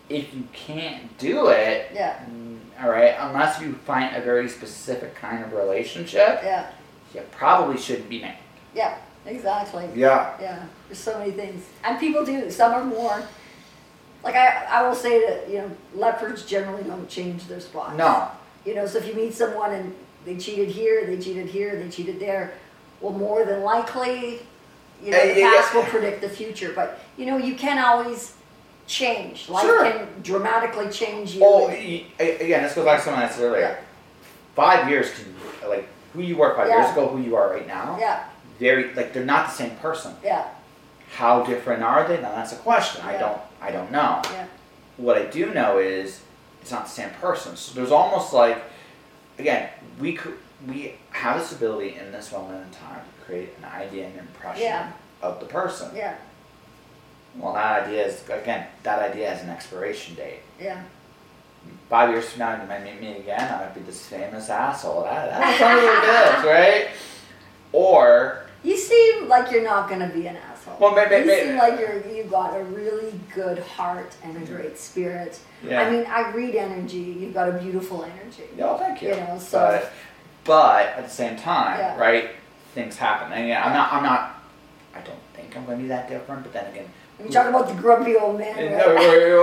if 0.10 0.34
you 0.34 0.44
can't 0.53 1.18
do 1.18 1.49
it, 1.49 1.91
Yeah. 1.94 2.15
mm, 2.30 2.57
all 2.81 2.90
right, 2.90 3.15
unless 3.19 3.60
you 3.61 3.73
find 3.86 4.15
a 4.15 4.22
very 4.22 4.48
specific 4.49 5.15
kind 5.15 5.44
of 5.44 5.53
relationship, 5.53 6.41
Yeah. 6.44 6.65
you 7.14 7.22
probably 7.31 7.77
shouldn't 7.77 8.10
be 8.10 8.22
married. 8.22 8.38
Yeah. 8.73 8.95
Exactly. 9.28 9.88
Yeah. 9.95 10.34
Yeah, 10.41 10.64
there's 10.88 10.99
so 10.99 11.18
many 11.20 11.32
things, 11.32 11.64
and 11.84 11.99
people 11.99 12.26
do. 12.26 12.49
Some 12.49 12.74
are 12.74 12.84
more. 12.84 13.22
Like 14.24 14.36
I, 14.36 14.66
I 14.70 14.88
will 14.88 14.95
say 14.95 15.20
that 15.28 15.49
you 15.49 15.60
know 15.60 15.72
leopards 15.95 16.45
generally 16.45 16.84
don't 16.84 17.08
change 17.10 17.48
their 17.48 17.60
spots. 17.60 17.95
No. 17.98 18.30
You 18.66 18.76
know, 18.76 18.86
so 18.86 18.98
if 18.98 19.08
you 19.08 19.14
meet 19.14 19.34
someone 19.34 19.72
and 19.74 19.95
they 20.26 20.38
cheated 20.38 20.70
here, 20.70 21.06
they 21.06 21.18
cheated 21.20 21.48
here, 21.48 21.82
they 21.82 21.90
cheated 21.90 22.20
there, 22.20 22.54
well, 22.99 23.14
more 23.14 23.45
than 23.45 23.62
likely, 23.64 24.41
you 25.02 25.12
know, 25.12 25.18
Uh, 25.18 25.34
the 25.34 25.40
yeah, 25.40 25.52
past 25.56 25.74
yeah. 25.74 25.80
will 25.82 25.88
predict 25.90 26.20
the 26.22 26.30
future. 26.30 26.74
But 26.76 26.99
you 27.18 27.26
know, 27.26 27.38
you 27.38 27.56
can 27.56 27.78
always 27.78 28.34
change. 28.88 29.49
Life 29.49 29.64
Sure. 29.64 29.84
can 29.84 30.08
dramatically 30.24 30.90
change 30.90 31.36
you. 31.36 31.41
Oh, 31.45 31.68
and- 31.68 31.78
y- 31.78 32.06
a- 32.20 32.40
again, 32.45 32.64
this 32.64 32.74
goes 32.74 32.86
back 32.86 32.99
to 32.99 33.06
something 33.06 33.24
I 33.24 33.30
said 33.30 33.44
earlier. 33.44 33.62
Yeah. 33.62 33.76
Five 34.56 34.90
years 34.90 35.12
can, 35.14 35.70
like, 35.70 35.88
who 36.14 36.22
you 36.22 36.36
were 36.38 36.56
five 36.56 36.68
years 36.70 36.90
ago, 36.91 37.08
who 37.08 37.22
you 37.22 37.36
are 37.36 37.49
right 37.52 37.68
now, 37.68 37.98
yeah, 37.99 38.24
very, 38.59 38.93
like, 38.93 39.13
they're 39.13 39.25
not 39.25 39.47
the 39.47 39.53
same 39.53 39.75
person. 39.77 40.13
yeah, 40.23 40.47
How 41.15 41.43
different 41.43 41.84
are 41.84 42.07
they? 42.07 42.15
Now 42.21 42.31
that's 42.35 42.53
a 42.53 42.57
question. 42.57 43.01
I 43.05 43.17
don't, 43.17 43.39
I 43.61 43.71
don't 43.71 43.91
know. 43.91 44.21
yeah, 44.25 44.47
What 44.97 45.17
I 45.17 45.25
do 45.25 45.53
know 45.53 45.77
is 45.79 46.21
it's 46.61 46.71
not 46.71 46.85
the 46.85 46.91
same 46.91 47.09
person. 47.21 47.55
So 47.55 47.73
there's 47.75 47.91
almost 47.91 48.34
like, 48.34 48.61
again, 49.39 49.69
we 49.99 50.13
could, 50.13 50.38
we 50.67 50.95
have 51.11 51.39
this 51.39 51.51
ability 51.51 51.95
in 51.95 52.11
this 52.11 52.31
moment 52.31 52.65
in 52.65 52.71
time 52.71 53.01
to 53.01 53.25
create 53.25 53.49
an 53.59 53.65
idea 53.65 54.07
and 54.07 54.19
impression 54.19 54.63
Yeah. 54.63 54.91
of 55.21 55.39
the 55.39 55.45
person. 55.45 55.95
yeah, 55.95 56.15
Well, 57.38 57.53
that 57.53 57.84
idea 57.85 58.07
is 58.07 58.23
again. 58.29 58.65
That 58.84 58.99
idea 59.11 59.29
has 59.29 59.43
an 59.43 59.49
expiration 59.49 60.15
date. 60.15 60.39
Yeah. 60.59 60.81
Five 61.89 62.09
years 62.09 62.29
from 62.29 62.39
now, 62.39 62.61
you 62.61 62.67
might 62.67 62.84
meet 62.84 62.99
me 62.99 63.17
again. 63.17 63.39
I 63.53 63.59
might 63.65 63.75
be 63.75 63.81
this 63.81 64.05
famous 64.07 64.49
asshole. 64.49 65.03
That, 65.03 65.29
that's 65.29 65.61
it 65.61 66.39
is, 66.39 66.45
right? 66.45 66.88
Or 67.71 68.47
You 68.68 68.76
seem 68.76 69.30
like 69.30 69.49
you're 69.49 69.64
not 69.64 69.89
gonna 69.89 70.10
be 70.10 70.27
an 70.27 70.35
asshole. 70.35 70.76
Well, 70.77 70.94
maybe, 70.94 71.26
may- 71.26 71.39
you 71.39 71.48
seem 71.48 71.57
like 71.57 71.80
you're 71.80 72.06
you 72.14 72.26
got 72.26 72.60
a 72.60 72.64
really 72.65 73.18
good 73.34 73.60
heart 73.60 74.14
and 74.23 74.35
a 74.35 74.41
mm-hmm. 74.41 74.56
great 74.56 74.77
spirit. 74.77 75.39
yeah. 75.64 75.81
I 75.81 75.89
mean, 75.89 76.06
I 76.06 76.31
read 76.31 76.53
energy. 76.53 76.98
You've 76.98 77.34
got 77.34 77.48
a 77.48 77.53
beautiful 77.53 78.03
energy. 78.03 78.44
No, 78.57 78.77
thank 78.77 79.02
you. 79.02 79.10
You 79.10 79.15
know, 79.15 79.38
so- 79.39 79.60
but, 79.60 79.94
but 80.44 80.85
at 80.98 81.06
the 81.06 81.10
same 81.10 81.38
time, 81.38 81.80
Yeah. 81.80 81.98
right? 81.98 82.31
Things 82.76 82.98
happen, 82.98 83.31
and 83.31 83.48
yeah, 83.48 83.65
I'm 83.65 83.73
not. 83.73 83.94
I'm 83.94 84.03
not. 84.03 84.44
I 84.94 84.99
don't 84.99 85.23
think 85.34 85.56
I'm 85.56 85.65
going 85.65 85.77
to 85.77 85.84
be 85.84 85.88
that 85.88 86.10
different. 86.10 86.44
But 86.44 86.52
then 86.52 86.65
again, 86.72 86.89
You 87.23 87.30
talk 87.30 87.48
about 87.48 87.69
the 87.69 87.73
grumpy 87.73 88.18
old 88.18 88.38
man. 88.38 88.56
right? 88.56 88.84
Oh, 88.85 88.95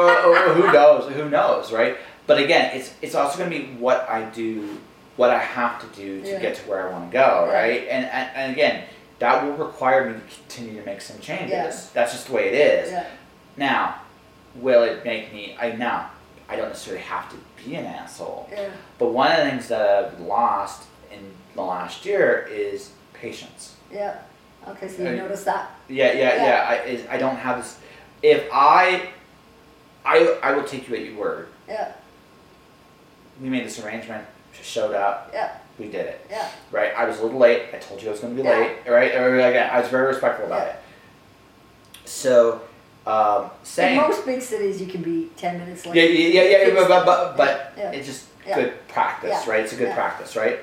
oh, 0.05 0.45
oh, 0.49 0.55
who 0.55 0.71
knows? 0.71 1.13
Who 1.13 1.31
knows, 1.31 1.73
right? 1.73 1.97
But 2.27 2.39
again, 2.39 2.77
it's 2.77 2.93
it's 3.01 3.15
also 3.15 3.39
going 3.39 3.51
to 3.51 3.59
be 3.59 3.65
what 3.77 4.07
I 4.09 4.21
do, 4.31 4.79
what 5.17 5.31
I 5.31 5.39
have 5.39 5.81
to 5.81 5.87
do 5.97 6.21
to 6.23 6.29
Yeah. 6.29 6.41
get 6.41 6.57
to 6.57 6.63
where 6.69 6.87
I 6.87 6.93
want 6.93 7.11
to 7.11 7.13
go, 7.17 7.49
right? 7.51 7.89
And, 7.89 8.05
and 8.07 8.29
and 8.37 8.53
again, 8.53 8.85
that 9.19 9.45
will 9.45 9.53
require 9.67 10.11
me 10.11 10.15
to 10.15 10.37
continue 10.37 10.81
to 10.81 10.87
make 10.87 11.01
some 11.01 11.19
changes. 11.21 11.51
Yeah. 11.51 11.81
That's 11.95 12.13
just 12.13 12.27
the 12.29 12.33
way 12.35 12.49
it 12.49 12.55
is. 12.55 12.91
Yeah. 12.93 13.07
Now, 13.57 14.01
will 14.57 14.83
it 14.83 15.05
make 15.05 15.33
me? 15.33 15.57
I 15.61 15.73
now 15.73 16.11
I 16.49 16.57
don't 16.57 16.69
necessarily 16.69 17.03
have 17.05 17.31
to 17.31 17.37
be 17.65 17.75
an 17.77 17.87
asshole. 17.87 18.49
Yeah. 18.53 18.69
But 18.99 19.13
one 19.13 19.31
of 19.33 19.39
the 19.45 19.51
things 19.51 19.69
that 19.69 19.81
I've 20.13 20.21
lost 20.21 20.85
in 21.13 21.21
the 21.55 21.63
last 21.63 22.05
year 22.05 22.49
is 22.51 22.91
patience. 23.13 23.77
Yeah. 23.91 24.19
Okay, 24.67 24.89
so 24.89 25.03
you 25.03 25.09
Uh, 25.09 25.13
notice 25.13 25.45
that. 25.45 25.71
Yeah, 25.89 26.13
yeah, 26.13 26.19
Yeah. 26.37 26.45
yeah. 26.47 26.67
I, 26.69 26.75
is, 26.87 27.07
I 27.09 27.19
don't 27.19 27.37
have 27.37 27.59
this. 27.59 27.79
If 28.23 28.45
I, 28.53 29.09
I, 30.05 30.39
I 30.43 30.53
will 30.53 30.65
take 30.65 30.89
you 30.89 30.95
at 30.97 31.03
your 31.05 31.17
word. 31.17 31.49
Yeah. 31.69 31.93
We 33.41 33.49
made 33.49 33.65
this 33.65 33.79
arrangement. 33.85 34.27
She 34.53 34.63
showed 34.63 34.95
up. 34.95 35.31
Yeah. 35.33 35.57
We 35.79 35.87
did 35.87 36.07
it. 36.07 36.27
Yeah. 36.31 36.49
Right. 36.71 36.93
I 36.97 37.05
was 37.05 37.19
a 37.19 37.23
little 37.25 37.39
late. 37.39 37.65
I 37.73 37.79
told 37.79 38.01
you 38.01 38.09
I 38.09 38.13
was 38.13 38.21
going 38.21 38.37
to 38.37 38.43
be 38.43 38.49
Yeah. 38.49 38.57
late. 38.59 38.77
Right. 38.89 39.15
I 39.17 39.81
was 39.81 39.89
very 39.89 40.07
respectful 40.07 40.47
about 40.47 40.67
Yeah. 40.67 40.73
it. 40.73 40.77
So, 42.05 42.61
um, 43.07 43.51
In 43.79 43.97
most 43.97 44.25
big 44.25 44.41
cities, 44.41 44.81
you 44.81 44.87
can 44.87 45.03
be 45.03 45.31
ten 45.37 45.59
minutes 45.59 45.85
late. 45.87 45.95
Yeah, 45.97 46.03
yeah, 46.05 46.43
yeah, 46.43 46.67
yeah, 46.69 46.75
but, 46.89 47.05
but, 47.07 47.37
but, 47.37 47.73
Yeah. 47.77 47.91
it's 47.93 48.07
just 48.07 48.27
good 48.55 48.87
practice, 48.89 49.47
right? 49.47 49.61
It's 49.61 49.73
a 49.73 49.77
good 49.77 49.93
practice, 49.95 50.37
right? 50.37 50.61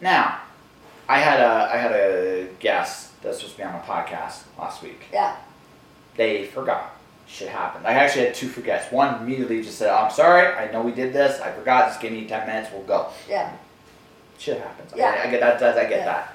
Now, 0.00 0.38
I 1.08 1.18
had 1.18 1.40
a 1.40 1.70
I 1.72 1.76
had 1.78 1.92
a 1.92 2.46
guest 2.60 3.20
that's 3.22 3.38
supposed 3.38 3.56
to 3.56 3.58
be 3.62 3.64
on 3.64 3.72
my 3.72 3.80
podcast 3.80 4.42
last 4.58 4.82
week. 4.82 5.00
Yeah. 5.12 5.34
They 6.16 6.44
forgot. 6.46 6.92
Shit 7.26 7.48
happened. 7.48 7.86
I 7.86 7.92
actually 7.92 8.26
had 8.26 8.34
two 8.34 8.48
forgets. 8.48 8.90
One 8.92 9.14
immediately 9.22 9.62
just 9.62 9.78
said, 9.78 9.90
"I'm 9.90 10.10
sorry. 10.10 10.46
I 10.54 10.70
know 10.72 10.80
we 10.82 10.92
did 10.92 11.12
this. 11.12 11.40
I 11.40 11.50
forgot. 11.52 11.88
Just 11.88 12.00
give 12.00 12.12
me 12.12 12.26
ten 12.26 12.46
minutes. 12.46 12.70
We'll 12.72 12.82
go." 12.84 13.08
Yeah. 13.28 13.50
Shit 14.38 14.60
happens. 14.60 14.92
Yeah. 14.94 15.20
I, 15.24 15.28
I 15.28 15.30
get 15.30 15.40
that. 15.40 15.62
I 15.76 15.82
get 15.84 15.90
Yeah. 15.90 16.04
that. 16.04 16.34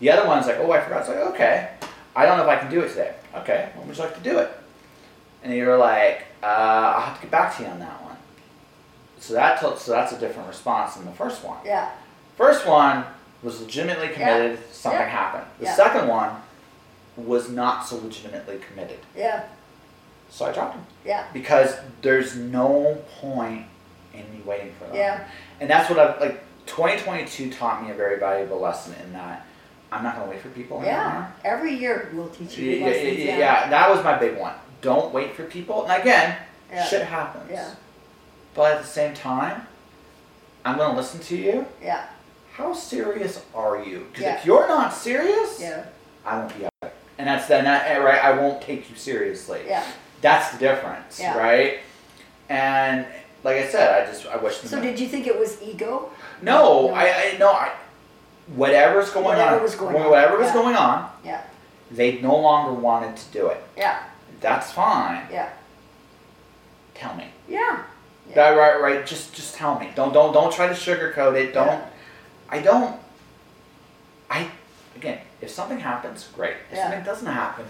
The 0.00 0.10
other 0.10 0.26
one's 0.28 0.46
like, 0.46 0.56
"Oh, 0.58 0.70
I 0.72 0.80
forgot." 0.80 1.00
It's 1.00 1.08
like, 1.08 1.18
"Okay. 1.18 1.70
I 2.14 2.26
don't 2.26 2.36
know 2.36 2.42
if 2.44 2.48
I 2.48 2.56
can 2.56 2.70
do 2.70 2.80
it 2.80 2.88
today." 2.88 3.14
Okay. 3.36 3.70
When 3.74 3.86
would 3.88 3.96
you 3.96 4.02
like 4.02 4.14
to 4.14 4.20
do 4.20 4.38
it? 4.38 4.50
And 5.42 5.54
you're 5.54 5.78
like, 5.78 6.24
uh, 6.42 6.46
"I'll 6.46 7.00
have 7.02 7.16
to 7.16 7.22
get 7.22 7.30
back 7.30 7.56
to 7.56 7.62
you 7.62 7.68
on 7.68 7.78
that 7.78 8.02
one." 8.02 8.16
So 9.18 9.34
that 9.34 9.60
told, 9.60 9.78
so 9.78 9.92
that's 9.92 10.12
a 10.12 10.18
different 10.18 10.48
response 10.48 10.94
than 10.94 11.06
the 11.06 11.12
first 11.12 11.42
one. 11.44 11.58
Yeah. 11.64 11.90
First 12.36 12.66
one 12.66 13.04
was 13.42 13.60
legitimately 13.60 14.08
committed. 14.08 14.58
Yeah. 14.58 14.66
Something 14.72 15.00
Yeah. 15.00 15.08
happened. 15.08 15.44
The 15.60 15.66
second 15.66 16.08
one 16.08 16.30
was 17.16 17.48
not 17.48 17.86
so 17.86 17.96
legitimately 17.96 18.58
committed. 18.58 18.98
Yeah. 19.16 19.44
So 20.28 20.44
I 20.46 20.52
dropped 20.52 20.74
him 20.74 20.86
Yeah. 21.04 21.24
because 21.32 21.76
there's 22.02 22.34
no 22.36 22.98
point 23.20 23.66
in 24.12 24.20
me 24.32 24.42
waiting 24.44 24.74
for 24.78 24.86
them. 24.86 24.96
Yeah. 24.96 25.20
And 25.60 25.70
that's 25.70 25.88
what 25.88 25.98
I 25.98 26.18
like. 26.18 26.42
2022 26.66 27.50
taught 27.52 27.82
me 27.84 27.90
a 27.90 27.94
very 27.94 28.18
valuable 28.18 28.60
lesson 28.60 28.94
in 29.04 29.12
that 29.12 29.46
I'm 29.92 30.02
not 30.02 30.16
gonna 30.16 30.30
wait 30.30 30.40
for 30.40 30.48
people 30.48 30.82
Yeah. 30.84 31.06
anymore. 31.08 31.32
Every 31.44 31.72
year 31.74 32.10
we'll 32.12 32.28
teach 32.28 32.58
you 32.58 32.70
Yeah, 32.70 32.78
yeah, 32.78 32.86
lessons. 32.92 33.18
yeah, 33.18 33.38
yeah, 33.38 33.68
that 33.70 33.88
was 33.88 34.02
my 34.04 34.14
big 34.18 34.36
one. 34.36 34.54
Don't 34.82 35.12
wait 35.14 35.34
for 35.36 35.44
people. 35.44 35.84
And 35.86 36.00
again, 36.02 36.36
Yeah. 36.72 36.84
shit 36.84 37.06
happens. 37.06 37.50
Yeah. 37.50 37.70
But 38.54 38.72
at 38.72 38.82
the 38.82 38.88
same 38.88 39.14
time, 39.14 39.66
I'm 40.64 40.76
gonna 40.76 40.96
listen 40.96 41.20
to 41.20 41.36
you. 41.36 41.66
Yeah. 41.80 42.02
How 42.56 42.72
serious 42.72 43.40
are 43.54 43.76
you? 43.82 44.06
Because 44.10 44.24
Yeah. 44.24 44.34
if 44.36 44.44
you're 44.46 44.66
not 44.66 44.92
serious, 44.92 45.60
Yeah. 45.60 45.84
I 46.24 46.38
won't 46.38 46.58
be 46.58 46.64
out. 46.66 46.92
And 47.18 47.28
that's 47.28 47.46
then 47.46 47.64
that 47.64 48.02
right. 48.02 48.22
I 48.22 48.32
won't 48.32 48.60
take 48.60 48.90
you 48.90 48.96
seriously. 48.96 49.60
Yeah. 49.68 49.84
That's 50.20 50.50
the 50.50 50.58
difference, 50.58 51.20
Yeah. 51.20 51.38
right? 51.38 51.78
And 52.48 53.06
like 53.46 53.56
I 53.58 53.68
said, 53.68 54.02
I 54.02 54.06
just 54.10 54.26
I 54.26 54.36
wish 54.36 54.58
them. 54.58 54.68
So 54.68 54.80
did 54.82 54.98
you 55.00 55.06
think 55.08 55.26
it 55.26 55.38
was 55.38 55.62
ego? 55.62 56.10
no, 56.42 56.88
No. 56.88 56.94
I 56.94 57.04
I 57.34 57.36
no 57.38 57.50
I. 57.50 57.70
Whatever's 58.54 59.10
going 59.10 59.24
Whatever 59.24 59.56
on, 59.56 59.62
was 59.62 59.74
going 59.74 59.96
on, 59.96 60.10
whatever 60.10 60.36
was 60.38 60.46
yeah. 60.48 60.52
going 60.54 60.76
on, 60.76 61.10
Yeah. 61.24 61.42
they 61.90 62.20
no 62.20 62.36
longer 62.36 62.72
wanted 62.80 63.16
to 63.16 63.26
do 63.32 63.48
it. 63.48 63.60
Yeah. 63.76 64.02
That's 64.40 64.70
fine. 64.72 65.22
Yeah. 65.32 65.48
Tell 66.94 67.14
me. 67.16 67.26
Yeah. 67.48 67.82
Yeah. 68.28 68.34
That 68.34 68.50
right, 68.50 68.80
right. 68.80 69.06
Just 69.06 69.34
just 69.34 69.54
tell 69.56 69.78
me. 69.78 69.90
Don't 69.96 70.12
don't 70.12 70.32
don't 70.32 70.52
try 70.52 70.66
to 70.68 70.74
sugarcoat 70.74 71.34
it. 71.42 71.54
Don't. 71.54 71.66
Yeah. 71.68 71.86
I 72.48 72.58
don't. 72.60 73.00
I 74.30 74.48
again, 74.96 75.18
if 75.40 75.50
something 75.50 75.78
happens, 75.80 76.28
great. 76.34 76.56
If 76.70 76.76
Yeah. 76.76 76.82
something 76.84 77.04
doesn't 77.04 77.32
happen, 77.42 77.66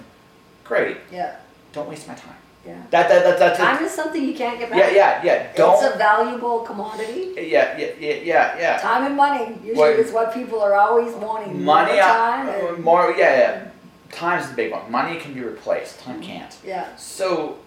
great. 0.65 0.99
Yeah. 1.13 1.37
Don't 1.73 1.89
waste 1.89 2.07
my 2.09 2.15
time. 2.15 2.37
Yeah. 2.67 2.83
That 2.91 3.09
that 3.09 3.25
that 3.25 3.39
that's 3.39 3.59
it. 3.59 3.63
Time 3.63 3.85
is 3.85 3.93
something 3.93 4.23
you 4.23 4.35
can't 4.35 4.59
get 4.59 4.71
back. 4.71 4.79
Yeah, 4.79 4.91
yeah, 4.91 5.25
yeah. 5.25 5.53
Don't. 5.55 5.75
It's 5.75 5.95
a 5.95 5.99
valuable 5.99 6.61
commodity. 6.61 7.35
Yeah, 7.37 7.79
yeah, 7.79 7.91
yeah, 7.99 8.15
yeah, 8.15 8.59
yeah. 8.59 8.79
Time 8.79 9.05
and 9.05 9.17
money 9.17 9.57
usually 9.65 9.93
is 9.93 10.13
what 10.13 10.35
people 10.35 10.61
are 10.61 10.75
always 10.75 11.15
wanting. 11.15 11.63
Money, 11.65 11.93
more 11.93 12.03
uh, 12.03 12.07
time. 12.07 12.49
and- 12.49 12.79
uh, 12.79 12.81
more. 12.81 13.15
Yeah, 13.17 13.39
yeah. 13.39 13.69
Time's 14.11 14.49
the 14.49 14.55
big 14.55 14.73
one. 14.73 14.91
Money 14.91 15.19
can 15.19 15.35
be 15.35 15.41
replaced. 15.41 16.01
Time 16.01 16.21
mm-hmm. 16.21 16.31
can't. 16.31 16.57
yeah. 16.65 16.95
So, 16.97 17.59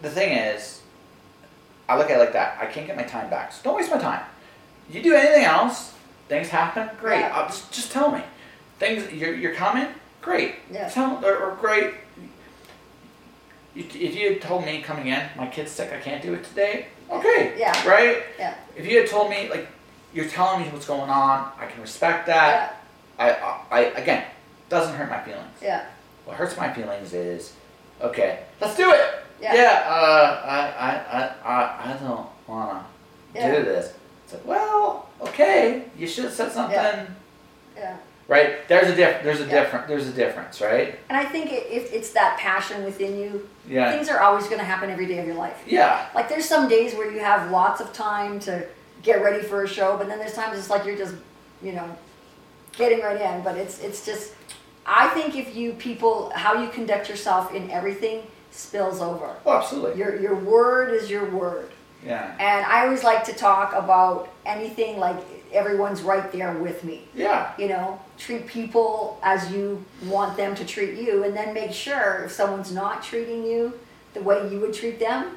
the 0.00 0.08
thing 0.08 0.36
is, 0.36 0.80
I 1.88 1.96
look 1.96 2.10
at 2.10 2.16
it 2.16 2.20
like 2.20 2.32
that. 2.32 2.58
I 2.60 2.66
can't 2.66 2.86
get 2.86 2.96
my 2.96 3.02
time 3.02 3.30
back. 3.30 3.52
So 3.52 3.60
don't 3.64 3.76
waste 3.76 3.90
my 3.90 3.98
time. 3.98 4.22
You 4.90 5.02
do 5.02 5.14
anything 5.14 5.44
else, 5.44 5.94
things 6.28 6.48
happen, 6.48 6.88
great. 7.00 7.20
Yeah. 7.20 7.34
I'll 7.34 7.46
just 7.46 7.72
just 7.72 7.92
tell 7.92 8.10
me. 8.10 8.22
Things 8.78 9.10
you're 9.12 9.34
you're 9.34 9.54
coming, 9.54 9.86
great. 10.22 10.56
Yeah. 10.70 10.88
Tell 10.88 11.24
or, 11.24 11.36
or 11.36 11.56
great. 11.56 11.94
If 13.78 14.14
you 14.16 14.32
had 14.32 14.42
told 14.42 14.64
me 14.64 14.82
coming 14.82 15.06
in, 15.06 15.22
my 15.36 15.46
kid's 15.46 15.70
sick, 15.70 15.92
I 15.92 15.98
can't 16.00 16.22
do 16.22 16.34
it 16.34 16.44
today. 16.44 16.86
Okay. 17.10 17.54
Yeah. 17.56 17.86
Right. 17.88 18.22
Yeah. 18.38 18.54
If 18.76 18.86
you 18.86 18.98
had 19.00 19.08
told 19.08 19.30
me 19.30 19.48
like 19.48 19.68
you're 20.12 20.26
telling 20.28 20.62
me 20.62 20.68
what's 20.70 20.86
going 20.86 21.08
on, 21.10 21.52
I 21.58 21.66
can 21.66 21.80
respect 21.80 22.26
that. 22.26 22.80
Yeah. 23.18 23.24
I, 23.24 23.30
I, 23.30 23.60
I 23.70 23.80
again 24.00 24.24
doesn't 24.68 24.94
hurt 24.94 25.08
my 25.08 25.20
feelings. 25.22 25.48
Yeah. 25.62 25.84
What 26.24 26.36
hurts 26.36 26.56
my 26.56 26.72
feelings 26.72 27.12
is, 27.14 27.54
okay, 28.02 28.40
let's 28.60 28.76
do 28.76 28.90
it. 28.90 29.00
Yeah. 29.40 29.84
uh, 29.86 30.42
I, 30.44 30.58
I, 30.58 31.18
I, 31.18 31.34
I, 31.44 31.92
I 31.94 31.96
don't 31.98 32.28
wanna 32.46 32.84
Yeah. 33.34 33.54
do 33.58 33.64
this. 33.64 33.94
It's 34.24 34.34
like, 34.34 34.44
well, 34.46 35.08
okay, 35.22 35.84
you 35.96 36.06
should 36.06 36.24
have 36.24 36.34
said 36.34 36.52
something. 36.52 36.74
Yeah. 36.74 37.06
Yeah. 37.76 37.96
Right? 38.28 38.68
There's 38.68 38.88
a 38.90 38.94
diff. 38.94 39.22
There's 39.22 39.40
a 39.40 39.44
Yeah. 39.44 39.62
different. 39.62 39.88
There's 39.88 40.06
a 40.06 40.12
difference, 40.12 40.60
right? 40.60 40.98
And 41.08 41.16
I 41.18 41.24
think 41.24 41.50
if 41.50 41.92
it's 41.94 42.10
that 42.10 42.36
passion 42.36 42.84
within 42.84 43.18
you, 43.18 43.48
Yeah. 43.66 43.90
things 43.90 44.10
are 44.10 44.20
always 44.20 44.44
going 44.44 44.58
to 44.58 44.66
happen 44.66 44.90
every 44.90 45.06
day 45.06 45.18
of 45.18 45.26
your 45.26 45.34
life. 45.36 45.56
Yeah. 45.66 46.04
Like 46.14 46.28
there's 46.28 46.44
some 46.44 46.68
days 46.68 46.94
where 46.94 47.10
you 47.10 47.20
have 47.20 47.50
lots 47.50 47.80
of 47.80 47.90
time 47.94 48.38
to 48.40 48.66
get 49.02 49.22
ready 49.22 49.42
for 49.42 49.62
a 49.64 49.68
show, 49.68 49.96
but 49.96 50.08
then 50.08 50.18
there's 50.18 50.34
times 50.34 50.58
it's 50.58 50.68
like 50.68 50.84
you're 50.84 50.96
just, 50.96 51.14
you 51.62 51.72
know, 51.72 51.88
getting 52.76 53.00
right 53.00 53.18
in. 53.18 53.40
But 53.40 53.56
it's 53.56 53.78
it's 53.80 54.04
just, 54.04 54.34
I 54.84 55.08
think 55.08 55.34
if 55.34 55.56
you 55.56 55.72
people 55.72 56.30
how 56.34 56.52
you 56.62 56.68
conduct 56.68 57.08
yourself 57.08 57.54
in 57.54 57.70
everything 57.70 58.24
spills 58.50 59.00
over. 59.00 59.36
Oh, 59.46 59.56
absolutely. 59.56 59.98
Your 59.98 60.20
your 60.20 60.34
word 60.34 60.92
is 60.92 61.08
your 61.10 61.24
word. 61.24 61.70
Yeah. 62.04 62.30
And 62.38 62.64
I 62.66 62.84
always 62.84 63.02
like 63.04 63.24
to 63.24 63.32
talk 63.34 63.72
about 63.74 64.28
anything 64.46 64.98
like 64.98 65.16
everyone's 65.52 66.02
right 66.02 66.30
there 66.32 66.52
with 66.54 66.84
me. 66.84 67.04
Yeah. 67.14 67.52
You 67.58 67.68
know, 67.68 68.00
treat 68.18 68.46
people 68.46 69.18
as 69.22 69.50
you 69.50 69.84
want 70.04 70.36
them 70.36 70.54
to 70.56 70.64
treat 70.64 70.98
you, 70.98 71.24
and 71.24 71.36
then 71.36 71.54
make 71.54 71.72
sure 71.72 72.22
if 72.26 72.32
someone's 72.32 72.72
not 72.72 73.02
treating 73.02 73.44
you 73.44 73.78
the 74.14 74.22
way 74.22 74.48
you 74.50 74.60
would 74.60 74.74
treat 74.74 74.98
them, 75.00 75.36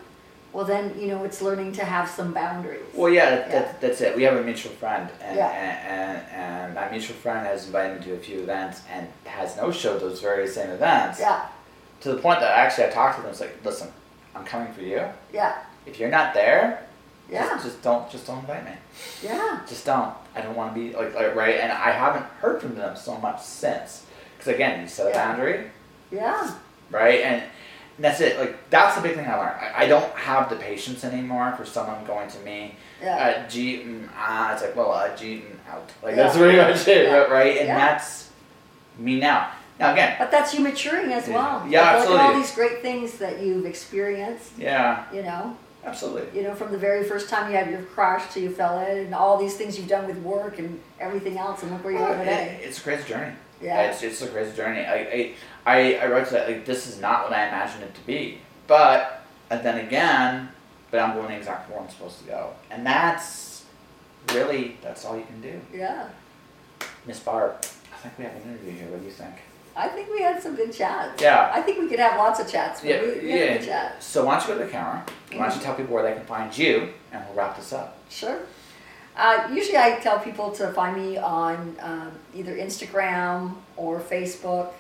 well, 0.53 0.65
then, 0.65 0.93
you 0.99 1.07
know, 1.07 1.23
it's 1.23 1.41
learning 1.41 1.71
to 1.73 1.85
have 1.85 2.09
some 2.09 2.33
boundaries. 2.33 2.81
Well, 2.93 3.09
yeah, 3.11 3.29
that, 3.29 3.49
Yeah. 3.49 3.59
That, 3.61 3.81
that's 3.81 4.01
it. 4.01 4.15
We 4.17 4.23
have 4.23 4.35
a 4.35 4.43
mutual 4.43 4.73
friend, 4.73 5.09
and, 5.21 5.37
Yeah. 5.37 5.47
and, 5.47 5.87
and 5.87 6.41
and 6.71 6.77
that 6.77 6.91
mutual 6.91 7.15
friend 7.17 7.45
has 7.45 7.65
invited 7.67 7.99
me 7.99 8.05
to 8.07 8.13
a 8.15 8.17
few 8.17 8.39
events 8.41 8.81
and 8.91 9.07
has 9.25 9.55
no 9.57 9.71
show 9.71 9.97
those 9.97 10.19
very 10.21 10.47
same 10.47 10.69
events. 10.69 11.19
Yeah, 11.19 11.45
To 12.01 12.13
the 12.13 12.21
point 12.21 12.39
that 12.41 12.51
actually 12.57 12.85
I 12.87 12.89
talked 12.89 13.15
to 13.17 13.21
them. 13.21 13.31
It's 13.31 13.39
like, 13.41 13.57
listen, 13.63 13.89
I'm 14.35 14.43
coming 14.45 14.71
for 14.73 14.81
you. 14.81 15.03
yeah, 15.33 15.59
If 15.85 15.99
you're 15.99 16.09
not 16.09 16.33
there, 16.33 16.85
yeah, 17.29 17.49
just, 17.53 17.65
just 17.65 17.81
don't 17.81 18.09
just 18.11 18.27
don't 18.27 18.39
invite 18.39 18.65
me. 18.65 18.71
yeah, 19.23 19.61
Just 19.67 19.85
don't. 19.85 20.13
I 20.35 20.41
don't 20.41 20.55
want 20.55 20.73
to 20.75 20.79
be 20.79 20.95
like, 20.95 21.13
like 21.15 21.35
right. 21.35 21.55
And 21.55 21.71
I 21.71 21.91
haven't 21.91 22.25
heard 22.41 22.61
from 22.61 22.75
them 22.75 22.95
so 22.95 23.17
much 23.17 23.41
since. 23.41 24.05
Because 24.37 24.53
again, 24.55 24.81
you 24.81 24.87
set 24.87 25.07
a 25.07 25.09
Yeah. 25.09 25.15
boundary, 25.31 25.71
yeah, 26.11 26.51
right? 26.89 27.21
And 27.21 27.43
And 27.97 28.05
that's 28.05 28.19
it. 28.21 28.39
Like 28.39 28.55
that's 28.69 28.95
the 28.95 29.01
big 29.01 29.15
thing 29.15 29.27
I 29.27 29.35
learned. 29.35 29.55
I, 29.61 29.83
I 29.83 29.87
don't 29.87 30.11
have 30.15 30.49
the 30.49 30.55
patience 30.55 31.03
anymore 31.03 31.53
for 31.57 31.65
someone 31.65 32.03
going 32.05 32.29
to 32.29 32.39
me, 32.39 32.75
Yeah. 33.01 33.43
uh, 33.45 33.49
G, 33.49 33.83
mm, 33.85 34.09
ah. 34.15 34.53
It's 34.53 34.61
like, 34.61 34.75
well, 34.75 34.91
uh, 34.91 35.15
G, 35.15 35.43
mm, 35.45 35.71
out. 35.73 35.89
Like 36.01 36.15
Yeah. 36.15 36.23
that's 36.23 36.37
pretty 36.37 36.57
much 36.57 36.87
it, 36.87 37.05
Yeah. 37.07 37.15
right? 37.23 37.57
And 37.57 37.69
that's 37.69 38.29
me 38.97 39.19
now. 39.19 39.51
Now 39.79 39.93
again, 39.93 40.15
But 40.19 40.31
that's 40.31 40.53
you 40.53 40.61
maturing 40.61 41.11
as 41.13 41.27
well. 41.27 41.65
Yeah, 41.67 41.97
Like, 41.97 42.09
Look 42.09 42.19
at 42.19 42.25
all 42.31 42.33
these 42.39 42.51
great 42.55 42.81
things 42.81 43.13
that 43.19 43.39
you've 43.41 43.65
experienced. 43.65 44.51
yeah, 44.57 45.03
You 45.13 45.23
know, 45.23 45.55
absolutely. 45.85 46.37
you 46.39 46.47
know, 46.47 46.53
from 46.55 46.71
the 46.71 46.77
very 46.77 47.03
first 47.03 47.29
time 47.29 47.51
you 47.51 47.57
had 47.57 47.69
your 47.69 47.81
crash 47.83 48.33
till 48.33 48.43
you 48.43 48.51
fell 48.51 48.79
in, 48.79 48.97
and 49.05 49.15
all 49.15 49.37
these 49.37 49.55
things 49.55 49.77
you've 49.77 49.87
done 49.87 50.07
with 50.07 50.17
work 50.19 50.59
and 50.59 50.79
everything 50.99 51.37
else, 51.37 51.63
and 51.63 51.71
look 51.71 51.83
where 51.83 51.93
you 51.93 51.99
Well, 51.99 52.13
are 52.13 52.17
today. 52.17 52.59
it- 52.61 52.67
it's 52.67 52.79
a 52.79 52.81
crazy 52.81 53.07
journey. 53.07 53.33
Yeah. 53.61 53.81
It's, 53.83 54.01
it's 54.01 54.21
a 54.23 54.27
crazy 54.27 54.55
journey. 54.55 54.81
I, 54.81 54.95
I, 54.95 55.33
I, 55.65 55.93
I 55.97 56.05
wrote 56.07 56.25
to 56.27 56.33
that, 56.33 56.47
like, 56.47 56.65
this 56.65 56.87
is 56.87 56.99
not 56.99 57.23
what 57.29 57.33
I 57.37 57.47
imagined 57.47 57.83
it 57.83 57.93
to 57.93 58.01
be. 58.07 58.39
But, 58.65 59.23
and 59.51 59.63
then 59.63 59.85
again, 59.85 60.49
but 60.89 60.99
I'm 60.99 61.15
going 61.15 61.31
exactly 61.31 61.73
where 61.75 61.83
I'm 61.83 61.89
supposed 61.89 62.19
to 62.19 62.25
go. 62.25 62.53
And 62.71 62.85
that's 62.85 63.65
really, 64.33 64.77
that's 64.81 65.05
all 65.05 65.15
you 65.15 65.25
can 65.25 65.41
do. 65.41 65.61
Yeah. 65.73 66.07
Miss 67.05 67.19
Barb, 67.19 67.57
I 67.93 67.97
think 67.97 68.17
we 68.17 68.23
have 68.23 68.35
an 68.35 68.41
interview 68.43 68.71
here. 68.71 68.87
What 68.87 68.99
do 69.01 69.05
you 69.05 69.11
think? 69.11 69.35
I 69.75 69.87
think 69.87 70.09
we 70.11 70.21
had 70.21 70.41
some 70.41 70.55
good 70.55 70.73
chats. 70.73 71.21
Yeah. 71.21 71.51
I 71.53 71.61
think 71.61 71.79
we 71.79 71.87
could 71.87 71.99
have 71.99 72.17
lots 72.17 72.39
of 72.39 72.51
chats. 72.51 72.83
Yeah, 72.83 73.01
we, 73.01 73.07
we 73.07 73.31
had 73.31 73.41
a 73.41 73.57
good 73.59 73.65
yeah. 73.67 73.89
chat. 73.89 74.03
So 74.03 74.25
why 74.25 74.37
don't 74.37 74.47
you 74.47 74.53
go 74.55 74.59
to 74.59 74.65
the 74.65 74.71
camera? 74.71 75.05
Why 75.31 75.47
don't 75.47 75.55
you 75.55 75.61
tell 75.61 75.75
people 75.75 75.93
where 75.93 76.03
they 76.03 76.13
can 76.13 76.25
find 76.25 76.55
you, 76.57 76.89
and 77.11 77.23
we'll 77.25 77.35
wrap 77.35 77.55
this 77.55 77.71
up. 77.71 77.97
Sure. 78.09 78.39
Uh, 79.15 79.47
usually, 79.51 79.77
I 79.77 79.99
tell 80.01 80.19
people 80.19 80.51
to 80.51 80.71
find 80.73 80.95
me 80.97 81.17
on 81.17 81.75
um, 81.79 82.11
either 82.33 82.55
Instagram 82.55 83.55
or 83.77 83.99
Facebook, 83.99 84.71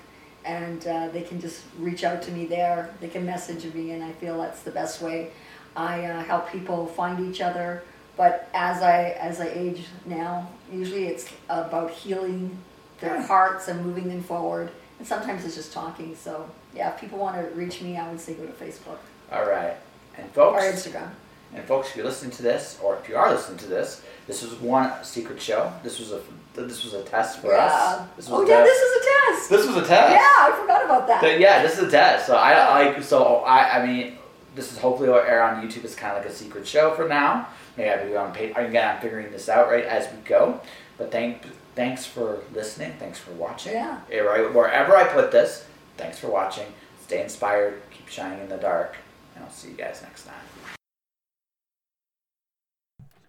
and 0.45 0.85
uh, 0.87 1.09
they 1.09 1.21
can 1.21 1.39
just 1.39 1.63
reach 1.77 2.03
out 2.03 2.21
to 2.23 2.31
me 2.31 2.45
there. 2.45 2.93
They 2.99 3.07
can 3.09 3.25
message 3.25 3.71
me, 3.73 3.91
and 3.91 4.03
I 4.03 4.11
feel 4.13 4.37
that's 4.37 4.63
the 4.63 4.71
best 4.71 5.01
way. 5.01 5.31
I 5.75 6.05
uh, 6.05 6.23
help 6.23 6.49
people 6.51 6.87
find 6.87 7.19
each 7.29 7.39
other, 7.41 7.83
but 8.17 8.49
as 8.53 8.81
I 8.81 9.11
as 9.19 9.39
I 9.39 9.47
age 9.47 9.85
now, 10.05 10.49
usually 10.71 11.07
it's 11.07 11.29
about 11.47 11.91
healing 11.91 12.57
their 12.99 13.15
Yeah. 13.15 13.27
hearts 13.27 13.67
and 13.67 13.85
moving 13.85 14.09
them 14.09 14.23
forward. 14.23 14.71
And 15.01 15.07
sometimes 15.07 15.43
it's 15.45 15.55
just 15.55 15.73
talking. 15.73 16.15
So 16.15 16.47
yeah, 16.75 16.93
if 16.93 17.01
people 17.01 17.17
want 17.17 17.35
to 17.35 17.55
reach 17.55 17.81
me, 17.81 17.97
I 17.97 18.07
would 18.07 18.19
say 18.19 18.35
go 18.35 18.45
to 18.45 18.51
Facebook 18.51 18.99
All 19.31 19.49
right. 19.49 19.73
And 20.15 20.29
folks. 20.29 20.61
or 20.61 20.71
Instagram. 20.71 21.09
And 21.55 21.65
folks, 21.65 21.89
if 21.89 21.95
you're 21.95 22.05
listening 22.05 22.29
to 22.33 22.43
this, 22.43 22.79
or 22.83 22.97
if 22.97 23.09
you 23.09 23.15
are 23.15 23.31
listening 23.31 23.57
to 23.57 23.67
this, 23.67 24.03
this 24.27 24.43
was 24.43 24.53
one 24.61 25.03
secret 25.03 25.41
show. 25.41 25.73
This 25.81 25.97
was 25.97 26.11
a 26.11 26.21
this 26.53 26.83
was 26.83 26.93
a 26.93 27.03
test 27.03 27.39
for 27.39 27.47
yeah. 27.47 27.65
us. 27.65 28.09
This 28.15 28.29
was 28.29 28.41
oh 28.41 28.47
yeah, 28.47 28.61
this 28.61 28.77
is 28.77 29.01
a 29.01 29.09
test. 29.09 29.49
This 29.49 29.65
was 29.65 29.77
a 29.77 29.87
test. 29.87 30.11
Yeah, 30.11 30.19
I 30.21 30.57
forgot 30.61 30.85
about 30.85 31.07
that. 31.07 31.21
Th- 31.21 31.41
yeah, 31.41 31.63
this 31.63 31.79
is 31.79 31.87
a 31.87 31.89
test. 31.89 32.27
So 32.27 32.35
I 32.35 32.83
like 32.83 33.01
so 33.01 33.37
I 33.37 33.79
I 33.81 33.87
mean 33.87 34.19
this 34.53 34.71
is 34.71 34.77
hopefully 34.77 35.09
will 35.09 35.15
air 35.15 35.41
on 35.41 35.67
YouTube. 35.67 35.83
It's 35.83 35.95
kind 35.95 36.15
of 36.15 36.23
like 36.23 36.31
a 36.31 36.35
secret 36.35 36.67
show 36.67 36.93
for 36.93 37.07
now. 37.07 37.47
Maybe 37.75 37.89
I'll 37.89 38.05
be 38.07 38.15
on 38.15 38.33
page. 38.33 38.53
Again, 38.55 38.87
I'm 38.87 39.01
figuring 39.01 39.31
this 39.31 39.49
out 39.49 39.67
right 39.67 39.83
as 39.83 40.13
we 40.13 40.19
go. 40.21 40.61
But 40.99 41.11
thank 41.11 41.41
thanks 41.81 42.05
for 42.05 42.43
listening. 42.53 42.93
Thanks 42.99 43.17
for 43.17 43.31
watching. 43.31 43.73
Yeah. 43.73 44.01
Right 44.11 44.53
wherever 44.53 44.95
I 44.95 45.05
put 45.05 45.31
this. 45.31 45.65
Thanks 45.97 46.19
for 46.19 46.27
watching. 46.27 46.67
Stay 47.01 47.23
inspired. 47.23 47.81
Keep 47.89 48.07
shining 48.07 48.39
in 48.39 48.49
the 48.49 48.57
dark. 48.57 48.97
And 49.35 49.43
I'll 49.43 49.49
see 49.49 49.69
you 49.69 49.77
guys 49.77 49.99
next 50.03 50.25
time. 50.25 50.35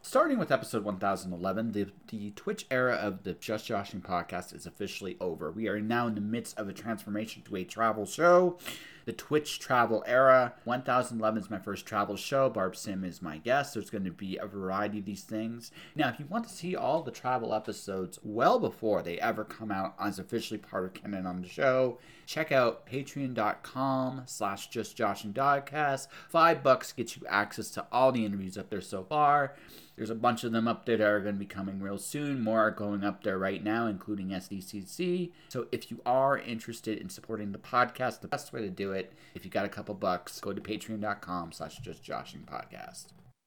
Starting 0.02 0.38
with 0.38 0.52
episode 0.52 0.84
1011, 0.84 1.72
the, 1.72 1.86
the 2.08 2.32
Twitch 2.32 2.66
era 2.70 2.92
of 2.92 3.22
the 3.22 3.32
Just 3.32 3.64
Joshing 3.64 4.02
podcast 4.02 4.54
is 4.54 4.66
officially 4.66 5.16
over. 5.18 5.50
We 5.50 5.68
are 5.68 5.80
now 5.80 6.06
in 6.06 6.14
the 6.14 6.20
midst 6.20 6.58
of 6.58 6.68
a 6.68 6.74
transformation 6.74 7.40
to 7.44 7.56
a 7.56 7.64
travel 7.64 8.04
show. 8.04 8.58
The 9.04 9.12
Twitch 9.12 9.58
travel 9.58 10.04
era. 10.06 10.54
1011 10.64 11.42
is 11.42 11.50
my 11.50 11.58
first 11.58 11.86
travel 11.86 12.16
show. 12.16 12.48
Barb 12.48 12.76
Sim 12.76 13.04
is 13.04 13.22
my 13.22 13.38
guest. 13.38 13.74
There's 13.74 13.90
going 13.90 14.04
to 14.04 14.10
be 14.10 14.36
a 14.36 14.46
variety 14.46 15.00
of 15.00 15.04
these 15.04 15.24
things. 15.24 15.70
Now, 15.94 16.08
if 16.08 16.18
you 16.18 16.26
want 16.26 16.44
to 16.44 16.54
see 16.54 16.76
all 16.76 17.02
the 17.02 17.10
travel 17.10 17.54
episodes 17.54 18.18
well 18.22 18.58
before 18.58 19.02
they 19.02 19.18
ever 19.18 19.44
come 19.44 19.70
out 19.70 19.94
as 20.00 20.18
officially 20.18 20.58
part 20.58 20.84
of 20.84 20.94
Canon 20.94 21.26
on 21.26 21.42
the 21.42 21.48
show, 21.48 21.98
check 22.26 22.52
out 22.52 22.86
patreon.com 22.86 24.22
slash 24.26 24.68
just 24.68 24.96
joshing 24.96 25.32
dogcast. 25.32 26.08
Five 26.28 26.62
bucks 26.62 26.92
gets 26.92 27.16
you 27.16 27.26
access 27.28 27.70
to 27.70 27.86
all 27.92 28.12
the 28.12 28.24
interviews 28.24 28.56
up 28.58 28.70
there 28.70 28.80
so 28.80 29.04
far. 29.04 29.56
There's 29.96 30.10
a 30.10 30.14
bunch 30.14 30.42
of 30.42 30.52
them 30.52 30.66
up 30.66 30.86
there 30.86 30.96
that 30.96 31.06
are 31.06 31.20
going 31.20 31.34
to 31.34 31.38
be 31.38 31.46
coming 31.46 31.80
real 31.80 31.98
soon. 31.98 32.42
More 32.42 32.60
are 32.60 32.70
going 32.70 33.04
up 33.04 33.22
there 33.22 33.38
right 33.38 33.62
now, 33.62 33.86
including 33.86 34.28
SDCC. 34.28 35.32
So 35.48 35.66
if 35.70 35.90
you 35.90 36.00
are 36.06 36.38
interested 36.38 36.98
in 36.98 37.08
supporting 37.08 37.52
the 37.52 37.58
podcast, 37.58 38.20
the 38.20 38.28
best 38.28 38.52
way 38.52 38.62
to 38.62 38.70
do 38.70 38.92
it, 38.92 39.12
if 39.34 39.44
you 39.44 39.50
got 39.50 39.66
a 39.66 39.68
couple 39.68 39.94
bucks, 39.94 40.40
go 40.40 40.52
to 40.52 40.60
patreon.com 40.60 41.52
slash 41.52 41.78
just 41.78 42.02
joshing 42.02 42.40
podcast. 42.40 43.06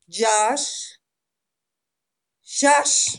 Josh. 0.09 0.97
Josh. 2.45 3.17